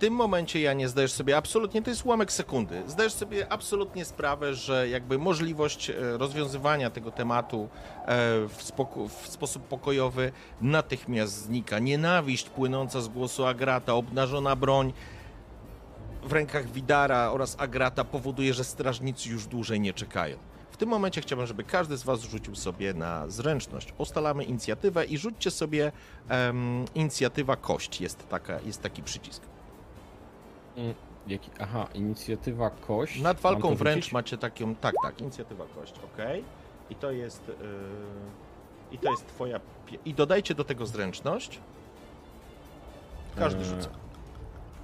Tym 0.00 0.14
momencie, 0.14 0.60
ja 0.60 0.72
nie 0.72 0.88
zdajesz 0.88 1.12
sobie 1.12 1.36
absolutnie, 1.36 1.82
to 1.82 1.90
jest 1.90 2.06
ułamek 2.06 2.32
sekundy, 2.32 2.82
zdajesz 2.86 3.12
sobie 3.12 3.52
absolutnie 3.52 4.04
sprawę, 4.04 4.54
że 4.54 4.88
jakby 4.88 5.18
możliwość 5.18 5.90
e, 5.90 5.94
rozwiązywania 6.18 6.90
tego 6.90 7.10
tematu 7.10 7.62
e, 7.62 8.06
w, 8.48 8.56
spoko- 8.58 9.08
w 9.08 9.28
sposób 9.28 9.62
pokojowy 9.62 10.32
natychmiast 10.60 11.32
znika. 11.32 11.78
Nienawiść 11.78 12.48
płynąca 12.48 13.00
z 13.00 13.08
głosu 13.08 13.46
Agrata, 13.46 13.94
obnażona 13.94 14.56
broń 14.56 14.92
w 16.22 16.32
rękach 16.32 16.70
Widara 16.72 17.30
oraz 17.32 17.56
Agrata 17.58 18.04
powoduje, 18.04 18.54
że 18.54 18.64
strażnicy 18.64 19.28
już 19.28 19.46
dłużej 19.46 19.80
nie 19.80 19.92
czekają. 19.92 20.36
W 20.70 20.76
tym 20.76 20.88
momencie 20.88 21.20
chciałbym, 21.20 21.46
żeby 21.46 21.64
każdy 21.64 21.96
z 21.96 22.02
Was 22.02 22.20
rzucił 22.22 22.54
sobie 22.54 22.94
na 22.94 23.28
zręczność. 23.28 23.94
Ustalamy 23.98 24.44
inicjatywę 24.44 25.04
i 25.04 25.18
rzućcie 25.18 25.50
sobie 25.50 25.92
em, 26.28 26.84
inicjatywa 26.94 27.56
kość. 27.56 28.00
Jest, 28.00 28.28
taka, 28.28 28.60
jest 28.60 28.82
taki 28.82 29.02
przycisk. 29.02 29.49
Jaki? 31.26 31.50
Aha, 31.60 31.86
inicjatywa 31.94 32.70
kość. 32.70 33.20
Nad 33.20 33.40
walką 33.40 33.68
Mam 33.68 33.72
to 33.78 33.84
wręcz 33.84 33.96
rzucić? 33.96 34.12
macie 34.12 34.38
taką. 34.38 34.74
Tak, 34.74 34.94
tak, 35.02 35.20
inicjatywa 35.20 35.64
kość, 35.74 35.94
ok. 35.98 36.18
I 36.90 36.94
to 36.94 37.10
jest. 37.10 37.48
Yy, 37.48 37.54
I 38.92 38.98
to 38.98 39.10
jest 39.10 39.26
Twoja. 39.26 39.60
pie- 39.86 39.98
I 40.04 40.14
dodajcie 40.14 40.54
do 40.54 40.64
tego 40.64 40.86
zręczność. 40.86 41.60
Każdy 43.36 43.58
Eee, 43.60 43.64
rzuca. 43.68 43.88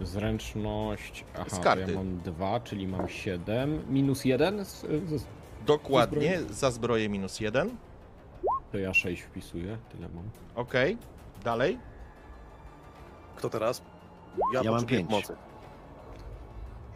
Zręczność. 0.01 1.25
Aha, 1.35 1.45
Z 1.49 1.57
to 1.57 1.63
karty. 1.63 1.93
ja 1.93 1.99
mam 1.99 2.19
dwa, 2.19 2.61
czyli 2.61 2.89
mam 2.89 3.09
7. 3.09 3.83
Minus 3.89 4.25
1, 4.25 4.65
z, 4.65 4.81
z, 4.81 5.25
Dokładnie, 5.67 6.41
za 6.51 6.71
zbroję 6.71 7.09
minus 7.09 7.41
jeden. 7.41 7.77
to 8.73 8.79
ja 8.79 8.95
6 8.95 9.23
wpisuję, 9.23 9.79
tyle 9.93 10.09
mam. 10.09 10.25
Okej, 10.55 10.99
dalej. 11.45 11.79
Kto 13.37 13.51
teraz? 13.51 13.83
Ja 14.53 14.63
mam 14.71 14.87
pięć. 14.87 15.07
pomocy. 15.11 15.37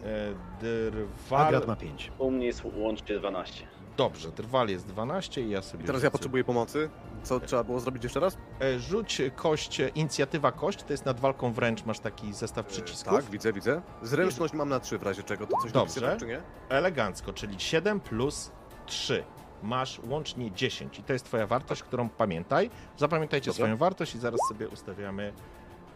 E, 0.04 0.34
Drwal. 0.60 1.46
Agrat 1.46 1.66
ma 1.66 1.76
5. 1.76 2.12
U 2.18 2.30
mnie 2.30 2.46
jest 2.46 2.62
łącznie 2.76 3.18
12. 3.18 3.66
Dobrze, 3.96 4.32
drwal 4.32 4.68
jest 4.68 4.86
12 4.86 5.42
i 5.42 5.50
ja 5.50 5.62
sobie. 5.62 5.84
I 5.84 5.86
teraz 5.86 6.02
ja 6.02 6.06
rzucę. 6.06 6.10
potrzebuję 6.10 6.44
pomocy. 6.44 6.90
Co 7.22 7.40
trzeba 7.40 7.64
było 7.64 7.80
zrobić 7.80 8.02
jeszcze 8.04 8.20
raz? 8.20 8.36
E, 8.60 8.78
Rzuć 8.78 9.22
kość, 9.36 9.80
e, 9.80 9.88
inicjatywa 9.88 10.52
kość, 10.52 10.82
to 10.82 10.92
jest 10.92 11.04
nad 11.04 11.20
walką 11.20 11.52
wręcz, 11.52 11.84
masz 11.84 11.98
taki 12.00 12.32
zestaw 12.32 12.66
przycisków. 12.66 13.12
Tak, 13.14 13.24
widzę, 13.24 13.52
widzę. 13.52 13.82
Zręczność 14.02 14.54
mam 14.54 14.68
na 14.68 14.80
3 14.80 14.98
w 14.98 15.02
razie 15.02 15.22
czego. 15.22 15.46
To 15.46 15.56
coś 15.62 15.72
Dobrze. 15.72 16.00
tak, 16.00 16.18
czy 16.18 16.26
nie? 16.26 16.40
Elegancko, 16.68 17.32
czyli 17.32 17.60
7 17.60 18.00
plus 18.00 18.52
3. 18.86 19.24
Masz 19.62 20.00
łącznie 20.08 20.52
10 20.52 20.98
i 20.98 21.02
to 21.02 21.12
jest 21.12 21.24
twoja 21.24 21.46
wartość, 21.46 21.82
którą 21.82 22.08
pamiętaj. 22.08 22.70
Zapamiętajcie 22.96 23.46
Dobrze. 23.46 23.62
swoją 23.62 23.76
wartość 23.76 24.14
i 24.14 24.18
zaraz 24.18 24.40
sobie 24.48 24.68
ustawiamy. 24.68 25.32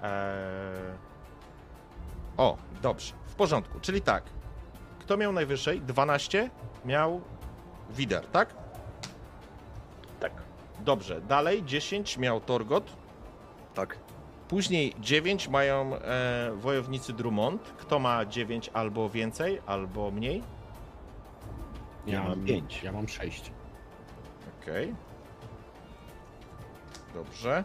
E... 0.02 0.94
O, 2.36 2.56
dobrze, 2.82 3.12
w 3.35 3.36
porządku. 3.36 3.81
Czyli 3.81 4.01
tak, 4.01 4.24
kto 4.98 5.16
miał 5.16 5.32
najwyżej? 5.32 5.81
12 5.81 6.51
miał 6.85 7.20
Wider, 7.90 8.27
tak? 8.27 8.55
Tak. 10.20 10.32
Dobrze, 10.81 11.20
dalej 11.20 11.65
10 11.65 12.19
miał 12.19 12.40
Torgot, 12.40 12.97
Tak. 13.74 13.98
Później 14.48 14.94
9 15.01 15.48
mają 15.48 15.97
e, 15.97 16.51
wojownicy 16.56 17.12
Drummond. 17.12 17.62
Kto 17.78 17.98
ma 17.98 18.24
9 18.27 18.70
albo 18.74 19.11
więcej, 19.11 19.61
albo 19.66 20.11
mniej? 20.11 20.43
Ja 22.06 22.23
mam 22.23 22.44
pięć. 22.44 22.82
Ja 22.82 22.93
mam 22.93 23.09
6. 23.09 23.52
Okej. 24.62 24.94
Dobrze. 27.15 27.65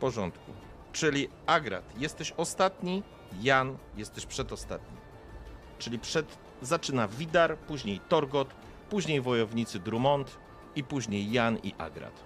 Porządku. 0.00 0.52
Czyli 0.92 1.28
Agrat, 1.46 1.84
jesteś 1.98 2.32
ostatni, 2.36 3.02
Jan, 3.40 3.76
jesteś 3.96 4.26
przedostatni. 4.26 4.98
Czyli 5.78 5.98
przed 5.98 6.38
zaczyna 6.62 7.08
Widar, 7.08 7.56
później 7.56 8.00
Torgot, 8.08 8.48
później 8.90 9.20
wojownicy 9.20 9.78
Drummond 9.78 10.38
i 10.76 10.84
później 10.84 11.32
Jan 11.32 11.58
i 11.62 11.74
Agrat. 11.78 12.24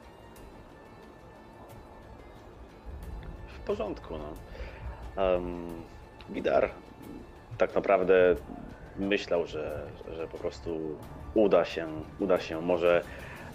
W 3.47 3.59
porządku, 3.59 4.15
no. 4.19 4.33
Um, 5.25 5.83
Widar 6.31 6.71
tak 7.59 7.75
naprawdę 7.75 8.37
myślał, 8.97 9.47
że, 9.47 9.87
że 10.17 10.29
po 10.29 10.39
prostu 10.39 10.99
uda 11.35 11.65
się, 11.65 11.89
uda 12.19 12.41
się 12.41 12.61
może 12.61 13.05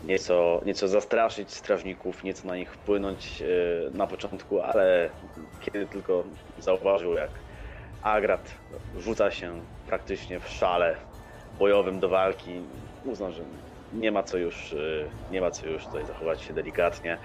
nieco, 0.03 0.61
nieco 0.65 0.87
zastraszyć 0.87 1.53
strażników, 1.53 2.23
nieco 2.23 2.47
na 2.47 2.55
nich 2.55 2.73
wpłynąć 2.73 3.41
e, 3.41 3.45
na 3.91 4.07
początku, 4.07 4.61
ale 4.61 5.09
kiedy 5.59 5.87
tylko 5.87 6.23
zauważył, 6.57 7.13
jak 7.13 7.43
Agrat 8.01 8.61
rzuca 8.93 9.31
się 9.31 9.65
praktycznie 9.85 10.39
w 10.39 10.47
szale 10.49 10.97
bojowym 11.51 11.99
do 11.99 12.09
walki, 12.09 12.69
uznał, 13.03 13.31
że 13.31 13.45
nie 13.91 14.11
ma 14.11 14.23
co 14.23 14.37
już, 14.37 14.73
e, 14.73 14.77
nie 15.29 15.41
ma 15.41 15.51
co 15.51 15.67
już 15.67 15.85
tutaj 15.85 16.05
zachować 16.05 16.41
się 16.41 16.53
delikatnie. 16.53 17.19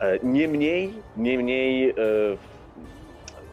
E, 0.00 0.18
Niemniej, 0.22 1.04
niemniej 1.16 1.94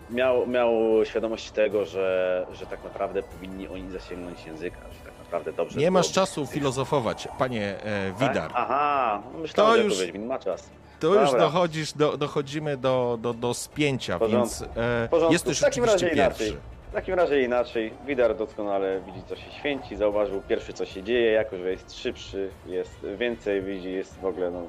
miał, 0.09 0.47
miał 0.47 1.05
świadomość 1.05 1.51
tego, 1.51 1.85
że, 1.85 2.45
że 2.49 2.67
tak 2.67 2.83
naprawdę 2.83 3.23
powinni 3.23 3.67
oni 3.67 3.91
zasięgnąć 3.91 4.45
języka, 4.45 4.89
naprawdę 5.35 5.63
dobrze 5.63 5.79
Nie 5.79 5.91
masz 5.91 6.11
czasu 6.11 6.45
filozofować, 6.45 7.27
panie 7.37 7.83
e, 7.83 8.11
Widar. 8.11 8.33
Tak? 8.51 8.51
Aha, 8.55 9.21
myślałem, 9.41 9.73
To 9.73 9.81
że 9.81 9.83
już-. 9.83 9.99
Wiedźmin 9.99 10.25
ma 10.25 10.39
czas. 10.39 10.69
To 10.99 11.21
już 11.21 11.31
dochodzisz 11.31 11.93
do, 11.93 12.17
dochodzimy 12.17 12.77
do, 12.77 13.17
do, 13.21 13.33
do 13.33 13.53
spięcia, 13.53 14.19
więc 14.19 14.61
e, 14.61 15.09
jesteś 15.29 15.57
W 15.57 15.61
takim 15.61 15.83
razie 15.83 16.09
pierwszy. 16.09 16.43
inaczej. 16.43 16.57
W 16.91 16.93
takim 16.93 17.13
razie 17.13 17.41
inaczej. 17.41 17.93
Widar 18.07 18.35
doskonale 18.35 19.01
widzi, 19.05 19.21
co 19.27 19.35
się 19.35 19.51
święci, 19.51 19.95
zauważył 19.95 20.41
pierwszy, 20.41 20.73
co 20.73 20.85
się 20.85 21.03
dzieje, 21.03 21.31
jako 21.31 21.57
że 21.57 21.71
jest 21.71 21.97
szybszy, 21.97 22.49
jest 22.65 23.05
więcej, 23.17 23.61
widzi, 23.61 23.91
jest 23.91 24.19
w 24.19 24.25
ogóle, 24.25 24.51
no, 24.51 24.61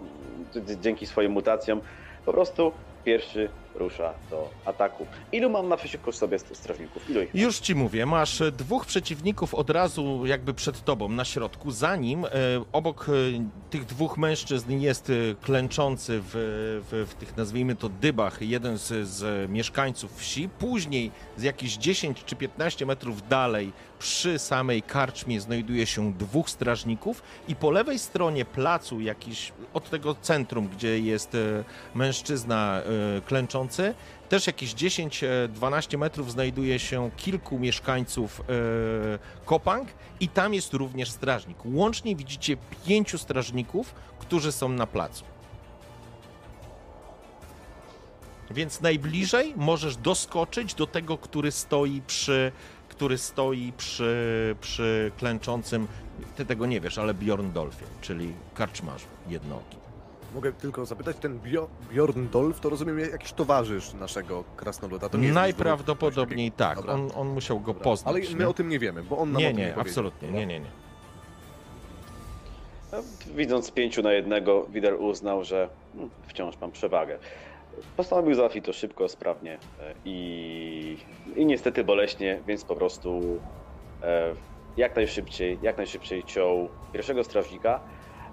dzięki 0.80 1.06
swoim 1.06 1.32
mutacjom, 1.32 1.80
po 2.24 2.32
prostu 2.32 2.72
pierwszy 3.04 3.48
rusza 3.76 4.14
do 4.30 4.50
ataku. 4.64 5.06
Ilu 5.32 5.50
mam 5.50 5.68
naprzeciwko 5.68 6.12
sobie 6.12 6.38
st- 6.38 6.56
strażników? 6.56 7.10
Ilu 7.10 7.22
ich? 7.22 7.34
Już 7.34 7.58
ci 7.58 7.74
mówię, 7.74 8.06
masz 8.06 8.40
e, 8.40 8.52
dwóch 8.52 8.86
przeciwników 8.86 9.54
od 9.54 9.70
razu 9.70 10.26
jakby 10.26 10.54
przed 10.54 10.84
tobą 10.84 11.08
na 11.08 11.24
środku. 11.24 11.70
Zanim 11.70 12.24
e, 12.24 12.28
obok 12.72 13.06
e, 13.08 13.12
tych 13.70 13.84
dwóch 13.84 14.18
mężczyzn 14.18 14.72
jest 14.72 15.10
e, 15.10 15.12
klęczący 15.42 16.20
w, 16.22 16.30
w, 16.90 17.10
w 17.10 17.14
tych 17.14 17.36
nazwijmy 17.36 17.76
to 17.76 17.88
dybach 17.88 18.42
jeden 18.42 18.78
z, 18.78 19.08
z 19.08 19.50
mieszkańców 19.50 20.16
wsi. 20.16 20.48
Później 20.48 21.10
z 21.36 21.42
jakieś 21.42 21.76
10 21.76 22.24
czy 22.24 22.36
15 22.36 22.86
metrów 22.86 23.28
dalej 23.28 23.72
przy 23.98 24.38
samej 24.38 24.82
karczmie 24.82 25.40
znajduje 25.40 25.86
się 25.86 26.12
dwóch 26.12 26.50
strażników 26.50 27.22
i 27.48 27.56
po 27.56 27.70
lewej 27.70 27.98
stronie 27.98 28.44
placu 28.44 29.00
jakiś 29.00 29.52
od 29.74 29.90
tego 29.90 30.14
centrum, 30.14 30.68
gdzie 30.68 31.00
jest 31.00 31.34
e, 31.34 31.64
mężczyzna 31.94 32.80
e, 32.80 33.20
klęczący, 33.20 33.94
też 34.28 34.46
jakieś 34.46 34.74
10-12 34.74 35.98
metrów 35.98 36.32
znajduje 36.32 36.78
się 36.78 37.10
kilku 37.16 37.58
mieszkańców 37.58 38.40
e, 38.40 38.44
Kopang 39.44 39.88
i 40.20 40.28
tam 40.28 40.54
jest 40.54 40.74
również 40.74 41.10
strażnik. 41.10 41.58
Łącznie 41.64 42.16
widzicie 42.16 42.56
pięciu 42.86 43.18
strażników, 43.18 43.94
którzy 44.18 44.52
są 44.52 44.68
na 44.68 44.86
placu. 44.86 45.24
Więc 48.50 48.80
najbliżej 48.80 49.52
możesz 49.56 49.96
doskoczyć 49.96 50.74
do 50.74 50.86
tego, 50.86 51.18
który 51.18 51.52
stoi 51.52 52.02
przy, 52.06 52.52
który 52.96 53.18
stoi 53.18 53.72
przy, 53.76 54.56
przy 54.60 55.12
klęczącym, 55.18 55.86
ty 56.36 56.46
tego 56.46 56.66
nie 56.66 56.80
wiesz, 56.80 56.98
ale 56.98 57.14
Bjorndolfie, 57.14 57.84
czyli 58.00 58.32
karczmarzu 58.54 59.06
jednooki. 59.28 59.76
Mogę 60.34 60.52
tylko 60.52 60.86
zapytać, 60.86 61.16
ten 61.16 61.38
Bio, 61.38 61.68
Bjorn 61.90 62.28
Dolf 62.28 62.60
to 62.60 62.68
rozumiem 62.68 62.98
jakiś 62.98 63.32
towarzysz 63.32 63.94
naszego 63.94 64.44
krasnoluda. 64.56 65.08
To 65.08 65.18
nie 65.18 65.32
Najprawdopodobniej 65.32 66.52
tak, 66.52 66.76
Dobra. 66.76 66.92
on, 66.92 67.10
on 67.14 67.28
musiał 67.28 67.60
go 67.60 67.66
Dobra. 67.66 67.84
poznać. 67.84 68.14
Ale 68.14 68.34
my 68.34 68.38
nie? 68.38 68.48
o 68.48 68.54
tym 68.54 68.68
nie 68.68 68.78
wiemy, 68.78 69.02
bo 69.02 69.18
on 69.18 69.32
nam 69.32 69.42
Nie, 69.42 69.48
o 69.48 69.50
tym 69.50 69.58
nie, 69.58 69.62
powiedział. 69.64 69.80
absolutnie, 69.80 70.30
nie, 70.30 70.46
nie, 70.46 70.60
nie. 70.60 70.70
Widząc 73.36 73.70
pięciu 73.70 74.02
na 74.02 74.12
jednego, 74.12 74.66
Wider 74.72 74.94
uznał, 74.94 75.44
że 75.44 75.68
hmm, 75.92 76.10
wciąż 76.28 76.60
mam 76.60 76.72
przewagę. 76.72 77.18
Postanowił 77.96 78.34
załatwić 78.34 78.64
to 78.64 78.72
szybko, 78.72 79.08
sprawnie 79.08 79.60
e, 79.78 79.94
i, 80.04 80.98
i 81.36 81.46
niestety 81.46 81.84
boleśnie, 81.84 82.42
więc 82.46 82.64
po 82.64 82.76
prostu 82.76 83.42
e, 84.02 84.36
jak 84.76 84.96
najszybciej, 84.96 85.58
jak 85.62 85.76
najszybciej 85.76 86.24
ciął 86.24 86.78
pierwszego 86.92 87.24
strażnika. 87.24 87.84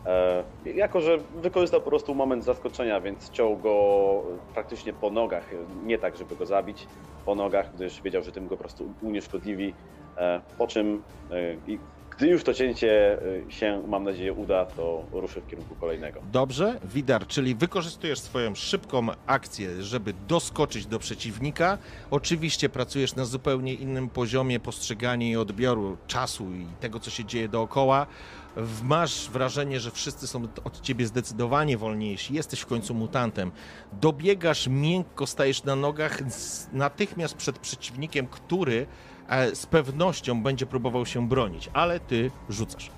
E, 0.05 0.45
jako, 0.65 1.01
że 1.01 1.17
wykorzystał 1.17 1.81
po 1.81 1.89
prostu 1.89 2.15
moment 2.15 2.43
zaskoczenia, 2.43 3.01
więc 3.01 3.29
ciął 3.29 3.59
go 3.59 4.23
praktycznie 4.53 4.93
po 4.93 5.09
nogach, 5.09 5.49
nie 5.67 5.97
tak, 5.97 6.17
żeby 6.17 6.35
go 6.35 6.45
zabić, 6.45 6.89
po 7.23 7.35
nogach, 7.35 7.73
gdyż 7.73 8.01
wiedział, 8.01 8.23
że 8.23 8.31
tym 8.31 8.47
go 8.47 8.57
po 8.57 8.59
prostu 8.63 8.95
unieszkodliwi. 9.01 9.77
Po 10.57 10.67
czym 10.67 11.03
gdy 12.17 12.27
już 12.27 12.43
to 12.43 12.53
cięcie 12.53 13.19
e, 13.47 13.51
się, 13.51 13.83
mam 13.87 14.03
nadzieję, 14.03 14.33
uda, 14.33 14.65
to 14.65 15.05
ruszy 15.11 15.41
w 15.41 15.47
kierunku 15.47 15.75
kolejnego. 15.75 16.21
Dobrze, 16.31 16.79
Widar, 16.93 17.27
czyli 17.27 17.55
wykorzystujesz 17.55 18.19
swoją 18.19 18.55
szybką 18.55 19.07
akcję, 19.25 19.83
żeby 19.83 20.13
doskoczyć 20.27 20.85
do 20.85 20.99
przeciwnika. 20.99 21.77
Oczywiście 22.11 22.69
pracujesz 22.69 23.15
na 23.15 23.25
zupełnie 23.25 23.73
innym 23.73 24.09
poziomie 24.09 24.59
postrzegania 24.59 25.27
i 25.27 25.35
odbioru 25.35 25.97
czasu 26.07 26.51
i 26.53 26.65
tego, 26.79 26.99
co 26.99 27.11
się 27.11 27.25
dzieje 27.25 27.47
dookoła. 27.47 28.07
Masz 28.83 29.29
wrażenie, 29.29 29.79
że 29.79 29.91
wszyscy 29.91 30.27
są 30.27 30.47
od 30.63 30.81
ciebie 30.81 31.05
zdecydowanie 31.05 31.77
wolniejsi. 31.77 32.33
Jesteś 32.33 32.59
w 32.59 32.65
końcu 32.65 32.93
mutantem. 32.93 33.51
Dobiegasz 33.93 34.67
miękko, 34.67 35.27
stajesz 35.27 35.63
na 35.63 35.75
nogach 35.75 36.19
natychmiast 36.73 37.35
przed 37.35 37.59
przeciwnikiem, 37.59 38.27
który 38.27 38.87
z 39.53 39.65
pewnością 39.65 40.43
będzie 40.43 40.65
próbował 40.65 41.05
się 41.05 41.27
bronić, 41.27 41.69
ale 41.73 41.99
ty 41.99 42.31
rzucasz. 42.49 42.91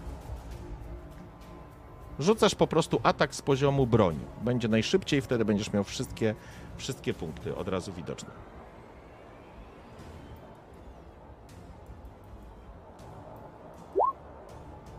Rzucasz 2.20 2.56
po 2.56 2.68
prostu 2.68 3.00
atak 3.04 3.36
z 3.36 3.42
poziomu 3.42 3.88
broni. 3.88 4.20
Będzie 4.42 4.68
najszybciej, 4.68 5.22
wtedy 5.22 5.46
będziesz 5.46 5.74
miał 5.74 5.84
wszystkie, 5.84 6.36
wszystkie 6.78 7.14
punkty 7.14 7.56
od 7.56 7.68
razu 7.68 7.94
widoczne. 7.94 8.30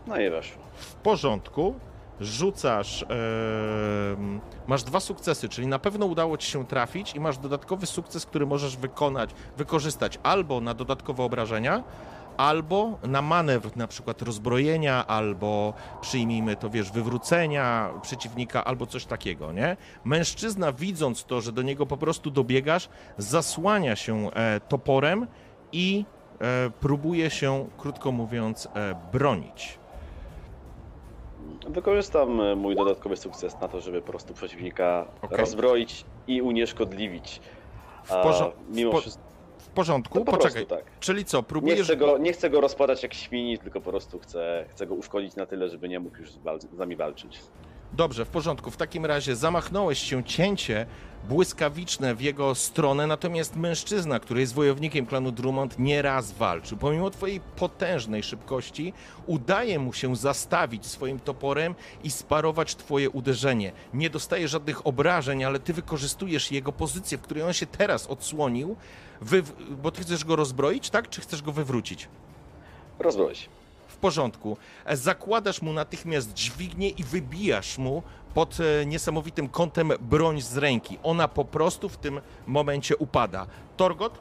No 0.07 0.19
i 0.19 0.29
weszło. 0.29 0.61
W 0.73 0.95
porządku. 0.95 1.75
Rzucasz. 2.21 3.03
em, 3.03 4.41
masz 4.67 4.83
dwa 4.83 4.99
sukcesy, 4.99 5.49
czyli 5.49 5.67
na 5.67 5.79
pewno 5.79 6.05
udało 6.05 6.37
ci 6.37 6.51
się 6.51 6.65
trafić 6.65 7.15
i 7.15 7.19
masz 7.19 7.37
dodatkowy 7.37 7.85
sukces, 7.85 8.25
który 8.25 8.45
możesz 8.45 8.77
wykonać, 8.77 9.29
wykorzystać 9.57 10.19
albo 10.23 10.61
na 10.61 10.73
dodatkowe 10.73 11.23
obrażenia, 11.23 11.83
albo 12.37 12.99
na 13.03 13.21
manewr, 13.21 13.77
na 13.77 13.87
przykład 13.87 14.21
rozbrojenia, 14.21 15.07
albo 15.07 15.73
przyjmijmy 16.01 16.55
to, 16.55 16.69
wiesz, 16.69 16.91
wywrócenia 16.91 17.89
przeciwnika, 18.01 18.65
albo 18.65 18.85
coś 18.85 19.05
takiego, 19.05 19.51
nie? 19.51 19.77
Mężczyzna, 20.05 20.71
widząc 20.71 21.23
to, 21.25 21.41
że 21.41 21.51
do 21.51 21.61
niego 21.61 21.85
po 21.85 21.97
prostu 21.97 22.31
dobiegasz, 22.31 22.89
zasłania 23.17 23.95
się 23.95 24.31
e, 24.33 24.59
toporem 24.59 25.27
i 25.71 26.05
e, 26.41 26.69
próbuje 26.69 27.29
się, 27.29 27.67
krótko 27.77 28.11
mówiąc, 28.11 28.67
e, 28.73 28.95
bronić. 29.11 29.79
Wykorzystam 31.67 32.41
e, 32.41 32.55
mój 32.55 32.75
dodatkowy 32.75 33.17
sukces 33.17 33.59
na 33.61 33.67
to, 33.67 33.81
żeby 33.81 34.01
po 34.01 34.07
prostu 34.07 34.33
przeciwnika 34.33 35.05
Okej. 35.21 35.37
rozbroić 35.37 36.05
i 36.27 36.41
unieszkodliwić. 36.41 37.41
W, 38.03 38.09
porzo- 38.09 38.51
mimo 38.69 38.91
w, 38.91 39.03
po- 39.03 39.09
w 39.59 39.67
porządku? 39.69 40.19
to 40.19 40.25
po 40.25 40.31
Poczekaj. 40.31 40.65
prostu 40.65 40.85
tak. 40.85 40.99
Czyli 40.99 41.25
co, 41.25 41.37
Nie 41.37 41.43
próbujesz 41.43 41.83
chcę, 41.87 41.97
go, 41.97 42.17
nie 42.17 42.33
chcę 42.33 42.49
go 42.49 42.61
rozpadać 42.61 43.03
jak 43.03 43.13
świni, 43.13 43.57
tylko 43.57 43.81
po 43.81 43.89
prostu 43.89 44.19
chcę, 44.19 44.65
chcę 44.69 44.87
go 44.87 44.95
uszkodzić 44.95 45.35
na 45.35 45.45
tyle, 45.45 45.69
żeby 45.69 45.89
nie 45.89 45.99
mógł 45.99 46.17
już 46.17 46.31
z, 46.31 46.37
wal- 46.37 46.59
z 46.59 46.77
nami 46.77 46.95
walczyć. 46.95 47.39
Dobrze, 47.93 48.25
w 48.25 48.29
porządku. 48.29 48.71
W 48.71 48.77
takim 48.77 49.05
razie 49.05 49.35
zamachnąłeś 49.35 49.99
się 49.99 50.23
cięcie 50.23 50.85
błyskawiczne 51.29 52.15
w 52.15 52.21
jego 52.21 52.55
stronę, 52.55 53.07
natomiast 53.07 53.55
mężczyzna, 53.55 54.19
który 54.19 54.39
jest 54.39 54.53
wojownikiem 54.53 55.05
klanu 55.05 55.31
Drummond, 55.31 55.79
nieraz 55.79 56.31
walczył. 56.31 56.77
Pomimo 56.77 57.09
twojej 57.09 57.39
potężnej 57.39 58.23
szybkości, 58.23 58.93
udaje 59.25 59.79
mu 59.79 59.93
się 59.93 60.15
zastawić 60.15 60.85
swoim 60.85 61.19
toporem 61.19 61.75
i 62.03 62.11
sparować 62.11 62.75
twoje 62.75 63.09
uderzenie. 63.09 63.71
Nie 63.93 64.09
dostaje 64.09 64.47
żadnych 64.47 64.87
obrażeń, 64.87 65.43
ale 65.43 65.59
ty 65.59 65.73
wykorzystujesz 65.73 66.51
jego 66.51 66.71
pozycję, 66.71 67.17
w 67.17 67.21
której 67.21 67.43
on 67.43 67.53
się 67.53 67.65
teraz 67.65 68.07
odsłonił, 68.07 68.75
bo 69.83 69.91
ty 69.91 70.01
chcesz 70.01 70.25
go 70.25 70.35
rozbroić, 70.35 70.89
tak? 70.89 71.09
Czy 71.09 71.21
chcesz 71.21 71.41
go 71.41 71.51
wywrócić? 71.51 72.07
Rozbroić. 72.99 73.49
W 73.97 73.99
porządku. 73.99 74.57
E, 74.85 74.97
Zakładasz 74.97 75.61
mu 75.61 75.73
natychmiast 75.73 76.33
dźwignię 76.33 76.89
i 76.89 77.03
wybijasz 77.03 77.77
mu 77.77 78.03
pod 78.33 78.57
e, 78.59 78.85
niesamowitym 78.85 79.49
kątem 79.49 79.91
broń 80.01 80.41
z 80.41 80.57
ręki. 80.57 80.97
Ona 81.03 81.27
po 81.27 81.45
prostu 81.45 81.89
w 81.89 81.97
tym 81.97 82.21
momencie 82.47 82.97
upada. 82.97 83.47
Torgot? 83.77 84.19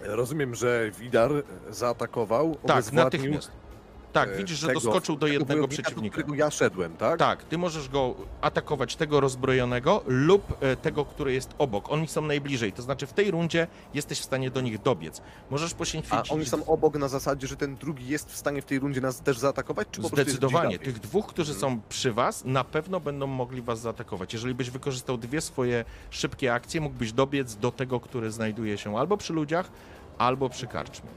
Rozumiem, 0.00 0.54
że 0.54 0.90
Widar 0.98 1.30
zaatakował. 1.70 2.56
Tak, 2.66 2.92
natychmiast. 2.92 3.50
Tak, 4.12 4.28
e, 4.28 4.36
widzisz, 4.36 4.58
że 4.58 4.66
tego- 4.66 4.80
doskoczył 4.80 5.16
do 5.16 5.26
jednego 5.26 5.46
wojownika, 5.54 5.82
do 5.82 5.82
przeciwnika. 5.84 6.12
którego 6.12 6.34
ja 6.34 6.50
szedłem, 6.50 6.96
tak? 6.96 7.18
Tak, 7.18 7.44
ty 7.44 7.58
możesz 7.58 7.88
go 7.88 8.14
atakować 8.40 8.96
tego 8.96 9.20
rozbrojonego 9.20 10.02
lub 10.06 10.56
e, 10.60 10.76
tego, 10.76 11.04
który 11.04 11.32
jest 11.34 11.54
obok. 11.58 11.92
Oni 11.92 12.08
są 12.08 12.22
najbliżej, 12.22 12.72
to 12.72 12.82
znaczy 12.82 13.06
w 13.06 13.12
tej 13.12 13.30
rundzie 13.30 13.66
jesteś 13.94 14.20
w 14.20 14.24
stanie 14.24 14.50
do 14.50 14.60
nich 14.60 14.82
dobiec. 14.82 15.22
Możesz 15.50 15.72
A 15.72 15.76
poświęcić 15.76 16.12
oni 16.30 16.46
są 16.46 16.66
obok 16.66 16.94
na 16.98 17.08
zasadzie, 17.08 17.46
że 17.46 17.56
ten 17.56 17.76
drugi 17.76 18.08
jest 18.08 18.32
w 18.32 18.36
stanie 18.36 18.62
w 18.62 18.64
tej 18.64 18.78
rundzie 18.78 19.00
nas 19.00 19.20
też 19.20 19.38
zaatakować, 19.38 19.88
czy 19.90 20.02
Zdecydowanie. 20.02 20.78
Tych 20.78 20.98
dwóch, 21.00 21.26
którzy 21.26 21.52
Mhm. 21.52 21.72
są 21.74 21.80
przy 21.88 22.12
was, 22.12 22.44
na 22.44 22.64
pewno 22.64 23.00
będą 23.00 23.26
mogli 23.26 23.62
was 23.62 23.80
zaatakować. 23.80 24.32
Jeżeli 24.32 24.54
byś 24.54 24.70
wykorzystał 24.70 25.18
dwie 25.18 25.40
swoje 25.40 25.84
szybkie 26.10 26.54
akcje, 26.54 26.80
mógłbyś 26.80 27.12
dobiec 27.12 27.56
do 27.56 27.70
tego, 27.72 28.00
który 28.00 28.30
znajduje 28.30 28.78
się 28.78 28.98
albo 28.98 29.16
przy 29.16 29.32
ludziach, 29.32 29.70
albo 30.18 30.48
przy 30.48 30.66
karczmie. 30.66 31.10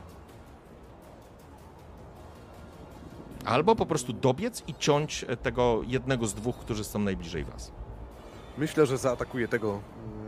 Albo 3.45 3.76
po 3.76 3.85
prostu 3.85 4.13
dobiec 4.13 4.63
i 4.68 4.73
ciąć 4.73 5.26
e, 5.27 5.38
tego 5.38 5.81
jednego 5.88 6.27
z 6.27 6.34
dwóch, 6.34 6.55
którzy 6.57 6.84
są 6.84 6.99
najbliżej 6.99 7.43
was. 7.43 7.72
Myślę, 8.57 8.85
że 8.85 8.97
zaatakuje 8.97 9.47
tego, 9.47 9.81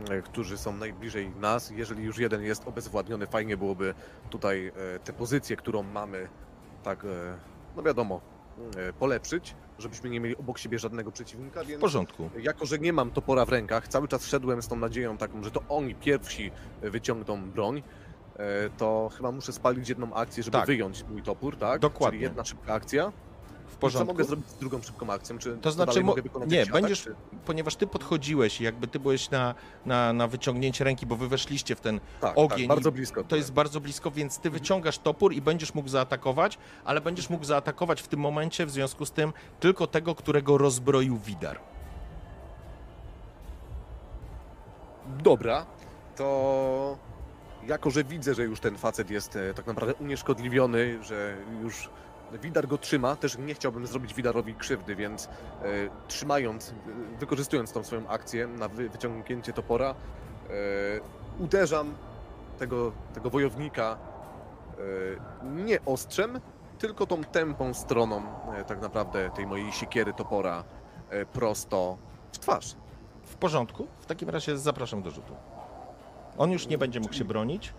mm, 0.08 0.22
którzy 0.22 0.58
są 0.58 0.72
najbliżej 0.76 1.30
nas. 1.40 1.70
Jeżeli 1.70 2.04
już 2.04 2.18
jeden 2.18 2.42
jest 2.42 2.68
obezwładniony, 2.68 3.26
fajnie 3.26 3.56
byłoby 3.56 3.94
tutaj 4.30 4.66
e, 4.66 4.98
tę 4.98 5.12
pozycję, 5.12 5.56
którą 5.56 5.82
mamy, 5.82 6.28
tak, 6.82 7.04
e, 7.04 7.08
no 7.76 7.82
wiadomo, 7.82 8.20
e, 8.76 8.92
polepszyć, 8.92 9.54
żebyśmy 9.78 10.10
nie 10.10 10.20
mieli 10.20 10.36
obok 10.36 10.58
siebie 10.58 10.78
żadnego 10.78 11.12
przeciwnika, 11.12 11.64
W 11.64 11.66
więc 11.66 11.80
porządku. 11.80 12.30
jako, 12.42 12.66
że 12.66 12.78
nie 12.78 12.92
mam 12.92 13.10
topora 13.10 13.44
w 13.44 13.48
rękach, 13.48 13.88
cały 13.88 14.08
czas 14.08 14.26
szedłem 14.26 14.62
z 14.62 14.68
tą 14.68 14.76
nadzieją 14.76 15.16
taką, 15.16 15.44
że 15.44 15.50
to 15.50 15.60
oni 15.68 15.94
pierwsi 15.94 16.50
wyciągną 16.82 17.50
broń, 17.50 17.78
e, 17.78 17.82
to 18.78 19.10
chyba 19.16 19.32
muszę 19.32 19.52
spalić 19.52 19.88
jedną 19.88 20.14
akcję, 20.14 20.42
żeby 20.42 20.56
Tak. 20.58 20.66
wyjąć 20.66 21.04
mój 21.10 21.22
topór, 21.22 21.56
tak? 21.56 21.80
Dokładnie. 21.80 22.10
Czyli 22.18 22.22
jedna 22.22 22.44
szybka 22.44 22.74
akcja. 22.74 23.12
W 23.66 23.72
Co 23.76 23.80
porządku. 23.80 24.12
mogę 24.12 24.24
zrobić 24.24 24.48
z 24.48 24.54
drugą 24.54 24.82
szybką 24.82 25.10
akcją? 25.12 25.38
Czy 25.38 25.56
To 25.56 25.70
znaczy, 25.72 26.04
mo- 26.04 26.14
nie, 26.46 26.60
atak, 26.62 26.72
będziesz, 26.72 27.02
czy- 27.02 27.14
ponieważ 27.46 27.76
ty 27.76 27.86
podchodziłeś, 27.86 28.60
i 28.60 28.64
jakby 28.64 28.86
ty 28.86 28.98
byłeś 29.00 29.30
na, 29.30 29.54
na, 29.86 30.12
na 30.12 30.28
wyciągnięcie 30.28 30.84
ręki, 30.84 31.06
bo 31.06 31.16
wy 31.16 31.28
weszliście 31.28 31.76
w 31.76 31.80
ten 31.80 32.00
Tak, 32.20 32.32
ogień 32.38 32.68
tak, 32.68 32.76
bardzo 32.76 32.92
blisko. 32.92 33.24
To 33.24 33.36
jest 33.36 33.52
bardzo 33.52 33.80
blisko, 33.80 34.10
więc 34.10 34.38
ty 34.38 34.50
wyciągasz 34.50 34.98
topór 34.98 35.32
i 35.32 35.42
będziesz 35.42 35.74
mógł 35.74 35.88
zaatakować, 35.88 36.58
ale 36.84 37.00
będziesz 37.00 37.30
mógł 37.30 37.44
zaatakować 37.44 38.02
w 38.02 38.08
tym 38.08 38.20
momencie, 38.20 38.66
w 38.66 38.70
związku 38.70 39.06
z 39.06 39.12
tym, 39.12 39.32
tylko 39.60 39.86
tego, 39.86 40.14
którego 40.14 40.58
rozbroił 40.58 41.16
Widar. 41.18 41.58
Dobra, 45.22 45.66
to 46.16 46.96
jako, 47.66 47.90
że 47.90 48.04
widzę, 48.04 48.34
że 48.34 48.44
już 48.44 48.60
ten 48.60 48.76
facet 48.76 49.10
jest 49.10 49.36
e, 49.36 49.54
tak 49.54 49.66
naprawdę 49.66 49.94
unieszkodliwiony, 49.94 51.02
że 51.02 51.36
już 51.62 51.90
Widar 52.42 52.68
go 52.68 52.78
trzyma, 52.78 53.16
też 53.16 53.38
nie 53.38 53.54
chciałbym 53.54 53.86
zrobić 53.86 54.14
Widarowi 54.14 54.54
krzywdy, 54.54 54.96
więc 54.96 55.26
e, 55.26 55.30
trzymając, 56.08 56.70
e, 56.70 57.18
wykorzystując 57.18 57.72
tą 57.72 57.84
swoją 57.84 58.08
akcję 58.08 58.46
na 58.46 58.68
wy, 58.68 58.88
wyciągnięcie 58.88 59.52
topora, 59.52 59.90
e, 59.90 59.94
uderzam 61.38 61.94
tego, 62.58 62.92
tego 63.14 63.30
wojownika 63.30 63.98
e, 64.72 65.54
nie 65.54 65.84
ostrzem, 65.84 66.40
tylko 66.78 67.06
tą 67.06 67.24
tępą 67.24 67.74
stroną 67.74 68.22
e, 68.54 68.64
tak 68.64 68.80
naprawdę 68.80 69.30
tej 69.30 69.46
mojej 69.46 69.72
siekiery 69.72 70.12
topora 70.12 70.64
e, 71.10 71.26
prosto 71.26 71.98
w 72.32 72.38
twarz. 72.38 72.76
W 73.22 73.34
porządku? 73.34 73.86
W 74.00 74.06
takim 74.06 74.30
razie 74.30 74.58
zapraszam 74.58 75.02
do 75.02 75.10
rzutu. 75.10 75.34
On 76.38 76.50
już 76.50 76.66
nie 76.66 76.78
będzie 76.78 77.00
mógł 77.00 77.14
się 77.14 77.24
bronić. 77.24 77.72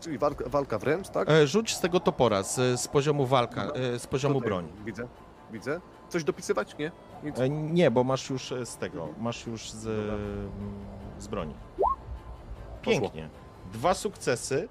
Czyli 0.00 0.18
walka, 0.18 0.44
walka 0.48 0.78
wręcz, 0.78 1.08
tak? 1.08 1.30
E, 1.30 1.46
Rzuć 1.46 1.74
z 1.74 1.80
tego 1.80 2.00
topora, 2.00 2.42
z, 2.42 2.80
z 2.80 2.88
poziomu 2.88 3.26
walka, 3.26 3.66
Dobra. 3.66 3.82
e, 3.82 3.98
z 3.98 4.06
poziomu 4.06 4.34
Tutaj 4.34 4.48
broni. 4.48 4.68
Widzę, 4.84 5.08
widzę. 5.52 5.80
Coś 6.08 6.24
dopisywać? 6.24 6.78
Nie? 6.78 6.92
Nic. 7.22 7.38
E, 7.38 7.48
Nie, 7.50 7.90
bo 7.90 8.04
masz 8.04 8.30
już 8.30 8.52
e, 8.52 8.66
z 8.66 8.76
tego, 8.76 9.08
masz 9.18 9.46
już 9.46 9.70
z, 9.70 9.82
z 11.18 11.28
broni. 11.28 11.54
Pięknie. 12.82 13.28
Dwa 13.72 13.94
sukcesy 13.94 14.68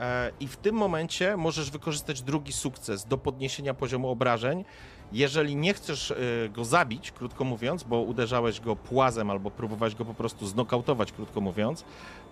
e, 0.00 0.30
i 0.40 0.48
w 0.48 0.56
tym 0.56 0.74
momencie 0.74 1.36
możesz 1.36 1.70
wykorzystać 1.70 2.22
drugi 2.22 2.52
sukces 2.52 3.06
do 3.06 3.18
podniesienia 3.18 3.74
poziomu 3.74 4.08
obrażeń. 4.08 4.64
Jeżeli 5.12 5.56
nie 5.56 5.74
chcesz 5.74 6.10
e, 6.10 6.14
go 6.48 6.64
zabić, 6.64 7.12
krótko 7.12 7.44
mówiąc, 7.44 7.82
bo 7.82 8.00
uderzałeś 8.00 8.60
go 8.60 8.76
płazem 8.76 9.30
albo 9.30 9.50
próbowałeś 9.50 9.94
go 9.94 10.04
po 10.04 10.14
prostu 10.14 10.46
znokautować, 10.46 11.12
krótko 11.12 11.40
mówiąc, 11.40 11.84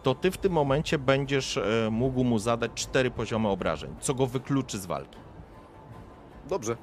to 0.03 0.15
ty 0.15 0.31
w 0.31 0.36
tym 0.36 0.53
momencie 0.53 0.99
będziesz 0.99 1.57
e, 1.57 1.89
mógł 1.90 2.24
mu 2.24 2.39
zadać 2.39 2.73
cztery 2.74 3.11
poziomy 3.11 3.49
obrażeń, 3.49 3.94
co 4.01 4.15
go 4.15 4.27
wykluczy 4.27 4.78
z 4.78 4.86
walki. 4.86 5.19
Dobrze. 6.49 6.77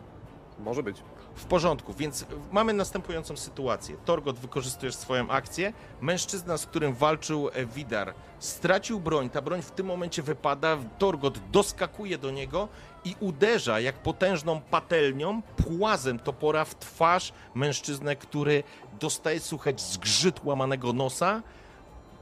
Może 0.60 0.84
być. 0.84 1.04
W 1.36 1.46
porządku, 1.46 1.94
więc 1.94 2.26
mamy 2.52 2.74
następującą 2.74 3.38
sytuację. 3.38 3.96
Torgot 4.06 4.40
wykorzystujesz 4.40 4.96
swoją 4.96 5.30
akcję. 5.30 5.74
Mężczyzna, 6.02 6.58
z 6.58 6.66
którym 6.66 6.94
walczył 6.94 7.50
e, 7.50 7.66
Widar, 7.66 8.14
stracił 8.40 9.00
broń. 9.00 9.30
Ta 9.30 9.42
broń 9.42 9.62
w 9.62 9.72
tym 9.72 9.86
momencie 9.86 10.24
wypada. 10.24 10.78
Torgot 10.98 11.40
doskakuje 11.52 12.18
do 12.18 12.32
niego 12.32 12.68
i 13.06 13.16
uderza 13.20 13.80
jak 13.80 13.96
potężną 13.96 14.62
patelnią, 14.62 15.42
płazem 15.42 16.20
topora 16.20 16.66
w 16.66 16.76
twarz 16.76 17.34
mężczyznę, 17.56 18.16
który 18.16 18.64
dostaje 19.00 19.40
słuchać 19.40 19.82
zgrzyt 19.82 20.46
łamanego 20.46 20.94
nosa. 20.94 21.42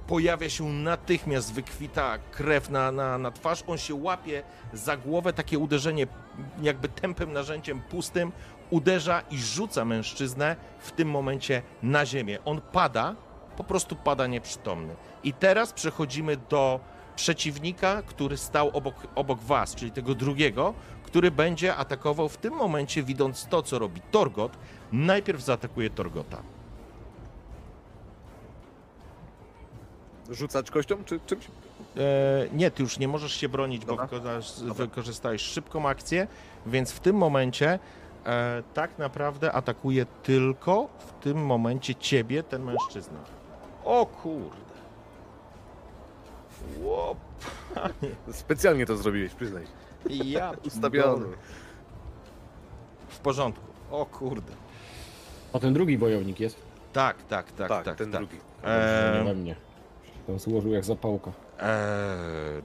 Pojawia 0.08 0.49
się 0.49 0.64
natychmiast 0.64 1.54
wykwita 1.54 2.18
krew 2.32 2.70
na, 2.70 2.91
na, 2.91 3.18
na 3.18 3.32
twarz. 3.32 3.64
On 3.68 3.78
się 3.78 3.95
łapie 3.95 4.44
za 4.74 4.98
głowę, 4.98 5.34
takie 5.34 5.60
uderzenie 5.60 6.08
jakby 6.62 6.90
tępym 6.90 7.34
narzędziem 7.34 7.82
pustym 7.82 8.32
uderza 8.70 9.22
i 9.32 9.38
rzuca 9.38 9.86
mężczyznę 9.86 10.56
w 10.80 10.91
tym 10.91 11.10
momencie 11.10 11.62
na 11.84 12.06
ziemię. 12.06 12.40
On 12.45 12.62
pada, 12.62 13.16
po 13.58 13.64
prostu 13.64 13.95
pada 13.95 14.28
nieprzytomny. 14.28 14.95
I 15.24 15.34
teraz 15.34 15.74
przechodzimy 15.74 16.38
do 16.49 16.80
przeciwnika, 17.18 18.02
który 18.02 18.38
stał 18.38 18.69
obok, 18.73 18.95
obok 19.15 19.39
was, 19.39 19.76
czyli 19.76 19.91
tego 19.91 20.15
drugiego, 20.15 20.73
który 21.03 21.31
będzie 21.31 21.76
atakował 21.76 22.30
w 22.30 22.38
tym 22.38 22.53
momencie, 22.53 23.03
widząc 23.03 23.48
to, 23.48 23.61
co 23.61 23.80
robi 23.80 24.02
Torgot. 24.11 24.57
Najpierw 24.91 25.41
zaatakuje 25.41 25.89
Torgota. 25.89 26.41
Rzucać 30.30 30.72
kością 30.72 31.03
czy 31.03 31.19
czymś? 31.19 31.45
E, 31.45 31.49
nie, 32.53 32.72
ty 32.72 32.84
już 32.84 32.99
nie 32.99 33.07
możesz 33.07 33.34
się 33.34 33.49
bronić, 33.49 33.85
bo 33.85 33.95
Dobra. 33.95 34.07
Dobra. 34.60 34.73
wykorzystałeś 34.73 35.41
szybką 35.41 35.89
akcję, 35.89 36.27
więc 36.65 36.91
w 36.91 36.99
tym 36.99 37.15
momencie 37.15 37.80
e, 38.26 38.64
tak 38.73 38.98
naprawdę 38.98 39.52
atakuje 39.52 40.06
tylko 40.23 40.89
w 40.99 41.23
tym 41.23 41.45
momencie 41.45 41.95
ciebie, 41.95 42.44
ten 42.44 42.64
mężczyzna. 42.64 43.19
O 43.85 44.06
kurde. 44.06 44.66
Łop. 46.81 47.18
Specjalnie 48.31 48.85
to 48.85 48.98
zrobiłeś, 48.98 49.34
przyznaj. 49.34 49.64
Ja 50.10 50.52
Ustawiony. 50.68 51.26
W 53.10 53.19
porządku. 53.19 53.65
O 53.91 54.06
kurde. 54.06 54.53
O, 55.53 55.60
ten 55.60 55.73
drugi 55.73 55.98
bojownik 55.98 56.39
jest. 56.39 56.57
Tak, 56.94 57.23
tak, 57.23 57.52
tak, 57.52 57.69
Tak, 57.69 57.85
tak. 57.85 57.98
ten 57.98 58.11
tak. 58.11 58.22
drugi. 58.22 58.38
Nie 58.64 58.69
E, 58.69 59.23
we 59.26 59.34
mnie. 59.34 59.56
Tam 60.27 60.39
złożył 60.39 60.72
jak 60.72 60.85
zapałka. 60.85 61.31
e, 61.60 62.18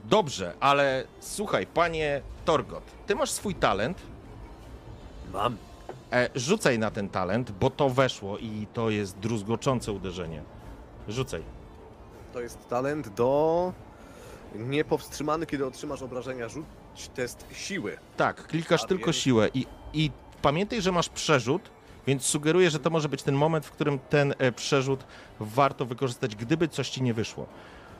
dobrze, 0.05 0.53
ale 0.59 1.03
słuchaj, 1.19 1.67
panie 1.67 2.21
Torgot, 2.45 2.83
ty 3.07 3.15
masz 3.15 3.31
swój 3.31 3.55
talent. 3.55 4.01
Mam. 5.33 5.57
E, 6.11 6.29
rzucaj 6.35 6.79
na 6.79 6.91
ten 6.91 7.09
talent, 7.09 7.51
bo 7.51 7.69
to 7.69 7.89
weszło 7.89 8.37
i 8.37 8.67
to 8.73 8.89
jest 8.89 9.17
druzgoczące 9.19 9.91
uderzenie. 9.91 10.41
Rzucaj. 11.07 11.43
To 12.33 12.39
jest 12.41 12.69
talent 12.69 13.09
do 13.09 13.73
niepowstrzymany, 14.55 15.45
kiedy 15.45 15.65
otrzymasz 15.65 16.01
obrażenia. 16.01 16.49
Rzuć 16.49 16.65
test 17.15 17.45
siły. 17.53 17.97
Tak, 18.17 18.47
klikasz 18.47 18.83
A 18.83 18.87
tylko 18.87 19.05
więc- 19.05 19.15
siłę 19.15 19.49
i, 19.53 19.65
i 19.93 20.11
pamiętaj, 20.41 20.81
że 20.81 20.91
masz 20.91 21.09
przerzut, 21.09 21.69
więc 22.07 22.25
sugeruję, 22.25 22.69
że 22.69 22.79
to 22.79 22.89
może 22.89 23.09
być 23.09 23.23
ten 23.23 23.35
moment, 23.35 23.65
w 23.65 23.71
którym 23.71 23.99
ten 24.09 24.33
e, 24.37 24.51
przerzut 24.51 25.03
warto 25.39 25.85
wykorzystać, 25.85 26.35
gdyby 26.35 26.67
coś 26.67 26.89
ci 26.89 27.03
nie 27.03 27.13
wyszło. 27.13 27.45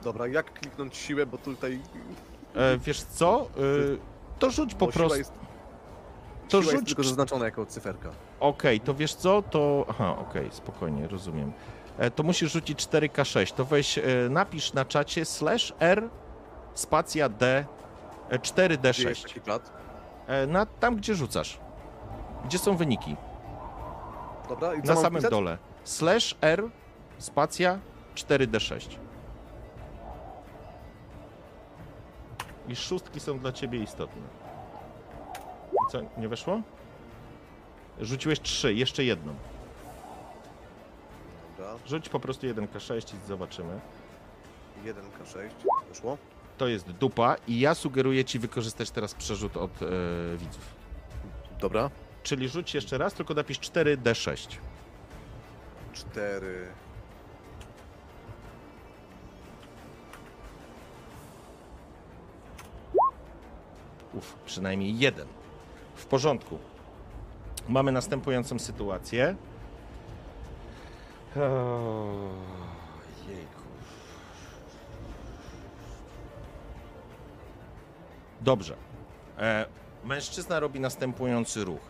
Dobra, 0.03 0.27
jak 0.27 0.53
kliknąć 0.53 0.97
siłę, 0.97 1.25
bo 1.25 1.38
tutaj 1.38 1.80
E, 2.55 2.77
wiesz 2.77 3.01
co? 3.03 3.41
E, 3.41 4.39
to 4.39 4.51
rzuć 4.51 4.73
po 4.75 4.88
prostu. 4.88 5.17
Jest, 5.17 5.31
To 6.49 6.61
siła 6.61 6.71
jest 6.73 6.81
rzuć. 6.81 6.88
tylko 6.88 7.03
zaznaczona 7.03 7.45
jako 7.45 7.65
cyferka. 7.65 8.09
Okej, 8.39 8.80
to 8.80 8.93
wiesz 8.93 9.13
co? 9.15 9.41
To. 9.41 9.85
Aha, 9.89 10.15
okej, 10.30 10.49
spokojnie, 10.51 11.07
rozumiem. 11.07 11.51
E, 11.97 12.11
to 12.11 12.23
musisz 12.23 12.51
rzucić 12.51 12.80
4K6. 12.88 13.53
To 13.53 13.65
weź, 13.65 13.97
e, 13.97 14.03
napisz 14.30 14.73
na 14.73 14.85
czacie 14.85 15.25
slash 15.25 15.73
R 15.80 16.09
spacja 16.73 17.29
D 17.29 17.65
e, 18.29 18.39
Gdzie 18.39 18.63
jest 18.69 18.81
4D6. 18.81 19.23
taki 19.27 19.41
plat? 19.41 19.71
E, 20.27 20.47
na, 20.47 20.65
tam, 20.65 20.95
gdzie 20.95 21.15
rzucasz. 21.15 21.59
Gdzie 22.45 22.57
są 22.57 22.77
wyniki? 22.77 23.15
Dobra, 24.49 24.71
Na 24.83 24.95
samym 24.95 25.13
wpisać? 25.13 25.31
dole. 25.31 25.57
Slash 25.83 26.35
R 26.41 26.63
spacja 27.17 27.79
4D6. 28.15 28.97
I 32.67 32.75
szóstki 32.75 33.19
są 33.19 33.39
dla 33.39 33.51
ciebie 33.51 33.79
istotne. 33.79 34.21
I 35.73 35.91
Co, 35.91 35.99
nie 36.17 36.27
weszło? 36.29 36.61
Rzuciłeś 38.01 38.39
trzy, 38.39 38.73
jeszcze 38.73 39.03
jedną. 39.03 39.33
Dobra, 41.57 41.73
Rzuć 41.85 42.09
po 42.09 42.19
prostu 42.19 42.47
1K6 42.47 43.15
i 43.15 43.27
zobaczymy. 43.27 43.79
1K6, 44.85 45.49
wyszło. 45.89 46.17
To 46.57 46.67
jest 46.67 46.91
dupa 46.91 47.35
i 47.47 47.59
ja 47.59 47.75
sugeruję 47.75 48.25
ci 48.25 48.39
wykorzystać 48.39 48.91
teraz 48.91 49.13
przerzut 49.13 49.57
od 49.57 49.81
e, 49.81 49.85
widzów. 50.38 50.75
Dobra, 51.59 51.89
Czyli 52.23 52.49
rzuć 52.49 52.73
jeszcze 52.73 52.97
raz, 52.97 53.13
tylko 53.13 53.34
napisz 53.34 53.59
4D6. 53.59 54.57
4. 55.93 56.67
Uf, 64.13 64.35
przynajmniej 64.45 64.99
jeden. 64.99 65.27
W 65.95 66.05
porządku. 66.05 66.59
Mamy 67.69 67.91
następującą 67.91 68.59
sytuację. 68.59 69.35
O, 71.35 71.39
jejku. 73.27 73.62
Dobrze. 78.44 78.76
E, 79.38 79.65
mężczyzna 80.03 80.60
robi 80.60 80.80
następujący 80.80 81.64
ruch. 81.64 81.82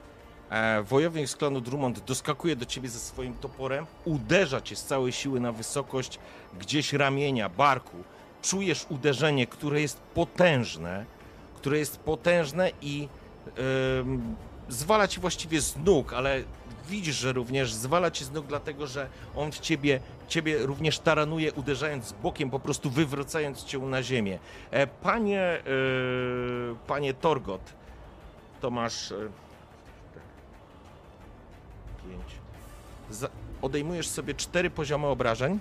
E, 0.50 0.84
wojownik 0.84 1.30
z 1.30 1.36
klanu 1.36 1.62
Drummond 1.62 2.00
doskakuje 2.00 2.56
do 2.56 2.66
ciebie 2.66 2.90
ze 2.90 3.00
swoim 3.00 3.34
toporem, 3.34 3.86
uderza 4.06 4.62
cię 4.62 4.76
z 4.76 4.86
całej 4.86 5.12
siły 5.12 5.40
na 5.40 5.52
wysokość 5.52 6.20
gdzieś 6.60 6.94
ramienia, 6.94 7.50
barku. 7.50 7.98
Czujesz 8.42 8.86
uderzenie, 8.90 9.48
które 9.48 9.82
jest 9.82 10.00
potężne, 10.00 11.06
które 11.56 11.78
jest 11.78 12.00
potężne 12.00 12.72
i 12.82 13.08
zwala 14.70 15.08
ci 15.08 15.20
właściwie 15.20 15.62
z 15.62 15.78
nóg, 15.78 16.14
ale 16.14 16.44
widzisz, 16.90 17.16
że 17.16 17.34
również 17.34 17.74
zwala 17.74 18.12
ci 18.12 18.26
z 18.26 18.32
nóg, 18.32 18.46
dlatego 18.46 18.88
że 18.88 19.08
on 19.36 19.52
w 19.52 19.60
ciebie, 19.60 20.00
ciebie 20.28 20.66
również 20.66 21.00
taranuje, 21.00 21.54
uderzając 21.54 22.14
bokiem, 22.24 22.50
po 22.50 22.60
prostu 22.60 22.90
wywracając 22.90 23.64
cię 23.64 23.80
na 23.80 24.04
ziemię. 24.04 24.40
E, 24.72 24.88
panie, 24.88 25.42
e, 25.42 25.64
panie 26.88 27.14
Torgot, 27.14 27.74
to 28.62 28.72
masz 28.72 29.14
pięć. 32.04 32.24
Za, 33.10 33.30
odejmujesz 33.62 34.08
sobie 34.08 34.34
cztery 34.34 34.70
poziomy 34.70 35.08
obrażeń. 35.08 35.60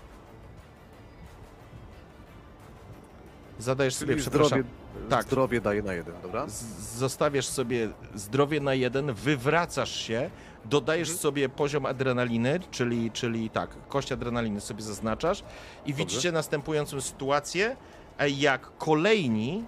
Zadajesz 3.59 3.95
sobie, 3.95 4.13
Czyli 4.13 4.23
przepraszam, 4.23 4.49
zdrowie, 4.49 4.82
tak. 5.11 5.23
zdrowie 5.25 5.61
daje 5.61 5.83
na 5.83 5.93
jeden, 5.93 6.15
dobra? 6.23 6.47
z- 6.49 6.97
zostawiasz 6.97 7.47
sobie 7.47 7.89
zdrowie 8.15 8.61
na 8.61 8.75
jeden, 8.75 9.13
wywracasz 9.13 9.97
się, 9.97 10.31
dodajesz 10.65 11.09
Mhm. 11.09 11.19
sobie 11.23 11.49
poziom 11.49 11.87
adrenaliny, 11.87 12.61
czyli, 12.71 13.11
czyli 13.11 13.51
tak, 13.51 13.71
kość 13.89 14.13
adrenaliny 14.13 14.61
sobie 14.61 14.83
zaznaczasz 14.83 15.45
i 15.87 15.95
widzicie 15.95 16.33
następującą 16.33 17.01
sytuację, 17.01 17.77
e, 18.19 18.31
jak 18.31 18.77
kolejni, 18.79 19.65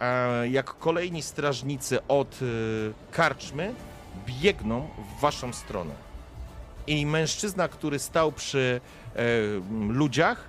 e, 0.00 0.48
jak 0.48 0.78
kolejni 0.78 1.22
strażnicy 1.22 2.06
od 2.08 2.34
e, 2.42 2.46
karczmy 3.12 3.74
biegną 4.26 4.88
w 5.18 5.20
waszą 5.20 5.52
stronę. 5.52 5.94
I 6.86 7.06
mężczyzna, 7.06 7.68
który 7.68 7.98
stał 7.98 8.32
przy 8.32 8.80
ludziach, 9.88 10.48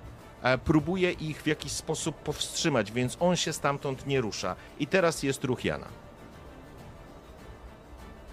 próbuje 0.64 1.12
ich 1.12 1.42
w 1.42 1.46
jakiś 1.46 1.72
sposób 1.72 2.16
powstrzymać, 2.16 2.92
więc 2.92 3.16
on 3.20 3.36
się 3.36 3.52
stamtąd 3.52 4.06
nie 4.06 4.20
rusza. 4.20 4.56
I 4.80 4.86
teraz 4.86 5.22
jest 5.22 5.44
ruch 5.44 5.64
Jana. 5.64 5.86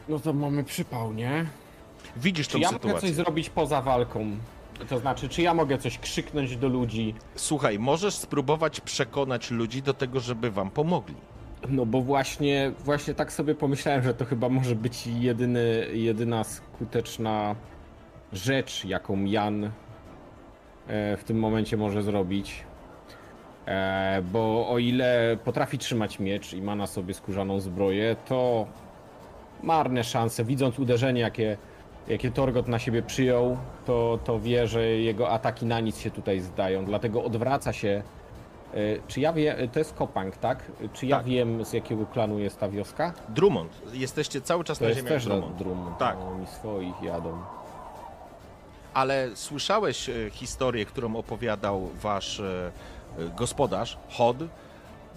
No 0.09 0.19
to 0.19 0.33
mamy 0.33 0.63
przypał, 0.63 1.13
nie? 1.13 1.45
Widzisz 2.17 2.47
Czy 2.47 2.53
tą 2.53 2.59
ja 2.59 2.71
mogę 2.71 2.79
sytuację. 2.83 3.09
coś 3.09 3.15
zrobić 3.15 3.49
poza 3.49 3.81
walką? 3.81 4.37
To 4.89 4.99
znaczy, 4.99 5.29
czy 5.29 5.41
ja 5.41 5.53
mogę 5.53 5.77
coś 5.77 5.97
krzyknąć 5.99 6.57
do 6.57 6.67
ludzi? 6.67 7.15
Słuchaj, 7.35 7.79
możesz 7.79 8.13
spróbować 8.13 8.81
przekonać 8.81 9.51
ludzi 9.51 9.81
do 9.81 9.93
tego, 9.93 10.19
żeby 10.19 10.51
wam 10.51 10.69
pomogli. 10.71 11.15
No 11.69 11.85
bo 11.85 12.01
właśnie, 12.01 12.71
właśnie 12.79 13.13
tak 13.13 13.33
sobie 13.33 13.55
pomyślałem, 13.55 14.03
że 14.03 14.13
to 14.13 14.25
chyba 14.25 14.49
może 14.49 14.75
być 14.75 15.07
jedyny, 15.07 15.87
jedyna 15.93 16.43
skuteczna 16.43 17.55
rzecz, 18.33 18.85
jaką 18.85 19.25
Jan 19.25 19.63
e, 19.63 19.71
w 20.87 21.21
tym 21.25 21.39
momencie 21.39 21.77
może 21.77 22.03
zrobić. 22.03 22.63
E, 23.67 24.21
Bo 24.31 24.69
o 24.69 24.77
ile 24.77 25.37
potrafi 25.43 25.77
trzymać 25.77 26.19
miecz 26.19 26.53
i 26.53 26.61
ma 26.61 26.75
na 26.75 26.87
sobie 26.87 27.13
skórzaną 27.13 27.59
zbroję, 27.59 28.15
to 28.27 28.65
marne 29.63 30.03
szanse. 30.03 30.43
Widząc 30.43 30.79
uderzenie, 30.79 31.21
jakie, 31.21 31.57
jakie 32.07 32.31
Torgot 32.31 32.67
na 32.67 32.79
siebie 32.79 33.01
przyjął, 33.01 33.57
to, 33.85 34.19
to 34.23 34.39
wie, 34.39 34.67
że 34.67 34.87
jego 34.87 35.29
ataki 35.29 35.65
na 35.65 35.79
nic 35.79 35.99
się 35.99 36.11
tutaj 36.11 36.39
zdają. 36.39 36.85
Dlatego 36.85 37.23
odwraca 37.23 37.73
się. 37.73 38.03
E, 38.73 38.77
Czy 39.07 39.19
ja 39.19 39.33
wiem, 39.33 39.55
to 39.73 39.79
jest 39.79 39.93
Kopang, 39.95 40.37
tak? 40.37 40.71
Czy 40.93 41.05
ja 41.07 41.17
Tak. 41.17 41.25
wiem, 41.25 41.65
z 41.65 41.73
jakiego 41.73 42.05
klanu 42.05 42.39
jest 42.39 42.59
ta 42.59 42.69
wioska? 42.69 43.13
Drummond, 43.29 43.81
jesteście 43.93 44.41
cały 44.41 44.63
czas 44.63 44.79
To 44.79 44.85
na 44.85 44.93
ziemiach 44.93 45.23
Drummond. 45.23 45.55
Drummond. 45.55 45.97
Tak. 45.97 46.17
No, 46.19 46.27
oni 46.31 46.47
swoich 46.47 47.01
jadą. 47.01 47.37
Ale 48.93 49.29
słyszałeś 49.35 50.09
e, 50.09 50.13
historię, 50.31 50.85
którą 50.85 51.15
opowiadał 51.15 51.89
wasz 52.01 52.39
e, 52.39 52.71
e, 53.19 53.29
gospodarz, 53.37 53.97
Hod, 54.09 54.37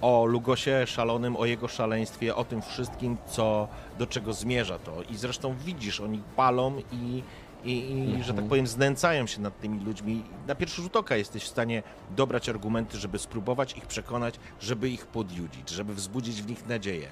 o 0.00 0.24
Lugosie 0.26 0.86
szalonym, 0.86 1.36
o 1.36 1.44
jego 1.44 1.68
szaleństwie, 1.68 2.34
o 2.34 2.44
tym 2.44 2.62
wszystkim, 2.62 3.16
co, 3.26 3.68
do 3.98 4.06
czego 4.06 4.32
zmierza 4.32 4.78
to. 4.78 5.02
I 5.02 5.16
zresztą 5.16 5.54
widzisz, 5.64 6.00
oni 6.00 6.22
palą 6.36 6.82
i, 6.92 7.22
i, 7.64 8.14
i 8.18 8.22
że 8.22 8.34
tak 8.34 8.44
powiem, 8.44 8.66
znęcają 8.66 9.26
się 9.26 9.40
nad 9.40 9.60
tymi 9.60 9.84
ludźmi. 9.84 10.22
Na 10.46 10.54
pierwszy 10.54 10.82
rzut 10.82 10.96
oka 10.96 11.16
jesteś 11.16 11.42
w 11.44 11.48
stanie 11.48 11.82
dobrać 12.16 12.48
argumenty, 12.48 12.98
żeby 12.98 13.18
spróbować 13.18 13.76
ich 13.76 13.86
przekonać, 13.86 14.34
żeby 14.60 14.88
ich 14.88 15.06
podjudzić, 15.06 15.70
żeby 15.70 15.94
wzbudzić 15.94 16.42
w 16.42 16.48
nich 16.48 16.66
nadzieję. 16.66 17.08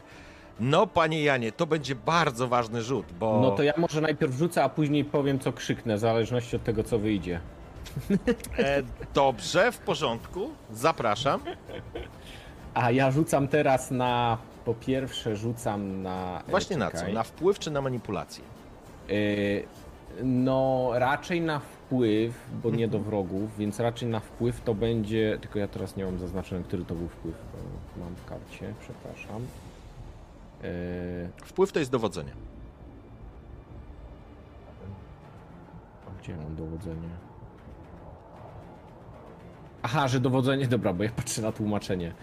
No, 0.60 0.86
panie 0.86 1.22
Janie, 1.22 1.52
to 1.52 1.66
będzie 1.66 1.94
bardzo 1.94 2.48
ważny 2.48 2.82
rzut, 2.82 3.06
bo... 3.20 3.40
No 3.40 3.50
to 3.50 3.62
ja 3.62 3.72
może 3.76 4.00
najpierw 4.00 4.34
rzucę, 4.34 4.64
a 4.64 4.68
później 4.68 5.04
powiem, 5.04 5.38
co 5.38 5.52
krzyknę, 5.52 5.96
w 5.96 5.98
zależności 5.98 6.56
od 6.56 6.64
tego, 6.64 6.82
co 6.84 6.98
wyjdzie. 6.98 7.40
E, 8.58 8.82
dobrze, 9.14 9.72
w 9.72 9.78
porządku. 9.78 10.50
Zapraszam. 10.72 11.40
A 12.74 12.90
ja 12.90 13.10
rzucam 13.10 13.48
teraz 13.48 13.90
na 13.90 14.38
po 14.64 14.74
pierwsze 14.74 15.36
rzucam 15.36 16.02
na. 16.02 16.42
e, 16.48 16.50
Właśnie 16.50 16.76
na 16.76 16.90
co? 16.90 16.96
czekaj. 16.98 17.14
Na 17.14 17.22
wpływ 17.22 17.58
czy 17.58 17.70
na 17.70 17.80
manipulację? 17.80 18.44
Y, 19.10 19.66
No, 20.22 20.90
raczej 20.94 21.40
na 21.40 21.58
wpływ, 21.58 22.34
bo 22.62 22.70
nie 22.70 22.84
Mhm. 22.84 22.90
do 22.90 22.98
wrogów, 23.10 23.56
więc 23.58 23.80
raczej 23.80 24.08
na 24.08 24.20
wpływ 24.20 24.60
to 24.60 24.74
będzie. 24.74 25.38
Tylko 25.40 25.58
ja 25.58 25.68
teraz 25.68 25.96
nie 25.96 26.04
mam 26.04 26.18
zaznaczone, 26.18 26.62
który 26.62 26.84
to 26.84 26.94
był 26.94 27.08
wpływ. 27.08 27.34
bo 27.96 28.04
Mam 28.04 28.14
w 28.14 28.24
karcie, 28.24 28.74
przepraszam. 28.80 29.42
Y, 30.64 31.28
Wpływ 31.44 31.72
to 31.72 31.78
jest 31.78 31.90
dowodzenie. 31.90 32.32
a 36.08 36.20
Gdzie 36.22 36.36
mam 36.36 36.56
dowodzenie? 36.56 37.08
Aha, 39.82 40.08
że 40.08 40.20
dowodzenie. 40.20 40.66
Dobra, 40.66 40.92
bo 40.92 41.04
ja 41.04 41.10
patrzę 41.10 41.42
na 41.42 41.52
tłumaczenie. 41.52 42.14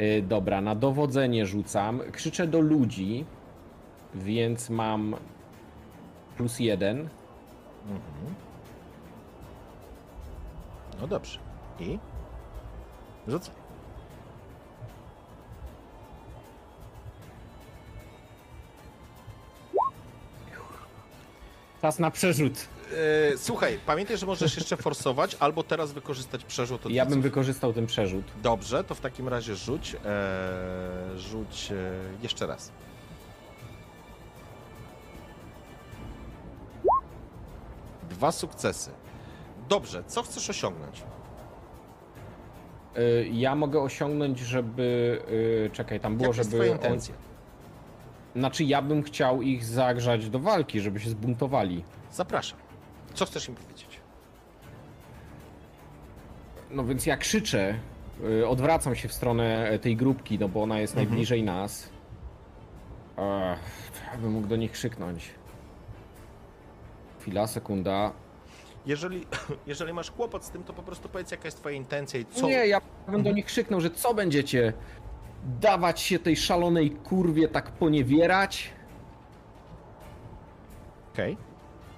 Y, 0.00 0.22
Dobra, 0.28 0.60
na 0.60 0.74
dowodzenie 0.74 1.46
rzucam. 1.46 2.00
Krzyczę 2.12 2.46
do 2.46 2.60
ludzi, 2.60 3.24
więc 4.14 4.70
mam 4.70 5.16
plus 6.36 6.60
jeden. 6.60 6.98
Mhm. 7.84 8.34
No 11.00 11.06
dobrze. 11.06 11.38
I? 11.80 11.98
Rzucaj. 13.28 13.54
Czas 21.82 21.98
na 21.98 22.10
przerzut. 22.10 22.52
E, 23.34 23.38
słuchaj, 23.38 23.78
pamiętaj, 23.86 24.18
że 24.18 24.26
możesz 24.26 24.56
jeszcze 24.56 24.76
forsować, 24.76 25.36
albo 25.40 25.62
teraz 25.62 25.92
wykorzystać 25.92 26.44
przerzut 26.44 26.86
od 26.86 26.92
Ja 26.92 27.04
bym 27.04 27.10
widzów. 27.10 27.22
wykorzystał 27.22 27.72
ten 27.72 27.86
przerzut. 27.86 28.24
Dobrze, 28.42 28.84
to 28.84 28.94
w 28.94 29.00
takim 29.00 29.28
razie 29.28 29.56
rzuć. 29.56 29.96
E, 30.04 31.18
rzuć 31.18 31.70
e, 31.72 31.74
jeszcze 32.22 32.46
raz. 32.46 32.70
Dwa 38.10 38.32
sukcesy. 38.32 38.90
Dobrze, 39.68 40.04
co 40.06 40.22
chcesz 40.22 40.50
osiągnąć? 40.50 41.02
Y, 42.98 43.28
Ja 43.32 43.54
mogę 43.54 43.80
osiągnąć, 43.80 44.38
żeby. 44.38 45.18
y, 45.66 45.70
Czekaj, 45.72 46.00
tam 46.00 46.16
było, 46.16 46.26
Jakie 46.28 46.38
jest 46.38 46.50
żeby. 46.50 46.62
twoja 46.64 46.72
On... 46.72 46.76
intencja? 46.78 47.14
Znaczy, 48.36 48.64
ja 48.64 48.82
bym 48.82 49.02
chciał 49.02 49.42
ich 49.42 49.64
zagrzać 49.64 50.30
do 50.30 50.38
walki, 50.38 50.80
żeby 50.80 51.00
się 51.00 51.10
zbuntowali. 51.10 51.84
Zapraszam. 52.12 52.58
Co 53.14 53.24
chcesz 53.26 53.48
im 53.48 53.54
powiedzieć? 53.54 54.00
No 56.70 56.84
więc 56.84 57.06
ja 57.06 57.16
krzyczę, 57.16 57.74
y, 58.24 58.48
odwracam 58.48 58.94
się 58.96 59.08
w 59.08 59.12
stronę 59.12 59.68
e, 59.68 59.78
tej 59.78 59.96
grupki, 59.96 60.38
no 60.38 60.48
bo 60.48 60.62
ona 60.62 60.80
jest 60.80 60.92
Mhm. 60.92 61.08
najbliżej 61.08 61.42
nas. 61.42 61.88
Ech, 63.16 63.92
ja 64.12 64.18
bym 64.18 64.32
mógł 64.32 64.46
do 64.46 64.56
nich 64.56 64.72
krzyknąć. 64.72 65.30
Chwila, 67.20 67.46
sekunda. 67.46 68.12
Jeżeli, 68.86 69.26
jeżeli 69.66 69.92
masz 69.92 70.10
kłopot 70.10 70.44
z 70.44 70.50
tym, 70.50 70.64
to 70.64 70.72
po 70.72 70.82
prostu 70.82 71.08
powiedz, 71.08 71.30
jaka 71.30 71.44
jest 71.44 71.58
twoja 71.60 71.76
intencja 71.76 72.20
i 72.20 72.24
co. 72.24 72.46
Nie, 72.46 72.66
ja 72.66 72.80
bym 73.08 73.22
do 73.22 73.32
nich 73.32 73.46
krzyknął, 73.46 73.80
że 73.80 73.90
co 73.90 74.14
będziecie 74.14 74.72
dawać 75.60 76.00
się 76.00 76.18
tej 76.18 76.36
szalonej 76.36 76.90
kurwie 76.90 77.48
tak 77.48 77.70
poniewierać? 77.70 78.70
Okej. 81.12 81.36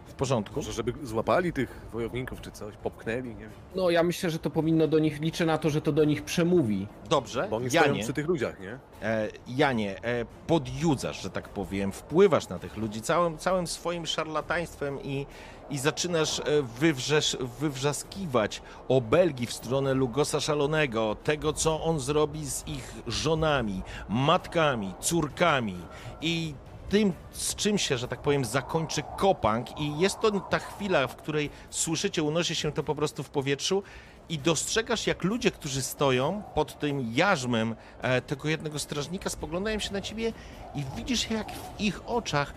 W 0.06 0.14
porządku. 0.14 0.56
Może 0.56 0.72
żeby 0.72 0.92
złapali 1.02 1.52
tych 1.52 1.80
wojowników 1.92 2.40
czy 2.40 2.50
coś, 2.50 2.76
popchnęli, 2.76 3.28
nie 3.28 3.34
wiem. 3.40 3.50
No 3.74 3.90
ja 3.90 4.02
myślę, 4.02 4.30
że 4.30 4.38
to 4.38 4.50
powinno 4.50 4.88
do 4.88 4.98
nich, 4.98 5.20
liczę 5.20 5.46
na 5.46 5.58
to, 5.58 5.70
że 5.70 5.80
to 5.80 5.92
do 5.92 6.04
nich 6.04 6.22
przemówi. 6.22 6.86
Dobrze. 7.08 7.46
Bo 7.50 7.56
oni 7.56 7.70
stoją 7.70 7.84
Janie, 7.86 8.02
przy 8.02 8.12
tych 8.12 8.26
ludziach, 8.28 8.60
nie? 8.60 8.78
e, 9.02 9.28
Janie, 9.48 10.04
e, 10.04 10.24
podjudzasz, 10.46 11.22
że 11.22 11.30
tak 11.30 11.48
powiem, 11.48 11.92
wpływasz 11.92 12.48
na 12.48 12.58
tych 12.58 12.76
ludzi 12.76 13.02
całym, 13.02 13.38
całym 13.38 13.66
swoim 13.66 14.06
szarlataństwem 14.06 15.02
i, 15.02 15.26
i 15.70 15.78
zaczynasz 15.78 16.38
e, 16.38 16.42
wywrzesz, 16.62 17.36
wywrzaskiwać 17.60 18.62
obelgi 18.88 19.46
w 19.46 19.52
stronę 19.52 19.94
Lugosa 19.94 20.40
Szalonego, 20.40 21.16
tego, 21.24 21.52
co 21.52 21.84
on 21.84 22.00
zrobi 22.00 22.46
z 22.46 22.68
ich 22.68 22.94
żonami, 23.06 23.82
matkami, 24.08 24.94
córkami 25.00 25.76
i 26.20 26.54
tym, 26.88 27.12
z 27.32 27.54
czym 27.54 27.78
się, 27.78 27.98
że 27.98 28.08
tak 28.08 28.22
powiem, 28.22 28.44
zakończy 28.44 29.02
kopang 29.16 29.80
i 29.80 29.98
jest 29.98 30.20
to 30.20 30.40
ta 30.40 30.58
chwila, 30.58 31.06
w 31.06 31.16
której 31.16 31.50
słyszycie, 31.70 32.22
unosi 32.22 32.54
się 32.54 32.72
to 32.72 32.82
po 32.82 32.94
prostu 32.94 33.22
w 33.22 33.30
powietrzu 33.30 33.82
i 34.30 34.38
dostrzegasz, 34.38 35.06
jak 35.06 35.24
ludzie, 35.24 35.50
którzy 35.50 35.82
stoją 35.82 36.42
pod 36.54 36.78
tym 36.78 37.12
jarzmem 37.14 37.76
e, 38.02 38.22
tego 38.22 38.48
jednego 38.48 38.78
strażnika, 38.78 39.30
spoglądają 39.30 39.78
się 39.78 39.92
na 39.92 40.00
ciebie 40.00 40.32
i 40.74 40.84
widzisz, 40.96 41.30
jak 41.30 41.52
w 41.52 41.80
ich 41.80 42.08
oczach 42.08 42.54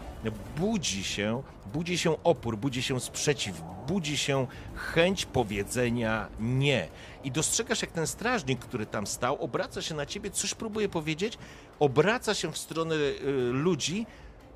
budzi 0.58 1.04
się, 1.04 1.44
budzi 1.74 1.98
się 1.98 2.24
opór, 2.24 2.58
budzi 2.58 2.84
się 2.84 3.00
sprzeciw, 3.00 3.62
budzi 3.88 4.18
się 4.18 4.48
chęć 4.76 5.26
powiedzenia 5.26 6.28
nie. 6.40 6.88
I 7.24 7.32
dostrzegasz, 7.32 7.82
jak 7.82 7.92
ten 7.92 8.08
strażnik, 8.08 8.60
który 8.60 8.86
tam 8.86 9.08
stał, 9.08 9.44
obraca 9.44 9.82
się 9.82 9.96
na 9.96 10.06
ciebie, 10.06 10.32
coś 10.32 10.54
próbuje 10.54 10.90
powiedzieć, 10.90 11.38
obraca 11.80 12.34
się 12.34 12.52
w 12.52 12.58
stronę 12.58 12.96
y, 12.96 13.24
ludzi 13.52 14.06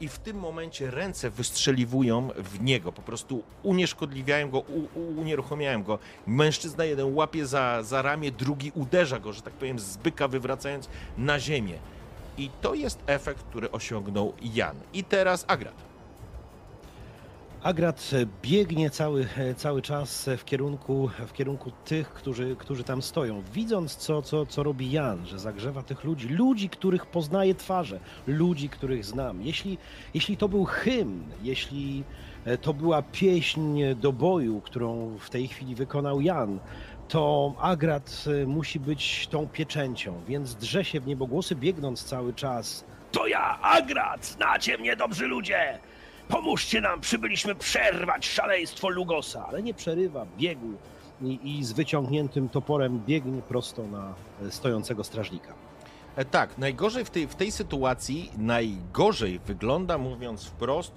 i 0.02 0.08
w 0.08 0.20
tym 0.20 0.38
momencie 0.38 0.92
ręce 0.92 1.30
wystrzeliwują 1.30 2.30
w 2.38 2.62
niego, 2.62 2.92
po 2.92 3.02
prostu 3.02 3.44
unieszkodliwiają 3.64 4.50
go, 4.50 4.60
u, 4.60 5.00
u, 5.00 5.20
unieruchamiają 5.20 5.84
go. 5.84 6.00
Mężczyzna 6.28 6.86
jeden 6.86 7.16
łapie 7.16 7.46
za, 7.46 7.84
za 7.84 8.02
ramię, 8.02 8.32
drugi 8.32 8.72
uderza 8.76 9.20
go, 9.20 9.34
że 9.34 9.42
tak 9.42 9.54
powiem, 9.54 9.80
z 9.80 9.98
byka 9.98 10.28
wywracając 10.28 10.90
na 11.18 11.40
ziemię. 11.40 11.80
I 12.38 12.50
to 12.62 12.74
jest 12.74 13.00
efekt, 13.08 13.44
który 13.44 13.72
osiągnął 13.72 14.34
Jan. 14.42 14.76
I 14.94 15.04
teraz 15.04 15.46
Agrat. 15.48 15.97
Agrat 17.68 18.12
biegnie 18.42 18.90
cały, 18.90 19.28
cały 19.58 19.82
czas 19.82 20.30
w 20.38 20.46
kierunku, 20.46 21.10
w 21.28 21.34
kierunku 21.34 21.72
tych, 21.86 22.10
którzy, 22.14 22.56
którzy 22.56 22.84
tam 22.84 23.02
stoją. 23.02 23.44
Widząc, 23.54 23.96
co, 23.96 24.22
co, 24.22 24.46
co 24.46 24.64
robi 24.64 24.92
Jan, 24.92 25.26
że 25.26 25.40
zagrzewa 25.40 25.84
tych 25.84 26.04
ludzi, 26.04 26.28
ludzi, 26.28 26.70
których 26.70 27.06
poznaje 27.06 27.56
twarze, 27.56 28.00
ludzi, 28.28 28.70
których 28.70 29.06
znam. 29.06 29.42
Jeśli, 29.42 29.78
jeśli 30.14 30.38
to 30.38 30.50
był 30.50 30.66
hymn, 30.66 31.24
jeśli 31.44 32.04
e, 32.46 32.58
to 32.58 32.74
była 32.74 33.02
pieśń 33.02 33.84
do 33.96 34.14
boju, 34.14 34.62
którą 34.62 35.18
w 35.20 35.30
tej 35.30 35.48
chwili 35.48 35.76
wykonał 35.76 36.22
Jan, 36.22 36.60
to 37.08 37.54
Agrat 37.60 38.26
e, 38.42 38.46
musi 38.46 38.80
być 38.80 39.28
tą 39.28 39.48
pieczęcią, 39.48 40.22
więc 40.28 40.56
drze 40.56 40.86
się 40.86 41.00
w 41.00 41.08
niebogłosy, 41.08 41.56
biegnąc 41.56 42.04
cały 42.04 42.34
czas. 42.34 42.86
To 43.12 43.28
ja, 43.28 43.62
Agrat, 43.62 44.26
znacie 44.26 44.78
mnie, 44.78 44.96
dobrzy 44.96 45.28
ludzie! 45.28 45.80
Pomóżcie 46.30 46.82
nam, 46.82 47.02
przybyliśmy 47.02 47.56
przerwać 47.56 48.26
szaleństwo 48.26 48.90
Lugosa. 48.90 49.46
ale 49.48 49.64
nie 49.64 49.74
przerywa 49.74 50.26
biegu 50.38 50.74
i, 51.22 51.40
i 51.44 51.64
z 51.64 51.72
wyciągniętym 51.72 52.50
toporem 52.50 53.02
biegnie 53.08 53.42
prosto 53.42 53.84
na 53.84 54.14
e, 54.42 54.52
stojącego 54.52 55.04
strażnika. 55.04 55.54
E, 56.16 56.26
tak, 56.26 56.58
najgorzej 56.58 57.06
w 57.06 57.10
tej, 57.10 57.28
w 57.28 57.36
tej 57.36 57.52
sytuacji, 57.52 58.32
najgorzej 58.38 59.40
wygląda, 59.40 59.98
mówiąc 59.98 60.46
wprost, 60.46 60.92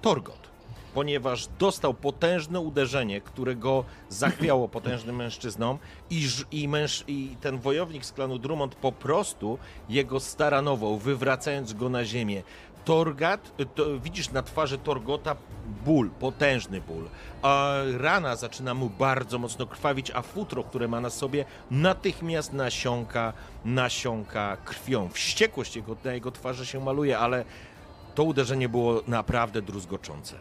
Torgot. 0.00 0.52
Ponieważ 0.94 1.48
dostał 1.58 1.94
potężne 1.94 2.60
uderzenie, 2.60 3.20
które 3.20 3.56
go 3.56 3.84
zachwiało 4.08 4.68
potężnym 4.78 5.16
mężczyzną 5.16 5.78
i, 6.10 6.28
i, 6.50 6.68
męż, 6.68 7.04
i 7.06 7.36
ten 7.40 7.58
wojownik 7.58 8.04
z 8.04 8.12
klanu 8.12 8.38
Drummond 8.38 8.74
po 8.74 8.92
prostu 8.92 9.58
jego 9.88 10.20
staranował, 10.20 10.98
wywracając 10.98 11.72
go 11.72 11.88
na 11.88 12.04
ziemię. 12.04 12.42
Torgat, 12.84 13.52
to, 13.74 14.00
widzisz 14.00 14.30
na 14.30 14.42
twarzy 14.42 14.78
Torgota 14.78 15.36
ból, 15.84 16.10
potężny 16.10 16.80
ból. 16.80 17.08
A 17.42 17.74
rana 17.98 18.36
zaczyna 18.36 18.74
mu 18.74 18.90
bardzo 18.90 19.38
mocno 19.38 19.66
krwawić, 19.66 20.10
a 20.10 20.22
futro, 20.22 20.64
które 20.64 20.88
ma 20.88 21.00
na 21.00 21.10
sobie, 21.10 21.44
natychmiast 21.70 22.52
nasiąka, 22.52 23.32
nasiąka 23.64 24.56
krwią. 24.64 25.08
Wściekłość 25.08 25.76
jego, 25.76 25.96
na 26.04 26.12
jego 26.12 26.30
twarzy 26.30 26.66
się 26.66 26.80
maluje, 26.80 27.18
ale 27.18 27.44
to 28.14 28.24
uderzenie 28.24 28.68
było 28.68 29.02
naprawdę 29.06 29.62
druzgoczące. 29.62 30.36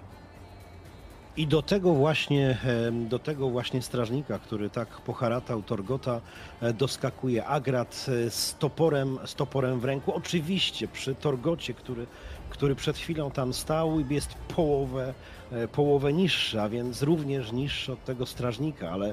I 1.38 1.48
do 1.48 1.62
tego 1.62 1.94
właśnie, 1.94 2.58
do 2.92 3.20
tego 3.20 3.50
właśnie 3.50 3.82
strażnika, 3.82 4.40
który 4.40 4.70
tak 4.70 4.88
poharatał 4.88 5.64
Torgota, 5.64 6.22
e, 6.62 6.74
doskakuje 6.74 7.46
Agrat 7.46 8.06
e, 8.28 8.32
z 8.32 8.56
toporem, 8.60 9.20
z 9.26 9.36
toporem 9.36 9.80
w 9.80 9.86
ręku. 9.86 10.14
Oczywiście 10.14 10.88
przy 10.88 11.16
Torgocie, 11.16 11.74
który, 11.74 12.08
który 12.52 12.76
przed 12.76 12.98
chwilą 12.98 13.32
tam 13.32 13.54
stał 13.54 14.00
i 14.00 14.14
jest 14.14 14.34
połowę, 14.56 15.14
e, 15.52 15.68
połowę 15.68 16.14
niższy, 16.14 16.62
a 16.62 16.70
więc 16.70 17.02
również 17.02 17.52
niższy 17.52 17.94
od 17.94 18.06
tego 18.06 18.26
strażnika, 18.26 18.90
ale 18.92 19.10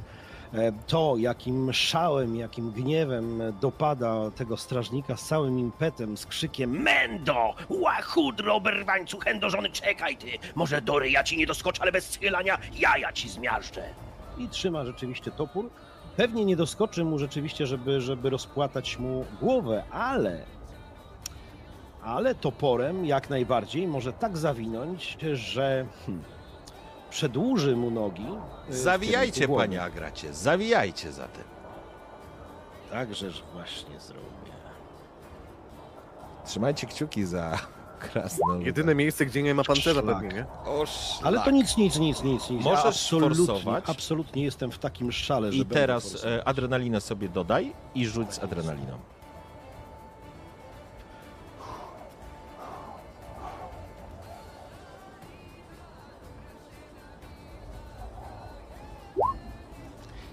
e, 0.54 0.72
to, 0.86 1.14
jakim 1.18 1.72
szałem, 1.72 2.36
jakim 2.36 2.70
gniewem 2.72 3.42
dopada 3.60 4.30
tego 4.30 4.56
strażnika 4.56 5.16
z 5.16 5.24
całym 5.24 5.58
impetem, 5.58 6.16
z 6.16 6.26
krzykiem 6.26 6.70
Mendo! 6.82 7.54
Łachudro, 7.68 8.54
oberwańcu, 8.54 9.18
chędożony, 9.18 9.70
czekaj 9.70 10.16
ty! 10.16 10.26
Może 10.54 10.82
do 10.82 10.98
ryja 10.98 11.24
ci 11.24 11.36
nie 11.36 11.46
doskoczę, 11.46 11.82
ale 11.82 11.92
bez 11.92 12.10
schylania 12.10 12.58
jaja 12.78 13.12
ci 13.12 13.28
zmiażdżę. 13.28 13.82
i 14.38 14.48
trzyma 14.48 14.84
rzeczywiście 14.84 15.30
topór. 15.30 15.70
Pewnie 16.16 16.44
nie 16.44 16.56
doskoczy 16.56 17.04
mu 17.04 17.18
rzeczywiście, 17.18 17.66
żeby, 17.66 18.00
żeby 18.00 18.30
rozpłatać 18.30 18.98
mu 18.98 19.24
głowę, 19.40 19.84
ale 19.90 20.42
ale 22.04 22.34
toporem 22.34 23.06
jak 23.06 23.30
najbardziej 23.30 23.86
może 23.86 24.12
tak 24.12 24.36
zawinąć, 24.36 25.18
że 25.32 25.86
hmm, 26.06 26.24
przedłuży 27.10 27.76
mu 27.76 27.90
nogi. 27.90 28.26
w 28.68 28.74
Zawijajcie, 28.76 29.48
panie 29.48 29.82
Agracie, 29.82 30.34
zawijajcie 30.34 31.12
zatem. 31.12 31.44
Tak, 32.90 33.14
żeż 33.14 33.42
właśnie 33.52 34.00
zrobię. 34.00 34.22
Trzymajcie 36.46 36.86
kciuki 36.86 37.24
za 37.24 37.58
krasnoluda. 38.00 38.66
Jedyne 38.66 38.94
miejsce, 38.94 39.26
gdzie 39.26 39.42
nie 39.42 39.54
ma 39.54 39.64
pancerza 39.64 40.00
Szlak. 40.02 40.14
pewnie, 40.16 40.28
nie? 40.36 40.44
O, 40.66 40.84
Ale 41.22 41.32
szlak. 41.36 41.44
to 41.44 41.50
nic, 41.50 41.76
nic, 41.76 41.98
nic, 41.98 42.22
nic, 42.22 42.50
nic. 42.50 42.64
Możesz 42.64 42.84
absolutnie, 42.86 43.44
sforsować. 43.44 43.84
absolutnie 43.86 44.44
jestem 44.44 44.70
w 44.72 44.78
takim 44.78 45.12
szale, 45.12 45.52
że 45.52 45.58
I 45.58 45.66
teraz 45.66 46.12
forsować. 46.12 46.32
e, 46.40 46.48
adrenalinę 46.48 47.00
sobie 47.00 47.28
dodaj 47.28 47.72
i 47.94 48.06
rzuć 48.06 48.32
z 48.34 48.38
adrenaliną. 48.38 48.98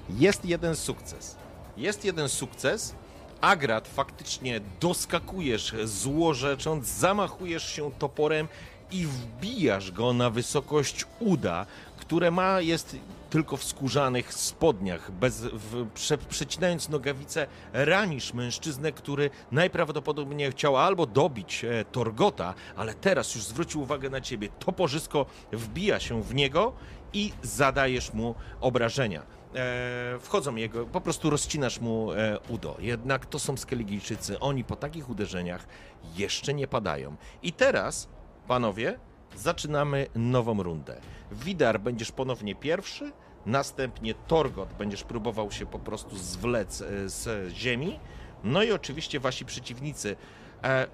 Jest 0.10 0.46
jeden 0.46 0.76
sukces. 0.76 1.36
Jest 1.78 2.06
jeden 2.06 2.30
sukces. 2.30 2.96
Agrat 3.42 3.88
faktycznie 3.88 4.62
doskakujesz 4.80 5.74
złorzecząc, 5.84 6.88
zamachujesz 6.88 7.70
się 7.70 7.92
toporem 8.00 8.48
i 8.92 9.06
wbijasz 9.06 9.92
go 9.92 10.14
na 10.14 10.30
wysokość 10.30 11.06
uda, 11.20 11.66
które 11.98 12.32
ma 12.32 12.62
jest 12.62 12.96
tylko 13.30 13.58
w 13.58 13.64
skórzanych 13.64 14.34
spodniach. 14.34 15.12
Bez, 15.12 15.42
w, 15.42 15.88
prze, 15.94 16.18
przecinając 16.18 16.90
nogawicę, 16.90 17.48
ranisz 17.74 18.34
mężczyznę, 18.34 18.92
który 18.92 19.30
najprawdopodobniej 19.52 20.52
chciał 20.52 20.78
albo 20.78 21.06
dobić 21.06 21.66
e, 21.66 21.86
Torgota, 21.86 22.54
ale 22.76 22.94
teraz 22.94 23.36
już 23.36 23.44
zwrócił 23.44 23.82
uwagę 23.82 24.10
na 24.10 24.22
ciebie. 24.22 24.50
Toporzysko 24.60 25.26
wbija 25.52 26.00
się 26.00 26.24
w 26.24 26.36
niego 26.36 26.74
i 27.14 27.32
zadajesz 27.44 28.14
mu 28.14 28.36
obrażenia. 28.62 29.22
E, 29.56 30.20
wchodzą 30.20 30.56
jego, 30.56 30.86
po 30.86 31.02
prostu 31.02 31.30
rozcinasz 31.30 31.80
mu 31.80 32.12
e, 32.12 32.40
udo. 32.50 32.78
Jednak 32.80 33.26
to 33.26 33.40
są 33.40 33.58
Skeligijczycy. 33.58 34.40
Oni 34.40 34.64
po 34.64 34.76
takich 34.76 35.10
uderzeniach 35.10 35.68
jeszcze 36.16 36.54
nie 36.54 36.68
padają. 36.68 37.16
I 37.44 37.54
teraz, 37.54 38.10
panowie, 38.48 39.00
zaczynamy 39.36 40.08
nową 40.16 40.64
rundę. 40.64 41.02
Widar 41.32 41.80
będziesz 41.80 42.12
ponownie 42.12 42.56
pierwszy, 42.56 43.12
następnie 43.46 44.14
Torgot 44.14 44.74
będziesz 44.74 45.04
próbował 45.04 45.52
się 45.52 45.66
po 45.66 45.80
prostu 45.80 46.18
zwlec 46.18 46.82
e, 46.82 47.10
z 47.10 47.54
ziemi. 47.54 48.00
No 48.44 48.64
i 48.64 48.72
oczywiście 48.72 49.20
wasi 49.20 49.46
przeciwnicy. 49.46 50.16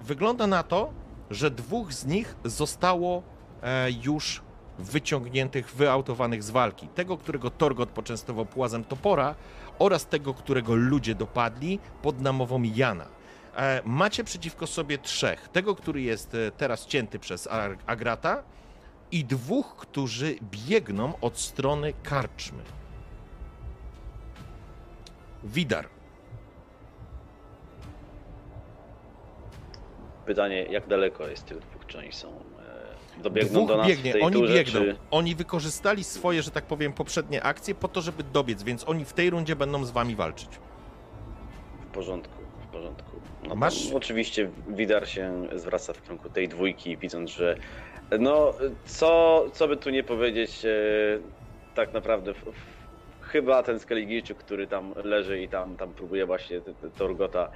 Wygląda 0.00 0.46
na 0.46 0.62
to, 0.62 0.92
że 1.30 1.50
dwóch 1.50 1.92
z 1.92 2.06
nich 2.06 2.36
zostało 2.44 3.22
już 4.02 4.42
wyciągniętych, 4.78 5.74
wyautowanych 5.74 6.42
z 6.42 6.50
walki. 6.50 6.88
Tego, 6.88 7.16
którego 7.16 7.50
Torgot 7.50 7.88
poczęstował 7.88 8.46
płazem 8.46 8.84
topora 8.84 9.34
oraz 9.78 10.06
tego, 10.06 10.34
którego 10.34 10.74
ludzie 10.74 11.14
dopadli 11.14 11.78
pod 12.02 12.20
namową 12.20 12.62
Jana. 12.62 13.06
E, 13.56 13.82
macie 13.84 14.24
przeciwko 14.24 14.66
sobie 14.66 14.98
trzech. 14.98 15.48
Tego, 15.48 15.74
który 15.74 16.02
jest 16.02 16.34
e, 16.34 16.50
teraz 16.50 16.86
cięty 16.86 17.18
przez 17.18 17.48
Agrata 17.86 18.42
i 19.12 19.24
dwóch, 19.24 19.76
którzy 19.76 20.36
biegną 20.42 21.12
od 21.20 21.38
strony 21.38 21.92
karczmy. 22.02 22.62
Widar. 25.44 25.88
Pytanie, 30.26 30.62
jak 30.62 30.88
daleko 30.88 31.28
jest 31.28 31.46
tych 31.46 31.58
dwóch, 31.58 31.86
czy 31.86 31.98
oni 31.98 32.12
są? 32.12 32.51
Dobiegną 33.18 33.52
Dwóch 33.52 33.68
do 33.68 33.76
nas 33.76 33.86
w 33.86 33.88
biegnie, 33.88 34.12
tej 34.12 34.22
oni 34.22 34.34
turze, 34.34 34.54
biegną. 34.54 34.80
Czy... 34.80 34.96
Oni 35.10 35.34
wykorzystali 35.34 36.04
swoje, 36.04 36.42
że 36.42 36.50
tak 36.50 36.64
powiem, 36.64 36.92
poprzednie 36.92 37.42
akcje 37.42 37.74
po 37.74 37.88
to, 37.88 38.00
żeby 38.00 38.22
dobiec, 38.22 38.62
więc 38.62 38.88
oni 38.88 39.04
w 39.04 39.12
tej 39.12 39.30
rundzie 39.30 39.56
będą 39.56 39.84
z 39.84 39.90
wami 39.90 40.16
walczyć. 40.16 40.48
W 41.80 41.94
porządku, 41.94 42.42
w 42.68 42.72
porządku. 42.72 43.10
No 43.48 43.54
Masz-. 43.54 43.92
Oczywiście 43.94 44.50
Widar 44.68 45.08
się 45.08 45.48
zwraca 45.56 45.92
w 45.92 46.02
kierunku 46.02 46.28
tej 46.28 46.48
dwójki, 46.48 46.96
widząc, 46.96 47.30
że 47.30 47.56
no, 48.20 48.54
co, 48.84 49.44
co 49.52 49.68
by 49.68 49.76
tu 49.76 49.90
nie 49.90 50.02
powiedzieć, 50.02 50.64
e, 50.64 50.68
tak 51.74 51.92
naprawdę 51.92 52.34
w, 52.34 52.38
w, 52.38 53.22
chyba 53.22 53.62
ten 53.62 53.80
Skeligijczyk, 53.80 54.38
który 54.38 54.66
tam 54.66 54.94
leży 55.04 55.42
i 55.42 55.48
tam, 55.48 55.76
tam 55.76 55.94
próbuje 55.94 56.26
właśnie 56.26 56.60
Torgota 56.98 57.50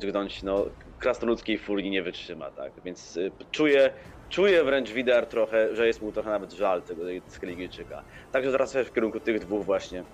dźgnąć, 0.00 0.42
no, 0.42 0.64
krasnoludzkiej 0.98 1.58
furii 1.58 1.90
nie 1.90 2.02
wytrzyma, 2.02 2.50
tak, 2.50 2.72
więc 2.84 3.16
e, 3.16 3.30
czuję, 3.50 3.90
czuję 4.32 4.64
wręcz 4.64 4.90
Widar 4.90 5.26
trochę, 5.26 5.76
że 5.76 5.86
jest 5.86 6.02
mu 6.02 6.12
trochę 6.12 6.30
nawet 6.30 6.52
żal 6.52 6.82
tego 6.82 7.02
Skeligijczyka. 7.28 8.02
Także 8.30 8.50
zwraca 8.50 8.78
się 8.78 8.84
w 8.84 8.92
kierunku 8.92 9.20
tych 9.20 9.38
dwóch 9.38 9.64
właśnie, 9.64 10.04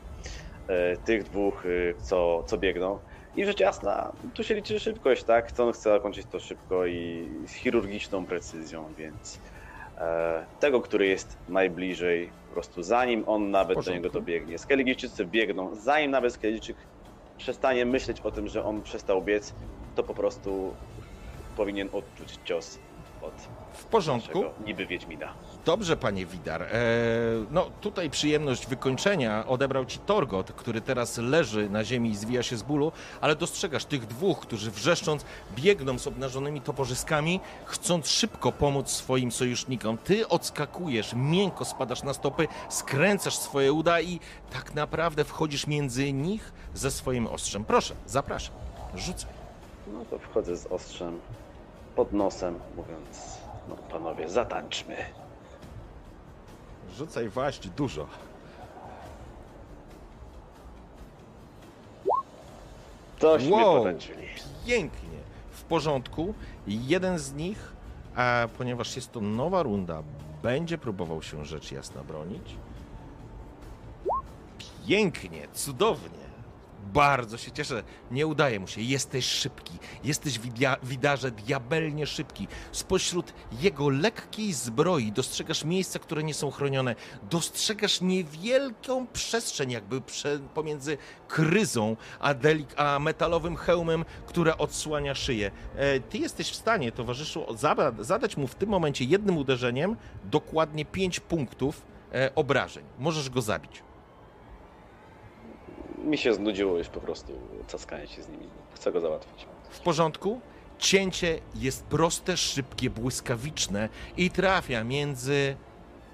e, 0.69 0.97
tych 0.97 1.23
dwóch, 1.23 1.67
e, 1.67 1.95
co, 1.95 2.43
co 2.43 2.59
biegną. 2.59 2.99
I 3.35 3.45
rzecz 3.45 3.61
jasna, 3.61 4.13
tu 4.35 4.45
się 4.45 4.55
liczy 4.55 4.81
szybkość, 4.81 5.25
tak? 5.25 5.53
To 5.53 5.67
on 5.67 5.73
chce 5.73 5.91
zakończyć 5.91 6.27
to 6.27 6.39
szybko 6.39 6.87
i 6.87 7.29
z 7.47 7.55
chirurgiczną 7.55 8.27
precyzją, 8.27 8.95
więc 8.95 9.41
e, 9.99 10.47
tego, 10.61 10.81
który 10.81 11.07
jest 11.07 11.39
najbliżej, 11.49 12.33
po 12.49 12.55
prostu 12.55 12.83
zanim 12.83 13.25
on 13.27 13.51
nawet 13.51 13.85
do 13.85 13.93
niego 13.93 14.11
dobiegnie. 14.11 14.59
Skeligijczycy 14.59 15.25
biegną, 15.25 15.75
zanim 15.75 16.11
nawet 16.11 16.33
Skeligijczyk 16.33 16.77
przestanie 17.37 17.87
myśleć 17.87 18.21
o 18.21 18.31
tym, 18.31 18.49
że 18.49 18.65
on 18.65 18.83
przestał 18.83 19.23
biec, 19.23 19.55
to 19.95 20.03
po 20.03 20.15
prostu 20.15 20.75
powinien 21.57 21.89
odczuć 21.93 22.39
cios 22.45 22.79
od 23.21 23.49
W 23.79 23.85
porządku. 23.85 24.43
naszego 24.43 24.65
niby 24.67 24.87
Wiedźmina. 24.87 25.33
Dobrze, 25.65 25.97
panie 25.97 26.27
Widar. 26.27 26.63
E, 26.63 26.69
no 27.51 27.71
tutaj 27.81 28.11
przyjemność 28.11 28.67
wykończenia 28.67 29.47
odebrał 29.47 29.85
ci 29.85 29.99
Torgot, 29.99 30.53
który 30.53 30.81
teraz 30.81 31.19
leży 31.19 31.71
na 31.71 31.85
ziemi 31.85 32.11
i 32.11 32.17
zwija 32.17 32.43
się 32.43 32.57
z 32.57 32.63
bólu, 32.63 32.93
ale 33.21 33.37
dostrzegasz 33.37 33.85
tych 33.85 34.07
dwóch, 34.07 34.41
którzy 34.41 34.71
wrzeszcząc 34.71 35.25
biegną 35.57 35.99
z 35.99 36.07
obnażonymi 36.07 36.61
toporzyskami, 36.61 37.41
chcąc 37.65 38.09
szybko 38.09 38.53
pomóc 38.53 38.91
swoim 38.91 39.33
sojusznikom. 39.33 39.99
Ty 39.99 40.29
odskakujesz, 40.29 41.15
miękko 41.17 41.65
spadasz 41.65 42.03
na 42.03 42.15
stopy, 42.15 42.49
skręcasz 42.69 43.37
swoje 43.39 43.73
uda 43.73 44.01
i 44.01 44.21
tak 44.53 44.75
naprawdę 44.75 45.25
wchodzisz 45.25 45.67
między 45.67 46.13
nich 46.13 46.53
ze 46.75 46.91
swoim 46.91 47.27
ostrzem. 47.27 47.65
Proszę, 47.65 47.95
zapraszam. 48.07 48.55
Rzucaj. 48.95 49.31
No 49.93 50.05
to 50.11 50.19
wchodzę 50.19 50.57
z 50.57 50.67
ostrzem 50.67 51.21
pod 51.97 52.13
nosem, 52.13 52.59
mówiąc, 52.77 53.39
panowie, 53.77 54.29
zatańczmy. 54.29 54.97
Rzucaj 56.97 57.29
waść 57.29 57.69
dużo. 57.69 58.07
Tośmy 63.19 63.51
Wow. 63.51 63.79
potańczyli. 63.79 64.27
pięknie. 64.67 65.19
W 65.51 65.63
porządku. 65.63 66.35
Jeden 66.67 67.19
z 67.19 67.33
nich, 67.33 67.73
a 68.17 68.49
ponieważ 68.59 68.97
jest 68.97 69.13
to 69.13 69.21
nowa 69.21 69.63
runda, 69.63 70.03
będzie 70.43 70.79
próbował 70.79 71.23
się 71.23 71.45
rzecz 71.45 71.73
jasna 71.73 72.03
bronić. 72.05 72.57
Pięknie, 74.87 75.49
cudownie. 75.55 76.28
Bardzo 76.83 77.39
się 77.39 77.51
cieszę. 77.53 77.83
Nie 78.11 78.27
udaje 78.27 78.61
mu 78.61 78.67
się. 78.67 78.81
Jesteś 78.81 79.25
szybki. 79.27 79.73
Jesteś 80.05 80.39
widia- 80.41 80.77
widarze 80.83 81.31
diabelnie 81.31 82.07
szybki. 82.07 82.49
Spośród 82.73 83.33
jego 83.61 83.89
lekkiej 83.89 84.53
zbroi 84.53 85.13
dostrzegasz 85.13 85.65
miejsca, 85.65 85.99
które 85.99 86.23
nie 86.23 86.35
są 86.35 86.51
chronione. 86.51 86.95
Dostrzegasz 87.31 88.01
niewielką 88.01 89.07
przestrzeń, 89.07 89.71
jakby 89.71 90.01
prze- 90.01 90.39
pomiędzy 90.55 90.99
kryzą 91.29 91.97
a, 92.21 92.35
delik- 92.35 92.75
a 92.77 92.99
metalowym 92.99 93.57
hełmem, 93.57 94.05
która 94.27 94.57
odsłania 94.59 95.15
szyję. 95.15 95.51
E, 95.77 96.01
ty 96.01 96.19
jesteś 96.19 96.51
w 96.51 96.55
stanie, 96.57 96.93
towarzyszu, 96.93 97.45
zaba- 97.55 98.05
zadać 98.05 98.37
mu 98.37 98.47
w 98.47 98.55
tym 98.55 98.69
momencie 98.69 99.05
jednym 99.05 99.37
uderzeniem 99.39 99.97
dokładnie 100.25 100.85
5 100.85 101.21
punktów 101.21 101.83
e, 102.15 102.35
obrażeń. 102.35 102.85
Możesz 102.99 103.31
go 103.31 103.43
zabić. 103.43 103.83
Mi 106.05 106.19
się 106.19 106.35
znudziło 106.35 106.79
już 106.79 106.89
po 106.89 107.01
prostu 107.01 107.33
caskanie 107.67 108.07
się 108.07 108.23
z 108.23 108.29
nimi. 108.29 108.47
Chcę 108.75 108.93
go 108.93 109.01
załatwić. 109.01 109.47
W 109.71 109.81
porządku? 109.81 110.41
Cięcie 110.79 111.41
jest 111.55 111.85
proste, 111.85 112.37
szybkie, 112.37 112.91
błyskawiczne 112.91 113.89
i 114.17 114.31
trafia 114.31 114.85
między 114.85 115.57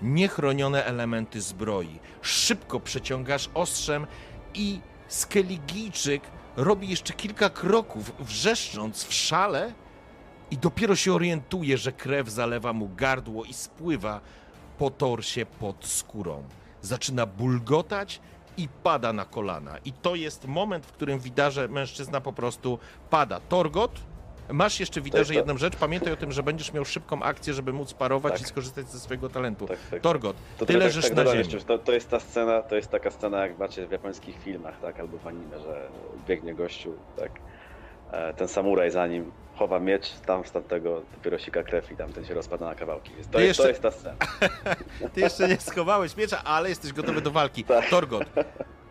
niechronione 0.03 0.85
elementy 0.85 1.41
zbroi. 1.41 1.99
Szybko 2.23 2.81
przeciągasz 2.81 3.51
ostrzem 3.55 4.07
i 4.55 4.81
Skeligijczyk 5.09 6.23
robi 6.57 6.89
jeszcze 6.89 7.15
kilka 7.15 7.51
kroków, 7.51 8.13
wrzeszcząc 8.19 9.05
w 9.05 9.15
szale 9.15 9.73
i 10.51 10.59
dopiero 10.59 10.97
się 10.97 11.13
orientuje, 11.13 11.79
że 11.79 11.93
krew 11.93 12.29
zalewa 12.29 12.73
mu 12.73 12.91
gardło 12.97 13.45
i 13.45 13.55
spływa 13.55 14.21
po 14.79 14.91
torsie 14.91 15.47
pod 15.47 15.87
skórą. 15.87 16.45
Zaczyna 16.83 17.27
bulgotać 17.27 18.21
i 18.57 18.69
pada 18.83 19.13
na 19.13 19.25
kolana. 19.25 19.79
I 19.85 19.93
to 19.93 20.15
jest 20.15 20.47
moment, 20.47 20.87
w 20.87 20.93
którym 20.93 21.19
widarze 21.19 21.69
mężczyzna 21.69 22.21
po 22.21 22.33
prostu 22.33 22.79
pada. 23.11 23.41
Torgot, 23.41 24.01
Masz 24.53 24.81
jeszcze, 24.81 25.01
widzę, 25.01 25.25
że 25.25 25.33
to- 25.33 25.39
jedną 25.39 25.59
rzecz. 25.59 25.77
Pamiętaj 25.77 26.13
o 26.13 26.17
tym, 26.17 26.33
że 26.33 26.43
będziesz 26.43 26.73
miał 26.73 26.85
szybką 26.85 27.23
akcję, 27.23 27.55
żeby 27.55 27.73
móc 27.73 27.95
parować 27.95 28.33
Tak. 28.33 28.43
i 28.43 28.45
skorzystać 28.45 28.89
ze 28.91 28.99
swojego 29.01 29.29
talentu. 29.29 29.67
Tak, 29.67 29.79
tak. 29.91 30.01
Torgot, 30.03 30.37
To 30.59 30.67
ty 30.67 30.73
tak- 30.73 30.83
leżysz 30.83 31.05
tak 31.05 31.15
na 31.17 31.25
ziemi. 31.27 31.39
jeszcze, 31.39 31.61
To, 31.61 31.79
to 31.79 31.93
jest 31.93 32.11
ta 32.11 32.21
scena, 32.21 32.63
to 32.63 32.77
jest 32.77 32.91
taka 32.91 33.11
scena, 33.11 33.47
jak 33.47 33.59
macie 33.59 33.87
w 33.87 33.91
japońskich 33.91 34.39
filmach, 34.43 34.81
tak, 34.81 35.01
albo 35.01 35.19
w 35.19 35.27
anime, 35.27 35.61
że 35.61 35.89
biegnie 36.29 36.55
gościu, 36.55 36.93
tak, 37.17 37.31
e, 38.13 38.35
ten 38.35 38.49
samuraj 38.49 38.91
za 38.91 39.07
nim 39.07 39.33
chowa 39.57 39.81
miecz, 39.81 40.11
tam 40.27 40.45
z 40.45 40.53
tamtego 40.53 41.03
dopiero 41.17 41.39
sika 41.39 41.63
krew 41.63 41.93
i 41.93 41.97
tamten 41.97 42.25
się 42.25 42.35
rozpada 42.35 42.67
na 42.67 42.75
kawałki. 42.75 43.11
Więc 43.15 43.27
to, 43.29 43.39
Ty 43.39 43.45
jest, 43.45 43.61
to 43.61 43.69
jeszcze- 43.69 43.89
jest 43.89 44.03
ta 44.05 44.13
scena. 44.13 44.17
Ty 45.15 45.21
jeszcze 45.21 45.49
nie 45.49 45.57
schowałeś 45.61 46.17
miecza, 46.17 46.45
ale 46.45 46.69
jesteś 46.69 46.93
gotowy 46.93 47.21
do 47.21 47.31
walki. 47.31 47.65
Tak. 47.65 47.89
Torgot, 47.91 48.25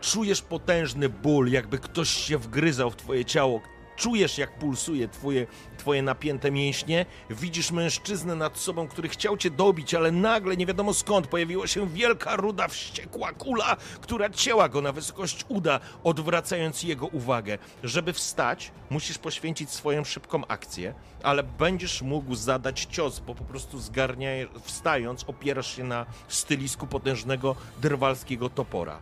czujesz 0.00 0.42
potężny 0.42 1.08
ból, 1.08 1.50
jakby 1.50 1.78
ktoś 1.78 2.08
się 2.08 2.38
wgryzał 2.38 2.90
w 2.90 2.96
twoje 2.96 3.24
ciało. 3.24 3.60
Czujesz, 3.96 4.38
jak 4.38 4.58
pulsuje 4.58 5.08
twoje, 5.08 5.46
twoje 5.78 6.02
napięte 6.02 6.50
mięśnie. 6.50 7.06
Widzisz 7.30 7.70
mężczyznę 7.70 8.36
nad 8.36 8.58
sobą, 8.58 8.88
który 8.88 9.08
chciał 9.08 9.36
cię 9.36 9.50
dobić, 9.50 9.94
ale 9.94 10.12
nagle, 10.12 10.56
nie 10.56 10.66
wiadomo 10.66 10.94
skąd, 10.94 11.26
pojawiła 11.26 11.66
się 11.66 11.88
wielka, 11.88 12.36
ruda, 12.36 12.68
wściekła 12.68 13.32
kula, 13.32 13.76
która 14.00 14.30
cięła 14.30 14.68
go 14.68 14.80
na 14.80 14.92
wysokość 14.92 15.44
uda, 15.48 15.80
odwracając 16.04 16.82
jego 16.82 17.06
uwagę. 17.06 17.58
Żeby 17.82 18.12
wstać, 18.12 18.72
musisz 18.90 19.18
poświęcić 19.18 19.70
swoją 19.70 20.04
szybką 20.04 20.46
akcję, 20.46 20.94
ale 21.22 21.42
będziesz 21.42 22.02
mógł 22.02 22.34
zadać 22.34 22.86
cios, 22.90 23.20
bo 23.20 23.34
po 23.34 23.44
prostu 23.44 23.78
zgarniaj, 23.78 24.48
wstając, 24.62 25.24
opierasz 25.24 25.76
się 25.76 25.84
na 25.84 26.06
stylisku 26.28 26.86
potężnego 26.86 27.56
drwalskiego 27.82 28.50
topora. 28.50 28.98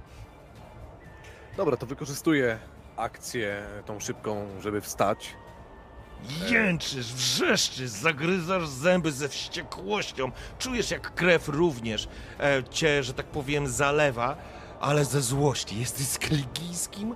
Dobra, 1.57 1.77
to 1.77 1.87
wykorzystuję 1.87 2.59
akcję 2.97 3.63
tą 3.87 4.01
szybką, 4.01 4.47
żeby 4.61 4.81
wstać. 4.81 5.35
Jęczysz, 6.51 7.13
wrzeszczysz, 7.15 7.91
zagryzasz 7.91 8.69
zęby 8.69 9.13
ze 9.13 9.29
wściekłością. 9.29 10.31
Czujesz, 10.59 10.91
jak 10.91 11.15
krew 11.15 11.49
również 11.49 12.09
e, 12.41 12.65
cię, 12.71 13.03
że 13.03 13.15
tak 13.15 13.27
powiem, 13.27 13.69
zalewa, 13.69 14.37
ale 14.81 15.05
ze 15.05 15.21
złości. 15.21 15.81
Jesteś 15.81 16.07
skligijskim 16.07 17.15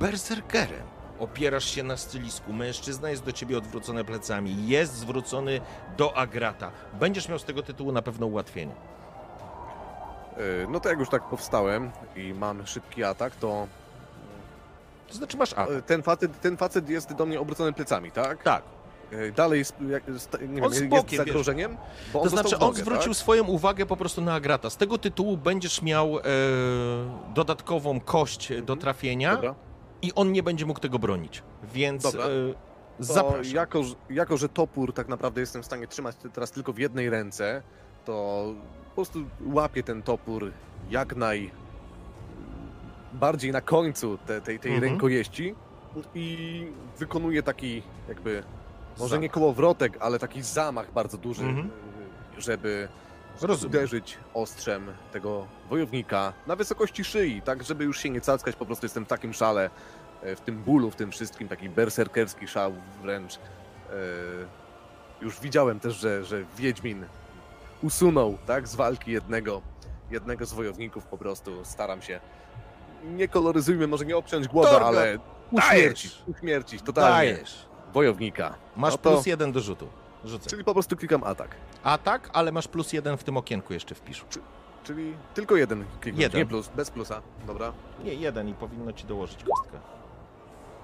berserkerem. 0.00 0.82
Opierasz 1.18 1.64
się 1.64 1.82
na 1.82 1.96
stylisku. 1.96 2.52
Mężczyzna 2.52 3.10
jest 3.10 3.24
do 3.24 3.32
ciebie 3.32 3.58
odwrócony 3.58 4.04
plecami. 4.04 4.68
Jest 4.68 4.94
zwrócony 4.94 5.60
do 5.96 6.16
Agrata. 6.16 6.70
Będziesz 6.92 7.28
miał 7.28 7.38
z 7.38 7.44
tego 7.44 7.62
tytułu 7.62 7.92
na 7.92 8.02
pewno 8.02 8.26
ułatwienie. 8.26 8.74
Yy, 10.36 10.66
No 10.68 10.80
to 10.80 10.88
jak 10.88 10.98
już 10.98 11.08
tak 11.08 11.22
powstałem 11.28 11.90
i 12.16 12.34
mam 12.34 12.66
szybki 12.66 13.04
atak, 13.04 13.36
to 13.36 13.66
To 15.10 15.14
znaczy 15.16 15.36
masz 15.36 15.52
atak. 15.52 15.70
yy, 15.70 15.82
ten 15.82 16.02
facet, 16.02 16.40
ten 16.40 16.56
facet 16.56 16.88
jest 16.88 17.12
do 17.14 17.26
mnie 17.26 17.40
obrócony 17.40 17.72
plecami, 17.72 18.10
tak? 18.12 18.42
Tak. 18.42 18.62
Yy, 19.12 19.32
Dalej 19.32 19.58
jest, 19.58 19.74
jak, 19.88 20.02
nie 20.08 20.14
On 20.46 20.54
wiem, 20.54 20.70
z 20.70 20.74
jest 20.74 20.86
bokiem, 20.88 21.16
zagrożeniem, 21.26 21.76
bo 22.12 22.18
on 22.20 22.24
To 22.24 22.30
znaczy, 22.30 22.56
w 22.56 22.62
on 22.62 22.68
nogę, 22.68 22.80
zwrócił 22.80 23.12
tak? 23.12 23.16
swoją 23.20 23.44
uwagę 23.44 23.86
po 23.86 23.96
prostu 23.96 24.20
na 24.20 24.34
Agrata. 24.34 24.70
Z 24.70 24.76
tego 24.76 24.98
tytułu 24.98 25.36
będziesz 25.36 25.82
miał 25.82 26.18
e, 26.18 26.22
dodatkową 27.34 28.00
kość 28.00 28.48
do 28.48 28.54
Mhm. 28.58 28.78
trafienia 28.78 29.34
Dobra. 29.34 29.54
i 30.02 30.14
on 30.14 30.32
nie 30.32 30.42
będzie 30.42 30.66
mógł 30.66 30.80
tego 30.80 30.98
bronić. 30.98 31.42
Więc 31.74 32.02
Dobra. 32.02 32.24
e, 32.24 33.48
jako, 33.54 33.82
że- 33.84 33.94
jako, 34.10 34.36
że 34.36 34.48
topór 34.48 34.92
tak 34.94 35.08
naprawdę 35.08 35.40
jestem 35.40 35.62
w 35.62 35.66
stanie 35.66 35.86
trzymać 35.86 36.16
teraz 36.32 36.50
tylko 36.50 36.72
w 36.72 36.78
jednej 36.78 37.10
ręce, 37.10 37.62
to 38.04 38.44
po 38.88 38.94
prostu 38.94 39.18
łapię 39.46 39.82
ten 39.82 40.02
topór 40.02 40.52
jak 40.90 41.16
naj 41.16 41.50
bardziej 43.12 43.52
na 43.52 43.60
końcu 43.60 44.18
te, 44.26 44.40
tej, 44.40 44.58
tej 44.58 44.72
Mhm. 44.74 44.92
rękojeści 44.92 45.54
i 46.14 46.66
wykonuję 46.98 47.42
taki 47.42 47.82
jakby, 48.08 48.42
może 48.98 49.16
nie 49.18 49.22
Zamach. 49.26 49.34
kołowrotek, 49.34 49.96
ale 50.00 50.18
taki 50.18 50.42
zamach 50.42 50.92
bardzo 50.92 51.18
duży, 51.18 51.42
Mhm. 51.44 51.70
żeby 52.38 52.88
Rozumiem. 53.42 53.70
uderzyć 53.76 54.18
ostrzem 54.34 54.86
tego 55.12 55.46
wojownika 55.70 56.32
na 56.46 56.56
wysokości 56.56 57.04
szyi, 57.04 57.42
tak 57.42 57.62
żeby 57.62 57.84
już 57.84 57.98
się 57.98 58.10
nie 58.10 58.20
cackać, 58.20 58.56
po 58.56 58.66
prostu 58.66 58.84
jestem 58.86 59.04
w 59.04 59.08
takim 59.08 59.32
szale, 59.34 59.70
e, 60.22 60.36
w 60.36 60.40
tym 60.40 60.62
bólu, 60.62 60.90
w 60.90 60.96
tym 60.96 61.10
wszystkim, 61.10 61.48
taki 61.48 61.68
berserkerski 61.68 62.48
szał 62.48 62.72
wręcz. 63.02 63.34
E, 63.36 63.40
Już 65.20 65.40
widziałem 65.40 65.80
też, 65.80 65.94
że, 65.96 66.24
że 66.24 66.44
Wiedźmin 66.56 67.04
usunął 67.82 68.38
tak, 68.46 68.68
z 68.68 68.74
walki 68.74 69.12
jednego, 69.12 69.62
jednego 70.10 70.46
z 70.46 70.52
wojowników 70.52 71.04
po 71.06 71.18
prostu, 71.18 71.64
staram 71.64 72.02
się. 72.02 72.20
Nie 73.04 73.28
koloryzujmy, 73.28 73.86
może 73.86 74.04
nie 74.04 74.16
obciąć 74.16 74.48
głowy, 74.48 74.68
Torgo, 74.70 74.86
ale 74.86 75.18
uśmiercić, 75.50 76.12
uśmiercić 76.26 76.82
totalnie 76.82 77.32
Dajesz. 77.32 77.66
wojownika. 77.92 78.54
Masz 78.76 78.92
No 78.92 78.98
to- 78.98 79.10
plus 79.10 79.26
jeden 79.26 79.52
do 79.52 79.60
rzutu. 79.60 79.88
Rzucę. 80.24 80.50
Czyli 80.50 80.64
po 80.64 80.72
prostu 80.72 80.96
klikam 80.96 81.24
atak. 81.24 81.56
Atak, 81.82 82.30
ale 82.32 82.52
masz 82.52 82.68
plus 82.68 82.92
jeden 82.92 83.16
w 83.16 83.24
tym 83.24 83.36
okienku 83.36 83.72
jeszcze 83.72 83.94
wpisz. 83.94 84.24
Czyli 84.84 85.14
tylko 85.34 85.56
jeden 85.56 85.84
kliknąć, 86.00 86.22
Jeden. 86.22 86.38
nie 86.40 86.46
plus, 86.46 86.68
bez 86.68 86.90
plusa. 86.90 87.22
Dobra. 87.46 87.72
Nie, 88.04 88.14
jeden 88.14 88.48
i 88.48 88.54
powinno 88.54 88.92
ci 88.92 89.04
dołożyć 89.06 89.44
kostkę. 89.44 89.78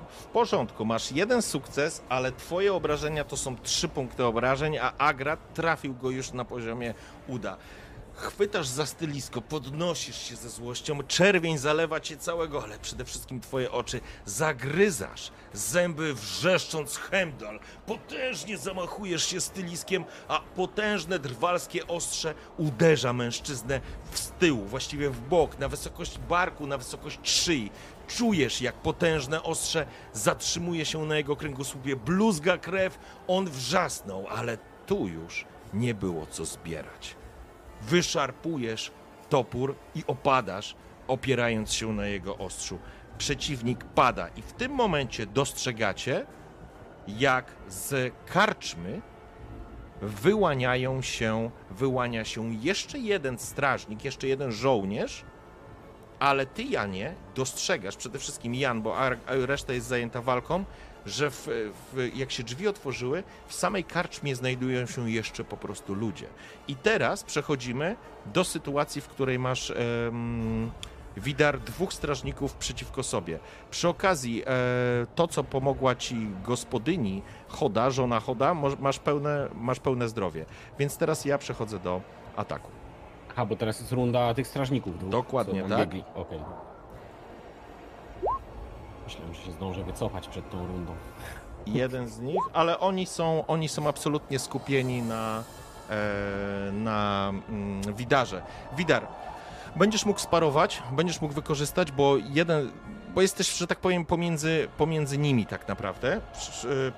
W 0.09 0.25
porządku, 0.25 0.85
masz 0.85 1.13
jeden 1.13 1.43
sukces, 1.43 2.03
ale 2.09 2.33
twoje 2.33 2.75
obrażenia 2.75 3.25
to 3.25 3.37
są 3.37 3.57
trzy 3.57 3.89
punkty 3.89 4.25
obrażeń, 4.25 4.79
a 4.79 4.93
Agrat 4.99 5.55
trafił 5.55 5.95
go 5.95 6.11
już 6.11 6.33
na 6.33 6.45
poziomie 6.45 6.95
uda. 7.29 7.57
Chwytasz 8.17 8.67
za 8.67 8.87
stylisko, 8.87 9.41
podnosisz 9.43 10.29
się 10.29 10.37
ze 10.37 10.51
złością, 10.51 11.03
czerwień 11.03 11.59
zalewa 11.59 12.01
cię 12.01 12.17
całego, 12.17 12.63
ale 12.65 12.79
przede 12.79 13.05
wszystkim 13.05 13.41
twoje 13.41 13.71
oczy 13.71 14.01
zagryzasz, 14.27 15.31
zęby 15.53 16.15
wrzeszcząc 16.15 16.97
chemdal, 16.97 17.61
potężnie 17.87 18.59
zamachujesz 18.59 19.27
się 19.27 19.41
styliskiem, 19.41 20.05
a 20.29 20.41
potężne 20.41 21.19
drwalskie 21.19 21.87
ostrze 21.87 22.35
uderza 22.57 23.13
mężczyznę 23.13 23.81
w 24.11 24.31
tył, 24.31 24.57
właściwie 24.65 25.11
w 25.11 25.21
bok, 25.21 25.59
na 25.59 25.69
wysokość 25.69 26.19
barku, 26.19 26.67
na 26.67 26.79
wysokość 26.79 27.19
szyi. 27.23 27.71
Czujesz, 28.09 28.61
jak 28.61 28.75
potężne 28.75 29.43
ostrze 29.43 29.87
zatrzymuje 30.13 30.85
się 30.85 31.05
na 31.05 31.17
jego 31.17 31.37
kręgosłupie, 31.37 31.97
bluzga 31.97 32.59
krew, 32.59 32.99
on 33.27 33.51
wrzasnął, 33.51 34.27
ale 34.29 34.59
tu 34.87 35.09
już 35.09 35.45
nie 35.75 35.95
było 35.95 36.27
co 36.27 36.45
zbierać 36.45 37.17
wyszarpujesz 37.83 38.91
topór 39.29 39.75
i 39.95 40.05
opadasz, 40.07 40.77
opierając 41.09 41.73
się 41.73 41.93
na 41.93 42.07
jego 42.07 42.39
ostrzu. 42.39 42.79
Przeciwnik 43.19 43.85
pada 43.85 44.29
i 44.29 44.43
w 44.43 44.53
tym 44.53 44.73
momencie 44.73 45.27
dostrzegacie, 45.27 46.27
jak 47.09 47.53
z 47.69 48.15
karczmy 48.27 49.01
wyłaniają 50.03 51.03
się, 51.03 51.51
wyłania 51.71 52.25
się 52.25 52.55
jeszcze 52.55 52.99
jeden 52.99 53.39
strażnik, 53.39 54.05
jeszcze 54.05 54.27
jeden 54.29 54.53
żołnierz, 54.53 55.25
ale 56.19 56.47
ty, 56.47 56.63
Janie, 56.63 57.15
dostrzegasz, 57.35 57.97
przede 57.97 58.19
wszystkim 58.19 58.55
Jan, 58.55 58.83
bo 58.83 58.97
reszta 59.27 59.73
jest 59.73 59.87
zajęta 59.87 60.23
walką, 60.23 60.65
że 61.07 61.31
w, 61.31 61.49
w, 61.93 62.17
jak 62.17 62.31
się 62.31 62.43
drzwi 62.43 62.69
otworzyły, 62.69 63.23
w 63.47 63.55
samej 63.55 63.85
karczmie 63.85 64.37
znajdują 64.37 64.87
się 64.87 65.11
jeszcze 65.11 65.45
po 65.45 65.57
prostu 65.57 65.95
ludzie. 65.95 66.27
I 66.69 66.77
teraz 66.77 67.25
przechodzimy 67.25 67.97
do 68.27 68.45
sytuacji, 68.45 69.01
w 69.01 69.09
której 69.09 69.39
masz 69.39 69.71
em, 69.71 70.71
Widar 71.17 71.61
dwóch 71.61 71.93
strażników 71.93 72.55
przeciwko 72.55 73.03
sobie. 73.03 73.39
Przy 73.71 73.89
okazji, 73.89 74.43
e, 74.47 74.47
to 75.15 75.29
co 75.29 75.45
pomogła 75.45 75.95
ci 75.95 76.29
gospodyni 76.45 77.23
Choda, 77.49 77.91
żona 77.91 78.21
Choda, 78.21 78.55
masz 78.81 78.99
pełne, 78.99 79.49
masz 79.55 79.81
pełne 79.81 80.09
zdrowie. 80.09 80.45
Więc 80.79 80.97
teraz 80.97 81.25
ja 81.25 81.39
przechodzę 81.39 81.79
do 81.79 82.01
ataku. 82.37 82.71
Aha, 83.31 83.47
bo 83.47 83.57
teraz 83.57 83.81
jest 83.81 83.93
runda 83.93 84.35
tych 84.35 84.47
strażników. 84.47 84.99
Dwóch, 84.99 85.11
Dokładnie, 85.11 85.63
tak. 85.63 85.79
Biegli. 85.79 86.05
Okej. 86.15 86.39
Myślałem, 89.07 89.35
że 89.35 89.43
się 89.43 89.53
zdążę 89.53 89.85
wycofać 89.85 90.29
przed 90.29 90.51
tą 90.51 90.67
rundą. 90.67 90.93
jeden 91.67 92.09
z 92.09 92.21
nich, 92.21 92.41
ale 92.53 92.79
oni 92.81 93.07
są, 93.07 93.45
oni 93.47 93.69
są 93.69 93.89
absolutnie 93.89 94.39
skupieni 94.39 95.03
na, 95.03 95.43
e, 95.91 96.73
na 96.73 97.33
mm, 97.49 97.95
Widarze. 97.95 98.43
Widar, 98.77 99.07
będziesz 99.77 100.07
mógł 100.07 100.21
sparować, 100.21 100.83
będziesz 100.93 101.21
mógł 101.21 101.35
wykorzystać, 101.35 101.93
bo 101.93 102.17
jeden, 102.17 102.71
bo 103.15 103.23
jesteś, 103.23 103.53
że 103.57 103.67
tak 103.67 103.79
powiem, 103.81 104.05
pomiędzy, 104.05 104.69
pomiędzy 104.79 105.19
nimi 105.19 105.47
tak 105.47 105.69
naprawdę. 105.69 106.15
E, 106.17 106.21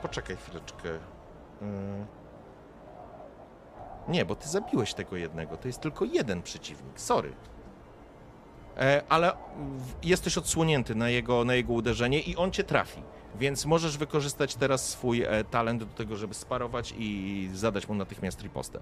Poczekaj 0.02 0.36
chwileczkę. 0.36 0.88
E, 1.62 1.68
Nie, 4.08 4.24
bo 4.24 4.34
ty 4.34 4.48
zabiłeś 4.48 4.94
tego 4.94 5.16
jednego, 5.16 5.56
to 5.56 5.68
jest 5.68 5.80
tylko 5.80 6.04
jeden 6.04 6.42
przeciwnik, 6.42 7.00
sorry. 7.00 7.32
E, 8.78 9.02
Ale 9.08 9.32
jesteś 10.02 10.38
odsłonięty 10.38 10.94
na 10.94 11.08
jego, 11.08 11.44
na 11.44 11.54
jego 11.54 11.72
uderzenie 11.72 12.20
i 12.20 12.36
on 12.36 12.50
cię 12.50 12.64
trafi. 12.64 13.02
Więc 13.34 13.66
możesz 13.66 13.98
wykorzystać 13.98 14.54
teraz 14.56 14.88
swój 14.88 15.22
e, 15.22 15.44
talent 15.44 15.84
do 15.84 15.94
tego, 15.94 16.16
żeby 16.16 16.34
sparować 16.34 16.94
i 16.98 17.50
zadać 17.54 17.88
mu 17.88 17.94
natychmiast 17.94 18.42
ripostę. 18.42 18.80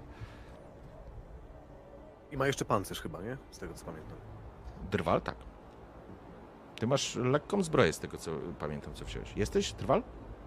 I 2.31 2.37
ma 2.37 2.47
jeszcze 2.47 2.65
pancerz 2.65 3.01
chyba, 3.01 3.21
nie? 3.21 3.37
Z 3.51 3.59
tego 3.59 3.73
co 3.73 3.85
pamiętam. 3.85 4.17
Drwal? 4.91 5.21
Tak. 5.21 5.35
Ty 6.75 6.87
masz 6.87 7.15
lekką 7.15 7.63
zbroję 7.63 7.93
z 7.93 7.99
tego, 7.99 8.17
co 8.17 8.31
pamiętam, 8.59 8.93
co 8.93 9.05
wziąłeś. 9.05 9.33
Jesteś, 9.35 9.73
Drwal? 9.73 10.03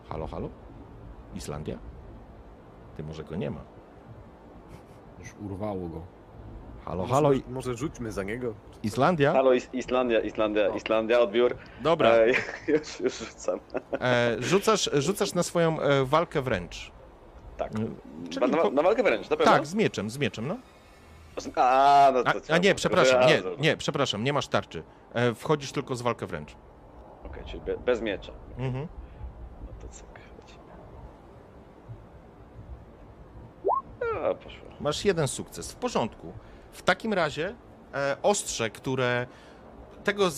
Halo, 0.08 0.26
halo? 0.26 0.48
Islandia? 1.34 1.78
Ty 2.96 3.02
może 3.04 3.24
go 3.24 3.36
nie 3.36 3.50
ma. 3.50 3.60
Już 5.18 5.34
urwało 5.40 5.88
go. 5.88 6.02
Halo, 6.84 7.02
Może- 7.02 7.14
halo, 7.14 7.30
Może 7.48 7.74
rzućmy 7.76 8.12
za 8.12 8.22
niego? 8.22 8.54
Islandia? 8.82 9.32
Halo, 9.32 9.52
Is- 9.52 9.68
Islandia, 9.72 10.20
Islandia, 10.20 10.68
Islandia, 10.68 11.20
odbiór. 11.20 11.56
Dobra, 11.80 12.10
E, 12.10 12.26
już, 12.72 13.00
już 13.00 13.18
rzucam. 13.18 13.60
e, 14.00 14.36
rzucasz, 14.38 14.90
rzucasz 14.92 15.34
na 15.34 15.42
swoją 15.42 15.80
e, 15.80 16.04
walkę 16.04 16.42
wręcz. 16.42 16.92
Tak. 17.56 17.72
Czyli 18.30 18.50
na, 18.50 18.70
na 18.70 18.82
walkę 18.82 19.02
wręcz, 19.02 19.30
na 19.30 19.36
pewno? 19.36 19.52
Tak, 19.52 19.66
z 19.66 19.74
mieczem, 19.74 20.10
z 20.10 20.18
mieczem, 20.18 20.48
no. 20.48 20.56
A, 21.56 22.10
no 22.14 22.22
to 22.24 22.30
A, 22.50 22.54
a 22.54 22.58
nie, 22.58 22.74
przepraszam, 22.74 23.26
nie, 23.26 23.42
nie, 23.58 23.76
przepraszam, 23.76 24.24
nie 24.24 24.32
masz 24.32 24.48
tarczy. 24.48 24.82
E, 25.14 25.34
wchodzisz 25.34 25.72
tylko 25.72 25.94
z 25.96 26.02
walkę 26.02 26.26
wręcz. 26.26 26.56
Okej, 27.24 27.44
czyli 27.44 27.60
be, 27.60 27.76
bez 27.76 28.00
miecza. 28.02 28.32
Mhm. 28.58 28.88
No 29.66 29.72
to 29.82 29.88
cyk, 29.88 30.06
lecimy. 30.40 30.60
A, 34.30 34.34
poszło. 34.34 34.68
Masz 34.80 35.04
jeden 35.04 35.28
sukces. 35.28 35.72
W 35.72 35.76
porządku. 35.76 36.32
W 36.72 36.82
takim 36.82 37.12
razie 37.12 37.54
ostrze, 38.22 38.70
które 38.70 39.26
tego 40.04 40.30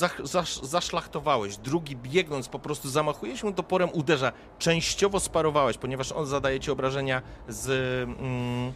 zaszlachtowałeś, 0.63 1.57
drugi 1.57 1.97
biegnąc 1.97 2.49
po 2.49 2.59
prostu 2.59 2.89
zamachuje 2.89 3.37
się 3.37 3.55
toporem, 3.55 3.91
uderza. 3.93 4.33
Częściowo 4.59 5.21
sparowałeś, 5.21 5.79
ponieważ 5.79 6.13
on 6.13 6.27
zadaje 6.27 6.61
ci 6.61 6.71
obrażenia 6.71 7.23
z, 7.49 7.69
mm, 8.09 8.73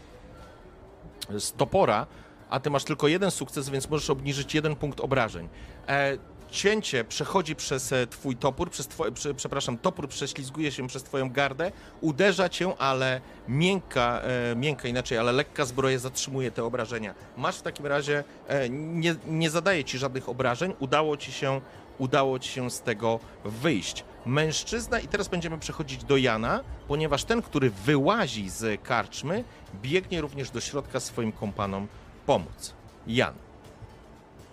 z 1.40 1.53
topora, 1.53 2.07
a 2.51 2.61
ty 2.61 2.70
masz 2.70 2.85
tylko 2.85 3.09
jeden 3.09 3.31
sukces, 3.31 3.69
więc 3.69 3.90
możesz 3.90 4.11
obniżyć 4.11 4.55
jeden 4.55 4.77
punkt 4.77 5.01
obrażeń. 5.01 5.48
E, 5.89 6.19
cięcie 6.51 7.05
przechodzi 7.05 7.56
przez 7.56 7.93
e, 7.93 8.06
twój 8.06 8.36
topór, 8.36 8.70
przez 8.70 8.89
twoje, 8.89 9.12
prze, 9.12 9.35
przepraszam, 9.35 9.78
topór 9.78 10.09
prześlizguje 10.09 10.73
się 10.73 10.86
przez 10.86 11.02
twoją 11.02 11.31
gardę, 11.31 11.73
uderza 12.01 12.48
cię, 12.48 12.78
ale 12.78 13.20
miękka, 13.48 14.20
e, 14.23 14.56
miękka 14.56 14.89
inaczej, 14.89 15.18
ale 15.18 15.32
lekka 15.32 15.64
zbroja 15.64 15.98
zatrzymuje 15.98 16.51
te 16.51 16.64
obrażenia. 16.64 17.14
Masz 17.36 17.56
w 17.56 17.62
takim 17.62 17.86
razie, 17.86 18.24
e, 18.48 18.68
nie, 18.70 19.14
nie 19.27 19.51
zadaje 19.51 19.85
ci 19.85 19.98
żadnych 19.98 20.28
obrażeń, 20.28 20.74
udało 20.78 21.16
ci 21.16 21.32
się, 21.32 21.60
udało 21.98 22.39
ci 22.39 22.51
się 22.51 22.70
z 22.70 22.81
tego 22.81 23.20
wyjść. 23.44 24.05
Mężczyzna, 24.27 25.01
i 25.01 25.09
teraz 25.09 25.28
będziemy 25.28 25.59
przechodzić 25.59 26.05
do 26.05 26.16
Jana, 26.16 26.60
ponieważ 26.89 27.24
ten, 27.24 27.43
który 27.43 27.70
wyłazi 27.70 28.51
z 28.51 28.82
karczmy, 28.82 29.44
biegnie 29.82 30.20
również 30.20 30.51
do 30.51 30.60
środka 30.60 31.01
swoim 31.01 31.32
kompanom 31.32 31.89
pomóc. 32.27 32.74
Jan, 33.06 33.35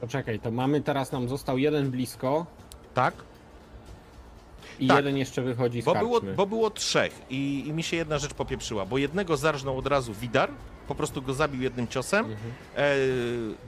Poczekaj, 0.03 0.39
to 0.39 0.51
mamy 0.51 0.81
teraz, 0.81 1.11
nam 1.11 1.29
został 1.29 1.57
jeden 1.57 1.91
blisko 1.91 2.45
tak? 2.93 3.13
i 4.79 4.87
Tak. 4.87 4.97
jeden 4.97 5.17
jeszcze 5.17 5.41
wychodzi 5.41 5.81
z 5.81 5.85
Bo 5.85 5.95
było, 5.95 6.13
karczmy. 6.19 6.33
bo 6.33 6.45
było 6.45 6.69
trzech 6.69 7.21
i, 7.29 7.63
i 7.67 7.73
mi 7.73 7.83
się 7.83 7.97
jedna 7.97 8.17
rzecz 8.17 8.33
popieprzyła, 8.33 8.85
bo 8.85 8.97
jednego 8.97 9.37
zarżnął 9.37 9.77
od 9.77 9.87
razu 9.87 10.13
Widar, 10.13 10.51
po 10.87 10.95
prostu 10.95 11.21
go 11.21 11.33
zabił 11.33 11.61
jednym 11.61 11.87
ciosem. 11.87 12.25
Mhm. 12.25 12.51
E, 12.75 12.95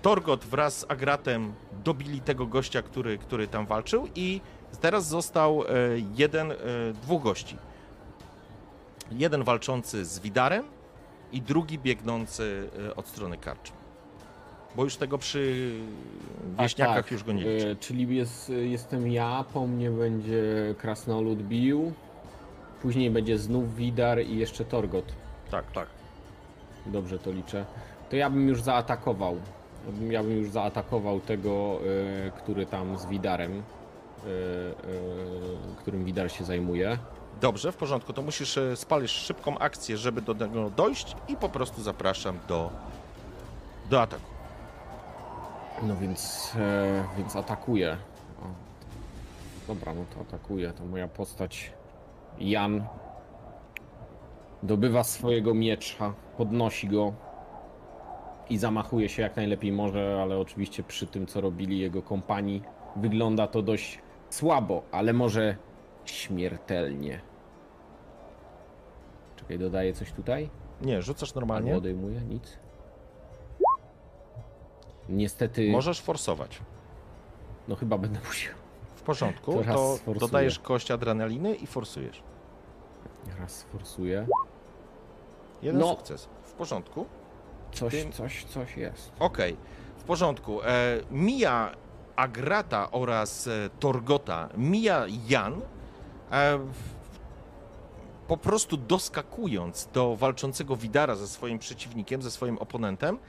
Torgot 0.02 0.46
wraz 0.46 0.80
z 0.80 0.86
Agratem 0.92 1.54
dobili 1.84 2.22
tego 2.22 2.46
gościa, 2.46 2.82
który, 2.82 3.18
który 3.18 3.48
tam 3.48 3.66
walczył 3.66 4.08
i 4.16 4.42
teraz 4.82 5.08
został 5.08 5.64
e, 5.64 5.68
jeden, 6.16 6.52
e, 6.52 6.56
dwóch 7.02 7.24
gości. 7.24 7.58
Jeden 9.12 9.44
walczący 9.44 10.06
z 10.06 10.20
Widarem 10.20 10.66
i 11.32 11.42
drugi 11.42 11.80
biegnący 11.80 12.70
e, 12.90 12.96
od 12.96 13.08
strony 13.08 13.38
karczmy. 13.38 13.85
Bo 14.76 14.84
już 14.84 14.98
tego 14.98 15.18
przy 15.18 15.72
wieśniakach 16.60 16.96
tak. 16.96 17.12
już 17.12 17.24
go 17.24 17.32
nie 17.32 17.44
liczy. 17.44 17.70
E, 17.70 17.76
czyli 17.76 18.16
jest, 18.16 18.50
jestem 18.50 19.12
ja, 19.12 19.46
po 19.54 19.68
mnie 19.68 19.92
będzie 19.92 20.76
Krasnolud 20.78 21.42
bił, 21.42 21.94
później 22.82 23.12
będzie 23.12 23.38
znów 23.38 23.76
Widar 23.76 24.22
i 24.22 24.38
jeszcze 24.38 24.66
Torgot. 24.66 25.06
Tak, 25.52 25.72
tak. 25.72 25.88
Dobrze 26.86 27.20
to 27.20 27.32
liczę. 27.32 27.66
To 28.10 28.16
ja 28.16 28.30
bym 28.30 28.48
już 28.48 28.62
zaatakował. 28.62 29.38
Ja 30.10 30.24
bym- 30.24 30.38
już 30.38 30.50
zaatakował 30.50 31.20
tego, 31.20 31.80
e, 32.28 32.32
który 32.32 32.66
tam 32.66 32.98
z 32.98 33.06
Widarem, 33.06 33.52
e, 33.58 33.62
którym 35.78 36.06
Widar 36.06 36.32
się 36.32 36.44
zajmuje. 36.44 36.98
Dobrze, 37.42 37.72
w 37.72 37.76
porządku, 37.76 38.14
to 38.14 38.22
musisz 38.22 38.60
spalić 38.76 39.12
szybką 39.12 39.58
akcję, 39.58 39.98
żeby 39.98 40.22
do 40.22 40.36
tego 40.36 40.70
dojść 40.70 41.16
i 41.28 41.36
po 41.36 41.50
prostu 41.50 41.82
zapraszam 41.82 42.40
do, 42.48 42.70
do 43.90 44.02
ataku. 44.02 44.35
No 45.84 45.96
więc, 45.96 46.54
e, 46.60 47.04
więc 47.18 47.36
atakuję. 47.36 47.98
O. 48.42 48.46
Dobra, 49.74 49.94
no 49.94 50.02
to 50.16 50.22
atakuję. 50.22 50.72
To 50.74 50.86
moja 50.86 51.08
postać 51.08 51.74
Jan 52.40 52.86
dobywa 54.64 55.04
swojego 55.04 55.54
miecza, 55.54 56.14
podnosi 56.38 56.88
go 56.88 57.14
i 58.50 58.58
zamachuje 58.58 59.10
się 59.10 59.22
jak 59.22 59.36
najlepiej 59.36 59.72
może, 59.72 60.20
ale 60.22 60.38
oczywiście 60.38 60.84
przy 60.84 61.08
tym, 61.08 61.26
co 61.28 61.42
robili 61.42 61.80
jego 61.80 62.02
kompanii, 62.02 62.64
wygląda 62.96 63.48
to 63.48 63.62
dość 63.62 64.00
słabo, 64.30 64.84
ale 64.92 65.14
może 65.14 65.56
śmiertelnie. 66.06 67.22
Czekaj, 69.36 69.60
dodaję 69.60 69.94
coś 69.94 70.12
tutaj? 70.12 70.50
Nie, 70.82 71.02
rzucasz 71.02 71.30
Albo 71.30 71.40
normalnie. 71.40 71.78
odejmuję? 71.78 72.22
Nic. 72.22 72.58
Niestety, 75.10 75.72
Możesz 75.72 76.02
forsować. 76.02 76.60
no 77.68 77.76
chyba 77.76 77.98
będę 77.98 78.20
musiał. 78.28 78.54
W 78.96 79.02
porządku, 79.02 79.64
To 79.64 79.98
to 80.06 80.14
dodajesz 80.20 80.60
kość 80.60 80.92
adrenaliny 80.92 81.56
i 81.56 81.68
forsujesz. 81.68 82.24
Raz 83.40 83.64
forsuję. 83.64 84.28
Jeden 85.62 85.82
No. 85.82 85.90
sukces. 85.90 86.30
W 86.44 86.52
porządku. 86.52 87.06
Coś, 87.72 87.92
Tym- 87.94 88.12
coś, 88.12 88.44
coś 88.44 88.78
jest. 88.78 89.12
Okej, 89.20 89.58
w 89.98 90.04
porządku. 90.04 90.62
E, 90.64 90.66
mija 91.12 91.72
Agrata 92.16 92.92
oraz 92.92 93.48
e, 93.48 93.70
Torgota, 93.80 94.50
mija 94.58 95.06
Jan, 95.28 95.62
e, 96.32 96.60
po 98.28 98.38
prostu 98.38 98.78
doskakując 98.78 99.90
do 99.94 100.16
walczącego 100.16 100.76
Widara 100.76 101.16
ze 101.16 101.28
swoim 101.28 101.60
przeciwnikiem, 101.60 102.22
ze 102.22 102.32
swoim 102.32 102.58
oponentem, 102.58 103.20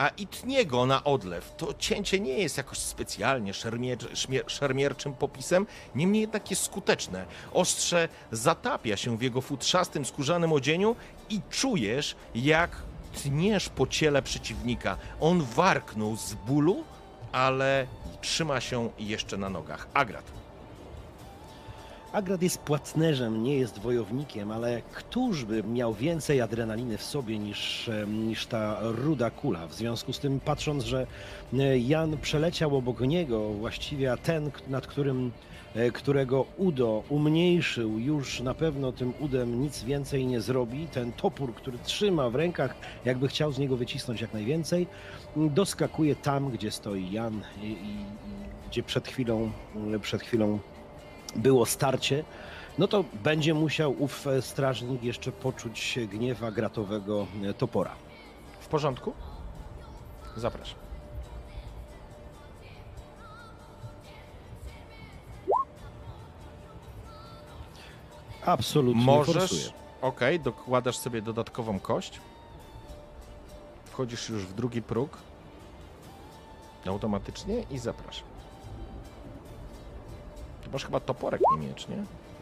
a 0.00 0.08
i 0.08 0.26
tnie 0.26 0.66
go 0.66 0.86
na 0.86 1.04
odlew. 1.04 1.52
To 1.56 1.74
cięcie 1.78 2.20
nie 2.20 2.38
jest 2.38 2.56
jakoś 2.56 2.78
specjalnie 2.78 3.54
szermier, 3.54 3.98
szmier, 4.14 4.44
szermierczym 4.46 5.14
popisem, 5.14 5.66
niemniej 5.94 6.20
jednak 6.20 6.50
jest 6.50 6.62
skuteczne. 6.62 7.24
Ostrze 7.52 8.08
zatapia 8.32 8.96
się 8.96 9.18
w 9.18 9.22
jego 9.22 9.40
futrzastym, 9.40 10.04
skórzanym 10.04 10.52
odzieniu 10.52 10.96
i 11.30 11.40
czujesz, 11.50 12.16
jak 12.34 12.82
tniesz 13.22 13.68
po 13.68 13.86
ciele 13.86 14.22
przeciwnika. 14.22 14.96
On 15.20 15.42
warknął 15.42 16.16
z 16.16 16.34
bólu, 16.34 16.84
ale 17.32 17.86
trzyma 18.20 18.60
się 18.60 18.90
jeszcze 18.98 19.36
na 19.36 19.48
nogach. 19.48 19.88
Agrat. 19.94 20.39
Agrad 22.12 22.42
jest 22.42 22.58
płatnerzem, 22.58 23.42
nie 23.42 23.56
jest 23.58 23.78
wojownikiem, 23.78 24.50
ale 24.50 24.82
któż 24.92 25.44
by 25.44 25.62
miał 25.62 25.94
więcej 25.94 26.40
adrenaliny 26.40 26.98
w 26.98 27.02
sobie 27.02 27.38
niż, 27.38 27.88
em, 27.88 28.28
niż 28.28 28.46
ta 28.46 28.78
ruda 28.82 29.30
kula? 29.30 29.66
W 29.66 29.74
związku 29.74 30.12
z 30.12 30.18
tym, 30.18 30.40
patrząc, 30.40 30.84
że 30.84 31.06
e, 31.58 31.78
Jan 31.78 32.18
przeleciał 32.18 32.76
obok 32.76 33.00
niego, 33.00 33.52
właściwie 33.52 34.12
a 34.12 34.16
ten, 34.16 34.50
nad 34.68 34.86
którym, 34.86 35.30
e, 35.74 35.90
którego 35.90 36.46
udo 36.56 37.02
umniejszył, 37.08 37.98
już 37.98 38.40
na 38.40 38.54
pewno 38.54 38.92
tym 38.92 39.12
udem 39.20 39.62
nic 39.62 39.82
więcej 39.82 40.26
nie 40.26 40.40
zrobi. 40.40 40.86
Ten 40.86 41.12
topór, 41.12 41.54
który 41.54 41.78
trzyma 41.78 42.30
w 42.30 42.34
rękach, 42.34 42.74
jakby 43.04 43.28
chciał 43.28 43.52
z 43.52 43.58
niego 43.58 43.76
wycisnąć 43.76 44.20
jak 44.20 44.34
najwięcej, 44.34 44.86
doskakuje 45.36 46.16
tam, 46.16 46.50
gdzie 46.50 46.70
stoi 46.70 47.12
Jan 47.12 47.42
i, 47.62 47.66
i 47.66 47.96
gdzie 48.70 48.82
przed 48.82 49.08
chwilą, 49.08 49.50
przed 50.00 50.22
chwilą 50.22 50.58
było 51.36 51.66
starcie, 51.66 52.24
no 52.78 52.88
to 52.88 53.04
będzie 53.22 53.54
musiał 53.54 54.02
ów 54.02 54.26
e, 54.26 54.42
strażnik 54.42 55.02
jeszcze 55.02 55.32
poczuć 55.32 55.98
gniewa 56.08 56.50
gratowego 56.50 57.26
e, 57.44 57.54
topora. 57.54 57.94
W 58.60 58.68
porządku? 58.68 59.12
Zapraszam. 60.36 60.78
Absolutnie 68.46 69.04
Możesz. 69.04 69.72
Okej, 70.02 70.40
dokładasz 70.40 70.98
sobie 70.98 71.22
dodatkową 71.22 71.80
kość. 71.80 72.20
Wchodzisz 73.84 74.28
już 74.28 74.46
w 74.46 74.54
drugi 74.54 74.82
próg. 74.82 75.18
Automatycznie 76.86 77.62
i 77.70 77.78
zapraszam. 77.78 78.29
Masz 80.72 80.84
chyba 80.84 81.00
toporek, 81.00 81.40
nie 81.52 81.66
miecz, 81.68 81.88
nie? 81.88 81.96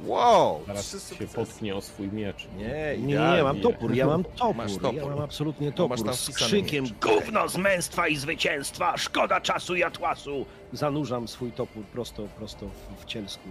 Wow! 0.04 0.60
Zaraz 0.66 0.86
trzy 0.86 1.16
się 1.16 1.26
potknie 1.26 1.76
o 1.76 1.80
swój 1.80 2.08
miecz. 2.12 2.48
Nie, 2.56 2.96
Nie, 2.98 3.14
nie, 3.14 3.42
mam 3.42 3.60
topór, 3.60 3.94
ja 3.94 4.06
mam 4.06 4.24
topór, 4.24 4.56
Masz 4.56 4.72
ja 4.72 4.78
topór. 4.80 5.10
mam 5.10 5.20
absolutnie 5.20 5.72
No, 5.78 5.88
masz 5.88 5.98
topór. 5.98 6.12
tam 6.14 6.14
Z 6.14 6.30
krzykiem 6.36 6.84
miecz. 6.84 6.92
Gówno 6.94 7.48
z 7.48 7.56
męstwa 7.56 8.08
i 8.08 8.16
zwycięstwa, 8.16 8.96
szkoda 8.96 9.40
czasu 9.40 9.76
i 9.76 9.82
atłasu. 9.82 10.46
zanurzam 10.72 11.28
swój 11.28 11.52
topór 11.52 11.84
prosto, 11.84 12.22
prosto 12.36 12.66
w 12.98 13.04
cielsku 13.04 13.48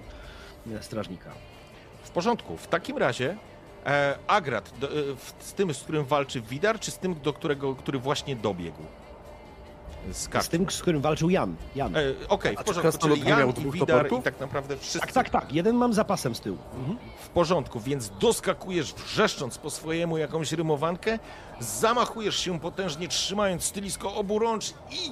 e, 0.79 0.83
strażnika. 0.83 1.31
W 2.03 2.09
porządku. 2.09 2.57
W 2.57 2.67
takim 2.67 2.97
razie 2.97 3.37
E, 3.85 4.17
Agrat, 4.27 4.73
do, 4.79 4.87
e, 4.87 4.91
w- 5.15 5.33
z 5.39 5.53
tym, 5.53 5.73
z 5.73 5.83
którym 5.83 6.05
walczy 6.05 6.41
Widar, 6.41 6.79
czy 6.79 6.91
z 6.91 6.97
tym, 6.97 7.15
do 7.23 7.33
którego, 7.33 7.75
który 7.75 7.99
właśnie 7.99 8.35
dobiegł? 8.35 8.81
Z 10.13 10.29
Z 10.43 10.49
tym, 10.49 10.69
z 10.69 10.81
którym 10.81 11.01
walczył 11.01 11.29
Jan. 11.29 11.55
Jan. 11.75 11.95
E, 11.95 11.99
Okej, 12.29 12.57
A 12.57 12.61
w 12.61 12.65
porządku, 12.65 13.07
czyli 13.07 13.29
Jan 13.29 13.39
miał 13.39 13.49
i 13.51 13.71
Widar 13.71 14.13
i 14.19 14.21
tak 14.21 14.39
naprawdę 14.39 14.77
wszyscy 14.77 14.99
Tak, 14.99 15.11
tak, 15.11 15.29
tak. 15.29 15.53
Jeden 15.53 15.75
mam 15.75 15.93
zapasem 15.93 16.35
z 16.35 16.39
tyłu. 16.39 16.57
Mhm. 16.79 16.97
w 17.23 17.29
porządku, 17.29 17.79
więc 17.79 18.11
doskakujesz 18.19 18.93
wrzeszcząc 18.93 19.57
po 19.57 19.69
swojemu 19.69 20.17
jakąś 20.17 20.51
rymowankę, 20.51 21.19
zamachujesz 21.59 22.39
się 22.39 22.59
potężnie 22.59 23.07
trzymając 23.07 23.63
stylisko 23.63 24.15
obu 24.15 24.39
rącz 24.39 24.73
i 24.91 25.11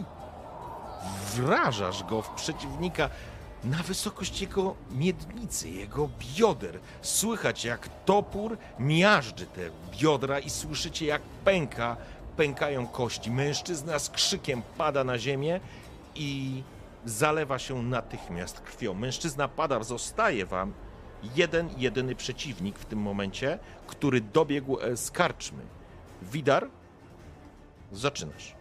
wrażasz 1.35 2.03
go 2.03 2.21
w 2.21 2.29
przeciwnika 2.29 3.09
na 3.63 3.77
wysokość 3.83 4.41
jego 4.41 4.75
miednicy, 4.91 5.69
jego 5.69 6.09
bioder. 6.37 6.79
Słychać 7.01 7.65
jak 7.65 7.89
topór 8.05 8.57
miażdży 8.79 9.45
te 9.45 9.61
biodra 9.97 10.39
i 10.39 10.49
słyszycie 10.49 11.05
jak 11.05 11.21
pęka, 11.21 11.97
pękają 12.37 12.87
kości. 12.87 13.31
Mężczyzna 13.31 13.99
z 13.99 14.09
krzykiem 14.09 14.61
pada 14.77 15.03
na 15.03 15.19
ziemię 15.19 15.59
i 16.15 16.63
zalewa 17.05 17.59
się 17.59 17.83
natychmiast 17.83 18.59
krwią. 18.59 18.93
Mężczyzna 18.93 19.47
pada, 19.47 19.83
zostaje 19.83 20.45
wam 20.45 20.73
jeden, 21.35 21.69
jedyny 21.77 22.15
przeciwnik 22.15 22.79
w 22.79 22.85
tym 22.85 22.99
momencie, 22.99 23.59
który 23.87 24.21
dobiegł 24.21 24.79
e, 24.79 24.97
z 24.97 25.11
karczmy. 25.11 25.63
Widar, 26.21 26.67
zaczynasz, 27.91 28.55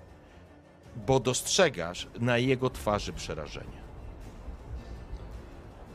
bo 1.06 1.20
dostrzegasz 1.20 2.08
na 2.20 2.38
jego 2.38 2.70
twarzy 2.70 3.12
przerażenie. 3.12 3.83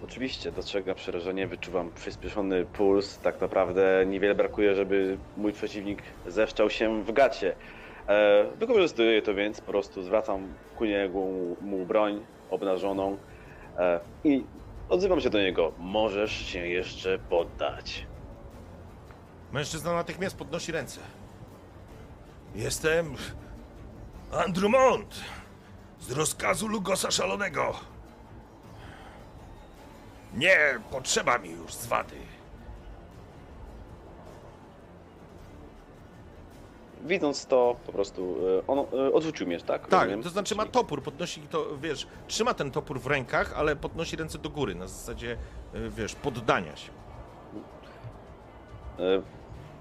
Oczywiście 0.04 0.52
dostrzegam 0.52 0.96
przerażenie, 0.96 1.48
wyczuwam 1.48 1.92
przyspieszony 1.92 2.66
puls. 2.66 3.18
Tak 3.18 3.42
naprawdę 3.42 4.06
niewiele 4.08 4.36
brakuje, 4.36 4.76
żeby 4.76 5.18
mój 5.38 5.54
przeciwnik 5.54 6.02
zeszczał 6.28 6.70
się 6.70 7.04
w 7.04 7.12
gacie. 7.12 7.56
E, 8.08 8.46
wykorzystuję 8.60 9.22
to 9.22 9.34
więc, 9.34 9.62
po 9.62 9.72
prostu 9.72 10.04
zwracam 10.04 10.54
ku 10.78 10.86
niego 10.86 11.20
mu 11.62 11.86
broń 11.86 12.26
obnażoną 12.50 13.18
e, 13.78 14.00
i 14.24 14.44
odzywam 14.90 15.22
się 15.22 15.30
do 15.30 15.40
niego. 15.40 15.72
Możesz 15.78 16.32
się 16.32 16.68
jeszcze 16.68 17.20
poddać. 17.20 18.06
Mężczyzna 19.52 19.94
natychmiast 19.94 20.38
podnosi 20.38 20.72
ręce. 20.72 21.00
Jestem 22.56 23.16
Andrumont 24.32 25.22
z 26.00 26.12
rozkazu 26.12 26.68
Lugosa 26.68 27.12
Szalonego. 27.12 27.76
Nie 30.34 30.80
potrzeba 30.92 31.38
mi 31.38 31.50
już 31.52 31.74
zwady. 31.74 32.16
Widząc 37.06 37.46
to, 37.46 37.76
po 37.86 37.92
prostu 37.92 38.36
e, 38.60 38.68
on 38.68 38.80
e, 38.80 39.14
odrzucił 39.14 39.48
miecz, 39.48 39.64
tak? 39.64 39.82
Tak, 39.88 39.92
Rozumiem? 39.92 40.24
to 40.24 40.30
znaczy 40.30 40.56
ma 40.56 40.66
topór, 40.66 41.04
podnosi 41.04 41.42
to, 41.42 41.78
wiesz, 41.78 42.08
trzyma 42.28 42.54
ten 42.54 42.72
topór 42.72 43.00
w 43.00 43.08
rękach, 43.08 43.54
ale 43.58 43.76
podnosi 43.76 44.16
ręce 44.16 44.38
do 44.38 44.50
góry, 44.50 44.76
na 44.76 44.88
zasadzie, 44.88 45.38
y, 45.76 45.90
wiesz, 45.90 46.16
poddania 46.16 46.76
się. 46.76 46.92
E, 49.00 49.22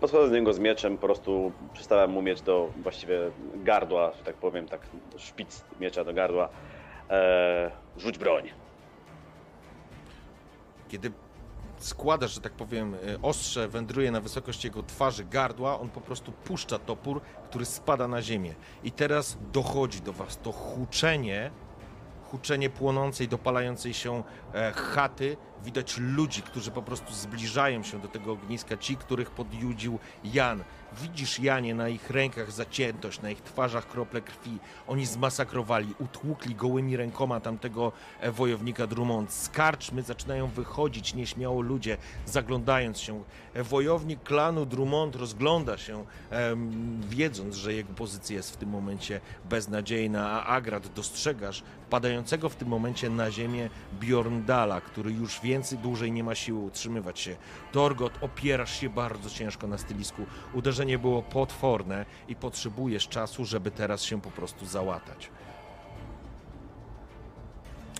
Podchodzę 0.00 0.28
do 0.30 0.36
niego 0.36 0.52
z 0.52 0.58
mieczem, 0.58 0.98
po 0.98 1.06
prostu 1.06 1.52
przystawiam 1.72 2.10
mu 2.10 2.22
miecz 2.22 2.40
do 2.42 2.70
właściwie 2.82 3.18
gardła, 3.54 4.12
że 4.18 4.24
tak 4.24 4.36
powiem, 4.36 4.68
tak 4.68 4.80
szpic 5.16 5.64
miecza 5.80 6.04
do 6.04 6.14
gardła. 6.14 6.48
E, 7.10 7.70
rzuć 7.96 8.18
broń. 8.18 8.50
Kiedy 10.88 11.12
składasz, 11.78 12.34
że 12.34 12.40
tak 12.40 12.52
powiem, 12.52 12.94
y, 12.94 12.98
ostrze 13.22 13.68
wędruje 13.68 14.10
na 14.10 14.20
wysokość 14.20 14.64
jego 14.64 14.82
twarzy, 14.82 15.24
gardła, 15.24 15.80
on 15.80 15.88
po 15.88 16.00
prostu 16.00 16.32
puszcza 16.32 16.78
topór, 16.78 17.20
który 17.50 17.64
spada 17.64 18.08
na 18.08 18.22
ziemię. 18.22 18.54
I 18.84 18.92
teraz 18.92 19.38
dochodzi 19.52 20.00
do 20.00 20.12
was 20.12 20.38
to 20.42 20.52
huczenie, 20.52 21.50
huczenie 22.30 22.70
płonącej, 22.70 23.28
dopalającej 23.28 23.94
się 23.94 24.22
e, 24.54 24.72
chaty. 24.72 25.36
Widać 25.64 25.98
ludzi, 25.98 26.42
którzy 26.42 26.70
po 26.70 26.82
prostu 26.82 27.14
zbliżają 27.14 27.82
się 27.82 28.00
do 28.00 28.08
tego 28.08 28.32
ogniska, 28.32 28.76
ci, 28.76 28.96
których 28.96 29.30
podjudził 29.30 29.98
Jan. 30.24 30.64
Widzisz, 30.92 31.38
Janie, 31.38 31.74
na 31.74 31.88
ich 31.88 32.10
rękach 32.10 32.52
zaciętość, 32.52 33.22
na 33.22 33.30
ich 33.30 33.40
twarzach 33.40 33.88
krople 33.88 34.20
krwi. 34.20 34.58
Oni 34.86 35.06
zmasakrowali, 35.06 35.94
utłukli 35.98 36.54
gołymi 36.54 36.96
rękoma 36.96 37.40
tamtego 37.40 37.92
e, 38.20 38.32
wojownika 38.32 38.86
Drummond. 38.86 39.32
Z 39.32 39.48
karczmy 39.48 40.02
zaczynają 40.02 40.46
wychodzić 40.46 41.14
nieśmiało 41.14 41.60
ludzie, 41.60 41.96
zaglądając 42.26 43.00
się. 43.00 43.22
E, 43.54 43.62
Wojownik 43.62 44.22
klanu 44.22 44.66
Drummond 44.66 45.16
rozgląda 45.16 45.78
się, 45.78 46.04
wiedząc, 47.08 47.54
że 47.54 47.74
jego 47.74 47.92
pozycja 47.92 48.36
jest 48.36 48.52
w 48.52 48.56
tym 48.56 48.68
momencie 48.68 49.20
beznadziejna, 49.50 50.30
a 50.30 50.44
Agrat 50.46 50.88
dostrzegasz 50.88 51.62
padającego 51.90 52.48
w 52.48 52.56
tym 52.56 52.68
momencie 52.68 53.10
na 53.10 53.30
ziemię 53.30 53.70
Bjorndala, 54.00 54.80
który 54.80 55.12
już 55.12 55.40
więcej, 55.40 55.78
dłużej 55.78 56.12
nie 56.12 56.24
ma 56.24 56.34
siły 56.34 56.58
utrzymywać 56.58 57.20
się. 57.20 57.36
Torgot, 57.72 58.12
opierasz 58.20 58.80
się 58.80 58.88
bardzo 58.88 59.30
ciężko 59.30 59.66
na 59.66 59.78
stylisku. 59.78 60.26
Uderzenie 60.78 60.98
było 60.98 61.22
potworne 61.22 62.04
i 62.28 62.36
potrzebujesz 62.36 63.08
czasu, 63.08 63.44
żeby 63.44 63.70
teraz 63.70 64.02
się 64.02 64.20
po 64.20 64.30
prostu 64.30 64.66
załatać. 64.66 65.30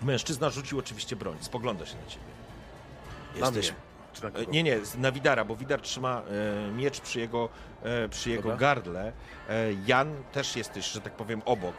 Mężczyzna 0.02 0.50
rzucił 0.50 0.78
oczywiście 0.78 1.16
broń, 1.16 1.36
spogląda 1.40 1.86
się 1.86 1.96
na 1.96 2.06
ciebie. 2.06 2.24
Jesteś... 3.34 3.72
na 4.22 4.28
E? 4.28 4.46
Nie, 4.46 4.62
nie, 4.62 4.78
na 4.98 5.12
Widara, 5.12 5.44
bo 5.44 5.56
Widar 5.56 5.80
trzyma 5.80 6.22
e, 6.68 6.72
miecz 6.72 7.00
przy 7.00 7.20
jego, 7.20 7.48
e, 7.82 8.09
przy 8.09 8.30
jego 8.30 8.42
Dobra. 8.42 8.56
gardle. 8.56 9.12
E, 9.48 9.72
Jan 9.86 10.14
też 10.32 10.56
jesteś, 10.56 10.86
że 10.86 11.00
tak 11.00 11.12
powiem, 11.12 11.42
obok. 11.44 11.74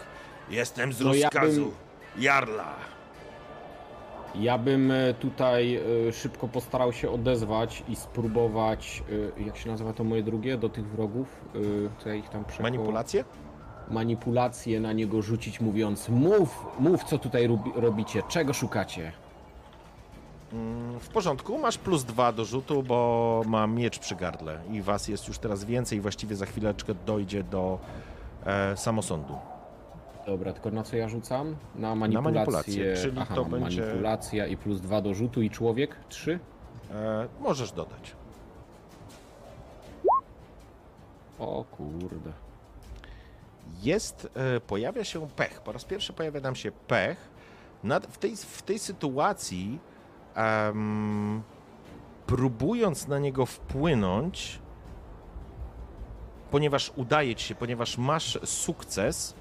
Jestem 0.49 0.93
z 0.93 0.99
No 0.99 1.13
ja 1.13 1.30
rozkazu 1.30 1.73
Jarla. 2.17 2.76
Ja 4.35 4.57
bym 4.57 4.91
e, 4.91 5.14
tutaj 5.14 5.76
e, 6.07 6.11
szybko 6.14 6.47
postarał 6.47 6.93
się 6.93 7.11
odezwać 7.11 7.84
i 7.88 7.95
spróbować, 7.95 9.03
e, 9.39 9.43
jak 9.43 9.57
się 9.57 9.69
nazywa 9.69 9.93
to 9.93 10.03
moje 10.03 10.23
drugie, 10.23 10.57
do 10.57 10.69
tych 10.69 10.88
wrogów, 10.88 11.45
co 11.99 12.10
ja 12.10 12.15
ich 12.15 12.30
tam 12.30 12.45
przeko... 12.45 12.64
Manipulacje? 12.64 13.23
manipulację 13.91 14.80
na 14.80 14.93
niego 14.93 15.22
rzucić, 15.22 15.61
mówiąc 15.61 16.10
mów, 16.10 16.65
mów 16.80 17.03
co 17.03 17.18
tutaj 17.18 17.47
robi, 17.47 17.72
robicie, 17.76 18.23
czego 18.27 18.53
szukacie. 18.53 19.11
W 20.99 21.07
porządku, 21.14 21.57
masz 21.57 21.77
plus 21.77 22.03
dwa 22.03 22.31
do 22.31 22.45
rzutu, 22.45 22.84
bo 22.84 23.41
mam 23.45 23.76
miecz 23.76 23.99
przy 23.99 24.15
gardle 24.15 24.60
i 24.72 24.81
was 24.81 25.07
jest 25.07 25.27
już 25.27 25.39
teraz 25.39 25.64
więcej. 25.64 26.01
Właściwie 26.01 26.35
za 26.35 26.45
chwileczkę 26.45 26.95
dojdzie 27.06 27.43
do 27.43 27.80
e, 28.45 28.77
samosądu. 28.77 29.34
Dobra, 30.30 30.53
tylko 30.53 30.72
na 30.72 30.84
co 30.84 30.95
ja 30.97 31.10
rzucam? 31.10 31.56
Na 31.76 31.95
manipulację. 31.95 32.31
manipulację, 32.34 32.95
czyli 32.95 33.19
Aha, 33.19 33.35
to 33.35 33.45
będzie- 33.45 33.81
manipulacja 33.81 34.47
i 34.47 34.57
plus 34.57 34.81
dwa 34.81 35.01
do 35.01 35.14
rzutu 35.14 35.41
i 35.41 35.49
człowiek? 35.49 35.95
Trzy? 36.10 36.39
E, 36.91 37.27
możesz 37.39 37.72
dodać. 37.72 38.15
O 41.39 41.64
kurde. 41.72 42.31
jest, 43.84 44.27
e, 44.56 44.60
pojawia 44.60 45.03
się 45.03 45.27
pech. 45.35 45.61
Po 45.61 45.72
raz 45.72 45.85
pierwszy 45.85 46.14
pojawia 46.14 46.39
nam 46.39 46.56
się 46.56 46.72
pech. 46.72 47.30
Nad, 47.84 48.06
w, 48.06 48.18
tej, 48.18 48.35
w 48.35 48.61
tej 48.61 48.80
sytuacji, 48.80 49.80
em, 50.35 51.41
próbując 52.27 53.07
na 53.07 53.19
niego 53.19 53.45
wpłynąć, 53.45 54.60
ponieważ 56.51 56.91
udaje 56.95 57.35
ci 57.35 57.45
się, 57.47 57.56
ponieważ 57.56 57.97
masz 57.97 58.39
sukces, 58.45 59.34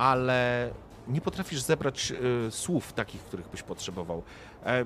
ale 0.00 0.70
nie 1.08 1.20
potrafisz 1.20 1.60
zebrać 1.60 2.12
e, 2.12 2.50
słów 2.50 2.92
takich, 2.92 3.22
których 3.22 3.48
byś 3.48 3.62
potrzebował. 3.62 4.22
E, 4.66 4.84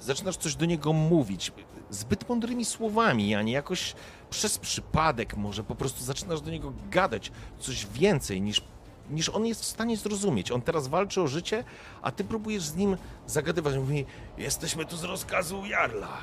zaczynasz 0.00 0.36
coś 0.36 0.56
do 0.56 0.66
niego 0.66 0.92
mówić 0.92 1.52
zbyt 1.90 2.28
mądrymi 2.28 2.64
słowami, 2.64 3.34
a 3.34 3.42
nie 3.42 3.52
jakoś 3.52 3.94
przez 4.30 4.58
przypadek 4.58 5.36
może 5.36 5.64
po 5.64 5.74
prostu 5.74 6.04
zaczynasz 6.04 6.40
do 6.40 6.50
niego 6.50 6.72
gadać 6.90 7.32
coś 7.58 7.86
więcej 7.86 8.42
niż, 8.42 8.62
niż 9.10 9.28
on 9.28 9.46
jest 9.46 9.62
w 9.62 9.64
stanie 9.64 9.96
zrozumieć. 9.96 10.52
On 10.52 10.62
teraz 10.62 10.88
walczy 10.88 11.22
o 11.22 11.26
życie, 11.26 11.64
a 12.02 12.10
ty 12.10 12.24
próbujesz 12.24 12.62
z 12.62 12.76
nim 12.76 12.96
zagadywać. 13.26 13.76
Mówi, 13.76 14.06
jesteśmy 14.38 14.84
tu 14.84 14.96
z 14.96 15.04
rozkazu 15.04 15.64
Jarla. 15.64 16.18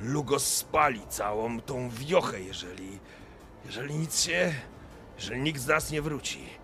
Lugos 0.00 0.46
spali 0.46 1.00
całą 1.08 1.60
tą 1.60 1.90
wiochę, 1.90 2.40
jeżeli, 2.40 2.98
jeżeli 3.66 3.94
nic 3.94 4.22
się, 4.22 4.54
jeżeli 5.16 5.40
nikt 5.40 5.60
z 5.60 5.66
nas 5.66 5.90
nie 5.90 6.02
wróci. 6.02 6.59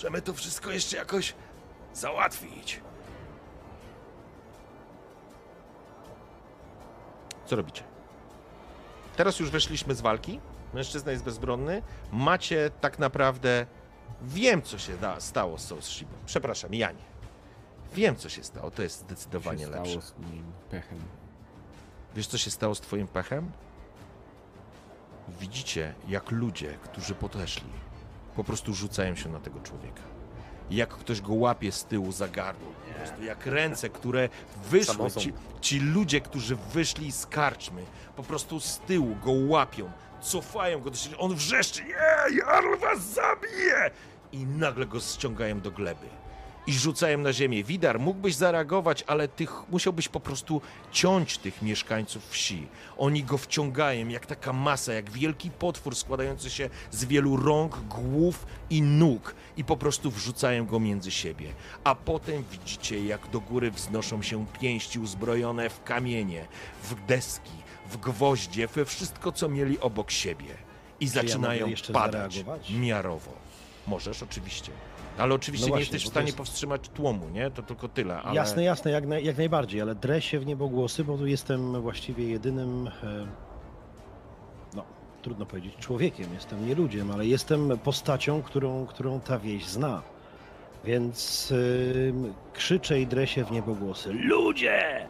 Możemy 0.00 0.22
to 0.22 0.34
wszystko 0.34 0.70
jeszcze 0.70 0.96
jakoś 0.96 1.34
załatwić. 1.94 2.80
Co 7.46 7.56
robicie? 7.56 7.82
Teraz 9.16 9.40
już 9.40 9.50
weszliśmy 9.50 9.94
z 9.94 10.00
walki. 10.00 10.40
Mężczyzna 10.74 11.12
jest 11.12 11.24
bezbronny. 11.24 11.82
Macie 12.12 12.70
tak 12.80 12.98
naprawdę. 12.98 13.66
Wiem, 14.22 14.62
co 14.62 14.78
się 14.78 14.96
da, 14.96 15.20
stało 15.20 15.58
z 15.58 15.64
Soul 15.64 15.82
Shibą. 15.82 16.12
Przepraszam, 16.26 16.74
Janie. 16.74 17.02
Wiem, 17.94 18.16
co 18.16 18.28
się 18.28 18.44
stało. 18.44 18.70
To 18.70 18.82
jest 18.82 18.98
Co 18.98 19.04
zdecydowanie 19.04 19.64
się 19.64 19.70
lepsze. 19.70 19.90
stało 19.90 20.02
z 20.02 20.14
moim 20.30 20.52
pechem? 20.70 20.98
Wiesz, 22.14 22.26
co 22.26 22.38
się 22.38 22.50
stało 22.50 22.74
z 22.74 22.80
Twoim 22.80 23.08
pechem? 23.08 23.50
widzicie, 25.40 25.94
jak 26.08 26.30
ludzie, 26.30 26.78
którzy 26.84 27.14
podeszli, 27.14 27.70
po 28.36 28.44
prostu 28.44 28.74
rzucają 28.74 29.14
się 29.14 29.28
na 29.28 29.40
tego 29.40 29.60
człowieka. 29.60 30.02
Jak 30.70 30.88
ktoś 30.90 31.20
go 31.20 31.34
łapie 31.34 31.72
z 31.72 31.84
tyłu 31.84 32.12
za 32.12 32.28
gardło. 32.28 32.72
Po 32.88 32.94
prostu 32.94 33.22
jak 33.24 33.46
ręce, 33.46 33.88
które 33.88 34.28
wyszły, 34.70 35.10
ci, 35.10 35.32
ci 35.60 35.80
ludzie, 35.80 36.20
którzy 36.20 36.56
wyszli 36.56 37.12
z 37.12 37.26
karczmy, 37.26 37.84
po 38.16 38.22
prostu 38.22 38.60
z 38.60 38.78
tyłu 38.78 39.16
go 39.24 39.32
łapią, 39.32 39.90
cofają 40.20 40.80
go 40.80 40.90
do 40.90 40.96
siebie. 40.96 41.18
On 41.18 41.34
wrzeszczy, 41.34 41.84
nie, 41.84 42.36
Jarl 42.36 42.76
was 42.80 43.02
zabije! 43.02 43.90
I 44.32 44.46
nagle 44.46 44.86
go 44.86 45.00
ściągają 45.00 45.60
do 45.60 45.70
gleby. 45.70 46.06
I 46.66 46.72
rzucają 46.72 47.18
na 47.18 47.32
ziemię. 47.32 47.64
Widar, 47.64 48.00
mógłbyś 48.00 48.34
zareagować, 48.34 49.04
ale 49.06 49.28
tych, 49.28 49.70
musiałbyś 49.70 50.08
po 50.08 50.20
prostu 50.20 50.60
ciąć 50.92 51.38
tych 51.38 51.62
mieszkańców 51.62 52.28
wsi. 52.28 52.66
Oni 52.98 53.24
go 53.24 53.38
wciągają 53.38 54.08
jak 54.08 54.26
taka 54.26 54.52
masa, 54.52 54.92
jak 54.92 55.10
wielki 55.10 55.50
potwór 55.50 55.96
składający 55.96 56.50
się 56.50 56.70
z 56.90 57.04
wielu 57.04 57.36
rąk, 57.36 57.76
głów 57.76 58.46
i 58.70 58.82
nóg 58.82 59.34
i 59.56 59.64
po 59.64 59.76
prostu 59.76 60.10
wrzucają 60.10 60.66
go 60.66 60.80
między 60.80 61.10
siebie. 61.10 61.52
A 61.84 61.94
potem 61.94 62.44
widzicie, 62.50 63.04
jak 63.04 63.30
do 63.30 63.40
góry 63.40 63.70
wznoszą 63.70 64.22
się 64.22 64.46
pięści 64.60 64.98
uzbrojone 64.98 65.70
w 65.70 65.82
kamienie, 65.82 66.46
w 66.82 67.06
deski, 67.06 67.50
w 67.90 67.96
gwoździe, 67.96 68.66
we 68.66 68.84
wszystko, 68.84 69.32
co 69.32 69.48
mieli 69.48 69.80
obok 69.80 70.10
siebie. 70.10 70.54
I 71.00 71.04
ja 71.04 71.10
zaczynają 71.10 71.66
jeszcze 71.66 71.92
padać 71.92 72.32
zareagować? 72.32 72.70
miarowo. 72.70 73.32
Możesz, 73.86 74.22
oczywiście. 74.22 74.72
Ale 75.20 75.34
oczywiście 75.34 75.66
No 75.66 75.68
nie 75.68 75.70
właśnie, 75.70 75.82
jesteś 75.94 76.04
w 76.04 76.08
stanie 76.10 76.26
jest- 76.26 76.38
powstrzymać 76.38 76.88
tłumu, 76.88 77.28
nie? 77.28 77.50
To 77.50 77.62
tylko 77.62 77.88
tyle. 77.88 78.22
Ale... 78.22 78.34
Jasne, 78.36 78.62
jasne, 78.64 78.90
jak, 78.90 79.06
naj, 79.06 79.24
jak 79.24 79.36
najbardziej, 79.36 79.80
ale 79.80 79.94
drę 79.94 80.20
się 80.22 80.38
w 80.40 80.46
niebogłosy, 80.46 81.04
bo 81.04 81.18
tu 81.18 81.26
jestem 81.26 81.82
właściwie 81.82 82.24
jedynym, 82.28 82.86
e, 83.02 83.26
no 84.74 84.84
trudno 85.22 85.46
powiedzieć 85.46 85.76
człowiekiem, 85.76 86.26
jestem 86.34 86.68
nie 86.68 86.74
ludziem, 86.74 87.10
ale 87.10 87.26
jestem 87.26 87.78
postacią, 87.84 88.42
którą, 88.42 88.86
którą 88.86 89.20
ta 89.20 89.38
wieś 89.38 89.66
zna. 89.66 90.02
Więc 90.84 91.52
e, 91.52 92.52
krzyczę 92.52 93.00
i 93.00 93.06
drę 93.06 93.26
się 93.26 93.44
w 93.44 93.50
niebogłosy. 93.50 94.12
Ludzie! 94.12 95.08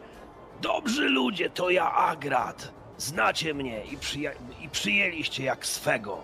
Dobrzy 0.61 1.09
ludzie, 1.09 1.49
to 1.49 1.69
ja 1.69 1.91
Agrat. 1.93 2.71
Znacie 2.97 3.53
mnie 3.53 3.83
i, 3.85 3.97
przyja- 3.97 4.31
i 4.61 4.69
przyjęliście 4.69 5.43
jak 5.43 5.65
swego. 5.65 6.17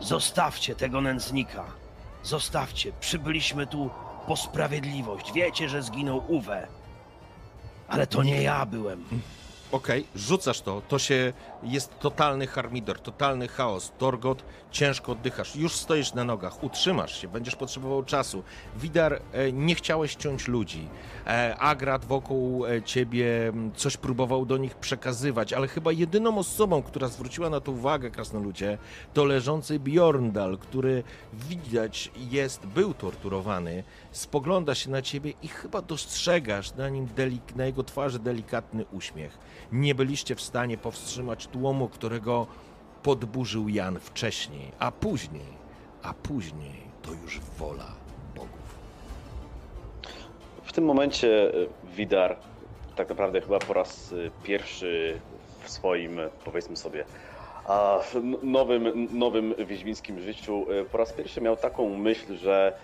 Zostawcie 0.00 0.74
tego 0.74 1.00
nędznika. 1.00 1.64
Zostawcie, 2.22 2.92
przybyliśmy 3.00 3.66
tu 3.66 3.90
po 4.26 4.36
sprawiedliwość. 4.36 5.32
Wiecie, 5.32 5.68
że 5.68 5.82
zginął 5.82 6.22
Uwe. 6.28 6.66
Ale 7.88 8.06
to 8.06 8.22
nie 8.22 8.42
ja 8.42 8.66
byłem. 8.66 9.04
Okej, 9.72 10.06
rzucasz 10.14 10.60
to, 10.60 10.82
to 10.88 10.98
się 10.98 11.32
jest 11.62 11.98
totalny 11.98 12.46
harmidor, 12.46 13.00
totalny 13.00 13.48
chaos. 13.48 13.92
Torgot, 13.98 14.44
ciężko 14.70 15.12
oddychasz, 15.12 15.56
już 15.56 15.72
stoisz 15.72 16.14
na 16.14 16.24
nogach, 16.24 16.64
utrzymasz 16.64 17.20
się, 17.20 17.28
będziesz 17.28 17.56
potrzebował 17.56 18.04
czasu. 18.04 18.42
Widar, 18.76 19.22
e, 19.32 19.52
nie 19.52 19.74
chciałeś 19.74 20.14
ciąć 20.14 20.48
ludzi. 20.48 20.88
E, 21.26 21.56
Agrat 21.58 22.04
wokół 22.04 22.66
e, 22.66 22.82
ciebie 22.82 23.52
coś 23.76 23.96
próbował 23.96 24.46
do 24.46 24.56
nich 24.56 24.74
przekazywać, 24.74 25.52
ale 25.52 25.68
chyba 25.68 25.92
jedyną 25.92 26.38
osobą, 26.38 26.82
która 26.82 27.08
zwróciła 27.08 27.50
na 27.50 27.60
to 27.60 27.72
uwagę, 27.72 28.10
krasnoludzie, 28.10 28.78
to 29.14 29.24
leżący 29.24 29.78
Bjorndal, 29.78 30.58
który 30.58 31.02
widać 31.32 32.10
jest, 32.16 32.66
był 32.66 32.94
torturowany, 32.94 33.84
spogląda 34.12 34.74
się 34.74 34.90
na 34.90 35.02
ciebie 35.02 35.32
i 35.42 35.48
chyba 35.48 35.82
dostrzegasz 35.82 36.74
na 36.74 36.88
nim, 36.88 37.06
delik- 37.06 37.56
na 37.56 37.66
jego 37.66 37.84
twarzy 37.84 38.18
delikatny 38.18 38.84
uśmiech. 38.92 39.38
Nie 39.72 39.94
byliście 39.94 40.34
w 40.34 40.40
stanie 40.40 40.78
powstrzymać 40.78 41.46
tłumu, 41.46 41.88
którego 41.88 42.46
podburzył 43.02 43.68
Jan 43.68 44.00
wcześniej, 44.00 44.72
a 44.78 44.90
później, 44.90 45.60
a 46.02 46.14
później 46.14 46.80
to 47.02 47.10
już 47.12 47.40
wola 47.40 47.92
bogów. 48.36 48.78
W 50.64 50.72
tym 50.72 50.84
momencie 50.84 51.54
e, 51.54 51.66
Widar 51.96 52.36
tak 52.96 53.08
naprawdę 53.08 53.40
chyba 53.40 53.58
po 53.58 53.72
raz 53.72 54.12
e, 54.12 54.16
pierwszy 54.42 55.20
w 55.62 55.70
swoim, 55.70 56.20
e, 56.20 56.28
powiedzmy 56.44 56.76
sobie, 56.76 57.04
nowym, 58.42 59.08
nowym 59.18 59.54
wiedźmińskim 59.66 60.20
życiu 60.20 60.66
po 60.92 60.98
raz 60.98 61.12
pierwszy 61.12 61.40
miał 61.40 61.56
taką 61.56 61.96
myśl, 61.96 62.36
że 62.36 62.78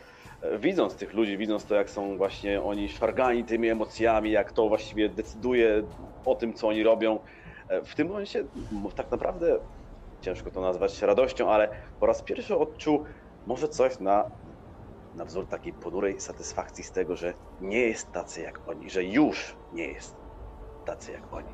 widząc 0.59 0.95
tych 0.95 1.15
ludzi, 1.15 1.37
widząc 1.37 1.65
to, 1.65 1.75
jak 1.75 1.91
są 1.91 2.17
właśnie 2.17 2.63
oni 2.63 2.89
szwargani 2.89 3.45
tymi 3.45 3.69
emocjami, 3.69 4.31
jak 4.31 4.53
to 4.53 4.69
właściwie 4.69 5.09
decyduje 5.09 5.83
o 6.25 6.35
tym, 6.35 6.55
co 6.55 6.69
oni 6.69 6.83
robią, 6.83 7.19
w 7.85 7.95
tym 7.95 8.09
momencie 8.09 8.45
tak 8.97 9.11
naprawdę 9.11 9.59
ciężko 10.27 10.51
to 10.51 10.61
nazwać 10.61 11.03
radością, 11.03 11.51
ale 11.51 11.69
po 12.01 12.07
raz 12.07 12.23
pierwszy 12.23 12.57
odczuł 12.57 13.05
może 13.47 13.69
coś 13.69 14.01
na 14.01 14.31
na 15.15 15.25
wzór 15.25 15.47
takiej 15.47 15.73
ponurej 15.73 16.21
satysfakcji 16.21 16.85
z 16.85 16.91
tego, 16.91 17.17
że 17.17 17.35
nie 17.61 17.81
jest 17.81 18.13
tacy 18.13 18.41
jak 18.43 18.69
oni, 18.69 18.91
że 18.91 19.05
już 19.05 19.57
nie 19.73 19.87
jest 19.87 20.17
tacy 20.85 21.13
jak 21.13 21.33
oni. 21.33 21.53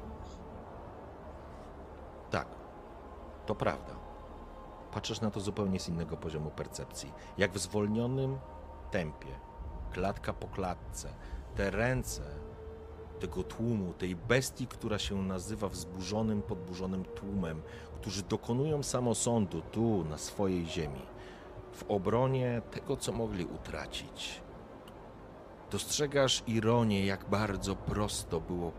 Tak, 2.31 2.47
to 3.47 3.55
prawda. 3.55 3.93
Patrzysz 4.93 5.21
na 5.21 5.31
to 5.31 5.41
zupełnie 5.41 5.81
z 5.81 5.89
innego 5.89 6.17
poziomu 6.17 6.51
percepcji. 6.51 7.13
Jak 7.39 7.53
w 7.53 7.59
zwolnionym 7.59 8.39
tempie, 8.91 9.39
klatka 9.93 10.33
po 10.33 10.47
klatce, 10.49 11.09
te 11.55 11.71
ręce 11.71 12.23
tego 13.23 13.43
tłumu, 13.43 13.93
tej 13.93 14.17
bestii, 14.17 14.67
która 14.67 14.99
się 14.99 15.23
nazywa 15.23 15.69
wzburzonym, 15.69 16.43
podburzonym 16.43 17.05
tłumem, 17.05 17.63
którzy 18.03 18.23
dokonują 18.23 18.83
samosądu 18.83 19.61
tu, 19.61 20.05
na 20.05 20.19
swojej 20.19 20.67
ziemi, 20.67 21.03
w 21.73 21.85
obronie 21.89 22.63
tego, 22.71 22.97
co 22.97 23.13
mogli 23.13 23.45
utracić. 23.45 24.43
Dostrzegasz 25.71 26.43
ironię, 26.47 27.07
jak 27.07 27.31
bardzo 27.31 27.77
prosto 27.77 28.41
było 28.41 28.73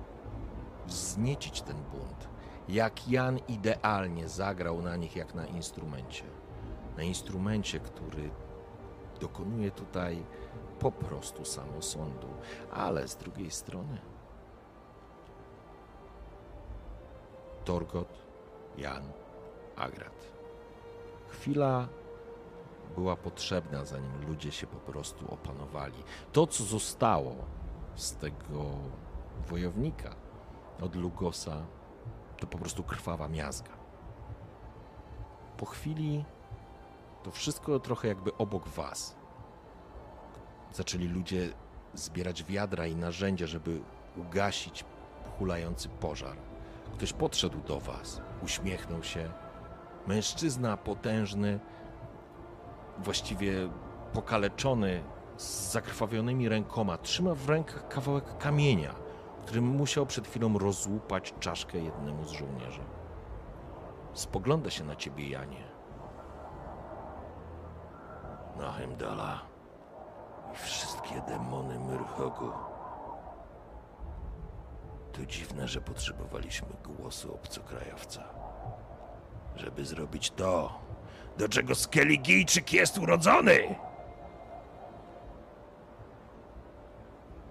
wzniecić 0.88 1.62
ten 1.62 1.76
bunt. 1.76 2.28
Jak 2.70 3.08
Jan 3.08 3.40
idealnie 3.48 4.30
zagrał 4.30 4.82
na 4.82 4.96
nich 4.96 5.16
jak 5.16 5.36
na 5.36 5.46
instrumencie. 5.46 6.24
Na 6.98 7.04
instrumencie, 7.04 7.80
który 7.80 8.30
dokonuje 9.20 9.72
tutaj 9.72 10.24
po 10.80 10.92
prostu 10.92 11.46
samosądu, 11.46 12.28
ale 12.72 13.08
z 13.08 13.16
drugiej 13.16 13.52
strony 13.52 13.98
Torgot, 17.66 18.23
Jan, 18.78 19.04
Agrat. 19.76 20.28
Chwila 21.28 21.88
była 22.96 23.16
potrzebna, 23.16 23.86
zanim 23.86 24.28
ludzie 24.28 24.52
się 24.52 24.68
po 24.68 24.78
prostu 24.78 25.34
opanowali. 25.34 26.04
To, 26.32 26.48
co 26.48 26.64
zostało 26.64 27.36
z 27.96 28.16
tego 28.16 28.64
wojownika 29.48 30.16
od 30.82 30.96
Lugosa, 30.96 31.66
to 32.38 32.48
po 32.48 32.58
prostu 32.58 32.84
krwawa 32.84 33.28
miazga. 33.28 33.72
Po 35.58 35.66
chwili 35.66 36.26
to 37.24 37.32
wszystko 37.32 37.80
trochę 37.80 38.08
jakby 38.08 38.38
obok 38.38 38.68
was. 38.68 39.16
Zaczęli 40.74 41.08
ludzie 41.08 41.50
zbierać 41.94 42.44
wiadra 42.44 42.88
i 42.88 42.96
narzędzia, 42.96 43.48
żeby 43.48 43.82
ugasić 44.18 44.86
hulający 45.40 45.90
pożar. 45.90 46.38
Ktoś 46.94 47.14
podszedł 47.14 47.62
do 47.62 47.80
was, 47.80 48.22
uśmiechnął 48.44 49.04
się. 49.04 49.30
Mężczyzna 50.08 50.78
potężny, 50.78 51.60
właściwie 52.98 53.54
pokaleczony, 54.14 55.04
z 55.38 55.72
zakrwawionymi 55.72 56.50
rękoma, 56.50 56.98
trzyma 56.98 57.34
w 57.36 57.50
rękach 57.50 57.88
kawałek 57.88 58.38
kamienia, 58.38 58.96
którym 59.46 59.66
musiał 59.66 60.06
przed 60.06 60.28
chwilą 60.28 60.58
rozłupać 60.58 61.34
czaszkę 61.40 61.78
jednemu 61.78 62.24
z 62.24 62.32
żołnierzy. 62.32 62.82
Spogląda 64.14 64.70
się 64.70 64.84
na 64.84 64.96
ciebie, 64.96 65.30
Janie. 65.30 65.64
Na 68.58 68.72
Heimdala 68.72 69.42
i 70.54 70.56
wszystkie 70.56 71.22
demony 71.28 71.80
Myrhogu. 71.80 72.52
To 75.14 75.26
dziwne, 75.26 75.68
że 75.68 75.82
potrzebowaliśmy 75.82 76.68
głosu 76.84 77.34
obcokrajowca, 77.36 78.24
żeby 79.56 79.86
zrobić 79.86 80.32
to, 80.32 80.80
do 81.38 81.50
czego 81.50 81.76
Skelligijczyk 81.76 82.74
jest 82.74 82.98
urodzony! 82.98 83.76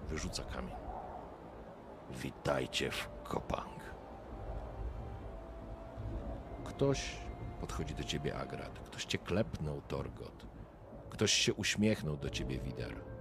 Wyrzuca 0.09 0.43
kamień. 0.43 0.75
Witajcie 2.09 2.91
w 2.91 3.09
Kopang. 3.23 3.79
Ktoś 6.63 7.17
podchodzi 7.59 7.95
do 7.95 8.03
ciebie, 8.03 8.37
Agrat. 8.37 8.79
Ktoś 8.79 9.05
cię 9.05 9.17
klepnął, 9.17 9.81
Torgot. 9.81 10.45
Ktoś 11.09 11.33
się 11.33 11.53
uśmiechnął 11.53 12.17
do 12.17 12.29
ciebie, 12.29 12.59
Wider. 12.59 13.12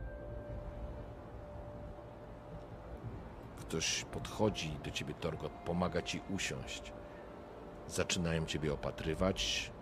Ktoś 3.73 4.05
podchodzi 4.05 4.76
do 4.84 4.91
ciebie, 4.91 5.15
Torgot, 5.15 5.52
pomaga 5.52 6.02
ci 6.02 6.20
usiąść. 6.31 6.92
zaczynają 7.89 8.47
ciebie 8.47 8.73
opatrywać. 8.73 9.73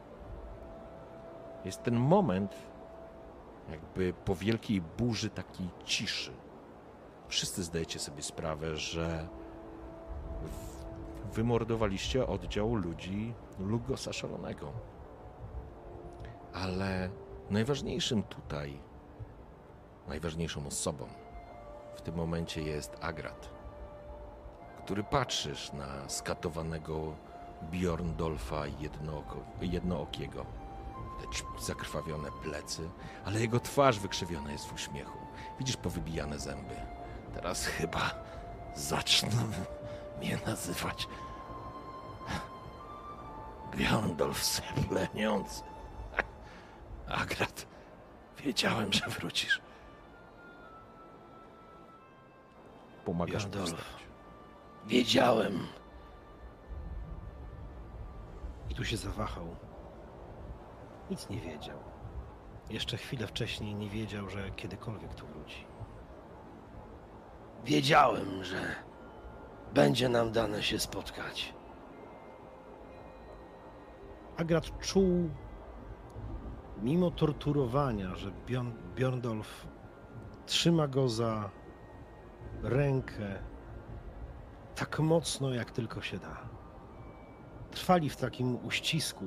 Jest 1.65 1.83
ten 1.83 1.97
moment, 1.97 2.55
jakby 3.71 4.13
po 4.25 4.35
wielkiej 4.35 4.81
burzy 4.81 5.31
takiej 5.31 5.69
ciszy. 5.85 6.33
Wszyscy 7.29 7.63
zdajecie 7.63 7.99
sobie 7.99 8.23
sprawę, 8.23 8.77
że 8.77 9.29
wymordowaliście 11.33 12.27
oddział 12.27 12.75
ludzi 12.75 13.35
Lugosa 13.59 14.13
Szalonego. 14.13 14.73
Ale 16.53 17.11
najważniejszym 17.51 18.23
tutaj, 18.23 18.81
najważniejszą 20.09 20.67
osobą 20.67 21.07
w 21.95 22.01
tym 22.01 22.15
momencie 22.15 22.63
jest 22.63 22.97
Agrat, 23.01 23.60
który 24.85 25.05
patrzysz 25.05 25.73
na 25.73 26.09
skatowanego 26.09 27.15
Bjorndolfa 27.63 28.67
jednooko, 28.67 29.37
jednookiego. 29.61 30.47
Widać 31.21 31.45
zakrwawione 31.61 32.31
plecy, 32.43 32.89
ale 33.25 33.41
jego 33.41 33.61
twarz 33.61 33.99
wykrzywiona 33.99 34.53
jest 34.53 34.67
w 34.67 34.75
uśmiechu. 34.75 35.19
Widzisz 35.59 35.77
powybijane 35.77 36.39
zęby. 36.39 36.75
Teraz 37.35 37.67
chyba 37.67 38.11
zaczną 38.75 39.29
mnie 40.19 40.39
nazywać 40.47 41.09
Bjorndolf 43.77 44.45
Sepleniący. 44.45 45.63
Agrat, 47.09 47.67
wiedziałem, 48.39 48.93
że 48.93 49.07
wrócisz. 49.07 49.61
Pomagasz 53.05 53.47
Bjorndolf. 53.47 54.00
Wiedziałem. 54.87 55.59
I 58.71 58.75
tu 58.75 58.85
się 58.85 58.97
zawahał. 58.97 59.57
Nic 61.11 61.29
nie 61.29 61.41
wiedział. 61.41 61.79
Jeszcze 62.71 62.97
chwilę 62.97 63.27
wcześniej 63.27 63.75
nie 63.75 63.91
wiedział, 63.91 64.31
że 64.31 64.51
kiedykolwiek 64.51 65.15
tu 65.15 65.27
wróci. 65.27 65.65
Wiedziałem, 67.65 68.45
że 68.45 68.61
będzie 69.75 70.09
nam 70.09 70.33
dane 70.33 70.63
się 70.63 70.79
spotkać. 70.79 71.55
Agrat 74.37 74.79
czuł, 74.79 75.31
mimo 76.83 77.11
torturowania, 77.11 78.15
że 78.15 78.31
Bjorn, 78.31 78.73
Bjorndolf 78.95 79.67
trzyma 80.47 80.89
go 80.89 81.09
za 81.09 81.51
rękę 82.63 83.50
tak 84.81 84.99
mocno, 84.99 85.51
jak 85.51 85.71
tylko 85.71 86.03
się 86.03 86.19
da. 86.19 86.37
Trwali 87.71 88.11
w 88.11 88.17
takim 88.17 88.67
uścisku 88.67 89.25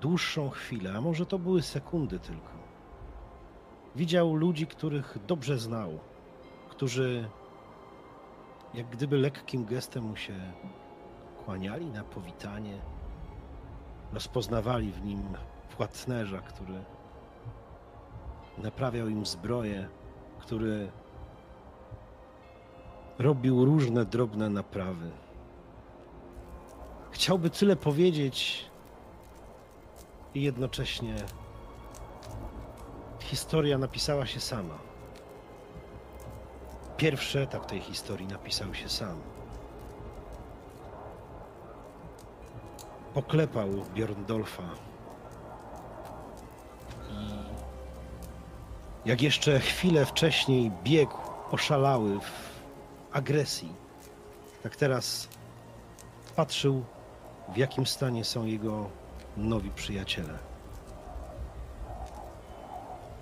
dłuższą 0.00 0.50
chwilę, 0.50 0.92
a 0.96 1.00
może 1.00 1.26
to 1.26 1.38
były 1.38 1.62
sekundy 1.62 2.18
tylko. 2.18 2.52
Widział 3.96 4.34
ludzi, 4.34 4.66
których 4.66 5.18
dobrze 5.26 5.58
znał, 5.58 5.98
którzy 6.68 7.28
jak 8.74 8.86
gdyby 8.90 9.18
lekkim 9.18 9.64
gestem 9.64 10.04
mu 10.04 10.16
się 10.16 10.34
kłaniali 11.44 11.86
na 11.86 12.04
powitanie 12.04 12.78
rozpoznawali 14.12 14.92
w 14.92 15.02
nim 15.04 15.22
płatnerza, 15.76 16.38
który 16.38 16.84
naprawiał 18.58 19.08
im 19.08 19.26
zbroję, 19.26 19.88
który 20.38 20.90
robił 23.20 23.64
różne 23.64 24.04
drobne 24.04 24.50
naprawy. 24.50 25.10
Chciałby 27.10 27.50
tyle 27.50 27.76
powiedzieć 27.76 28.66
i 30.34 30.42
jednocześnie 30.42 31.14
historia 33.20 33.78
napisała 33.78 34.26
się 34.26 34.40
sama. 34.40 34.78
Pierwszy 36.96 37.40
etap 37.40 37.66
tej 37.66 37.80
historii 37.80 38.26
napisał 38.26 38.74
się 38.74 38.88
sam. 38.88 39.16
poklepał 43.14 43.68
Bjorndolfa. 43.94 44.62
I 47.10 49.08
jak 49.08 49.22
jeszcze 49.22 49.60
chwilę 49.60 50.06
wcześniej 50.06 50.72
biegł 50.84 51.16
oszalały 51.50 52.20
w 52.20 52.49
agresji, 53.12 53.72
tak 54.62 54.76
teraz 54.76 55.28
patrzył, 56.36 56.84
w 57.54 57.56
jakim 57.56 57.86
stanie 57.86 58.24
są 58.24 58.44
jego 58.44 58.90
nowi 59.36 59.70
przyjaciele. 59.70 60.38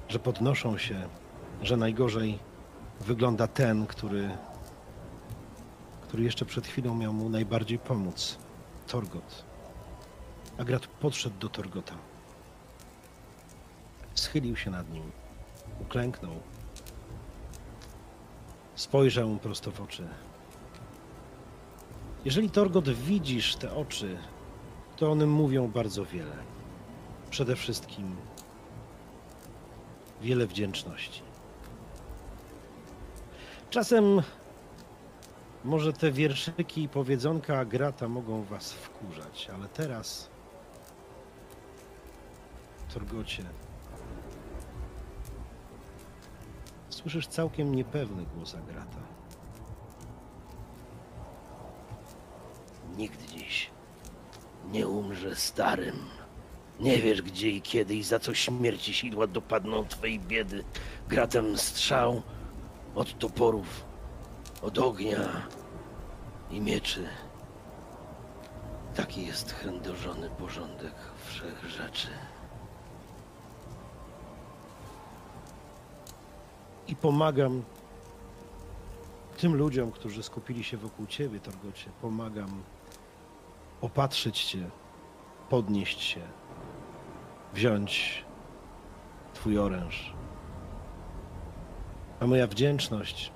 Że 0.08 0.18
podnoszą 0.18 0.78
się, 0.78 1.08
że 1.62 1.76
najgorzej 1.76 2.38
wygląda 3.00 3.46
ten, 3.46 3.86
który, 3.86 4.30
który 6.02 6.22
jeszcze 6.22 6.44
przed 6.44 6.66
chwilą 6.66 6.94
miał 6.94 7.12
mu 7.12 7.28
najbardziej 7.28 7.78
pomóc. 7.78 8.38
Torgot. 8.86 9.44
Agrat 10.58 10.86
podszedł 10.86 11.38
do 11.38 11.48
Torgota. 11.48 11.94
Schylił 14.14 14.56
się 14.56 14.70
nad 14.70 14.90
nim. 14.90 15.12
Uklęknął. 15.80 16.32
Spojrzał 18.78 19.28
mu 19.28 19.38
prosto 19.38 19.70
w 19.70 19.80
oczy. 19.80 20.08
Jeżeli 22.24 22.50
Torgot 22.50 22.88
widzisz 22.88 23.56
te 23.56 23.74
oczy, 23.74 24.18
to 24.96 25.10
one 25.10 25.26
mówią 25.26 25.68
bardzo 25.68 26.04
wiele. 26.04 26.36
Przede 27.30 27.56
wszystkim 27.56 28.16
wiele 30.22 30.46
wdzięczności. 30.46 31.22
Czasem 33.70 34.22
może 35.64 35.92
te 35.92 36.12
wierszyki 36.12 36.82
i 36.82 36.88
powiedzonka 36.88 37.58
Agrata 37.58 38.08
mogą 38.08 38.44
was 38.44 38.72
wkurzać, 38.72 39.50
ale 39.54 39.68
teraz 39.68 40.30
Torgocie. 42.94 43.44
Słyszysz 47.08 47.26
całkiem 47.26 47.74
niepewny 47.74 48.26
głos 48.34 48.54
Agrata. 48.54 48.98
Nikt 52.96 53.32
dziś 53.32 53.70
nie 54.72 54.88
umrze 54.88 55.36
starym. 55.36 55.96
Nie 56.80 56.96
wiesz 56.96 57.22
gdzie 57.22 57.50
i 57.50 57.62
kiedy 57.62 57.94
i 57.94 58.02
za 58.02 58.18
co 58.18 58.34
śmierci 58.34 58.94
sidła 58.94 59.26
dopadną 59.26 59.84
twej 59.84 60.20
biedy. 60.20 60.64
Gratem 61.08 61.58
strzał 61.58 62.22
od 62.94 63.18
toporów, 63.18 63.84
od 64.62 64.78
ognia 64.78 65.46
i 66.50 66.60
mieczy. 66.60 67.08
Taki 68.94 69.26
jest 69.26 69.52
chędożony 69.52 70.30
porządek 70.30 70.94
wszech 71.26 71.64
rzeczy. 71.68 72.08
I 76.88 76.96
pomagam 76.96 77.62
tym 79.36 79.56
ludziom, 79.56 79.92
którzy 79.92 80.22
skupili 80.22 80.64
się 80.64 80.76
wokół 80.76 81.06
ciebie, 81.06 81.40
Torgocie. 81.40 81.90
Pomagam 82.02 82.62
opatrzyć 83.80 84.44
cię, 84.44 84.70
podnieść 85.50 86.02
się, 86.02 86.20
wziąć 87.54 88.24
twój 89.34 89.58
oręż. 89.58 90.14
A 92.20 92.26
moja 92.26 92.46
wdzięczność 92.46 93.32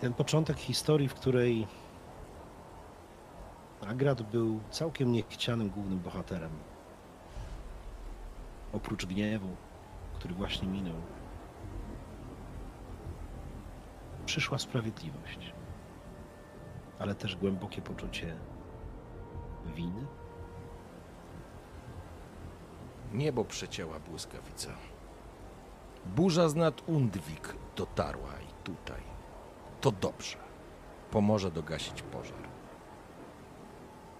ten 0.00 0.14
początek 0.14 0.58
historii, 0.58 1.08
w 1.08 1.14
której 1.14 1.66
Agrat 3.88 4.22
był 4.22 4.60
całkiem 4.70 5.12
niechcianym 5.12 5.70
głównym 5.70 5.98
bohaterem. 5.98 6.69
Oprócz 8.72 9.06
gniewu, 9.06 9.56
który 10.14 10.34
właśnie 10.34 10.68
minął, 10.68 10.94
przyszła 14.26 14.58
sprawiedliwość, 14.58 15.52
ale 16.98 17.14
też 17.14 17.36
głębokie 17.36 17.82
poczucie 17.82 18.36
winy. 19.76 20.06
Niebo 23.12 23.44
przecięła 23.44 24.00
błyskawica. 24.00 24.70
Burza 26.06 26.48
z 26.48 26.54
nad 26.54 26.88
Undwik 26.88 27.54
dotarła 27.76 28.32
i 28.32 28.64
tutaj. 28.64 29.02
To 29.80 29.92
dobrze. 29.92 30.38
Pomoże 31.10 31.50
dogasić 31.50 32.02
pożar. 32.02 32.49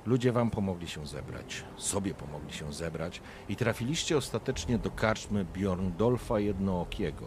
Ludzie 0.07 0.33
wam 0.33 0.51
pomogli 0.51 0.89
się 0.89 1.07
zebrać, 1.07 1.65
sobie 1.77 2.15
pomogli 2.15 2.53
się 2.53 2.73
zebrać 2.73 3.23
i 3.49 3.57
trafiliście 3.57 4.17
ostatecznie 4.17 4.79
do 4.79 4.91
karczmy 4.91 5.45
Bjorndolfa 5.45 6.41
Jednookiego. 6.41 7.27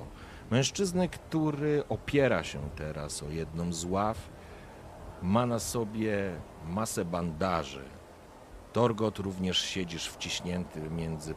Mężczyznę, 0.51 1.09
który 1.09 1.83
opiera 1.89 2.43
się 2.43 2.59
teraz 2.75 3.23
o 3.23 3.29
jedną 3.29 3.73
z 3.73 3.85
ław 3.85 4.29
ma 5.21 5.45
na 5.45 5.59
sobie 5.59 6.31
masę 6.67 7.05
bandaży. 7.05 7.83
Torgot 8.73 9.19
również 9.19 9.61
siedzisz 9.61 10.07
wciśnięty 10.07 10.89
między, 10.89 11.35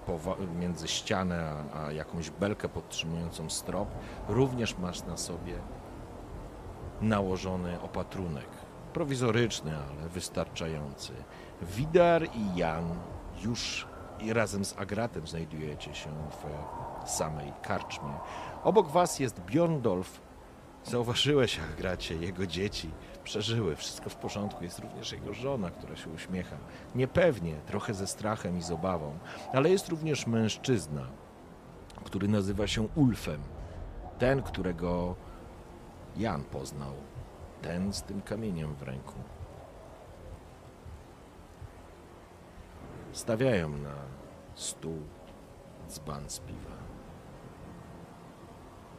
między 0.60 0.88
ścianę 0.88 1.64
a, 1.74 1.86
a 1.86 1.92
jakąś 1.92 2.30
belkę 2.30 2.68
podtrzymującą 2.68 3.50
strop. 3.50 3.88
Również 4.28 4.78
masz 4.78 5.04
na 5.04 5.16
sobie 5.16 5.54
nałożony 7.00 7.80
opatrunek. 7.80 8.65
Prowizoryczny, 8.96 9.76
ale 9.76 10.08
wystarczający. 10.08 11.12
Widar 11.62 12.24
i 12.34 12.56
Jan 12.58 12.94
już 13.44 13.86
razem 14.32 14.64
z 14.64 14.78
Agratem 14.78 15.26
znajdujecie 15.26 15.94
się 15.94 16.10
w 17.06 17.10
samej 17.10 17.52
karczmie. 17.62 18.12
Obok 18.64 18.88
was 18.88 19.18
jest 19.18 19.40
Bjorndolf. 19.40 20.20
Zauważyłeś, 20.84 21.60
Agracie, 21.72 22.14
jego 22.14 22.46
dzieci 22.46 22.90
przeżyły, 23.24 23.76
wszystko 23.76 24.10
w 24.10 24.16
porządku. 24.16 24.64
Jest 24.64 24.78
również 24.78 25.12
jego 25.12 25.34
żona, 25.34 25.70
która 25.70 25.96
się 25.96 26.10
uśmiecha. 26.10 26.56
Niepewnie, 26.94 27.54
trochę 27.66 27.94
ze 27.94 28.06
strachem 28.06 28.58
i 28.58 28.62
z 28.62 28.70
obawą, 28.70 29.18
ale 29.52 29.70
jest 29.70 29.88
również 29.88 30.26
mężczyzna, 30.26 31.06
który 32.04 32.28
nazywa 32.28 32.66
się 32.66 32.88
Ulfem. 32.94 33.40
Ten, 34.18 34.42
którego 34.42 35.14
Jan 36.16 36.44
poznał. 36.44 36.92
Ten 37.66 37.92
z 37.92 38.02
tym 38.02 38.22
kamieniem 38.22 38.74
w 38.74 38.82
ręku. 38.82 39.14
Stawiają 43.12 43.68
na 43.68 43.94
stół 44.54 44.98
dzban 45.88 46.30
z 46.30 46.40
piwa. 46.40 46.76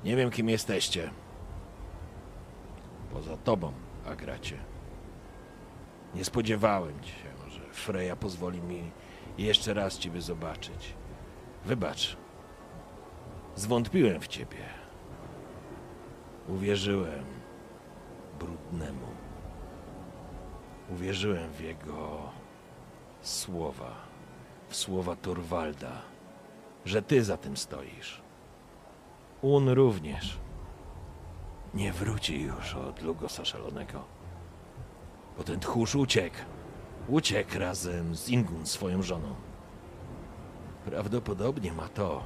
Nie 0.03 0.15
wiem, 0.15 0.31
kim 0.31 0.49
jesteście. 0.49 1.09
Poza 3.13 3.37
tobą, 3.37 3.73
Agracie. 4.05 4.57
Nie 6.15 6.25
spodziewałem 6.25 7.03
się, 7.03 7.49
że 7.49 7.61
Freja 7.71 8.15
pozwoli 8.15 8.61
mi 8.61 8.91
jeszcze 9.37 9.73
raz 9.73 9.97
ciebie 9.97 10.21
zobaczyć. 10.21 10.93
Wybacz. 11.65 12.17
Zwątpiłem 13.55 14.21
w 14.21 14.27
ciebie. 14.27 14.65
Uwierzyłem 16.47 17.46
brudnemu. 18.39 19.07
Uwierzyłem 20.89 21.51
w 21.51 21.61
jego 21.61 22.21
słowa, 23.21 23.91
w 24.69 24.75
słowa 24.75 25.15
Torwalda, 25.15 26.01
że 26.85 27.01
ty 27.01 27.23
za 27.23 27.37
tym 27.37 27.57
stoisz. 27.57 28.21
Un 29.41 29.69
również 29.69 30.39
nie 31.73 31.93
wróci 31.93 32.41
już 32.41 32.75
od 32.75 33.01
Lugosa 33.01 33.45
Szalonego. 33.45 34.03
Bo 35.37 35.43
ten 35.43 35.59
tchórz 35.59 35.95
uciekł. 35.95 36.37
Uciekł 37.07 37.59
razem 37.59 38.15
z 38.15 38.29
Ingun, 38.29 38.65
swoją 38.65 39.03
żoną. 39.03 39.35
Prawdopodobnie 40.85 41.73
ma 41.73 41.89
to, 41.89 42.23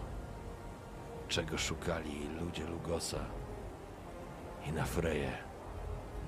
czego 1.27 1.57
szukali 1.57 2.27
ludzie 2.41 2.65
Lugosa. 2.65 3.19
I 4.67 4.71
na 4.71 4.85
Freję. 4.85 5.50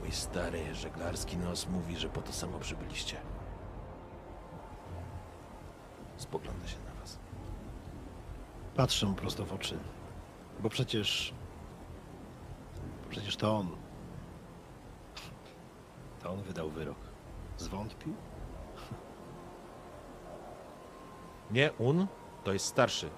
Mój 0.03 0.11
stary 0.11 0.75
żeglarski 0.75 1.37
nos 1.37 1.67
mówi, 1.67 1.97
że 1.97 2.09
po 2.09 2.21
to 2.21 2.33
samo 2.33 2.59
przybyliście. 2.59 3.17
Spogląda 6.17 6.67
się 6.67 6.77
na 6.79 6.99
was. 6.99 7.19
Patrzę 8.75 9.05
mu 9.05 9.13
prosto 9.13 9.45
w 9.45 9.53
oczy. 9.53 9.79
Bo 10.59 10.69
przecież. 10.69 11.33
Przecież 13.09 13.37
to 13.37 13.57
on. 13.57 13.67
To 16.23 16.29
on 16.29 16.41
wydał 16.41 16.69
wyrok. 16.69 16.97
Zwątpił? 17.57 18.13
Nie, 21.51 21.71
Un 21.77 22.07
to 22.43 22.53
jest 22.53 22.65
starszy. 22.65 23.09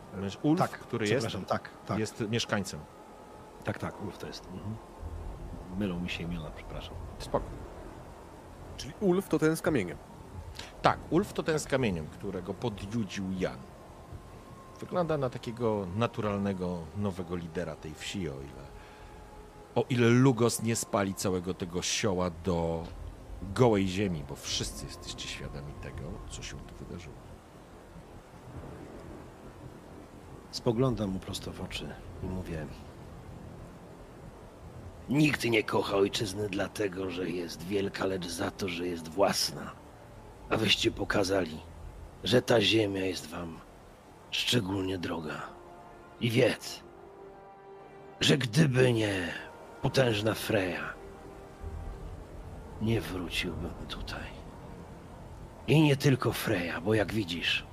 Ulf, 0.41 0.59
tak, 0.59 0.71
który 0.71 1.07
jest, 1.07 1.27
tak, 1.47 1.69
tak. 1.85 1.99
jest 1.99 2.19
mieszkańcem. 2.29 2.79
Tak, 3.63 3.77
tak, 3.77 4.01
Ulf 4.01 4.17
to 4.17 4.27
jest. 4.27 4.45
Mhm. 4.45 4.75
Mylą 5.77 5.99
mi 5.99 6.09
się 6.09 6.23
imiona, 6.23 6.51
przepraszam. 6.55 6.95
Spoko. 7.19 7.45
Czyli 8.77 8.93
Ulf 8.99 9.29
to 9.29 9.39
ten 9.39 9.55
z 9.55 9.61
kamieniem. 9.61 9.97
Tak, 10.81 10.99
Ulf 11.09 11.33
to 11.33 11.43
ten 11.43 11.59
z 11.59 11.65
kamieniem, 11.65 12.07
którego 12.07 12.53
podjudził 12.53 13.31
Jan. 13.39 13.59
Wygląda 14.79 15.17
na 15.17 15.29
takiego 15.29 15.87
naturalnego, 15.95 16.79
nowego 16.97 17.35
lidera 17.35 17.75
tej 17.75 17.93
wsi, 17.93 18.29
o 18.29 18.33
ile, 18.33 18.65
o 19.75 19.85
ile 19.89 20.07
Lugos 20.07 20.63
nie 20.63 20.75
spali 20.75 21.13
całego 21.13 21.53
tego 21.53 21.81
sioła 21.81 22.29
do 22.29 22.83
gołej 23.53 23.87
ziemi, 23.87 24.23
bo 24.29 24.35
wszyscy 24.35 24.85
jesteście 24.85 25.27
świadomi 25.27 25.73
tego, 25.81 26.03
co 26.29 26.43
się 26.43 26.57
tu 26.57 26.85
wydarzyło. 26.85 27.15
Spoglądam 30.51 31.09
mu 31.09 31.19
prosto 31.19 31.51
w 31.51 31.61
oczy 31.61 31.89
i 32.23 32.25
mówię: 32.25 32.65
Nikt 35.09 35.43
nie 35.43 35.63
kocha 35.63 35.95
ojczyzny 35.95 36.49
dlatego, 36.49 37.09
że 37.09 37.29
jest 37.29 37.63
wielka, 37.63 38.05
lecz 38.05 38.27
za 38.27 38.51
to, 38.51 38.69
że 38.69 38.87
jest 38.87 39.07
własna. 39.07 39.71
A 40.49 40.57
wyście 40.57 40.91
pokazali, 40.91 41.59
że 42.23 42.41
ta 42.41 42.61
ziemia 42.61 43.05
jest 43.05 43.27
wam 43.27 43.59
szczególnie 44.31 44.97
droga. 44.97 45.41
I 46.21 46.29
wiedz, 46.29 46.79
że 48.19 48.37
gdyby 48.37 48.93
nie 48.93 49.33
potężna 49.81 50.33
Freja, 50.33 50.93
nie 52.81 53.01
wróciłbym 53.01 53.73
tutaj. 53.89 54.35
I 55.67 55.81
nie 55.81 55.95
tylko 55.95 56.31
Freja, 56.31 56.81
bo 56.81 56.93
jak 56.93 57.13
widzisz, 57.13 57.65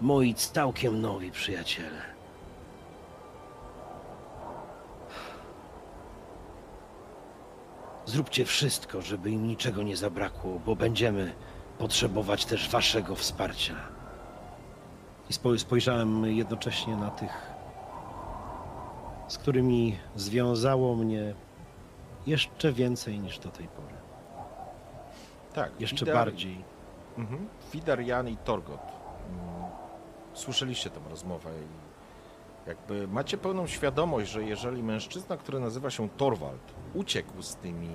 moi 0.00 0.34
całkiem 0.34 1.00
nowi 1.00 1.30
przyjaciele 1.30 2.09
Zróbcie 8.10 8.44
wszystko, 8.44 9.02
żeby 9.02 9.30
im 9.30 9.46
niczego 9.46 9.82
nie 9.82 9.96
zabrakło, 9.96 10.60
bo 10.66 10.76
będziemy 10.76 11.32
potrzebować 11.78 12.44
też 12.44 12.68
waszego 12.70 13.14
wsparcia. 13.14 13.74
I 15.30 15.32
spo- 15.32 15.58
spojrzałem 15.58 16.24
jednocześnie 16.36 16.96
na 16.96 17.10
tych, 17.10 17.50
z 19.28 19.38
którymi 19.38 19.96
związało 20.16 20.96
mnie 20.96 21.34
jeszcze 22.26 22.72
więcej 22.72 23.18
niż 23.18 23.38
do 23.38 23.48
tej 23.48 23.68
pory. 23.68 23.94
Tak, 25.54 25.80
Jeszcze 25.80 26.04
Widar- 26.04 26.14
bardziej. 26.14 26.64
Mhm. 27.18 27.48
Widar, 27.72 28.00
Jan 28.00 28.28
i 28.28 28.36
Torgot. 28.36 28.80
Mm, 29.30 29.70
Słyszeliście 30.34 30.90
tę 30.90 31.00
rozmowę 31.10 31.50
i 31.50 31.79
jakby 32.66 33.08
macie 33.08 33.38
pełną 33.38 33.66
świadomość, 33.66 34.30
że 34.30 34.44
jeżeli 34.44 34.82
mężczyzna, 34.82 35.36
który 35.36 35.60
nazywa 35.60 35.90
się 35.90 36.08
Torwald, 36.08 36.74
uciekł 36.94 37.42
z 37.42 37.56
tymi 37.56 37.90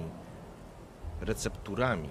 recepturami, 1.21 2.09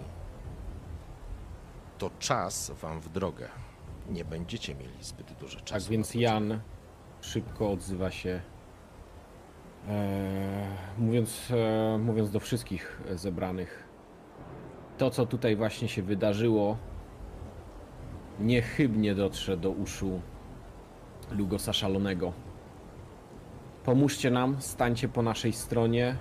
to 1.98 2.10
czas 2.18 2.70
wam 2.70 3.00
w 3.00 3.08
drogę. 3.08 3.48
Nie 4.08 4.24
będziecie 4.24 4.74
mieli 4.74 5.04
zbyt 5.04 5.32
dużo 5.32 5.60
czasu. 5.60 5.84
Tak 5.84 5.90
więc 5.90 6.14
Jan 6.14 6.60
szybko 7.20 7.70
odzywa 7.70 8.10
się, 8.10 8.40
e, 9.88 10.66
mówiąc, 10.98 11.48
e, 11.50 11.98
mówiąc 11.98 12.30
do 12.30 12.40
wszystkich 12.40 13.02
zebranych. 13.14 13.88
To, 14.98 15.10
co 15.10 15.26
tutaj 15.26 15.56
właśnie 15.56 15.88
się 15.88 16.02
wydarzyło, 16.02 16.76
niechybnie 18.40 19.14
dotrze 19.14 19.56
do 19.56 19.70
uszu 19.70 20.20
Lugosa 21.30 21.72
Szalonego. 21.72 22.32
Pomóżcie 23.84 24.30
nam, 24.30 24.56
stańcie 24.62 25.08
po 25.08 25.22
naszej 25.22 25.52
stronie, 25.52 26.16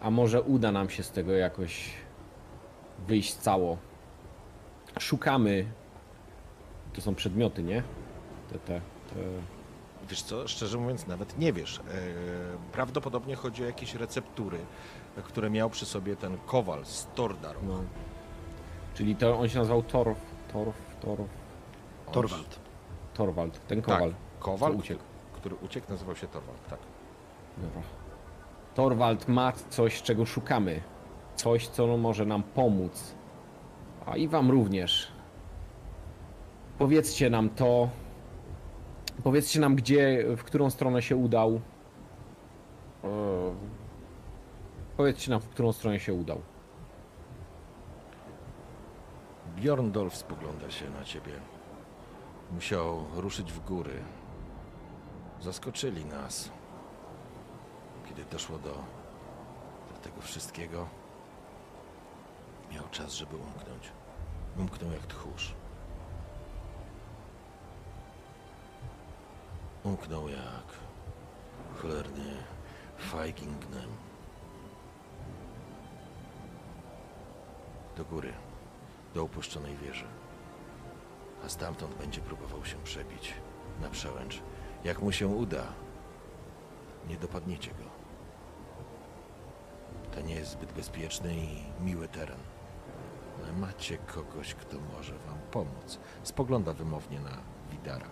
a 0.00 0.10
może 0.10 0.42
uda 0.42 0.72
nam 0.72 0.90
się 0.90 1.02
z 1.02 1.10
tego 1.10 1.32
jakoś 1.32 1.90
wyjść 3.06 3.34
cało. 3.34 3.76
Szukamy 4.98 5.66
to 6.92 7.00
są 7.00 7.14
przedmioty, 7.14 7.62
nie? 7.62 7.82
Te, 8.52 8.58
te, 8.58 8.80
te... 9.10 9.14
Wiesz 10.10 10.22
co, 10.22 10.48
szczerze 10.48 10.78
mówiąc, 10.78 11.06
nawet 11.06 11.38
nie 11.38 11.52
wiesz. 11.52 11.78
E, 11.78 11.82
Prawdopodobnie 12.72 13.36
chodzi 13.36 13.62
o 13.62 13.66
jakieś 13.66 13.94
receptury, 13.94 14.58
które 15.24 15.50
miał 15.50 15.70
przy 15.70 15.86
sobie 15.86 16.16
ten 16.16 16.38
kowal 16.46 16.84
z 16.84 17.06
Tordaru. 17.14 17.60
No. 17.68 17.82
Czyli 18.94 19.16
to 19.16 19.38
on 19.38 19.48
się 19.48 19.58
nazywał 19.58 19.82
Torf, 19.82 20.18
Torf, 20.52 20.76
Torf, 21.00 21.28
Torwald. 22.12 22.58
Torwald, 23.18 23.66
ten 23.66 23.82
Tak, 23.82 23.94
kowal. 23.96 24.14
kowal, 24.40 24.72
co 24.72 24.78
uciekł. 24.78 25.02
Który 25.32 25.54
uciekł, 25.56 25.90
nazywał 25.90 26.16
się 26.16 26.26
Torwald, 26.26 26.68
tak. 26.68 26.78
Dobra. 27.56 27.82
Torwald 28.74 29.28
ma 29.28 29.52
coś, 29.52 30.02
czego 30.02 30.26
szukamy. 30.26 30.80
Coś, 31.36 31.68
co 31.68 31.96
może 31.96 32.26
nam 32.26 32.42
pomóc. 32.42 33.14
A 34.06 34.16
i 34.16 34.28
wam 34.28 34.50
również. 34.50 35.12
Powiedzcie 36.78 37.30
nam 37.30 37.50
to. 37.50 37.88
Powiedzcie 39.24 39.60
nam, 39.60 39.76
gdzie, 39.76 40.24
w 40.36 40.44
którą 40.44 40.70
stronę 40.70 41.02
się 41.02 41.16
udał. 41.16 41.60
E, 43.04 43.08
Powiedzcie 44.96 45.30
nam, 45.30 45.40
w 45.40 45.48
którą 45.48 45.72
stronę 45.72 46.00
się 46.00 46.14
udał. 46.14 46.40
Bjorndorf 49.56 50.16
spogląda 50.16 50.70
się 50.70 50.90
na 50.90 51.04
ciebie. 51.04 51.32
Musiał 52.50 53.04
ruszyć 53.14 53.52
w 53.52 53.64
góry. 53.64 54.02
Zaskoczyli 55.40 56.04
nas. 56.04 56.50
Kiedy 58.08 58.24
doszło 58.24 58.58
do, 58.58 58.72
do 59.92 60.00
tego 60.02 60.20
wszystkiego, 60.20 60.88
miał 62.72 62.88
czas, 62.90 63.12
żeby 63.12 63.36
umknąć. 63.36 63.92
Umknął 64.58 64.92
jak 64.92 65.06
tchórz. 65.06 65.54
Umknął 69.84 70.28
jak 70.28 70.64
cholerny 71.76 72.34
Feigingnem. 72.98 73.90
Do 77.96 78.04
góry 78.04 78.32
do 79.14 79.22
opuszczonej 79.22 79.76
wieży. 79.76 80.04
A 81.44 81.48
stamtąd 81.48 81.94
będzie 81.94 82.20
próbował 82.20 82.64
się 82.64 82.76
przebić 82.84 83.34
na 83.80 83.90
przełęcz. 83.90 84.42
Jak 84.84 85.02
mu 85.02 85.12
się 85.12 85.26
uda, 85.26 85.62
nie 87.08 87.16
dopadniecie 87.16 87.70
go. 87.70 87.88
To 90.14 90.20
nie 90.20 90.34
jest 90.34 90.50
zbyt 90.50 90.72
bezpieczny 90.72 91.34
i 91.34 91.62
miły 91.84 92.08
teren. 92.08 92.38
Ale 93.42 93.52
macie 93.52 93.98
kogoś, 93.98 94.54
kto 94.54 94.76
może 94.96 95.12
wam 95.18 95.38
pomóc. 95.50 95.98
Spogląda 96.22 96.72
wymownie 96.72 97.20
na 97.20 97.36
Widara. 97.70 98.06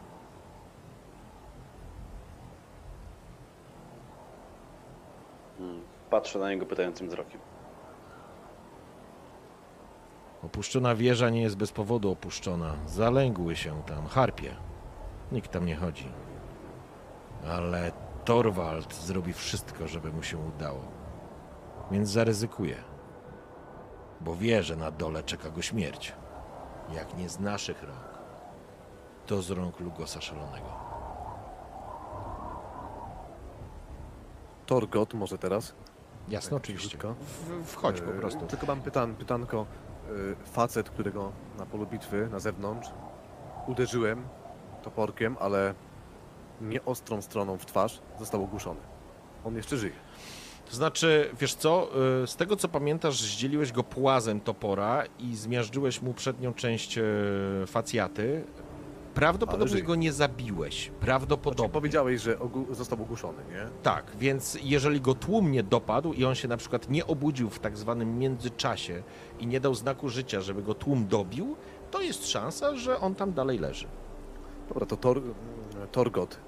Mm, 5.61 5.81
Patrzę 6.11 6.39
na 6.39 6.51
niego 6.51 6.67
pytającym 6.67 7.09
wzrokiem. 7.09 7.41
Opuszczona 10.51 10.95
wieża 10.95 11.31
nie 11.31 11.43
jest 11.43 11.57
bez 11.57 11.73
powodu 11.73 12.11
opuszczona. 12.11 12.75
Zalęgły 12.87 13.57
się 13.57 13.83
tam 13.83 14.07
harpie. 14.07 14.57
Nikt 15.33 15.51
tam 15.51 15.67
nie 15.67 15.77
chodzi. 15.77 16.09
Ale 17.51 17.93
Torwald 18.25 18.95
zrobi 18.95 19.33
wszystko, 19.33 19.89
żeby 19.89 20.13
mu 20.13 20.23
się 20.23 20.39
udało. 20.39 20.81
Więc 21.91 22.09
zaryzykuje. 22.09 22.77
Bo 24.21 24.37
wie, 24.37 24.63
że 24.63 24.77
na 24.77 24.91
dole 24.91 25.23
czeka 25.23 25.51
go 25.51 25.63
śmierć. 25.63 26.13
Jak 26.95 27.17
nie 27.19 27.29
z 27.29 27.41
naszych 27.41 27.83
rąk, 27.83 28.19
to 29.27 29.43
z 29.43 29.51
rąk 29.51 29.81
Lugosa 29.81 30.21
Szalonego. 30.21 30.69
Torgot 34.67 35.15
może 35.15 35.39
teraz? 35.39 35.75
Jasne, 36.29 36.51
Tak, 36.51 36.57
oczywiście. 36.57 36.99
wchodź 37.65 38.01
po 38.01 38.11
E, 38.11 38.15
prostu. 38.15 38.47
Tylko 38.47 38.67
mam 38.67 38.81
pytan, 38.81 39.15
pytanko. 39.15 39.67
E, 40.07 40.47
Facet, 40.47 40.91
którego 40.91 41.33
na 41.59 41.67
polu 41.67 41.87
bitwy, 41.87 42.29
na 42.33 42.39
zewnątrz, 42.39 42.89
uderzyłem 43.67 44.23
toporkiem, 44.83 45.37
ale 45.41 45.75
nie 46.61 46.85
ostrą 46.85 47.23
stroną 47.23 47.59
w 47.59 47.67
twarz, 47.67 48.01
został 48.19 48.45
ogłuszony. 48.45 48.81
On 49.45 49.57
jeszcze 49.57 49.77
żyje. 49.77 49.93
To 50.71 50.77
znaczy, 50.77 51.31
wiesz 51.41 51.55
co, 51.55 51.89
y, 52.23 52.27
z 52.27 52.37
tego 52.37 52.57
co 52.57 52.69
pamiętasz, 52.69 53.23
zdzieliłeś 53.23 53.73
go 53.73 53.83
płazem 53.83 54.41
topora 54.41 55.05
i 55.19 55.37
zmiażdżyłeś 55.37 56.03
mu 56.03 56.15
przednią 56.15 56.55
część 56.55 56.99
y, 56.99 57.03
facjaty. 57.67 58.45
Prawdopodobnie 59.17 59.83
go 59.83 59.95
nie 59.95 60.13
zabiłeś. 60.13 60.85
Znaczy, 60.85 61.01
Prawdopodobnie. 61.01 61.73
powiedziałeś, 61.73 62.21
że 62.23 62.39
został 62.71 63.03
ogłuszony, 63.03 63.43
nie? 63.51 63.67
Tak, 63.83 64.13
więc 64.19 64.59
jeżeli 64.63 65.01
go 65.01 65.15
tłum 65.15 65.53
nie 65.53 65.63
dopadł 65.63 66.13
i 66.13 66.25
on 66.25 66.35
się 66.35 66.49
na 66.49 66.57
przykład 66.57 66.89
nie 66.91 67.07
obudził 67.07 67.51
w 67.51 67.59
tak 67.59 67.77
zwanym 67.79 68.19
międzyczasie 68.19 69.03
i 69.41 69.47
nie 69.47 69.61
dał 69.61 69.75
znaku 69.75 70.09
życia, 70.09 70.41
żeby 70.41 70.63
go 70.63 70.75
tłum 70.75 71.07
dobił, 71.07 71.57
to 71.91 72.01
jest 72.03 72.29
szansa, 72.29 72.77
że 72.77 73.01
on 73.01 73.15
tam 73.15 73.33
dalej 73.33 73.59
leży. 73.59 73.87
Dobra, 74.69 74.87
to 74.87 74.97
Tor, 74.97 75.23
Torgot, 75.93 76.39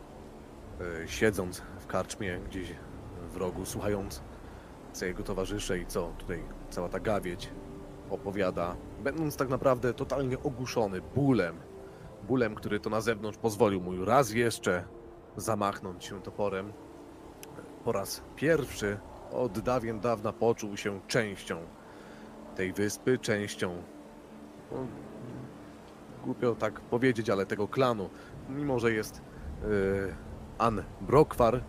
e, 0.80 1.08
siedząc 1.08 1.62
w 1.80 1.86
karczmie 1.86 2.40
gdzieś 2.50 2.68
w 3.32 3.36
rogu, 3.36 3.64
słuchając 3.64 4.22
co 4.92 5.04
jego 5.04 5.22
towarzysze 5.22 5.78
i 5.78 5.86
co 5.86 6.12
tutaj 6.18 6.42
cała 6.70 6.88
ta 6.88 7.00
gawieć 7.00 7.48
opowiada, 8.10 8.76
będąc 9.04 9.36
tak 9.36 9.48
naprawdę 9.48 9.94
totalnie 9.94 10.38
ogłuszony 10.42 11.00
bólem, 11.14 11.56
bólem, 12.28 12.54
który 12.54 12.80
to 12.80 12.90
na 12.90 13.00
zewnątrz 13.00 13.38
pozwolił 13.38 13.80
mu 13.80 14.04
raz 14.04 14.32
jeszcze 14.32 14.84
zamachnąć 15.36 16.04
się 16.04 16.22
toporem, 16.22 16.72
po 17.84 17.92
raz 17.92 18.22
pierwszy 18.36 18.98
od 19.32 19.58
dawien 19.58 20.00
dawna 20.00 20.32
poczuł 20.32 20.76
się 20.76 21.00
częścią 21.08 21.58
tej 22.56 22.72
wyspy, 22.72 23.18
częścią 23.18 23.82
no, 24.72 24.86
głupio 26.24 26.54
tak 26.54 26.80
powiedzieć, 26.80 27.30
ale 27.30 27.46
tego 27.46 27.68
klanu, 27.68 28.10
mimo 28.48 28.78
że 28.78 28.92
jest 28.92 29.22
yy, 29.62 30.14
An 30.58 30.82
Brokwar, 31.00 31.60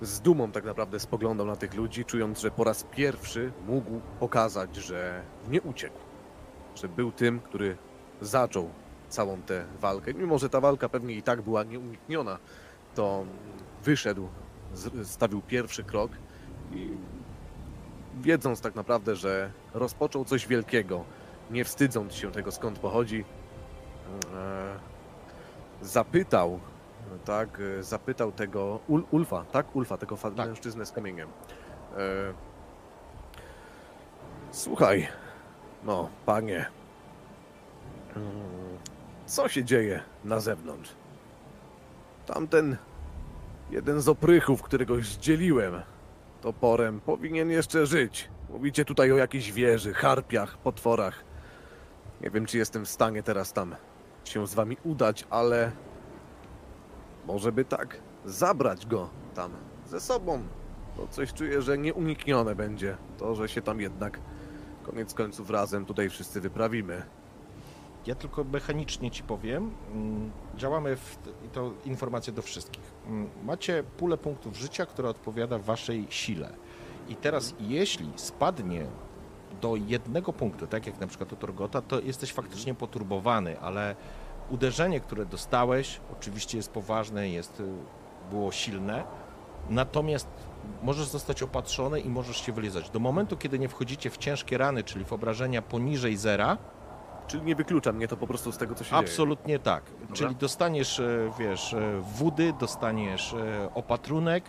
z 0.00 0.20
dumą 0.20 0.52
tak 0.52 0.64
naprawdę 0.64 1.00
spoglądał 1.00 1.46
na 1.46 1.56
tych 1.56 1.74
ludzi, 1.74 2.04
czując, 2.04 2.40
że 2.40 2.50
po 2.50 2.64
raz 2.64 2.84
pierwszy 2.84 3.52
mógł 3.66 4.00
pokazać, 4.20 4.76
że 4.76 5.22
nie 5.48 5.62
uciekł, 5.62 5.98
że 6.74 6.88
był 6.88 7.12
tym, 7.12 7.40
który 7.40 7.76
zaczął 8.20 8.70
całą 9.12 9.42
tę 9.42 9.64
walkę. 9.80 10.14
Mimo, 10.14 10.38
że 10.38 10.48
ta 10.48 10.60
walka 10.60 10.88
pewnie 10.88 11.14
i 11.14 11.22
tak 11.22 11.42
była 11.42 11.64
nieunikniona, 11.64 12.38
to 12.94 13.24
wyszedł, 13.84 14.28
stawił 15.04 15.42
pierwszy 15.42 15.84
krok 15.84 16.12
i 16.72 16.90
wiedząc 18.20 18.60
tak 18.60 18.74
naprawdę, 18.74 19.16
że 19.16 19.50
rozpoczął 19.74 20.24
coś 20.24 20.46
wielkiego, 20.46 21.04
nie 21.50 21.64
wstydząc 21.64 22.14
się 22.14 22.32
tego 22.32 22.52
skąd 22.52 22.78
pochodzi, 22.78 23.24
e, 24.34 24.78
zapytał, 25.82 26.60
tak, 27.24 27.62
zapytał 27.80 28.32
tego 28.32 28.80
Ul, 28.88 29.04
Ulfa, 29.10 29.44
tak, 29.44 29.76
Ulfa, 29.76 29.96
tego 29.96 30.16
Tak. 30.16 30.36
mężczyznę 30.36 30.86
z 30.86 30.92
kamieniem. 30.92 31.28
E, 31.96 31.98
słuchaj, 34.50 35.08
no, 35.84 36.08
panie, 36.26 36.66
mm, 38.16 38.32
co 39.32 39.48
się 39.48 39.64
dzieje 39.64 40.02
na 40.24 40.40
zewnątrz? 40.40 40.90
Tamten 42.26 42.76
jeden 43.70 44.00
z 44.00 44.08
oprychów, 44.08 44.62
którego 44.62 44.96
zdzieliłem 45.00 45.82
toporem, 46.40 47.00
powinien 47.00 47.50
jeszcze 47.50 47.86
żyć. 47.86 48.28
Mówicie 48.50 48.84
tutaj 48.84 49.12
o 49.12 49.16
jakiejś 49.16 49.52
wieży, 49.52 49.94
harpiach, 49.94 50.58
potworach. 50.58 51.24
Nie 52.20 52.30
wiem, 52.30 52.46
czy 52.46 52.58
jestem 52.58 52.84
w 52.84 52.88
stanie 52.88 53.22
teraz 53.22 53.52
tam 53.52 53.76
się 54.24 54.46
z 54.46 54.54
wami 54.54 54.76
udać, 54.84 55.24
ale 55.30 55.72
może 57.26 57.52
by 57.52 57.64
tak 57.64 58.00
zabrać 58.24 58.86
go 58.86 59.10
tam 59.34 59.52
ze 59.86 60.00
sobą. 60.00 60.42
Bo 60.96 61.06
coś 61.08 61.32
czuję, 61.32 61.62
że 61.62 61.78
nieuniknione 61.78 62.54
będzie 62.54 62.96
to, 63.18 63.34
że 63.34 63.48
się 63.48 63.62
tam 63.62 63.80
jednak 63.80 64.20
koniec 64.82 65.14
końców 65.14 65.50
razem 65.50 65.84
tutaj 65.84 66.10
wszyscy 66.10 66.40
wyprawimy. 66.40 67.02
Ja 68.06 68.14
tylko 68.14 68.44
mechanicznie 68.44 69.10
ci 69.10 69.22
powiem, 69.22 69.70
mm, 69.92 70.30
działamy 70.56 70.96
w, 70.96 71.18
i 71.46 71.48
to 71.48 71.72
informacja 71.84 72.32
do 72.32 72.42
wszystkich. 72.42 72.82
Mm, 73.06 73.30
Macie 73.44 73.82
pulę 73.96 74.16
punktów 74.18 74.56
życia, 74.56 74.86
która 74.86 75.08
odpowiada 75.08 75.58
waszej 75.58 76.06
sile. 76.10 76.52
I 77.08 77.16
teraz 77.16 77.54
jeśli 77.60 78.08
spadnie 78.16 78.86
do 79.60 79.76
jednego 79.76 80.32
punktu, 80.32 80.66
tak 80.66 80.86
jak 80.86 81.00
na 81.00 81.06
przykład 81.06 81.32
u 81.32 81.36
Torgota, 81.36 81.82
to 81.82 82.00
jesteś 82.00 82.32
faktycznie 82.32 82.74
poturbowany, 82.74 83.60
ale 83.60 83.96
uderzenie, 84.50 85.00
które 85.00 85.26
dostałeś, 85.26 86.00
oczywiście 86.12 86.56
jest 86.56 86.70
poważne, 86.70 87.28
jest, 87.28 87.60
y, 87.60 87.64
było 88.30 88.52
silne, 88.52 89.04
natomiast 89.70 90.28
możesz 90.82 91.06
zostać 91.06 91.42
opatrzony 91.42 92.00
i 92.00 92.08
możesz 92.08 92.36
się 92.36 92.52
wylizać. 92.52 92.90
Do 92.90 92.98
momentu, 92.98 93.36
kiedy 93.36 93.58
nie 93.58 93.68
wchodzicie 93.68 94.10
w 94.10 94.18
ciężkie 94.18 94.58
rany, 94.58 94.84
czyli 94.84 95.04
w 95.04 95.12
obrażenia 95.12 95.62
poniżej 95.62 96.16
zera, 96.16 96.58
Czyli 97.32 97.44
nie 97.44 97.56
wyklucza 97.56 97.92
mnie 97.92 98.08
to 98.08 98.16
po 98.16 98.26
prostu 98.26 98.52
z 98.52 98.58
tego, 98.58 98.74
co 98.74 98.84
się 98.84 98.90
dzieje. 98.90 99.00
Absolutnie 99.00 99.58
tak. 99.58 99.82
Czyli 100.12 100.36
dostaniesz, 100.36 101.00
e, 101.00 101.32
wiesz, 101.38 101.74
e, 101.74 102.02
wody, 102.18 102.52
dostaniesz 102.60 103.34
e, 103.34 103.74
opatrunek. 103.74 104.44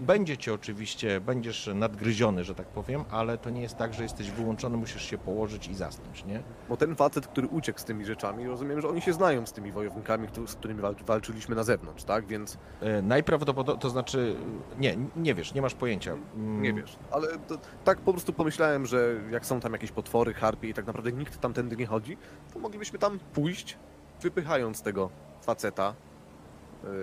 Będzie 0.00 0.36
cię 0.36 0.54
oczywiście, 0.54 1.20
będziesz 1.20 1.70
nadgryziony, 1.74 2.44
że 2.44 2.54
tak 2.54 2.66
powiem, 2.66 3.04
ale 3.10 3.38
to 3.38 3.50
nie 3.50 3.62
jest 3.62 3.76
tak, 3.76 3.94
że 3.94 4.02
jesteś 4.02 4.30
wyłączony, 4.30 4.76
musisz 4.76 5.02
się 5.04 5.18
położyć 5.18 5.68
i 5.68 5.74
zasnąć, 5.74 6.24
nie? 6.24 6.42
Bo 6.68 6.76
ten 6.76 6.96
facet, 6.96 7.26
który 7.26 7.48
uciekł 7.48 7.78
z 7.78 7.84
tymi 7.84 8.04
rzeczami, 8.04 8.46
rozumiem, 8.46 8.80
że 8.80 8.88
oni 8.88 9.00
się 9.00 9.12
znają 9.12 9.46
z 9.46 9.52
tymi 9.52 9.72
wojownikami, 9.72 10.28
z 10.46 10.54
którymi 10.54 10.80
walczy- 10.82 11.04
walczyliśmy 11.04 11.56
na 11.56 11.62
zewnątrz, 11.64 12.04
tak? 12.04 12.26
Więc 12.26 12.58
E, 12.80 13.02
Najprawdopodobniej, 13.02 13.80
to 13.82 13.90
znaczy, 13.90 14.36
nie, 14.78 14.96
nie 15.16 15.34
wiesz, 15.34 15.54
nie 15.54 15.62
masz 15.62 15.74
pojęcia. 15.74 16.12
Mm, 16.12 16.62
nie 16.62 16.72
wiesz. 16.72 16.96
Ale 17.10 17.26
to, 17.48 17.58
tak 17.84 17.98
po 18.00 18.12
prostu 18.12 18.32
pomyślałem, 18.32 18.86
że 18.86 19.14
jak 19.30 19.46
są 19.46 19.60
tam 19.60 19.72
jakieś 19.72 19.92
potwory, 19.92 20.34
harpie 20.34 20.68
i 20.68 20.74
tak 20.74 20.86
naprawdę 20.86 21.12
nikt 21.12 21.40
tamtędy 21.40 21.76
nie 21.76 21.86
chodzi, 21.86 22.16
to 22.54 22.58
moglibyśmy 22.58 22.98
tam 22.98 23.18
pójść, 23.34 23.76
wypychając 24.22 24.82
tego 24.82 25.10
faceta 25.42 25.94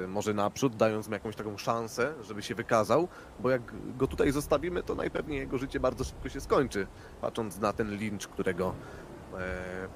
może 0.07 0.33
naprzód, 0.33 0.75
dając 0.75 1.07
mu 1.07 1.13
jakąś 1.13 1.35
taką 1.35 1.57
szansę, 1.57 2.13
żeby 2.23 2.41
się 2.41 2.55
wykazał, 2.55 3.07
bo 3.39 3.49
jak 3.49 3.61
go 3.97 4.07
tutaj 4.07 4.31
zostawimy, 4.31 4.83
to 4.83 4.95
najpewniej 4.95 5.39
jego 5.39 5.57
życie 5.57 5.79
bardzo 5.79 6.03
szybko 6.03 6.29
się 6.29 6.41
skończy, 6.41 6.87
patrząc 7.21 7.59
na 7.59 7.73
ten 7.73 7.97
lincz, 7.97 8.27
którego 8.27 8.73
e, 9.37 9.87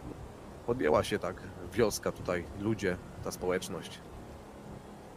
podjęła 0.66 1.04
się 1.04 1.20
tak 1.20 1.36
wioska 1.74 2.12
tutaj, 2.12 2.46
ludzie, 2.60 2.98
ta 3.24 3.32
społeczność, 3.32 4.00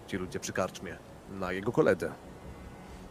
ci 0.06 0.16
ludzie 0.16 0.40
przy 0.40 0.52
karczmie, 0.52 0.96
na 1.30 1.52
jego 1.52 1.72
koledze. 1.72 2.12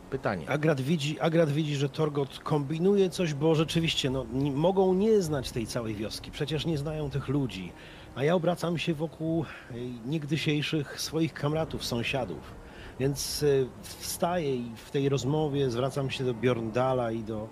Pytanie. 0.10 0.50
Agrat 0.50 0.82
widzi, 0.82 1.20
Agrat 1.20 1.52
widzi, 1.52 1.76
że 1.76 1.90
Torgot 1.90 2.40
kombinuje 2.40 3.10
coś, 3.10 3.34
bo 3.34 3.56
rzeczywiście 3.56 4.10
no, 4.10 4.26
nie, 4.34 4.52
mogą 4.52 4.94
nie 4.94 5.22
znać 5.22 5.52
tej 5.52 5.68
całej 5.68 5.96
wioski. 5.96 6.32
Przecież 6.32 6.66
nie 6.66 6.78
znają 6.78 7.10
tych 7.10 7.28
ludzi. 7.28 7.72
A 8.16 8.24
ja 8.24 8.36
obracam 8.36 8.78
się 8.78 8.94
wokół 8.94 9.46
y, 9.72 9.76
niegdysiejszych 10.06 11.02
swoich 11.02 11.34
kamratów, 11.34 11.86
sąsiadów. 11.86 12.54
Więc 13.00 13.44
y, 13.44 13.68
wstaję 13.84 14.56
i 14.56 14.72
w 14.76 14.92
tej 14.92 15.10
rozmowie 15.10 15.70
zwracam 15.70 16.10
się 16.10 16.24
do 16.24 16.34
Bjorndala 16.34 17.12
i 17.12 17.24
do. 17.24 17.48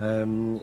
em, 0.00 0.60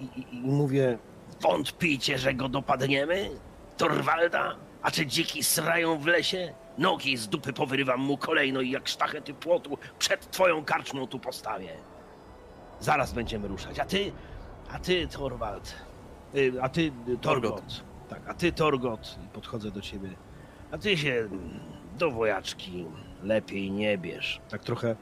i, 0.00 0.04
i, 0.32 0.40
mówię: 0.40 0.98
Wątpicie, 1.40 2.18
że 2.18 2.34
go 2.34 2.48
dopadniemy? 2.48 3.30
Torwalda? 3.76 4.56
A 4.82 4.90
czy 4.90 5.06
dziki 5.06 5.42
srają 5.44 5.98
w 5.98 6.06
lesie? 6.06 6.54
Nogi 6.78 7.16
z 7.16 7.28
dupy 7.28 7.52
powyrywam 7.52 8.00
mu 8.00 8.16
kolejno 8.18 8.60
i 8.60 8.70
jak 8.70 8.88
sztachety 8.88 9.34
płotu 9.34 9.78
przed 9.98 10.30
twoją 10.30 10.64
karczmą 10.64 11.06
tu 11.06 11.18
postawię. 11.18 11.72
Zaraz 12.80 13.12
będziemy 13.12 13.48
ruszać. 13.48 13.78
A 13.78 13.84
ty, 13.84 14.12
a 14.72 14.78
ty, 14.78 15.08
Torwald, 15.08 15.74
y, 16.34 16.52
a 16.62 16.68
ty, 16.68 16.92
Torgot. 17.20 17.87
Tak, 18.08 18.22
a 18.28 18.34
ty, 18.34 18.52
Torgot, 18.52 19.18
i 19.26 19.28
podchodzę 19.28 19.70
do 19.70 19.80
ciebie. 19.80 20.10
A 20.72 20.78
ty 20.78 20.96
się 20.96 21.28
do 21.98 22.10
wojaczki 22.10 22.84
lepiej 23.22 23.70
nie 23.70 23.98
bierz. 23.98 24.40
tak 24.48 24.64
trochę 24.64 24.96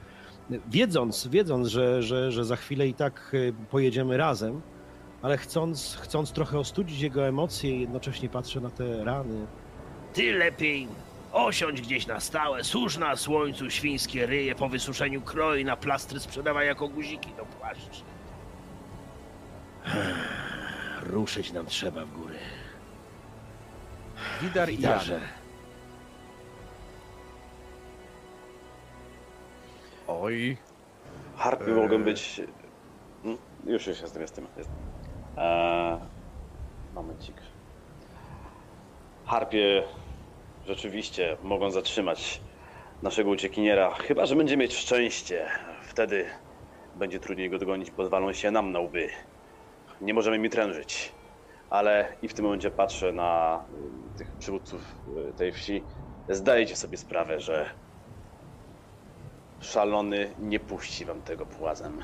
wiedząc, 0.68 1.26
wiedząc 1.26 1.68
że, 1.68 2.02
że, 2.02 2.32
że 2.32 2.44
za 2.44 2.56
chwilę 2.56 2.86
i 2.88 2.94
tak 2.94 3.30
y, 3.34 3.54
pojedziemy 3.70 4.16
razem, 4.16 4.62
ale 5.22 5.38
chcąc, 5.38 5.98
chcąc 6.00 6.32
trochę 6.32 6.58
ostudzić 6.58 7.00
jego 7.00 7.26
emocje, 7.26 7.80
jednocześnie 7.80 8.28
patrzę 8.28 8.60
na 8.60 8.70
te 8.70 9.04
rany. 9.04 9.46
Ty 10.12 10.32
lepiej 10.32 10.88
osiądź 11.32 11.80
gdzieś 11.80 12.06
na 12.06 12.20
stałe, 12.20 12.64
służ 12.64 12.98
na 12.98 13.16
słońcu 13.16 13.70
świńskie 13.70 14.26
ryje, 14.26 14.54
po 14.54 14.68
wysuszeniu 14.68 15.20
kroi 15.22 15.64
na 15.64 15.76
plastry 15.76 16.20
sprzedawaj 16.20 16.66
jako 16.66 16.88
guziki 16.88 17.30
do 17.36 17.44
płaszczy. 17.44 18.02
Ruszyć 21.02 21.52
nam 21.52 21.66
trzeba 21.66 22.04
w 22.04 22.12
góry. 22.12 22.34
Widar 24.42 24.68
i 24.70 24.72
Jan. 24.72 24.92
Widarze. 24.98 25.20
Oj, 30.08 30.56
Harpy 31.36 31.64
Eee. 31.70 31.74
mogą 31.76 32.02
być. 32.04 32.40
Mm, 33.24 33.38
Już, 33.66 33.86
już 33.86 34.00
jestem, 34.00 34.22
jestem. 34.22 34.46
jestem. 34.56 34.76
Eee, 35.36 35.98
momencik. 36.94 37.36
Harpie 39.26 39.82
rzeczywiście 40.66 41.36
mogą 41.42 41.70
zatrzymać 41.70 42.40
naszego 43.02 43.30
uciekiniera, 43.30 43.90
chyba 43.94 44.26
że 44.26 44.36
będzie 44.36 44.56
mieć 44.56 44.74
szczęście. 44.76 45.46
Wtedy 45.82 46.26
będzie 46.96 47.20
trudniej 47.20 47.50
go 47.50 47.58
dogonić, 47.58 47.90
pozwalą 47.90 48.32
się 48.32 48.50
nam 48.50 48.72
na 48.72 48.80
łby. 48.80 49.08
Nie 50.00 50.14
możemy 50.14 50.38
mi 50.38 50.50
trężyć. 50.50 51.12
Ale 51.70 52.12
i 52.22 52.28
w 52.28 52.34
tym 52.34 52.44
momencie 52.44 52.70
patrzę 52.70 53.12
na 53.12 53.60
y, 54.14 54.18
tych 54.18 54.30
przywódców 54.32 54.80
y, 55.30 55.32
tej 55.32 55.52
wsi. 55.52 55.82
Zdajecie 56.28 56.76
sobie 56.76 56.98
sprawę, 56.98 57.40
że 57.40 57.70
Szalony 59.60 60.30
nie 60.38 60.60
puści 60.60 61.04
wam 61.04 61.22
tego 61.22 61.46
płazem. 61.46 62.02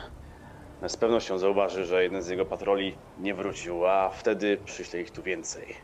Z 0.89 0.97
pewnością 0.97 1.39
zauważy, 1.39 1.84
że 1.84 2.02
jeden 2.02 2.23
z 2.23 2.28
jego 2.28 2.44
patroli 2.44 2.97
nie 3.18 3.34
wrócił, 3.34 3.86
a 3.86 4.08
wtedy 4.08 4.58
przyśle 4.65 5.00
ich 5.00 5.10
tu 5.10 5.23
więcej. 5.23 5.74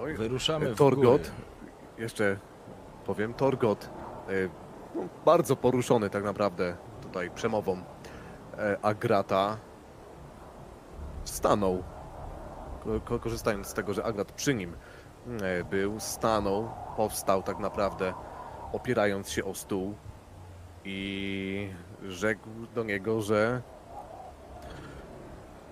oj. 0.00 0.14
Wyruszamy 0.14 0.74
w 0.74 0.78
Torgot, 0.78 1.20
góry. 1.22 1.32
jeszcze 1.98 2.36
powiem, 3.06 3.34
Torgot, 3.34 3.90
e, 4.28 4.32
no, 4.94 5.02
bardzo 5.24 5.56
poruszony 5.56 6.10
tak 6.10 6.24
naprawdę 6.24 6.76
tutaj 7.02 7.30
przemową 7.30 7.82
e, 8.58 8.76
Agrata, 8.82 9.56
stanął, 11.30 11.82
ko- 12.84 13.00
ko- 13.00 13.18
korzystając 13.18 13.66
z 13.66 13.74
tego, 13.74 13.94
że 13.94 14.04
Agrat 14.04 14.32
przy 14.32 14.54
nim 14.54 14.76
e, 15.42 15.64
był, 15.64 16.00
stanął, 16.00 16.70
powstał 16.96 17.42
tak 17.42 17.58
naprawdę, 17.58 18.14
opierając 18.72 19.30
się 19.30 19.44
o 19.44 19.54
stół 19.54 19.94
i 20.84 21.70
rzekł 22.02 22.48
do 22.74 22.84
niego, 22.84 23.22
że 23.22 23.62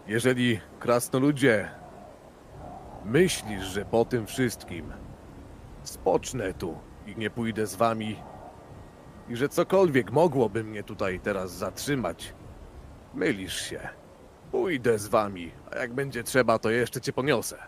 jeżeli 0.07 0.60
krasnoludzie 0.78 1.70
Myślisz, 3.07 3.65
że 3.65 3.85
po 3.85 4.05
tym 4.05 4.26
wszystkim 4.26 4.93
spocznę 5.83 6.55
tu 6.55 6.78
i 7.07 7.17
nie 7.17 7.31
pójdę 7.31 7.67
z 7.67 7.75
wami 7.75 8.17
i 9.28 9.36
że 9.36 9.49
cokolwiek 9.49 10.12
mogłoby 10.12 10.65
mnie 10.65 10.83
tutaj 10.83 11.20
teraz 11.20 11.52
zatrzymać? 11.52 12.35
Mylisz 13.15 13.60
się. 13.60 13.89
Pójdę 14.57 14.99
z 14.99 15.09
wami, 15.09 15.51
a 15.73 15.76
jak 15.76 15.93
będzie 15.93 16.25
trzeba, 16.25 16.59
to 16.59 16.70
jeszcze 16.70 17.01
cię 17.01 17.12
poniosę. 17.12 17.59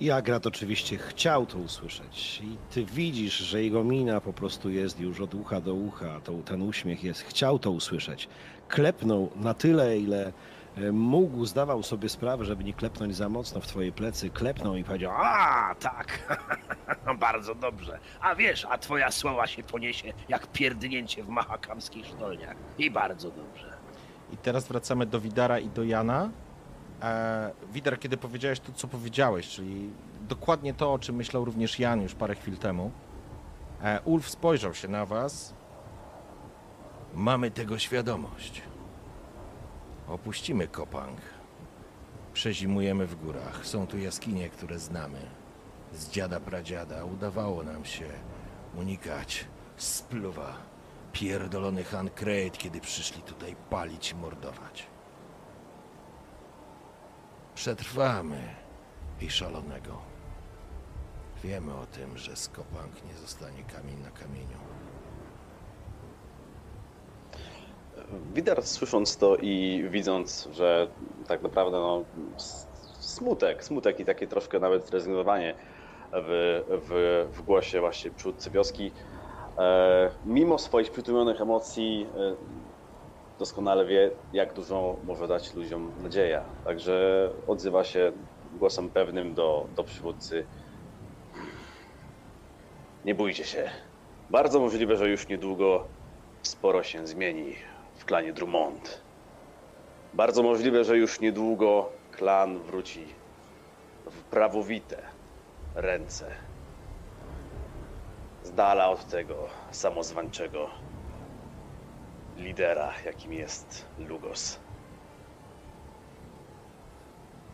I 0.00 0.10
Agrat 0.10 0.46
oczywiście 0.46 0.98
chciał 0.98 1.46
to 1.46 1.58
usłyszeć. 1.58 2.40
I 2.44 2.56
ty 2.70 2.84
widzisz, 2.84 3.38
że 3.38 3.62
jego 3.62 3.84
mina 3.84 4.20
po 4.20 4.32
prostu 4.32 4.70
jest 4.70 5.00
już 5.00 5.20
od 5.20 5.34
ucha 5.34 5.60
do 5.60 5.74
ucha. 5.74 6.20
To, 6.24 6.32
ten 6.32 6.62
uśmiech 6.62 7.04
jest. 7.04 7.22
Chciał 7.22 7.58
to 7.58 7.70
usłyszeć. 7.70 8.28
Klepnął 8.68 9.30
na 9.36 9.54
tyle, 9.54 9.98
ile 9.98 10.32
e, 10.76 10.92
mógł, 10.92 11.44
zdawał 11.44 11.82
sobie 11.82 12.08
sprawę, 12.08 12.44
żeby 12.44 12.64
nie 12.64 12.72
klepnąć 12.74 13.16
za 13.16 13.28
mocno 13.28 13.60
w 13.60 13.66
twoje 13.66 13.92
plecy. 13.92 14.30
Klepnął 14.30 14.76
i 14.76 14.84
powiedział, 14.84 15.12
A, 15.16 15.74
tak. 15.80 16.36
Bardzo 17.18 17.54
dobrze. 17.54 17.98
A 18.20 18.34
wiesz, 18.34 18.66
a 18.70 18.78
twoja 18.78 19.10
sława 19.10 19.46
się 19.46 19.62
poniesie 19.62 20.12
jak 20.28 20.46
pierdnięcie 20.46 21.22
w 21.22 21.28
mahakamskich 21.28 22.06
sztolniach. 22.06 22.56
I 22.78 22.90
bardzo 22.90 23.30
dobrze. 23.30 23.79
I 24.32 24.36
teraz 24.36 24.68
wracamy 24.68 25.06
do 25.06 25.20
Widara 25.20 25.58
i 25.58 25.68
do 25.68 25.84
Jana. 25.84 26.30
E, 27.02 27.50
Widar, 27.72 27.98
kiedy 27.98 28.16
powiedziałeś 28.16 28.60
to, 28.60 28.72
co 28.72 28.88
powiedziałeś, 28.88 29.48
czyli 29.48 29.90
dokładnie 30.28 30.74
to, 30.74 30.92
o 30.92 30.98
czym 30.98 31.16
myślał 31.16 31.44
również 31.44 31.78
Jan 31.78 32.02
już 32.02 32.14
parę 32.14 32.34
chwil 32.34 32.56
temu. 32.56 32.90
E, 33.82 34.00
Ulf 34.04 34.30
spojrzał 34.30 34.74
się 34.74 34.88
na 34.88 35.06
was. 35.06 35.54
Mamy 37.14 37.50
tego 37.50 37.78
świadomość. 37.78 38.62
Opuścimy 40.08 40.68
Kopang. 40.68 41.18
Przezimujemy 42.32 43.06
w 43.06 43.24
górach. 43.24 43.66
Są 43.66 43.86
tu 43.86 43.98
jaskinie, 43.98 44.48
które 44.48 44.78
znamy. 44.78 45.18
Z 45.92 46.10
dziada 46.10 46.40
pradziada 46.40 47.04
udawało 47.04 47.62
nam 47.62 47.84
się 47.84 48.06
unikać 48.76 49.44
spluwa 49.76 50.69
pierdolony 51.12 51.84
Han 51.84 52.10
kiedy 52.58 52.80
przyszli 52.80 53.22
tutaj 53.22 53.56
palić 53.70 54.12
i 54.12 54.14
mordować. 54.14 54.86
Przetrwamy 57.54 58.54
i 59.20 59.30
szalonego. 59.30 59.98
Wiemy 61.44 61.74
o 61.74 61.86
tym, 61.86 62.18
że 62.18 62.36
z 62.36 62.48
Kopang 62.48 63.04
nie 63.08 63.14
zostanie 63.14 63.62
kamień 63.62 63.96
na 64.02 64.10
kamieniu. 64.10 64.58
Widar 68.34 68.62
słysząc 68.62 69.16
to 69.16 69.36
i 69.36 69.84
widząc, 69.90 70.48
że 70.52 70.88
tak 71.26 71.42
naprawdę 71.42 71.78
no, 71.78 72.04
smutek, 72.98 73.64
smutek 73.64 74.00
i 74.00 74.04
takie 74.04 74.26
troszkę 74.26 74.60
nawet 74.60 74.86
zrezygnowanie 74.86 75.54
w, 76.12 76.62
w, 76.68 77.28
w 77.36 77.42
głosie 77.42 77.80
właśnie 77.80 78.10
przywódcy 78.10 78.50
wioski, 78.50 78.92
mimo 80.24 80.58
swoich 80.58 80.90
przytłumionych 80.90 81.40
emocji 81.40 82.06
e, 82.16 82.36
doskonale 83.38 83.86
wie, 83.86 84.10
jak 84.32 84.54
dużo 84.54 85.00
może 85.04 85.28
dać 85.28 85.54
ludziom 85.54 86.02
nadzieja. 86.02 86.44
Także 86.64 87.28
odzywa 87.46 87.84
się 87.84 88.12
głosem 88.52 88.90
pewnym 88.90 89.34
do, 89.34 89.68
do 89.76 89.84
przywódcy. 89.84 90.46
Nie 93.04 93.14
bójcie 93.14 93.44
się. 93.44 93.70
Bardzo 94.30 94.60
możliwe, 94.60 94.96
że 94.96 95.08
już 95.08 95.28
niedługo 95.28 95.88
sporo 96.42 96.82
się 96.82 97.06
zmieni 97.06 97.56
w 97.94 98.04
klanie 98.04 98.32
Drummond. 98.32 99.04
Bardzo 100.14 100.42
możliwe, 100.42 100.84
że 100.84 100.96
już 100.96 101.20
niedługo 101.20 101.92
klan 102.10 102.62
wróci 102.62 103.14
w 104.10 104.24
prawowite 104.24 105.02
ręce. 105.74 106.49
Dala 108.56 108.88
od 108.88 109.08
tego 109.08 109.34
samozwańczego 109.70 110.70
lidera, 112.36 112.92
jakim 113.04 113.32
jest 113.32 113.84
Lugos. 113.98 114.58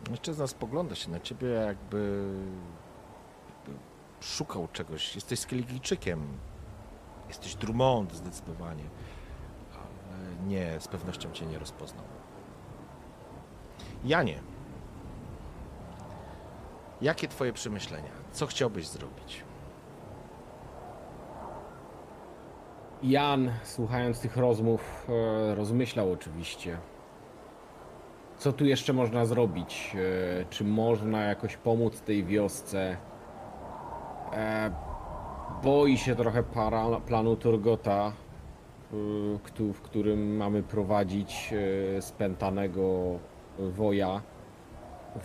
Mężczyzna 0.09 0.47
spogląda 0.47 0.95
się 0.95 1.11
na 1.11 1.19
ciebie, 1.19 1.47
jakby, 1.47 2.23
jakby 3.49 3.79
szukał 4.21 4.67
czegoś. 4.73 5.15
Jesteś 5.15 5.39
Skeligijczykiem. 5.39 6.37
Jesteś 7.27 7.55
Drummond 7.55 8.13
zdecydowanie. 8.13 8.83
Ale 9.73 10.47
nie, 10.47 10.79
z 10.79 10.87
pewnością 10.87 11.31
cię 11.31 11.45
nie 11.45 11.59
rozpoznał. 11.59 12.05
Janie, 14.05 14.39
jakie 17.01 17.27
twoje 17.27 17.53
przemyślenia? 17.53 18.11
Co 18.31 18.47
chciałbyś 18.47 18.87
zrobić? 18.87 19.43
Jan, 23.03 23.51
słuchając 23.63 24.19
tych 24.19 24.37
rozmów, 24.37 25.07
e, 25.51 25.55
rozmyślał 25.55 26.11
oczywiście. 26.11 26.77
Co 28.37 28.53
tu 28.53 28.65
jeszcze 28.65 28.93
można 28.93 29.25
zrobić? 29.25 29.95
E, 30.41 30.45
Czy 30.49 30.63
można 30.63 31.21
jakoś 31.21 31.57
pomóc 31.57 32.01
tej 32.01 32.23
wiosce? 32.25 32.97
E, 34.33 34.71
Boi 35.63 35.97
się 35.97 36.15
trochę 36.15 36.43
para, 36.43 36.85
planu 37.07 37.35
Turgota, 37.35 38.11
w 39.73 39.81
którym 39.81 40.37
mamy 40.37 40.63
prowadzić 40.63 41.53
spętanego 41.99 43.05
woja, 43.59 44.21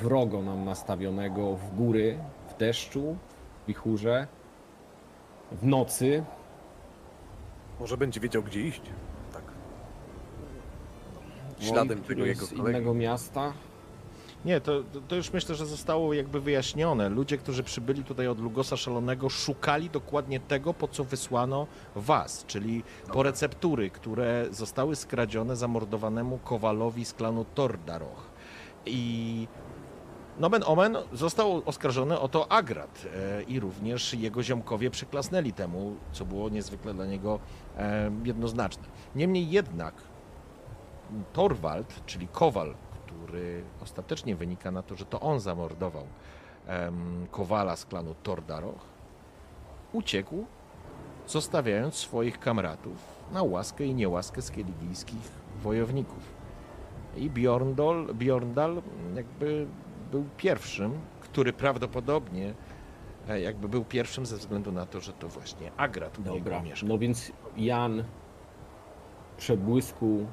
wrogo 0.01 0.43
nam 0.43 0.65
nastawionego 0.65 1.57
w 1.57 1.77
góry, 1.77 2.19
w 2.49 2.57
deszczu, 2.57 3.17
w 3.63 3.67
wichurze, 3.67 4.27
w 5.53 5.67
nocy. 5.67 6.25
Może 7.83 7.97
będzie 7.97 8.21
wiedział, 8.21 8.43
gdzie 8.43 8.61
iść. 8.61 8.83
Tak. 9.33 9.43
Śladem 11.61 12.03
tego 12.03 12.25
jego 12.25 12.47
z 12.47 12.51
kolegi. 12.51 12.69
innego 12.69 12.95
miasta. 12.95 13.53
Nie, 14.45 14.61
to, 14.61 14.83
to 15.09 15.17
już 15.17 15.33
myślę, 15.33 15.55
że 15.55 15.67
zostało 15.67 16.15
jakby 16.15 16.41
wyjaśnione. 16.41 17.09
Ludzie, 17.09 17.39
którzy 17.39 17.63
przybyli 17.63 18.05
tutaj 18.05 18.29
od 18.29 18.41
Lugosa 18.41 18.77
Szalonego, 18.77 19.29
szukali 19.29 19.91
dokładnie 19.91 20.41
tego, 20.41 20.75
po 20.75 20.89
co 20.89 21.05
wysłano 21.05 21.67
was, 21.97 22.45
czyli 22.47 22.83
po 23.13 23.23
receptury, 23.23 23.91
które 23.91 24.47
zostały 24.51 24.97
skradzione 24.97 25.57
zamordowanemu 25.57 26.39
Kowalowi 26.39 27.05
z 27.05 27.13
klanu 27.13 27.45
Tordaroch. 27.55 28.31
I 28.87 29.49
nomen 30.39 30.63
omen 30.67 30.97
został 31.13 31.63
oskarżony 31.67 32.21
o 32.21 32.29
to 32.29 32.53
Agrat 32.53 33.07
e, 33.17 33.43
i 33.43 33.61
również 33.61 34.15
jego 34.15 34.43
ziomkowie 34.43 34.91
przyklasnęli 34.91 35.53
temu, 35.53 35.97
co 36.13 36.25
było 36.25 36.49
niezwykle 36.49 36.95
dla 36.95 37.07
niego 37.07 37.39
e, 37.77 38.11
jednoznaczne. 38.25 38.85
Niemniej 39.15 39.51
jednak 39.51 39.95
Torwald, 41.33 42.07
czyli 42.07 42.29
Kowal, 42.29 42.75
który 42.91 43.65
ostatecznie 43.83 44.37
wynika 44.37 44.71
na 44.71 44.83
to, 44.83 44.97
że 44.97 45.05
to 45.05 45.21
on 45.21 45.41
zamordował 45.41 46.07
Kowala 47.31 47.77
z 47.77 47.85
klanu 47.87 48.15
Tordaroch, 48.23 48.87
uciekł, 49.93 50.45
zostawiając 51.27 51.95
swoich 51.95 52.39
kamratów 52.39 52.97
na 53.33 53.43
łaskę 53.43 53.85
i 53.85 53.95
niełaskę 53.95 54.43
skeligijskich 54.43 55.31
wojowników. 55.63 56.43
I 57.17 57.31
Bjorndal, 57.31 58.15
Bjorndal 58.15 58.83
jakby 59.15 59.67
był 60.13 60.25
pierwszym, 60.37 60.93
który 61.21 61.53
prawdopodobnie 61.53 62.55
e, 63.29 63.41
jakby 63.41 63.69
był 63.69 63.85
pierwszym 63.85 64.27
ze 64.27 64.37
względu 64.37 64.73
na 64.73 64.87
to, 64.87 65.01
że 65.01 65.13
to 65.13 65.29
właśnie 65.29 65.73
Agrat 65.77 66.19
u 66.19 66.23
Dobra, 66.23 66.35
niego 66.57 66.63
mieszkał. 66.71 66.89
no 66.89 66.99
więc 66.99 67.33
Jan 67.57 68.05
przebłysku, 69.37 70.27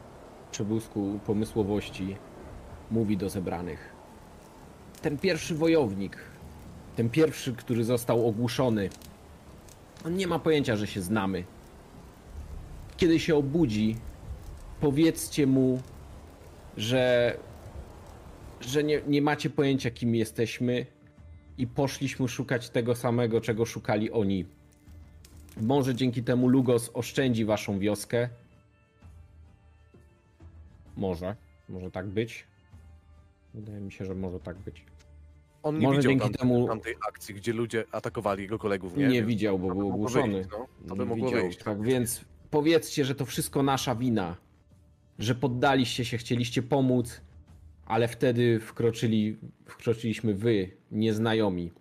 przebłysku 0.51 1.19
pomysłowości 1.25 2.15
mówi 2.91 3.17
do 3.17 3.29
zebranych. 3.29 3.93
Ten 5.01 5.17
pierwszy 5.17 5.55
wojownik, 5.55 6.17
ten 6.95 7.09
pierwszy, 7.09 7.53
który 7.53 7.83
został 7.83 8.27
ogłuszony, 8.27 8.89
on 10.05 10.15
nie 10.15 10.27
ma 10.27 10.39
pojęcia, 10.39 10.75
że 10.75 10.87
się 10.87 11.01
znamy. 11.01 11.43
Kiedy 12.97 13.19
się 13.19 13.35
obudzi, 13.35 13.95
powiedzcie 14.81 15.47
mu, 15.47 15.81
że, 16.77 17.33
że 18.61 18.83
nie, 18.83 19.01
nie 19.07 19.21
macie 19.21 19.49
pojęcia, 19.49 19.91
kim 19.91 20.15
jesteśmy 20.15 20.85
i 21.57 21.67
poszliśmy 21.67 22.27
szukać 22.27 22.69
tego 22.69 22.95
samego, 22.95 23.41
czego 23.41 23.65
szukali 23.65 24.11
oni. 24.11 24.45
Może 25.61 25.95
dzięki 25.95 26.23
temu 26.23 26.47
Lugos 26.47 26.91
oszczędzi 26.93 27.45
waszą 27.45 27.79
wioskę. 27.79 28.29
Może. 30.97 31.35
Może 31.69 31.91
tak 31.91 32.07
być. 32.07 32.43
Wydaje 33.53 33.79
mi 33.81 33.91
się, 33.91 34.05
że 34.05 34.15
może 34.15 34.39
tak 34.39 34.57
być. 34.57 34.85
On 35.63 35.77
nie 35.79 35.87
Może 35.87 35.97
widział 35.97 36.11
dzięki 36.11 36.25
tam, 36.25 36.33
temu- 36.49 36.67
tamtej 36.67 36.95
akcji, 37.09 37.35
gdzie 37.35 37.53
ludzie 37.53 37.83
atakowali 37.91 38.41
jego 38.43 38.59
kolegów, 38.59 38.97
nie? 38.97 39.07
Nie, 39.07 39.23
widział, 39.23 39.59
bo 39.59 39.67
to 39.67 39.73
by 39.73 39.79
był 39.79 39.89
ogłuszony. 39.89 40.33
wyjść, 40.33 40.49
no. 40.51 40.67
To 40.87 40.95
by 40.95 41.05
mogło 41.05 41.25
widział. 41.27 41.41
wyjść. 41.41 41.59
Tak 41.63 41.81
więc 41.81 42.25
powiedzcie, 42.51 43.05
że 43.05 43.15
to 43.15 43.25
wszystko 43.25 43.63
nasza 43.63 43.95
wina. 43.95 44.35
Że 45.19 45.35
poddaliście 45.35 46.05
się, 46.05 46.17
chcieliście 46.17 46.61
pomóc, 46.61 47.21
ale 47.89 48.07
wtedy 48.07 48.59
wkroczyli, 48.59 49.37
wkroczyliśmy 49.65 50.33
wy, 50.33 50.71
nieznajomi. 50.91 51.71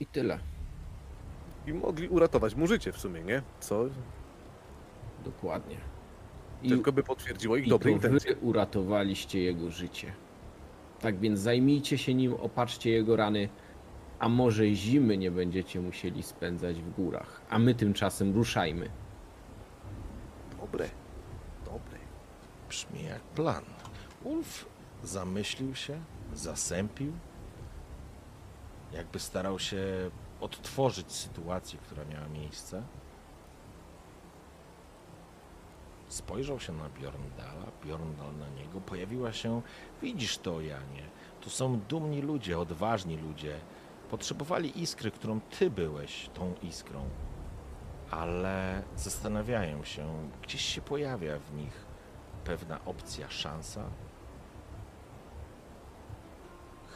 I 0.00 0.06
tyle. 0.06 0.38
I 1.66 1.72
mogli 1.72 2.08
uratować 2.08 2.54
mu 2.54 2.66
życie 2.66 2.92
w 2.92 2.98
sumie, 2.98 3.22
nie? 3.22 3.42
Co? 3.60 3.84
Dokładnie. 5.24 5.76
I 6.62 6.68
Tylko 6.68 6.92
by 6.92 7.02
potwierdziło 7.02 7.56
ich 7.56 7.66
I 7.66 7.70
dobre 7.70 7.90
to 7.90 7.96
intencje. 7.96 8.34
wy 8.34 8.40
uratowaliście 8.40 9.42
jego 9.42 9.70
życie. 9.70 10.12
Tak 11.00 11.18
więc 11.18 11.40
zajmijcie 11.40 11.98
się 11.98 12.14
nim, 12.14 12.34
opatrzcie 12.34 12.90
jego 12.90 13.16
rany, 13.16 13.48
a 14.18 14.28
może 14.28 14.74
zimy 14.74 15.16
nie 15.18 15.30
będziecie 15.30 15.80
musieli 15.80 16.22
spędzać 16.22 16.82
w 16.82 16.90
górach. 16.90 17.40
A 17.50 17.58
my 17.58 17.74
tymczasem 17.74 18.34
ruszajmy. 18.34 18.90
Dobre. 20.60 20.60
Dobre. 20.60 20.99
Brzmi 22.70 23.04
jak 23.04 23.22
plan. 23.22 23.64
Ulf 24.24 24.66
zamyślił 25.02 25.74
się, 25.74 26.00
zasępił, 26.34 27.12
jakby 28.92 29.18
starał 29.18 29.58
się 29.58 30.10
odtworzyć 30.40 31.12
sytuację, 31.12 31.78
która 31.78 32.04
miała 32.04 32.28
miejsce. 32.28 32.82
Spojrzał 36.08 36.60
się 36.60 36.72
na 36.72 36.88
Bjorndala, 36.88 37.66
Bjorndal 37.84 38.36
na 38.36 38.48
niego. 38.48 38.80
Pojawiła 38.80 39.32
się, 39.32 39.62
widzisz 40.02 40.38
to, 40.38 40.60
Janie, 40.60 41.02
to 41.40 41.50
są 41.50 41.80
dumni 41.80 42.22
ludzie, 42.22 42.58
odważni 42.58 43.16
ludzie. 43.16 43.60
Potrzebowali 44.10 44.82
iskry, 44.82 45.10
którą 45.10 45.40
ty 45.40 45.70
byłeś 45.70 46.30
tą 46.34 46.54
iskrą. 46.62 47.08
Ale 48.10 48.82
zastanawiają 48.96 49.84
się, 49.84 50.30
gdzieś 50.42 50.64
się 50.64 50.80
pojawia 50.80 51.38
w 51.38 51.54
nich 51.54 51.89
pewna 52.44 52.84
opcja, 52.84 53.30
szansa. 53.30 53.84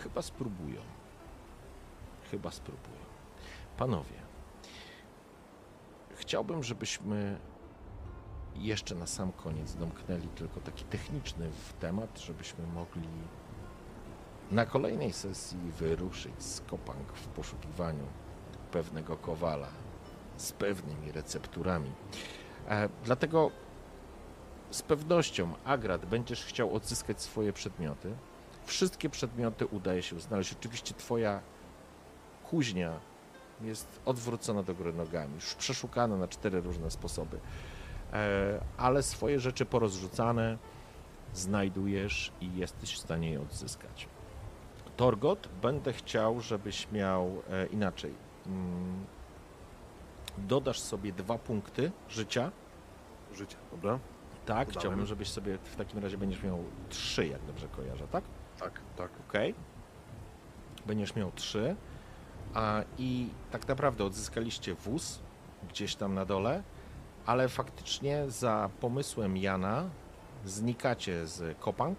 Chyba 0.02 0.22
spróbują. 0.22 0.80
Chyba 2.30 2.50
spróbują. 2.50 3.04
Panowie, 3.76 4.16
chciałbym, 6.14 6.62
żebyśmy 6.62 7.38
jeszcze 8.54 8.94
na 8.94 9.06
sam 9.06 9.32
koniec 9.32 9.74
domknęli 9.74 10.28
tylko 10.28 10.60
taki 10.60 10.84
techniczny 10.84 11.50
temat, 11.80 12.20
żebyśmy 12.20 12.66
mogli 12.66 13.08
na 14.50 14.66
kolejnej 14.66 15.12
sesji 15.12 15.58
wyruszyć 15.58 16.42
z 16.42 16.60
Kopang 16.60 17.12
w 17.12 17.28
poszukiwaniu 17.28 18.06
pewnego 18.72 19.16
kowala 19.16 19.68
z 20.36 20.52
pewnymi 20.52 21.12
recepturami. 21.12 21.92
E, 22.68 22.88
dlatego 23.04 23.50
z 24.74 24.82
pewnością, 24.82 25.52
Agrat, 25.64 26.06
będziesz 26.06 26.44
chciał 26.44 26.74
odzyskać 26.74 27.22
swoje 27.22 27.52
przedmioty. 27.52 28.14
Wszystkie 28.64 29.10
przedmioty 29.10 29.66
udaje 29.66 30.02
się 30.02 30.20
znaleźć. 30.20 30.52
Oczywiście 30.52 30.94
twoja 30.94 31.40
kuźnia 32.50 32.92
jest 33.62 34.00
odwrócona 34.04 34.62
do 34.62 34.74
góry 34.74 34.92
nogami, 34.92 35.34
już 35.34 35.54
przeszukana 35.54 36.16
na 36.16 36.28
cztery 36.28 36.60
różne 36.60 36.90
sposoby. 36.90 37.38
E, 38.12 38.60
ale 38.76 39.02
swoje 39.02 39.40
rzeczy 39.40 39.66
porozrzucane 39.66 40.58
znajdujesz 41.34 42.32
i 42.40 42.56
jesteś 42.56 42.94
w 42.94 42.98
stanie 42.98 43.30
je 43.30 43.40
odzyskać. 43.40 44.08
Torgot, 44.96 45.48
będę 45.62 45.92
chciał, 45.92 46.40
żebyś 46.40 46.92
miał 46.92 47.42
e, 47.50 47.66
inaczej. 47.66 48.14
Mm, 48.46 49.04
dodasz 50.38 50.80
sobie 50.80 51.12
dwa 51.12 51.38
punkty 51.38 51.92
życia 52.08 52.50
Życie, 53.34 53.56
dobra? 53.70 53.98
Tak, 54.46 54.68
chciałbym, 54.68 55.06
żebyś 55.06 55.28
sobie 55.28 55.58
w 55.58 55.76
takim 55.76 55.98
razie 56.02 56.18
będziesz 56.18 56.42
miał 56.42 56.58
trzy, 56.88 57.26
jak 57.26 57.44
dobrze 57.44 57.68
kojarzę, 57.68 58.08
tak? 58.08 58.24
Tak, 58.58 58.80
tak. 58.96 59.10
Okej. 59.28 59.54
Będziesz 60.86 61.16
miał 61.16 61.32
trzy. 61.32 61.76
A 62.54 62.82
i 62.98 63.28
tak 63.50 63.68
naprawdę 63.68 64.04
odzyskaliście 64.04 64.74
wóz 64.74 65.18
gdzieś 65.68 65.96
tam 65.96 66.14
na 66.14 66.24
dole, 66.24 66.62
ale 67.26 67.48
faktycznie 67.48 68.30
za 68.30 68.70
pomysłem 68.80 69.36
Jana 69.36 69.90
znikacie 70.44 71.26
z 71.26 71.58
Kopang 71.58 71.98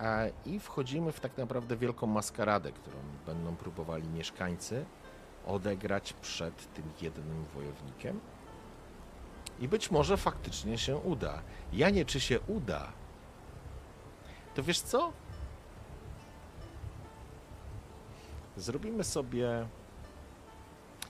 e, 0.00 0.30
i 0.46 0.58
wchodzimy 0.60 1.12
w 1.12 1.20
tak 1.20 1.38
naprawdę 1.38 1.76
wielką 1.76 2.06
maskaradę, 2.06 2.72
którą 2.72 2.96
będą 3.26 3.56
próbowali 3.56 4.08
mieszkańcy 4.08 4.84
odegrać 5.46 6.12
przed 6.12 6.74
tym 6.74 6.84
jednym 7.00 7.44
wojownikiem. 7.44 8.20
I 9.60 9.68
być 9.68 9.90
może 9.90 10.16
faktycznie 10.16 10.78
się 10.78 10.96
uda. 10.96 11.42
Janie, 11.72 12.04
czy 12.04 12.20
się 12.20 12.40
uda? 12.40 12.92
To 14.54 14.62
wiesz 14.62 14.80
co? 14.80 15.12
Zrobimy 18.56 19.04
sobie. 19.04 19.66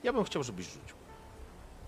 Ja 0.03 0.13
bym 0.13 0.25
chciał, 0.25 0.43
żebyś 0.43 0.67
rzucił. 0.67 0.97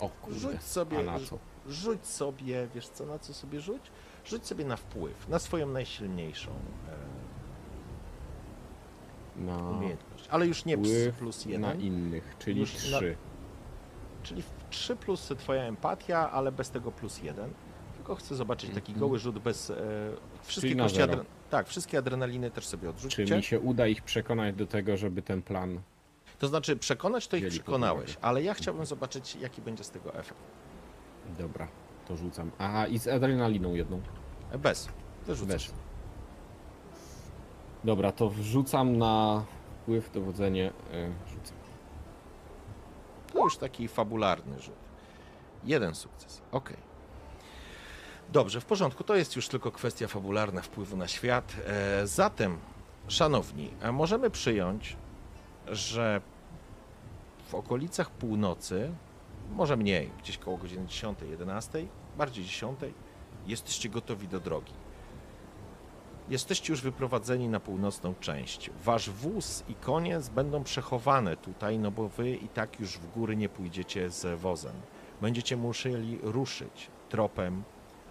O 0.00 0.08
kurde. 0.08 0.38
Rzuć 0.40 0.62
sobie. 0.62 0.98
A 0.98 1.02
na 1.02 1.20
co? 1.20 1.38
Rzuć 1.68 2.06
sobie, 2.06 2.68
wiesz 2.74 2.88
co, 2.88 3.06
na 3.06 3.18
co 3.18 3.34
sobie 3.34 3.60
rzuć? 3.60 3.82
Rzuć 4.24 4.46
sobie 4.46 4.64
na 4.64 4.76
wpływ, 4.76 5.28
na 5.28 5.38
swoją 5.38 5.66
najsilniejszą 5.66 6.50
e, 9.38 9.40
Na 9.44 9.56
umiejętność. 9.70 10.28
Ale 10.30 10.46
już 10.46 10.64
nie 10.64 10.76
wpływ 10.76 11.14
plus 11.18 11.46
na 11.46 11.50
jeden, 11.52 11.80
innych, 11.80 12.36
czyli 12.38 12.60
Już 12.60 12.90
na- 12.90 12.98
3. 12.98 13.16
czyli 14.22 14.42
3 14.70 14.96
plus 14.96 15.32
twoja 15.38 15.62
empatia, 15.62 16.30
ale 16.30 16.52
bez 16.52 16.70
tego 16.70 16.92
plus 16.92 17.22
jeden. 17.22 17.50
Tylko 17.96 18.14
chcę 18.14 18.34
zobaczyć 18.34 18.70
taki 18.70 18.92
Mhm. 18.92 19.00
goły 19.00 19.18
rzut 19.18 19.38
bez... 19.38 19.70
E, 19.70 19.74
wszystkie 20.42 20.76
kości 20.76 21.02
adre... 21.02 21.24
Tak, 21.50 21.66
wszystkie 21.68 21.98
adrenaliny 21.98 22.50
też 22.50 22.66
sobie 22.66 22.82
Czy 22.82 22.88
odrzućcie. 22.90 23.36
mi 23.36 23.42
się 23.42 23.60
uda 23.60 23.86
ich 23.86 24.02
przekonać 24.02 24.54
do 24.54 24.66
tego, 24.66 24.96
żeby 24.96 25.22
ten 25.22 25.42
plan. 25.42 25.80
To 26.38 26.48
znaczy 26.48 26.76
przekonać 26.76 27.28
to 27.28 27.36
ich 27.36 27.48
przekonałeś, 27.48 28.16
ale 28.22 28.42
ja 28.42 28.54
chciałbym 28.54 28.86
zobaczyć 28.86 29.36
jaki 29.36 29.62
będzie 29.62 29.84
z 29.84 29.90
tego 29.90 30.14
efekt. 30.14 30.40
Dobra, 31.38 31.68
to 32.08 32.16
rzucam. 32.16 32.50
Aha, 32.58 32.86
i 32.86 32.98
z 32.98 33.08
adrenaliną 33.08 33.74
jedną. 33.74 34.00
E, 34.50 34.58
Bez. 34.58 34.88
Wyrzucasz. 35.26 35.66
Bez. 35.70 35.74
Dobra, 37.84 38.12
to 38.12 38.30
wrzucam 38.30 38.96
na 38.98 39.44
wpływ, 39.82 40.12
dowodzenie. 40.12 40.72
To 43.36 43.44
już 43.44 43.56
taki 43.56 43.88
fabularny 43.88 44.60
rzut. 44.60 44.74
Jeden 45.64 45.94
sukces. 45.94 46.42
Ok. 46.52 46.72
Dobrze, 48.32 48.60
w 48.60 48.64
porządku. 48.64 49.04
To 49.04 49.16
jest 49.16 49.36
już 49.36 49.48
tylko 49.48 49.70
kwestia 49.72 50.08
fabularna 50.08 50.62
wpływu 50.62 50.96
na 50.96 51.08
świat. 51.08 51.56
E, 51.66 52.06
zatem, 52.06 52.58
szanowni, 53.08 53.70
e, 53.80 53.92
możemy 53.92 54.30
przyjąć, 54.30 54.96
że 55.66 56.20
w 57.48 57.54
okolicach 57.54 58.10
północy, 58.10 58.92
może 59.50 59.76
mniej, 59.76 60.10
gdzieś 60.18 60.38
koło 60.38 60.56
godziny 60.56 60.86
10, 60.86 61.18
11, 61.30 61.86
bardziej 62.16 62.44
10, 62.44 62.78
jesteście 63.46 63.88
gotowi 63.88 64.28
do 64.28 64.40
drogi. 64.40 64.72
Jesteście 66.28 66.72
już 66.72 66.82
wyprowadzeni 66.82 67.48
na 67.48 67.60
północną 67.60 68.14
część. 68.20 68.70
Wasz 68.84 69.10
wóz 69.10 69.64
i 69.68 69.74
koniec 69.74 70.28
będą 70.28 70.64
przechowane 70.64 71.36
tutaj, 71.36 71.78
no 71.78 71.90
bo 71.90 72.08
wy 72.08 72.30
i 72.30 72.48
tak 72.48 72.80
już 72.80 72.98
w 72.98 73.10
góry 73.12 73.36
nie 73.36 73.48
pójdziecie 73.48 74.10
z 74.10 74.40
wozem. 74.40 74.72
Będziecie 75.20 75.56
musieli 75.56 76.18
ruszyć 76.22 76.90
tropem 77.08 77.62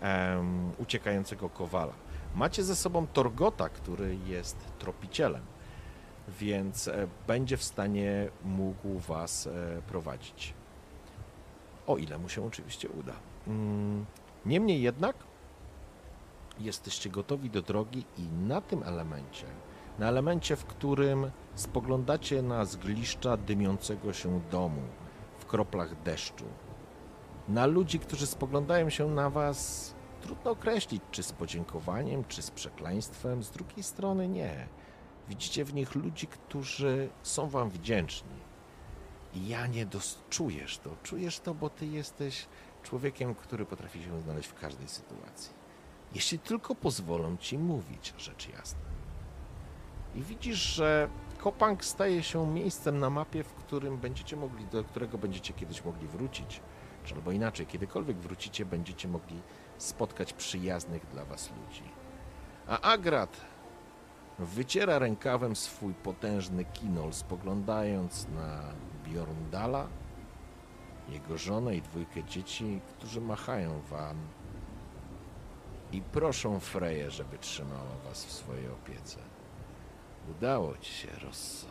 em, 0.02 0.72
uciekającego 0.78 1.50
kowala. 1.50 1.94
Macie 2.36 2.64
ze 2.64 2.76
sobą 2.76 3.08
Torgota, 3.08 3.70
który 3.70 4.18
jest 4.28 4.58
tropicielem, 4.80 5.42
więc 6.40 6.88
e, 6.88 7.08
będzie 7.28 7.58
w 7.58 7.64
stanie 7.64 8.30
mógł 8.46 9.00
was 9.00 9.48
e, 9.48 9.82
prowadzić. 9.88 10.54
O 11.88 11.98
ile 11.98 12.18
mu 12.18 12.30
się 12.30 12.46
oczywiście 12.46 12.90
uda. 12.90 13.14
Mm, 13.48 14.06
Niemniej 14.46 14.82
jednak 14.82 15.16
jesteście 16.60 17.10
gotowi 17.10 17.50
do 17.50 17.62
drogi 17.62 18.06
i 18.18 18.22
na 18.22 18.62
tym 18.62 18.84
elemencie, 18.84 19.46
na 20.00 20.08
elemencie, 20.08 20.56
w 20.56 20.66
którym 20.66 21.32
spoglądacie 21.56 22.42
na 22.42 22.66
zgliszcza 22.66 23.38
dymiącego 23.38 24.14
się 24.14 24.42
domu 24.52 24.82
w 25.40 25.46
kroplach 25.46 26.02
deszczu, 26.04 26.46
na 27.48 27.66
ludzi, 27.66 28.00
którzy 28.00 28.28
spoglądają 28.28 28.90
się 28.90 29.08
na 29.08 29.30
was, 29.30 29.94
trudno 30.22 30.52
określić, 30.52 31.04
czy 31.12 31.24
z 31.24 31.32
podziękowaniem, 31.32 32.26
czy 32.26 32.42
z 32.42 32.52
przekleństwem, 32.52 33.44
z 33.44 33.52
drugiej 33.52 33.84
strony 33.84 34.28
nie. 34.28 34.68
Widzicie 35.30 35.66
w 35.66 35.74
nich 35.74 35.96
ludzi, 35.96 36.28
którzy 36.28 37.10
są 37.24 37.50
wam 37.50 37.70
wdzięczni. 37.70 38.46
I 39.34 39.48
ja 39.48 39.68
nie 39.68 39.88
czujesz 40.30 40.78
to, 40.78 40.90
czujesz 41.04 41.40
to, 41.40 41.54
bo 41.54 41.70
ty 41.70 41.86
jesteś 41.86 42.46
człowiekiem, 42.84 43.36
który 43.36 43.66
potrafi 43.66 44.04
się 44.04 44.22
znaleźć 44.22 44.50
w 44.50 44.54
każdej 44.54 44.88
sytuacji 44.88 45.65
jeśli 46.16 46.40
tylko 46.40 46.76
pozwolą 46.76 47.38
ci 47.38 47.58
mówić 47.58 48.14
rzecz 48.18 48.50
jasna. 48.50 48.80
I 50.16 50.22
widzisz, 50.22 50.58
że 50.58 51.10
Kopang 51.38 51.86
staje 51.86 52.24
się 52.24 52.48
miejscem 52.48 53.00
na 53.00 53.10
mapie, 53.10 53.44
w 53.44 53.54
którym 53.54 53.98
będziecie 53.98 54.36
mogli, 54.36 54.66
do 54.66 54.84
którego 54.84 55.18
będziecie 55.18 55.54
kiedyś 55.54 55.86
mogli 55.86 56.08
wrócić, 56.08 56.62
czy 57.04 57.16
albo 57.16 57.32
inaczej, 57.32 57.66
kiedykolwiek 57.66 58.18
wrócicie, 58.18 58.66
będziecie 58.66 59.08
mogli 59.08 59.42
spotkać 59.78 60.34
przyjaznych 60.34 61.06
dla 61.06 61.26
was 61.26 61.52
ludzi. 61.52 61.84
A 62.68 62.82
Agrat 62.82 63.42
wyciera 64.40 65.00
rękawem 65.00 65.56
swój 65.56 65.94
potężny 65.94 66.66
kinol, 66.66 67.14
spoglądając 67.14 68.28
na 68.28 68.62
Bjorndala, 69.04 69.88
jego 71.10 71.38
żonę 71.38 71.76
i 71.76 71.82
dwójkę 71.82 72.24
dzieci, 72.24 72.82
którzy 72.88 73.22
machają 73.22 73.82
wam 73.82 74.18
i 75.96 76.02
proszą 76.02 76.60
Freję, 76.60 77.12
żeby 77.12 77.38
trzymała 77.38 77.96
was 78.06 78.26
w 78.26 78.32
swojej 78.32 78.70
opiece. 78.70 79.20
Udało 80.30 80.78
ci 80.78 80.94
się, 80.94 81.08
Rosso. 81.24 81.68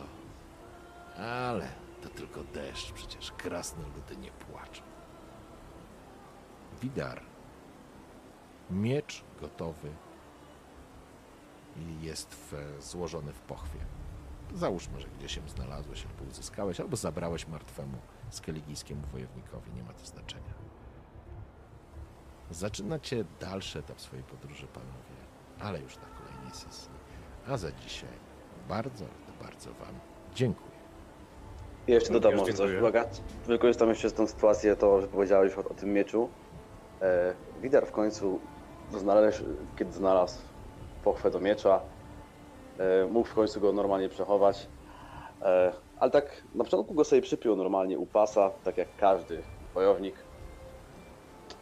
Ale 1.17 1.67
to 2.03 2.09
tylko 2.09 2.43
deszcz, 2.43 2.91
przecież 2.91 3.31
krasne 3.31 3.83
ludy 3.83 4.17
nie 4.17 4.31
płaczą. 4.31 4.81
Widar. 6.81 7.21
Miecz 8.69 9.23
gotowy 9.41 9.91
jest 12.01 12.35
w, 12.35 12.77
złożony 12.79 13.33
w 13.33 13.39
pochwie. 13.39 13.79
Załóżmy, 14.53 14.99
że 14.99 15.07
gdzieś 15.07 15.35
się 15.35 15.49
znalazłeś 15.49 16.05
albo 16.05 16.31
uzyskałeś, 16.31 16.79
albo 16.79 16.97
zabrałeś 16.97 17.47
martwemu 17.47 17.97
skeligijskiemu 18.29 19.07
wojownikowi, 19.07 19.73
nie 19.73 19.83
ma 19.83 19.93
to 19.93 20.05
znaczenia. 20.05 20.54
Zaczynacie 22.51 23.25
dalszy 23.39 23.79
etap 23.79 24.01
swojej 24.01 24.23
podróży, 24.23 24.67
panowie, 24.73 25.15
ale 25.59 25.79
już 25.79 25.95
na 25.97 26.03
kolejnej 26.17 26.51
sesji. 26.51 26.89
A 27.47 27.57
za 27.57 27.71
dzisiaj 27.71 28.09
bardzo, 28.69 29.05
bardzo 29.41 29.69
Wam 29.69 29.99
dziękuję. 30.35 30.75
I 31.87 31.91
jeszcze 31.91 32.13
dodam 32.13 32.31
Również 32.31 32.47
może 32.47 32.57
coś, 32.57 32.71
dziękuję. 32.71 32.89
uwaga. 32.89 33.09
Wykorzystam 33.45 33.89
jeszcze 33.89 34.11
tę 34.11 34.27
sytuację, 34.27 34.75
to, 34.75 35.01
że 35.01 35.07
powiedziałeś 35.07 35.57
o, 35.57 35.59
o 35.69 35.73
tym 35.73 35.93
mieczu. 35.93 36.29
E, 37.01 37.33
Widar 37.61 37.85
w 37.87 37.91
końcu 37.91 38.39
znalazł, 38.91 39.43
kiedy 39.77 39.91
znalazł 39.91 40.39
pochwę 41.03 41.31
do 41.31 41.39
miecza, 41.39 41.81
e, 42.77 43.05
mógł 43.05 43.27
w 43.29 43.33
końcu 43.33 43.61
go 43.61 43.73
normalnie 43.73 44.09
przechować. 44.09 44.67
E, 45.41 45.73
ale 45.99 46.11
tak 46.11 46.43
na 46.55 46.63
początku 46.63 46.93
go 46.93 47.03
sobie 47.03 47.21
przypiął 47.21 47.55
normalnie 47.55 47.99
u 47.99 48.05
pasa, 48.05 48.51
tak 48.63 48.77
jak 48.77 48.87
każdy 48.97 49.43
wojownik. 49.73 50.15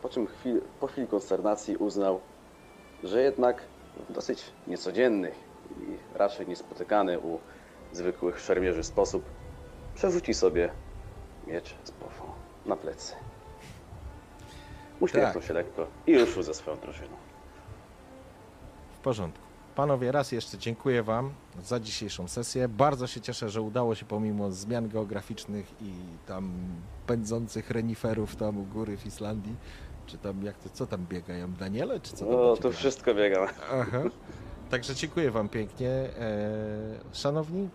Po 0.03 0.09
czym 0.09 0.27
chwil, 0.27 0.61
po 0.79 0.87
chwili 0.87 1.07
konsternacji 1.07 1.77
uznał, 1.77 2.19
że 3.03 3.21
jednak 3.21 3.61
w 4.09 4.13
dosyć 4.13 4.43
niecodzienny 4.67 5.31
i 5.81 6.17
raczej 6.17 6.47
niespotykany 6.47 7.19
u 7.19 7.39
zwykłych 7.93 8.39
szermierzy 8.39 8.83
sposób 8.83 9.23
przerzuci 9.95 10.33
sobie 10.33 10.69
miecz 11.47 11.75
z 11.83 11.91
pofą 11.91 12.23
na 12.65 12.75
plecy. 12.75 13.13
Uśmiechnął 14.99 15.33
Tak. 15.33 15.43
się 15.43 15.53
lekko 15.53 15.87
i 16.07 16.19
ruszył 16.19 16.43
ze 16.43 16.53
swoją 16.53 16.77
drużyną. 16.77 17.15
W 18.93 18.97
porządku. 18.97 19.43
Panowie, 19.75 20.11
raz 20.11 20.31
jeszcze 20.31 20.57
dziękuję 20.57 21.03
Wam 21.03 21.33
za 21.63 21.79
dzisiejszą 21.79 22.27
sesję. 22.27 22.67
Bardzo 22.67 23.07
się 23.07 23.21
cieszę, 23.21 23.49
że 23.49 23.61
udało 23.61 23.95
się 23.95 24.05
pomimo 24.05 24.51
zmian 24.51 24.89
geograficznych 24.89 25.81
i 25.81 25.93
tam 26.27 26.53
pędzących 27.07 27.71
reniferów 27.71 28.35
tam 28.35 28.57
u 28.57 28.63
góry 28.63 28.97
w 28.97 29.05
Islandii, 29.05 29.55
czy 30.05 30.17
tam 30.17 30.43
jak 30.43 30.57
to, 30.57 30.69
co 30.69 30.87
tam 30.87 31.05
biegają, 31.09 31.53
Daniele, 31.53 31.99
czy 31.99 32.11
co 32.13 32.25
tam 32.25 32.33
No, 32.33 32.51
u 32.51 32.55
to 32.57 32.63
ciebie? 32.63 32.75
wszystko 32.75 33.15
biega. 33.15 33.47
Aha. 33.71 34.01
Także 34.69 34.95
dziękuję 34.95 35.31
Wam 35.31 35.49
pięknie. 35.49 35.89
E, 35.89 36.09
szanowni, 37.13 37.69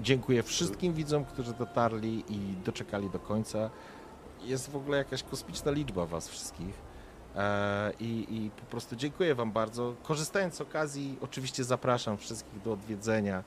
dziękuję 0.00 0.42
wszystkim 0.42 0.92
widzom, 0.94 1.24
którzy 1.24 1.52
dotarli 1.54 2.24
i 2.28 2.38
doczekali 2.64 3.10
do 3.10 3.18
końca. 3.18 3.70
Jest 4.44 4.70
w 4.70 4.76
ogóle 4.76 4.98
jakaś 4.98 5.22
kosmiczna 5.22 5.70
liczba 5.70 6.06
Was 6.06 6.28
wszystkich. 6.28 6.74
E, 7.36 7.92
i, 8.00 8.26
I 8.30 8.50
po 8.50 8.66
prostu 8.66 8.96
dziękuję 8.96 9.34
Wam 9.34 9.52
bardzo. 9.52 9.94
Korzystając 10.02 10.54
z 10.54 10.60
okazji, 10.60 11.18
oczywiście 11.20 11.64
zapraszam 11.64 12.16
wszystkich 12.18 12.62
do 12.62 12.72
odwiedzenia 12.72 13.44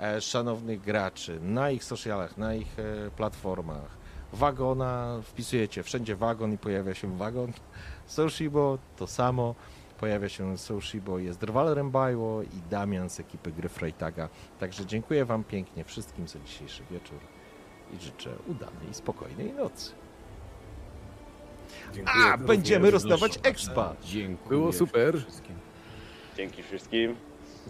e, 0.00 0.20
szanownych 0.20 0.80
graczy 0.80 1.38
na 1.42 1.70
ich 1.70 1.84
socialach, 1.84 2.36
na 2.38 2.54
ich 2.54 2.78
e, 2.78 3.10
platformach. 3.10 4.05
Wagona, 4.36 5.20
wpisujecie 5.22 5.82
wszędzie 5.82 6.16
wagon 6.16 6.52
i 6.52 6.58
pojawia 6.58 6.94
się 6.94 7.18
wagon. 7.18 7.52
Soshibo 8.06 8.78
to 8.96 9.06
samo. 9.06 9.54
pojawia 10.00 10.28
się 10.28 10.58
Soushibo, 10.58 11.18
jest 11.18 11.38
Drwal 11.38 11.76
Bajło 11.90 12.42
i 12.42 12.70
Damian 12.70 13.10
z 13.10 13.20
ekipy 13.20 13.52
gry 13.52 13.68
Freitaga. 13.68 14.28
Także 14.60 14.86
dziękuję 14.86 15.24
Wam 15.24 15.44
pięknie 15.44 15.84
wszystkim 15.84 16.28
za 16.28 16.38
dzisiejszy 16.38 16.82
wieczór 16.90 17.18
i 17.92 18.00
życzę 18.04 18.30
udanej 18.46 18.90
i 18.90 18.94
spokojnej 18.94 19.52
nocy. 19.52 19.90
Dziękuję 21.94 22.24
A, 22.32 22.36
będziemy 22.38 22.90
rozdawać 22.90 23.38
expa. 23.42 23.94
Dziękuję. 24.04 24.48
Było 24.48 24.72
super. 24.72 25.22
wszystkim. 25.22 25.56
Dzięki 26.36 26.62
wszystkim. 26.62 27.16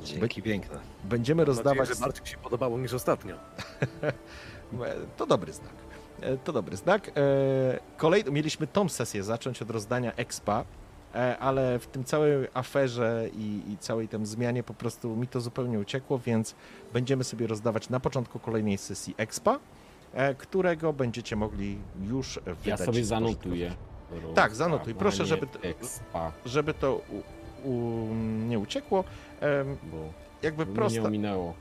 Dzięki 0.05 0.43
piękne. 0.43 0.79
Będziemy 1.05 1.43
Mam 1.43 1.49
nadzieję, 1.49 1.75
rozdawać. 1.75 1.89
że 1.89 2.05
bardziej 2.05 2.27
się 2.27 2.39
podobało 2.39 2.79
niż 2.79 2.93
ostatnio. 2.93 3.37
To 5.17 5.27
dobry 5.27 5.53
znak. 5.53 5.86
E, 6.21 6.37
To 6.37 6.53
dobry 6.53 6.77
znak. 6.77 7.09
E, 7.09 7.13
Kolej... 7.97 8.25
Mieliśmy 8.33 8.67
tą 8.67 8.89
sesję 8.89 9.23
zacząć 9.23 9.63
od 9.63 9.71
rozdania 9.71 10.13
expa, 10.17 10.65
e, 11.15 11.39
ale 11.39 11.79
w 11.79 11.87
tym 11.87 12.05
całej 12.05 12.49
aferze 12.55 13.29
i, 13.37 13.63
i 13.73 13.79
całej 13.79 14.09
tym 14.09 14.27
zmianie 14.27 14.63
po 14.63 14.75
prostu 14.75 15.17
mi 15.17 15.29
to 15.29 15.41
zupełnie 15.41 15.79
uciekło, 15.79 16.19
więc 16.19 16.55
będziemy 16.93 17.25
sobie 17.25 17.47
rozdawać 17.47 17.89
na 17.91 18.01
początku 18.01 18.39
kolejnej 18.39 18.79
sesji 18.79 19.15
expa, 19.17 19.59
którego 20.39 20.93
będziecie 20.93 21.37
mogli 21.37 21.79
już 22.03 22.41
wydać. 22.47 22.67
Ja 22.67 22.77
sobie 22.77 23.05
zanotuję. 23.05 23.73
Tak, 24.35 24.55
zanotuj. 24.55 24.95
Proszę, 24.95 25.27
żeby 25.27 25.47
Expa, 25.63 26.33
Żeby 26.47 26.75
to 26.75 27.01
u, 27.65 27.69
u, 27.69 28.15
nie 28.49 28.59
uciekło. 28.59 29.05
Bo 29.83 29.97
Jakby 30.43 30.67
mnie 30.67 30.75
prosta, 30.75 31.01
nie 31.01 31.07
ominęło. 31.07 31.55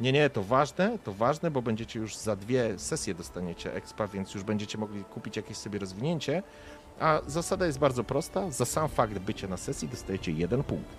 Nie, 0.00 0.12
nie, 0.12 0.30
to 0.30 0.42
ważne, 0.42 0.98
to 1.04 1.12
ważne, 1.12 1.50
bo 1.50 1.62
będziecie 1.62 2.00
już 2.00 2.16
za 2.16 2.36
dwie 2.36 2.78
sesje 2.78 3.14
dostaniecie 3.14 3.74
expa, 3.74 4.06
więc 4.06 4.34
już 4.34 4.44
będziecie 4.44 4.78
mogli 4.78 5.04
kupić 5.04 5.36
jakieś 5.36 5.56
sobie 5.56 5.78
rozwinięcie. 5.78 6.42
A 7.00 7.20
zasada 7.26 7.66
jest 7.66 7.78
bardzo 7.78 8.04
prosta. 8.04 8.50
Za 8.50 8.64
sam 8.64 8.88
fakt 8.88 9.18
bycia 9.18 9.48
na 9.48 9.56
sesji 9.56 9.88
dostajecie 9.88 10.32
jeden 10.32 10.62
punkt. 10.62 10.90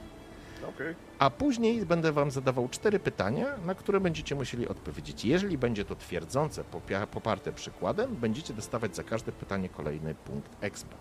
Okej. 0.70 0.96
A 1.20 1.30
później 1.30 1.86
będę 1.86 2.12
wam 2.12 2.32
zadawał 2.32 2.70
cztery 2.70 3.00
pytania, 3.00 3.46
na 3.66 3.76
które 3.76 4.00
będziecie 4.00 4.36
musieli 4.36 4.68
odpowiedzieć. 4.68 5.26
Jeżeli 5.26 5.58
będzie 5.58 5.86
to 5.86 5.96
twierdzące, 5.96 6.64
poparte 7.12 7.52
przykładem, 7.54 8.16
będziecie 8.16 8.54
dostawać 8.54 8.96
za 8.96 9.04
każde 9.04 9.32
pytanie 9.32 9.70
kolejny 9.70 10.16
punkt 10.16 10.64
expa. 10.64 10.96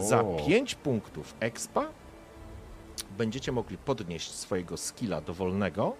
Za 0.00 0.24
5 0.46 0.74
punktów 0.74 1.34
expa 1.40 1.88
będziecie 3.18 3.52
mogli 3.52 3.78
podnieść 3.78 4.30
swojego 4.30 4.76
skilla 4.76 5.20
dowolnego, 5.20 5.96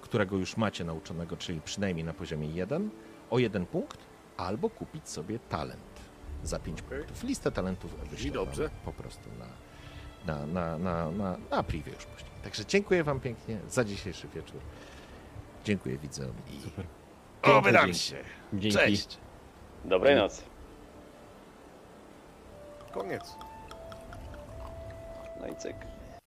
którego 0.00 0.36
już 0.36 0.56
macie 0.56 0.84
nauczonego, 0.84 1.36
czyli 1.36 1.60
przynajmniej 1.60 2.04
na 2.04 2.12
poziomie 2.12 2.48
1, 2.48 2.90
o 3.30 3.38
jeden 3.38 3.66
punkt, 3.66 3.98
albo 4.36 4.70
kupić 4.70 5.08
sobie 5.08 5.38
talent 5.38 6.00
za 6.42 6.58
5 6.58 6.80
Okej. 6.80 6.98
punktów. 6.98 7.22
Listę 7.22 7.52
talentów 7.52 8.10
wyślę 8.10 8.46
po 8.84 8.92
prostu 8.92 9.30
na, 9.38 9.46
na, 10.34 10.46
na, 10.46 10.78
na, 10.78 11.10
na, 11.10 11.36
na 11.50 11.62
privie 11.62 11.92
już 11.92 12.04
później. 12.04 12.30
Także 12.42 12.66
dziękuję 12.66 13.04
wam 13.04 13.20
pięknie 13.20 13.58
za 13.68 13.84
dzisiejszy 13.84 14.28
wieczór. 14.28 14.60
Dziękuję 15.64 15.98
widzom 15.98 16.32
i 16.50 16.60
Super. 16.62 16.84
oby 17.42 17.72
nam 17.72 17.84
dzięki. 17.84 17.98
się. 17.98 18.16
Dzięki. 18.52 18.78
Cześć! 18.78 19.18
Dobrej 19.84 20.16
nocy. 20.16 20.42
Koniec. 22.92 23.34
No 25.40 25.46
i 25.48 25.56
cyk. 25.56 25.76